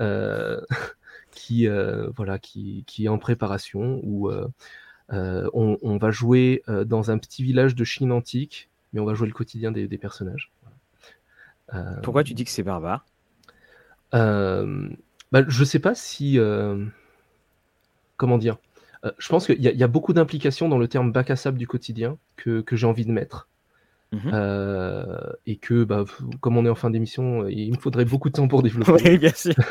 Euh, 0.00 0.60
qui, 1.30 1.68
euh, 1.68 2.08
voilà, 2.16 2.38
qui, 2.38 2.84
qui, 2.86 3.04
est 3.04 3.08
en 3.08 3.18
préparation, 3.18 4.00
où 4.02 4.30
euh, 4.30 4.48
on, 5.52 5.96
va 5.98 6.10
jouer 6.10 6.62
dans 6.86 7.10
un 7.10 7.18
petit 7.18 7.42
village 7.42 7.74
de 7.74 7.84
Chine 7.84 8.10
antique, 8.10 8.70
mais 8.92 9.00
on 9.00 9.04
va 9.04 9.14
jouer 9.14 9.26
le 9.26 9.34
quotidien 9.34 9.70
des, 9.70 9.98
personnages. 9.98 10.50
Pourquoi 12.02 12.24
tu 12.24 12.32
dis 12.32 12.44
que 12.44 12.50
c'est 12.50 12.62
barbare? 12.62 13.04
Bah, 14.12 15.44
Je 15.46 15.64
sais 15.64 15.78
pas 15.78 15.94
si. 15.94 16.38
comment 18.16 18.38
dire 18.38 18.56
Je 19.18 19.28
pense 19.28 19.46
qu'il 19.46 19.60
y, 19.60 19.68
y, 19.68 19.84
a 19.84 19.88
beaucoup 19.88 20.14
d'implications 20.14 20.70
dans 20.70 20.78
le 20.78 20.88
terme 20.88 21.12
bac 21.12 21.30
à 21.30 21.36
sable 21.36 21.58
du 21.58 21.66
quotidien 21.66 22.16
que, 22.36 22.62
que 22.62 22.76
j'ai 22.76 22.86
envie 22.86 23.04
de 23.04 23.12
mettre. 23.12 23.46
Mmh 24.24 24.30
euh, 24.32 25.32
et 25.46 25.56
que, 25.56 25.84
bah, 25.84 26.04
comme 26.40 26.56
on 26.56 26.64
est 26.64 26.68
en 26.68 26.74
fin 26.74 26.90
d'émission, 26.90 27.42
euh, 27.42 27.52
il 27.52 27.72
me 27.72 27.78
faudrait 27.78 28.04
beaucoup 28.04 28.28
de 28.30 28.34
temps 28.34 28.48
pour 28.48 28.62
développer. 28.62 28.92
Oui, 28.92 29.18
bien 29.18 29.32
sûr. 29.34 29.54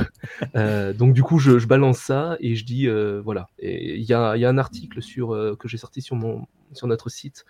Euh, 0.56 0.94
donc 0.94 1.14
du 1.14 1.24
coup, 1.24 1.40
je, 1.40 1.66
balance 1.66 1.98
ça 1.98 2.38
et 2.40 2.56
je 2.56 2.66
dis, 2.66 2.88
voilà. 3.24 3.48
Il 3.62 4.04
y 4.04 4.14
a, 4.14 4.36
y 4.38 4.46
a, 4.46 4.50
un 4.50 4.58
article 4.58 5.02
sur, 5.02 5.30
que 5.60 5.68
j'ai 5.68 5.78
sorti 5.78 6.02
sur, 6.02 6.16
mon, 6.16 6.46
sur 6.74 6.88
notre 6.88 7.10
site, 7.10 7.46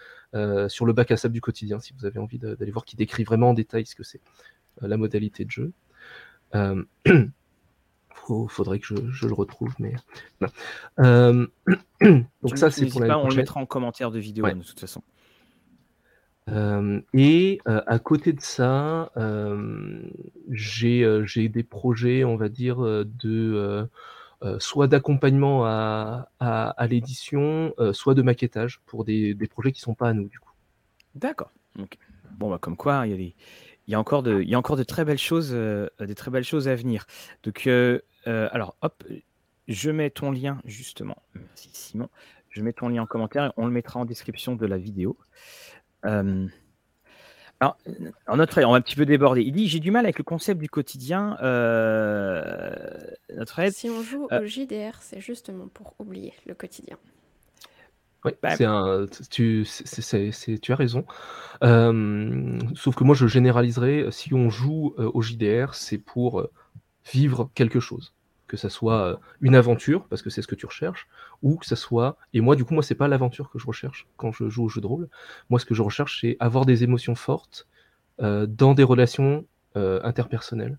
sur 0.67 0.85
le 0.85 0.93
bac 0.93 1.11
à 1.11 1.17
sable 1.17 1.33
du 1.33 1.41
quotidien, 1.41 1.79
si 1.79 1.93
vous 1.97 2.05
avez 2.05 2.19
envie 2.19 2.39
d'aller 2.39 2.71
voir, 2.71 2.85
qui 2.85 2.95
décrit 2.95 3.23
vraiment 3.23 3.49
en 3.49 3.53
détail 3.53 3.85
ce 3.85 3.95
que 3.95 4.03
c'est, 4.03 4.21
la 4.81 4.97
modalité 4.97 5.45
de 5.45 5.51
jeu. 5.51 5.71
faudrait 8.49 8.79
que 8.79 8.85
je, 8.85 8.95
je, 9.11 9.27
le 9.27 9.33
retrouve, 9.33 9.73
mais... 9.79 9.95
donc 10.97 12.57
ça, 12.57 12.71
c'est 12.71 12.87
pour 12.87 13.01
la 13.01 13.19
On 13.19 13.29
le 13.29 13.35
mettra 13.35 13.59
en 13.59 13.65
commentaire 13.65 14.11
de 14.11 14.19
vidéo, 14.19 14.47
de 14.47 14.63
toute 14.63 14.79
façon. 14.79 15.01
Euh, 16.49 17.01
et 17.13 17.59
euh, 17.67 17.81
à 17.87 17.97
côté 17.97 18.31
de 18.31 18.41
ça, 18.41 19.11
euh, 19.17 20.01
j'ai 20.49 21.49
des 21.49 21.63
projets, 21.63 22.23
on 22.23 22.35
va 22.35 22.49
dire, 22.49 22.77
de 22.79 23.87
soit 24.59 24.87
d'accompagnement 24.87 25.65
à, 25.65 26.29
à, 26.39 26.87
l'édition, 26.87 27.73
soit 27.93 28.13
de 28.13 28.21
maquettage 28.21 28.79
pour 28.85 29.03
des, 29.05 29.33
des 29.33 29.47
projets 29.47 29.71
qui 29.71 29.81
sont 29.81 29.95
pas 29.95 30.09
à 30.09 30.13
nous 30.13 30.27
du 30.27 30.39
coup. 30.39 30.51
D'accord. 31.15 31.51
Bon, 32.37 32.49
bah, 32.49 32.59
comme 32.59 32.77
quoi, 32.77 33.07
il 33.07 33.11
y 33.11 33.13
a 33.13 33.17
des, 33.17 33.35
il 33.87 33.91
y 33.91 33.95
a 33.95 33.99
encore 33.99 34.21
de, 34.21 34.41
il 34.41 34.49
y 34.49 34.53
a 34.53 34.59
encore 34.59 34.75
de 34.75 34.83
très 34.83 35.03
belles 35.03 35.17
choses, 35.17 35.51
des 35.51 36.15
très 36.15 36.29
belles 36.29 36.43
choses 36.43 36.67
à 36.67 36.75
venir. 36.75 37.05
Donc, 37.43 37.67
alors, 38.25 38.75
hop, 38.81 39.03
je 39.67 39.89
mets 39.89 40.11
ton 40.11 40.29
lien 40.29 40.61
justement. 40.65 41.17
Merci 41.33 41.69
Simon. 41.73 42.09
Je 42.49 42.61
mets 42.61 42.71
ton 42.71 42.87
lien 42.87 43.01
en 43.01 43.05
commentaire. 43.05 43.51
On 43.57 43.65
le 43.65 43.71
mettra 43.71 43.99
en 43.99 44.05
description 44.05 44.55
de 44.55 44.65
la 44.65 44.77
vidéo. 44.77 45.17
Euh, 46.05 46.47
alors, 47.59 47.77
en 48.27 48.37
notre 48.37 48.61
on 48.63 48.71
va 48.71 48.77
un 48.77 48.81
petit 48.81 48.95
peu 48.95 49.05
déborder. 49.05 49.41
Il 49.41 49.53
dit 49.53 49.67
J'ai 49.67 49.79
du 49.79 49.91
mal 49.91 50.05
avec 50.05 50.17
le 50.17 50.23
concept 50.23 50.59
du 50.59 50.69
quotidien. 50.69 51.37
Euh, 51.41 52.73
notre 53.35 53.59
aide. 53.59 53.73
Si 53.73 53.89
on 53.89 54.01
joue 54.01 54.27
euh, 54.31 54.41
au 54.41 54.45
JDR, 54.45 55.01
c'est 55.01 55.21
justement 55.21 55.67
pour 55.67 55.95
oublier 55.99 56.33
le 56.45 56.53
quotidien. 56.53 56.97
Oui, 58.25 58.31
bah, 58.41 58.53
un, 58.59 59.05
tu, 59.29 59.67
tu 60.61 60.71
as 60.71 60.75
raison. 60.75 61.05
sauf 61.61 62.95
que 62.95 63.03
moi, 63.03 63.15
je 63.15 63.27
généraliserai 63.27 64.07
si 64.11 64.33
on 64.33 64.49
joue 64.49 64.95
au 64.97 65.21
JDR, 65.21 65.75
c'est 65.75 65.99
pour 65.99 66.47
vivre 67.13 67.51
quelque 67.53 67.79
chose 67.79 68.15
que 68.55 68.61
ça 68.61 68.69
soit 68.69 69.19
une 69.41 69.55
aventure, 69.55 70.07
parce 70.07 70.21
que 70.21 70.29
c'est 70.29 70.41
ce 70.41 70.47
que 70.47 70.55
tu 70.55 70.65
recherches, 70.65 71.07
ou 71.41 71.57
que 71.57 71.65
ça 71.65 71.75
soit. 71.75 72.17
Et 72.33 72.41
moi, 72.41 72.55
du 72.55 72.63
coup, 72.63 72.73
moi, 72.73 72.83
c'est 72.83 72.95
pas 72.95 73.07
l'aventure 73.07 73.49
que 73.49 73.59
je 73.59 73.67
recherche 73.67 74.07
quand 74.17 74.31
je 74.31 74.49
joue 74.49 74.63
au 74.63 74.69
jeu 74.69 74.81
de 74.81 74.87
rôle. 74.87 75.09
Moi, 75.49 75.59
ce 75.59 75.65
que 75.65 75.75
je 75.75 75.81
recherche, 75.81 76.21
c'est 76.21 76.37
avoir 76.39 76.65
des 76.65 76.83
émotions 76.83 77.15
fortes 77.15 77.67
dans 78.17 78.73
des 78.73 78.83
relations 78.83 79.45
interpersonnelles. 79.75 80.77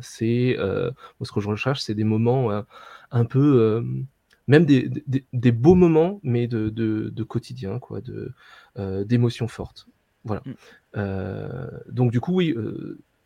c'est 0.00 0.56
moi, 0.58 0.92
ce 1.22 1.32
que 1.32 1.40
je 1.40 1.48
recherche, 1.48 1.80
c'est 1.80 1.94
des 1.94 2.04
moments 2.04 2.62
un 3.10 3.24
peu, 3.24 3.84
même 4.46 4.64
des, 4.64 4.88
des, 5.32 5.52
beaux 5.52 5.74
moments, 5.74 6.20
mais 6.22 6.46
de, 6.46 6.68
de, 6.70 7.22
quotidien, 7.24 7.78
quoi, 7.80 8.00
de 8.00 8.32
d'émotions 9.04 9.48
fortes. 9.48 9.88
Voilà. 10.24 10.42
Mmh. 10.46 11.90
donc, 11.90 12.12
du 12.12 12.20
coup, 12.20 12.34
oui 12.34 12.54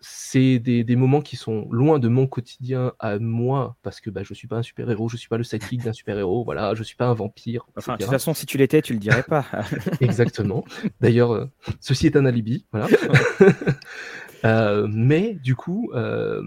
c'est 0.03 0.59
des, 0.59 0.83
des, 0.83 0.97
moments 0.97 1.21
qui 1.21 1.37
sont 1.37 1.69
loin 1.71 1.99
de 1.99 2.09
mon 2.09 2.27
quotidien 2.27 2.93
à 2.99 3.19
moi, 3.19 3.77
parce 3.83 4.01
que 4.01 4.11
bah, 4.11 4.23
je 4.25 4.35
suis 4.35 4.49
pas 4.49 4.57
un 4.57 4.63
super-héros, 4.63 5.09
je 5.09 5.17
suis 5.17 5.29
pas 5.29 5.39
le 5.39 5.45
sidekick 5.45 5.85
d'un 5.85 5.93
super-héros, 5.93 6.45
voilà, 6.45 6.75
je 6.75 6.83
suis 6.83 6.97
pas 6.97 7.07
un 7.07 7.15
vampire. 7.15 7.67
Enfin, 7.77 7.95
de 7.95 8.03
toute 8.03 8.11
façon, 8.11 8.35
si 8.35 8.45
tu 8.45 8.59
l'étais, 8.59 8.83
tu 8.83 8.93
le 8.93 8.99
dirais 8.99 9.23
pas. 9.23 9.47
Exactement. 10.01 10.65
D'ailleurs, 11.01 11.33
euh, 11.33 11.47
ceci 11.81 12.07
est 12.07 12.17
un 12.17 12.27
alibi, 12.27 12.67
voilà. 12.73 12.89
euh, 14.45 14.89
mais 14.91 15.35
du 15.35 15.55
coup, 15.55 15.91
euh, 15.95 16.43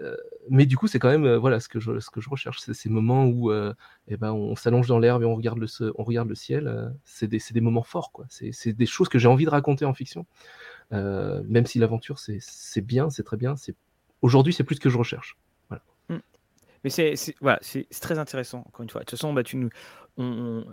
euh, 0.00 0.14
mais 0.50 0.66
du 0.66 0.76
coup, 0.76 0.86
c'est 0.86 0.98
quand 0.98 1.08
même 1.10 1.36
voilà 1.36 1.60
ce 1.60 1.68
que 1.68 1.80
je 1.80 1.98
ce 2.00 2.10
que 2.10 2.20
je 2.20 2.28
recherche, 2.28 2.60
c'est 2.60 2.74
ces 2.74 2.88
moments 2.88 3.24
où 3.24 3.50
eh 3.52 4.16
ben 4.16 4.32
on 4.32 4.56
s'allonge 4.56 4.88
dans 4.88 4.98
l'herbe 4.98 5.22
et 5.22 5.26
on 5.26 5.34
regarde 5.34 5.58
le 5.58 5.66
on 5.96 6.04
regarde 6.04 6.28
le 6.28 6.34
ciel. 6.34 6.92
c'est 7.04 7.28
des, 7.28 7.40
des 7.50 7.60
moments 7.60 7.82
forts, 7.82 8.12
quoi. 8.12 8.26
C'est 8.28 8.72
des 8.72 8.86
choses 8.86 9.08
que 9.08 9.18
j'ai 9.18 9.28
envie 9.28 9.44
de 9.44 9.50
raconter 9.50 9.84
en 9.84 9.94
fiction. 9.94 10.26
Euh, 10.92 11.42
même 11.46 11.66
si 11.66 11.78
l'aventure 11.78 12.18
c'est 12.18 12.80
bien, 12.80 13.10
c'est 13.10 13.22
très 13.22 13.36
bien, 13.36 13.54
aujourd'hui 14.22 14.52
c'est 14.52 14.64
plus 14.64 14.76
ce 14.76 14.80
que 14.80 14.90
je 14.90 14.98
recherche. 14.98 15.36
Voilà. 15.68 15.82
Mmh. 16.08 16.16
Mais 16.84 16.90
c'est 16.90 17.14
voilà, 17.40 17.60
très 18.00 18.18
intéressant, 18.18 18.60
encore 18.66 18.82
une 18.82 18.90
fois. 18.90 19.00
De 19.00 19.04
toute 19.04 19.18
façon, 19.18 19.32
bah, 19.32 19.42
tu, 19.42 19.56
nous, 19.56 19.70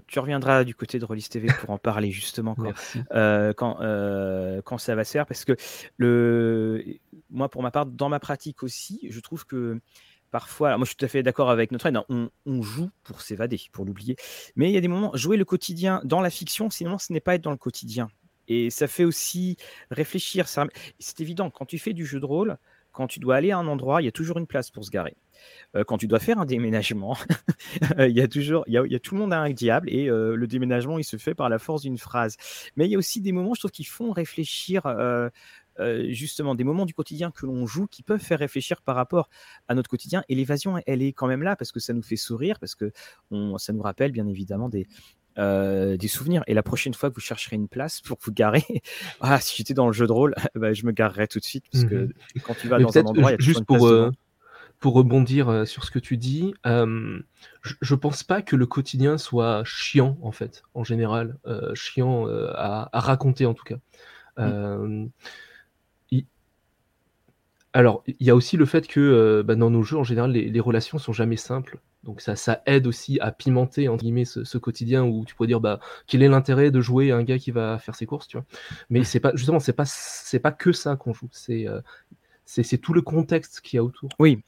tu 0.08 0.20
reviendras 0.20 0.64
du 0.64 0.74
côté 0.74 1.00
de 1.00 1.06
Rollis 1.06 1.28
TV 1.30 1.48
pour 1.60 1.70
en 1.70 1.78
parler 1.78 2.12
justement 2.12 2.56
quand, 2.56 2.74
euh, 3.14 3.54
quand, 3.54 3.78
euh, 3.82 4.62
quand, 4.64 4.78
ça 4.78 4.96
va 4.96 5.04
se 5.04 5.12
faire. 5.12 5.26
Parce 5.26 5.46
que 5.46 5.54
le, 5.98 6.84
moi, 7.30 7.50
pour 7.50 7.62
ma 7.62 7.72
part, 7.72 7.86
dans 7.86 8.10
ma 8.10 8.20
pratique 8.20 8.64
aussi, 8.64 9.08
je 9.10 9.20
trouve 9.20 9.46
que 9.46 9.80
parfois, 10.32 10.78
moi 10.78 10.86
je 10.86 10.90
suis 10.90 10.96
tout 10.98 11.06
à 11.06 11.08
fait 11.08 11.24
d'accord 11.24 11.50
avec 11.50 11.72
notre 11.72 11.86
aide, 11.86 11.98
on, 12.10 12.30
on, 12.46 12.62
joue 12.62 12.90
pour 13.04 13.22
s'évader, 13.22 13.62
pour 13.72 13.86
l'oublier. 13.86 14.16
Mais 14.56 14.70
il 14.70 14.74
y 14.74 14.78
a 14.78 14.82
des 14.82 14.88
moments, 14.88 15.12
jouer 15.16 15.38
le 15.38 15.46
quotidien 15.46 16.02
dans 16.04 16.22
la 16.22 16.30
fiction, 16.30 16.70
sinon 16.70 16.98
ce 16.98 17.14
n'est 17.14 17.22
pas 17.22 17.36
être 17.36 17.44
dans 17.44 17.52
le 17.52 17.58
quotidien. 17.58 18.10
Et 18.48 18.70
ça 18.70 18.88
fait 18.88 19.06
aussi 19.06 19.58
réfléchir. 19.92 20.48
C'est 20.48 21.22
évident, 21.22 21.50
quand 21.50 21.66
tu 21.66 21.80
fais 21.80 21.94
du 21.94 22.06
jeu 22.06 22.20
de 22.20 22.26
rôle, 22.26 22.58
quand 22.96 23.08
tu 23.08 23.20
dois 23.20 23.36
aller 23.36 23.52
à 23.52 23.58
un 23.58 23.68
endroit, 23.68 24.02
il 24.02 24.06
y 24.06 24.08
a 24.08 24.12
toujours 24.12 24.38
une 24.38 24.48
place 24.48 24.72
pour 24.72 24.86
se 24.86 24.90
garer. 24.90 25.16
Quand 25.86 25.98
tu 25.98 26.08
dois 26.08 26.20
faire 26.20 26.40
un 26.40 26.46
déménagement, 26.46 27.18
il 28.00 28.16
y 28.16 28.22
a 28.22 28.28
toujours, 28.28 28.64
il 28.68 28.74
y 28.74 28.96
a, 28.96 29.00
tout 29.00 29.16
le 29.16 29.22
monde 29.22 29.34
a 29.34 29.40
un 29.40 29.52
diable 29.52 29.90
et 29.90 30.08
le 30.08 30.48
déménagement, 30.48 30.98
il 30.98 31.04
se 31.04 31.18
fait 31.18 31.36
par 31.36 31.50
la 31.50 31.60
force 31.60 31.82
d'une 31.82 31.98
phrase. 31.98 32.38
Mais 32.78 32.86
il 32.86 32.92
y 32.92 32.96
a 32.96 32.98
aussi 32.98 33.20
des 33.20 33.34
moments, 33.34 33.54
je 33.54 33.60
trouve, 33.60 33.72
qui 33.72 33.84
font 33.84 34.12
réfléchir. 34.12 34.84
Justement 36.08 36.56
des 36.56 36.64
moments 36.64 36.86
du 36.86 36.94
quotidien 36.94 37.32
que 37.32 37.46
l'on 37.46 37.66
joue 37.66 37.86
qui 37.86 38.02
peuvent 38.02 38.22
faire 38.22 38.40
réfléchir 38.40 38.82
par 38.82 38.96
rapport 38.96 39.30
à 39.68 39.76
notre 39.76 39.90
quotidien 39.90 40.24
et 40.30 40.36
l'évasion 40.36 40.82
elle 40.86 41.02
est 41.02 41.12
quand 41.12 41.28
même 41.28 41.44
là 41.44 41.58
parce 41.58 41.74
que 41.74 41.82
ça 41.82 41.92
nous 41.92 42.02
fait 42.02 42.16
sourire 42.16 42.60
parce 42.62 42.76
que 42.76 42.94
ça 43.58 43.74
nous 43.74 43.82
rappelle 43.82 44.14
bien 44.14 44.26
évidemment 44.26 44.70
des, 44.70 44.88
euh, 45.38 45.98
des 45.98 46.08
souvenirs. 46.08 46.44
Et 46.48 46.54
la 46.54 46.64
prochaine 46.64 46.94
fois 46.94 47.10
que 47.10 47.16
vous 47.16 47.22
chercherez 47.22 47.56
une 47.56 47.68
place 47.68 48.02
pour 48.02 48.18
vous 48.22 48.32
garer, 48.32 48.64
ah, 49.22 49.40
si 49.40 49.58
j'étais 49.58 49.74
dans 49.74 49.88
le 49.88 49.94
jeu 49.94 50.08
de 50.08 50.12
rôle, 50.12 50.34
bah, 50.56 50.74
je 50.74 50.86
me 50.86 50.92
garerais 50.92 51.28
tout 51.28 51.40
de 51.40 51.44
suite 51.44 51.66
parce 51.72 51.86
que 51.86 51.96
mmh 51.96 52.14
quand 52.44 52.54
tu 52.56 52.68
vas 52.68 52.80
dans 52.80 52.98
un 52.98 53.04
endroit, 53.04 53.32
il 53.32 53.34
y 53.34 53.38
a 53.38 53.40
juste 53.40 53.66
pour, 53.66 53.88
euh, 53.88 54.12
pour 54.80 54.94
rebondir 54.94 55.50
euh, 55.50 55.66
sur 55.66 55.84
ce 55.84 55.92
que 55.92 56.00
tu 56.00 56.18
dis, 56.18 56.54
je, 56.66 57.22
je, 57.82 57.96
pense 57.96 58.24
pas 58.24 58.42
que 58.42 58.56
le 58.56 58.66
quotidien 58.66 59.18
soit 59.18 59.64
chiant 59.66 60.18
en 60.22 60.32
fait, 60.32 60.64
en 60.74 60.84
général, 60.84 61.38
chiant 61.74 62.28
à, 62.28 62.90
à, 62.92 63.00
raconter 63.00 63.46
en 63.46 63.54
tout 63.54 63.66
cas. 63.66 63.78
Mmh. 64.38 65.08
Alors, 67.74 68.04
il 68.08 68.26
y 68.26 68.30
a 68.30 68.36
aussi 68.36 68.56
le 68.56 68.66
fait 68.66 68.88
que 68.88 69.44
bah, 69.46 69.56
dans 69.56 69.70
nos 69.70 69.84
jeux, 69.84 69.98
en 69.98 70.06
général, 70.06 70.32
les, 70.32 70.50
les 70.50 70.60
relations 70.62 70.98
sont 70.98 71.12
jamais 71.12 71.36
simples. 71.36 71.82
Donc 72.06 72.22
ça, 72.22 72.36
ça 72.36 72.62
aide 72.68 72.86
aussi 72.86 73.20
à 73.20 73.32
pimenter 73.32 73.90
entre 73.90 74.04
guillemets 74.04 74.26
ce, 74.26 74.58
quotidien 74.58 75.04
où 75.04 75.26
tu 75.26 75.34
pourrais 75.36 75.48
dire 75.48 75.60
bah 75.60 75.80
quel 76.08 76.22
est 76.22 76.28
l'intérêt 76.28 76.70
de 76.70 76.80
jouer 76.80 77.12
un 77.12 77.24
gars 77.24 77.40
qui 77.40 77.52
va 77.52 77.80
faire 77.80 77.96
ses 77.96 78.06
courses, 78.06 78.28
tu 78.28 78.38
vois. 78.38 78.46
Mais 78.90 79.04
c'est 79.04 79.20
pas 79.20 79.32
justement 79.36 79.60
c'est 79.60 79.74
pas 79.74 79.86
c'est 79.86 80.40
pas 80.40 80.52
que 80.52 80.72
ça 80.72 80.96
qu'on 80.96 81.14
joue, 81.14 81.30
c'est 81.32 81.68
euh, 81.68 81.82
c'est 82.46 82.78
tout 82.78 82.94
le 82.94 83.02
contexte 83.02 83.62
qu'il 83.62 83.78
y 83.78 83.80
a 83.80 83.84
autour. 83.84 84.10
Oui. 84.20 84.44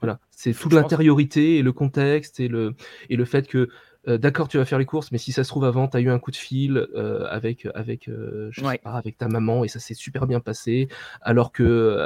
Voilà, 0.00 0.18
c'est 0.30 0.52
toute 0.52 0.72
l'intériorité 0.72 1.58
et 1.58 1.62
le 1.62 1.72
contexte 1.72 2.40
et 2.40 2.48
le 2.48 2.74
et 3.08 3.16
le 3.16 3.24
fait 3.24 3.46
que 3.46 3.68
euh, 4.08 4.16
d'accord, 4.16 4.48
tu 4.48 4.56
vas 4.56 4.64
faire 4.64 4.78
les 4.78 4.86
courses, 4.86 5.12
mais 5.12 5.18
si 5.18 5.30
ça 5.30 5.44
se 5.44 5.50
trouve 5.50 5.64
avant, 5.64 5.86
tu 5.86 5.96
as 5.96 6.00
eu 6.00 6.08
un 6.08 6.18
coup 6.18 6.30
de 6.30 6.36
fil 6.36 6.88
euh, 6.94 7.26
avec, 7.28 7.68
avec, 7.74 8.08
euh, 8.08 8.48
je 8.50 8.64
sais 8.64 8.78
pas, 8.78 8.92
avec 8.92 9.18
ta 9.18 9.28
maman 9.28 9.62
et 9.62 9.68
ça 9.68 9.78
s'est 9.78 9.94
super 9.94 10.26
bien 10.26 10.40
passé, 10.40 10.88
alors 11.20 11.52
que, 11.52 11.98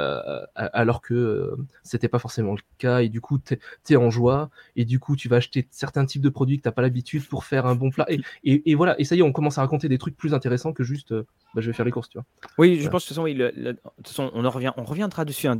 alors 0.55 1.01
que 1.01 1.55
c'était 1.83 2.09
pas 2.09 2.19
forcément 2.19 2.53
le 2.53 2.61
cas 2.77 2.99
et 2.99 3.07
du 3.07 3.21
coup, 3.21 3.39
tu 3.39 3.57
es, 3.89 3.95
en 3.95 4.09
joie 4.09 4.49
et 4.75 4.83
du 4.83 4.99
coup, 4.99 5.15
tu 5.15 5.29
vas 5.29 5.37
acheter 5.37 5.67
certains 5.71 6.05
types 6.05 6.21
de 6.21 6.29
produits 6.29 6.57
que 6.59 6.67
tu 6.67 6.75
pas 6.75 6.81
l'habitude 6.81 7.25
pour 7.27 7.45
faire 7.45 7.65
un 7.65 7.75
bon 7.75 7.91
plat. 7.91 8.05
Et, 8.09 8.21
et, 8.43 8.75
voilà, 8.75 8.99
et 8.99 9.05
ça 9.05 9.15
y 9.15 9.19
est, 9.19 9.23
on 9.23 9.31
commence 9.31 9.57
à 9.57 9.61
raconter 9.61 9.87
des 9.87 9.97
trucs 9.97 10.17
plus 10.17 10.33
intéressants 10.33 10.73
que 10.73 10.83
juste 10.83 11.13
bah, 11.13 11.61
je 11.61 11.67
vais 11.67 11.73
faire 11.73 11.85
les 11.85 11.91
courses, 11.91 12.09
tu 12.09 12.17
vois. 12.17 12.25
Oui, 12.57 12.81
je 12.81 12.89
pense 12.89 13.05
que 13.05 13.13
de 13.13 13.15
toute 13.15 13.15
façon, 13.15 13.23
oui, 13.23 13.35
de 13.35 13.77
toute 13.97 14.07
façon 14.07 14.31
on, 14.33 14.43
en 14.43 14.49
revient, 14.49 14.73
on 14.75 14.83
reviendra 14.83 15.23
dessus. 15.23 15.47
Hein, 15.47 15.57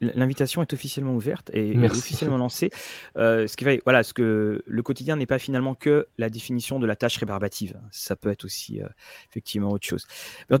l'invitation 0.00 0.62
est 0.62 0.72
officiellement 0.72 1.14
ouverte 1.14 1.50
et, 1.52 1.76
officiellement 1.84 2.36
lancée. 2.36 2.70
ce 3.16 3.56
qui 3.56 3.64
va, 3.64 3.72
voilà, 3.84 4.04
ce 4.04 4.14
que 4.14 4.62
le 4.64 4.82
quotidien 4.82 5.16
n'est 5.16 5.26
pas 5.26 5.38
finalement 5.48 5.74
que 5.74 6.08
la 6.18 6.28
définition 6.28 6.78
de 6.78 6.84
la 6.84 6.94
tâche 6.94 7.16
rébarbative. 7.16 7.80
Ça 7.90 8.16
peut 8.16 8.28
être 8.28 8.44
aussi 8.44 8.82
euh, 8.82 8.88
effectivement 9.30 9.70
autre 9.70 9.86
chose. 9.86 10.06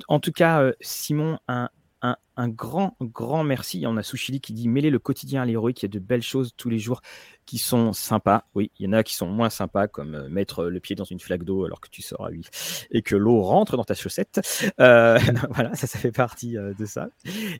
En 0.08 0.18
tout 0.18 0.32
cas, 0.32 0.62
euh, 0.62 0.72
Simon, 0.80 1.38
un, 1.46 1.68
un, 2.00 2.48
grand, 2.48 2.96
grand 3.02 3.44
merci. 3.44 3.84
On 3.86 3.98
a 3.98 4.02
Souchili 4.02 4.40
qui 4.40 4.54
dit 4.54 4.66
mêler 4.66 4.88
le 4.88 4.98
quotidien 4.98 5.42
à 5.42 5.44
l'héroïque. 5.44 5.82
Il 5.82 5.84
y 5.84 5.90
a 5.90 5.92
de 5.92 5.98
belles 5.98 6.22
choses 6.22 6.54
tous 6.56 6.70
les 6.70 6.78
jours 6.78 7.02
qui 7.44 7.58
sont 7.58 7.92
sympas. 7.92 8.44
Oui, 8.54 8.70
il 8.78 8.86
y 8.86 8.88
en 8.88 8.94
a 8.94 9.02
qui 9.02 9.14
sont 9.14 9.26
moins 9.26 9.50
sympas, 9.50 9.88
comme 9.88 10.14
euh, 10.14 10.28
mettre 10.30 10.64
le 10.64 10.80
pied 10.80 10.96
dans 10.96 11.04
une 11.04 11.20
flaque 11.20 11.42
d'eau 11.42 11.66
alors 11.66 11.82
que 11.82 11.90
tu 11.90 12.00
sors 12.00 12.24
à 12.24 12.30
8 12.30 12.88
et 12.90 13.02
que 13.02 13.14
l'eau 13.14 13.42
rentre 13.42 13.76
dans 13.76 13.84
ta 13.84 13.94
chaussette. 13.94 14.40
Voilà, 14.78 15.74
ça, 15.74 15.86
ça 15.86 15.98
fait 15.98 16.12
partie 16.12 16.54
de 16.54 16.86
ça. 16.86 17.08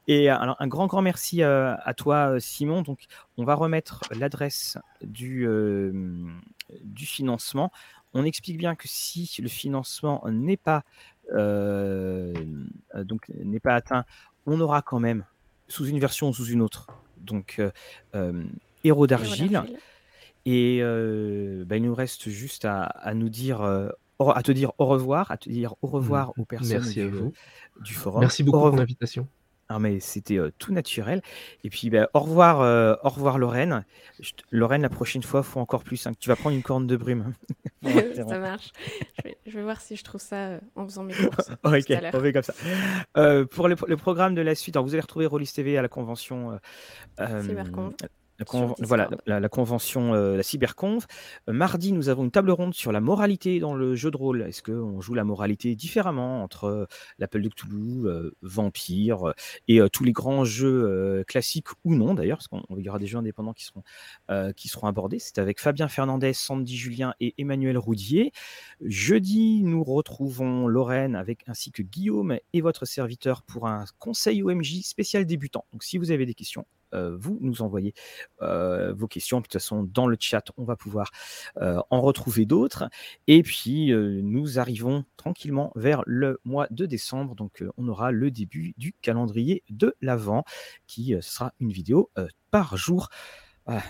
Et 0.06 0.30
alors, 0.30 0.56
un 0.60 0.66
grand, 0.66 0.86
grand 0.86 1.02
merci 1.02 1.42
à 1.42 1.94
toi, 1.94 2.40
Simon. 2.40 2.80
Donc, 2.80 3.04
on 3.36 3.44
va 3.44 3.54
remettre 3.54 4.00
l'adresse 4.18 4.78
du, 5.02 5.46
du 6.82 7.06
financement. 7.06 7.70
On 8.14 8.24
explique 8.24 8.58
bien 8.58 8.74
que 8.74 8.88
si 8.88 9.30
le 9.40 9.48
financement 9.48 10.24
n'est 10.30 10.56
pas 10.56 10.84
donc 11.34 13.28
n'est 13.28 13.60
pas 13.60 13.74
atteint, 13.74 14.04
on 14.48 14.60
aura 14.60 14.82
quand 14.82 14.98
même, 14.98 15.24
sous 15.68 15.86
une 15.86 16.00
version 16.00 16.30
ou 16.30 16.34
sous 16.34 16.46
une 16.46 16.62
autre, 16.62 16.86
donc 17.18 17.56
euh, 17.58 17.70
euh, 18.14 18.44
Héros 18.84 19.06
d'argile. 19.06 19.62
Et 20.46 20.78
euh, 20.80 21.64
bah, 21.66 21.76
il 21.76 21.82
nous 21.82 21.94
reste 21.94 22.30
juste 22.30 22.64
à, 22.64 23.12
nous 23.14 23.28
dire, 23.28 23.60
à 23.60 24.42
te 24.42 24.52
dire 24.52 24.72
au 24.78 24.86
revoir, 24.86 25.30
à 25.30 25.36
te 25.36 25.50
dire 25.50 25.74
au 25.82 25.88
revoir 25.88 26.28
mmh. 26.28 26.40
aux 26.40 26.44
personnes 26.46 26.90
du, 26.90 27.10
du, 27.82 27.92
forum. 27.92 28.20
Merci 28.20 28.42
beaucoup 28.42 28.70
pour 28.70 28.76
l'invitation. 28.76 29.28
Ah, 29.68 29.78
mais 29.78 30.00
c'était 30.00 30.38
tout 30.58 30.72
naturel. 30.72 31.20
Et 31.62 31.70
puis, 31.70 31.90
bah, 31.90 32.08
au 32.14 32.20
revoir, 32.20 32.60
au 33.04 33.08
revoir 33.08 33.38
Lorraine. 33.38 33.84
Lorraine, 34.50 34.82
la 34.82 34.88
prochaine 34.88 35.22
fois, 35.22 35.42
faut 35.42 35.60
encore 35.60 35.84
plus. 35.84 36.06
Hein, 36.06 36.12
tu 36.18 36.28
vas 36.28 36.36
prendre 36.36 36.56
une 36.56 36.62
corne 36.62 36.86
de 36.86 36.96
brume. 36.96 37.32
ça 37.82 38.38
marche. 38.38 38.72
Je 39.46 39.52
vais, 39.52 39.62
voir 39.62 39.80
si 39.80 39.96
je 39.96 40.04
trouve 40.04 40.20
ça 40.20 40.58
en 40.74 40.84
faisant 40.84 41.04
mes 41.04 41.14
courses. 41.14 41.50
ok, 41.64 42.12
on 42.14 42.20
fait 42.20 42.32
comme 42.32 42.42
ça. 42.42 42.54
pour 43.50 43.68
le, 43.68 43.96
programme 43.96 44.34
de 44.34 44.42
la 44.42 44.54
suite, 44.54 44.76
alors 44.76 44.86
vous 44.86 44.94
allez 44.94 45.02
retrouver 45.02 45.26
Rollis 45.26 45.52
TV 45.54 45.76
à 45.76 45.82
la 45.82 45.88
convention. 45.88 46.58
Voilà, 48.78 49.11
la, 49.26 49.49
convention, 49.49 50.14
euh, 50.14 50.36
la 50.36 50.45
cyberconf. 50.45 51.07
Euh, 51.49 51.53
mardi, 51.53 51.93
nous 51.93 52.09
avons 52.09 52.22
une 52.22 52.30
table 52.30 52.53
ronde 52.53 52.72
sur 52.72 52.93
la 52.93 53.01
moralité 53.01 53.59
dans 53.59 53.74
le 53.74 53.97
jeu 53.97 54.12
de 54.12 54.16
rôle. 54.16 54.43
Est-ce 54.43 54.62
qu'on 54.62 55.01
joue 55.01 55.14
la 55.14 55.24
moralité 55.24 55.74
différemment 55.74 56.45
entre 56.45 56.64
euh, 56.64 56.86
l'appel 57.18 57.43
de 57.43 57.49
Cthulhu, 57.49 58.07
Vampire 58.43 59.32
et 59.66 59.80
tous 59.93 60.05
les 60.05 60.12
grands 60.12 60.45
jeux 60.45 61.24
classiques 61.26 61.68
ou 61.84 61.95
non 61.95 62.14
d'ailleurs, 62.14 62.39
parce 62.39 62.49
qu'il 62.49 62.84
y 62.84 62.89
aura 62.89 62.99
des 62.99 63.07
jeux 63.07 63.18
indépendants 63.18 63.53
qui 63.53 63.64
seront, 63.64 63.82
qui 64.55 64.68
seront 64.68 64.86
abordés. 64.86 65.18
C'est 65.18 65.39
avec 65.39 65.61
Fabien 65.61 65.89
Fernandez, 65.89 66.32
Sandy 66.32 66.76
Julien 66.76 67.14
et 67.20 67.34
Emmanuel 67.39 67.78
Roudier. 67.78 68.32
Jeudi, 68.80 69.62
nous 69.62 69.82
retrouvons 69.82 70.68
Lorraine 70.68 71.16
avec 71.16 71.45
ainsi 71.49 71.72
que 71.72 71.82
Guillaume 71.82 72.39
et 72.53 72.61
votre 72.61 72.84
serviteur 72.84 73.43
pour 73.43 73.66
un 73.66 73.84
conseil 73.99 74.43
OMJ 74.43 74.82
spécial 74.82 75.26
débutant. 75.26 75.64
Donc 75.72 75.82
si 75.82 75.99
vous 75.99 76.11
avez 76.11 76.26
des 76.26 76.34
questions, 76.34 76.66
euh, 76.95 77.16
vous 77.16 77.39
nous 77.41 77.62
envoyez 77.62 77.95
euh, 78.43 78.93
vos 78.93 79.09
questions. 79.09 79.39
De 79.39 79.43
toute 79.43 79.53
façon, 79.53 79.82
dans 79.82 80.07
le 80.07 80.16
chat, 80.18 80.45
on 80.57 80.64
va 80.64 80.76
pouvoir 80.76 81.11
euh, 81.59 81.80
en 81.91 82.01
retrouver 82.01 82.47
d'autres. 82.47 82.89
Et 83.26 83.43
puis, 83.43 83.93
nous 83.93 84.59
arrivons 84.59 85.05
tranquillement 85.16 85.72
vers 85.74 86.03
le 86.07 86.41
mois 86.45 86.66
de 86.70 86.86
décembre. 86.86 87.34
Donc, 87.34 87.64
on 87.76 87.89
aura 87.89 88.11
le 88.11 88.30
début 88.30 88.74
du 88.76 88.95
calendrier 89.01 89.62
de 89.70 89.95
l'Avent, 90.01 90.45
qui 90.86 91.14
sera 91.20 91.53
une 91.61 91.72
vidéo 91.72 92.11
par 92.51 92.76
jour. 92.76 93.09
Ah, 93.70 93.82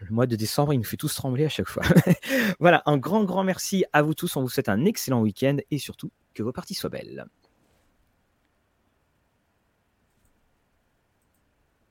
le 0.00 0.10
mois 0.10 0.26
de 0.26 0.36
décembre, 0.36 0.72
il 0.74 0.78
nous 0.78 0.84
fait 0.84 0.96
tous 0.96 1.12
trembler 1.12 1.44
à 1.44 1.48
chaque 1.48 1.68
fois. 1.68 1.82
voilà, 2.60 2.82
un 2.86 2.96
grand, 2.98 3.24
grand 3.24 3.42
merci 3.42 3.84
à 3.92 4.02
vous 4.02 4.14
tous. 4.14 4.36
On 4.36 4.42
vous 4.42 4.48
souhaite 4.48 4.68
un 4.68 4.84
excellent 4.84 5.20
week-end 5.20 5.56
et 5.72 5.78
surtout 5.78 6.12
que 6.34 6.44
vos 6.44 6.52
parties 6.52 6.74
soient 6.74 6.90
belles. 6.90 7.26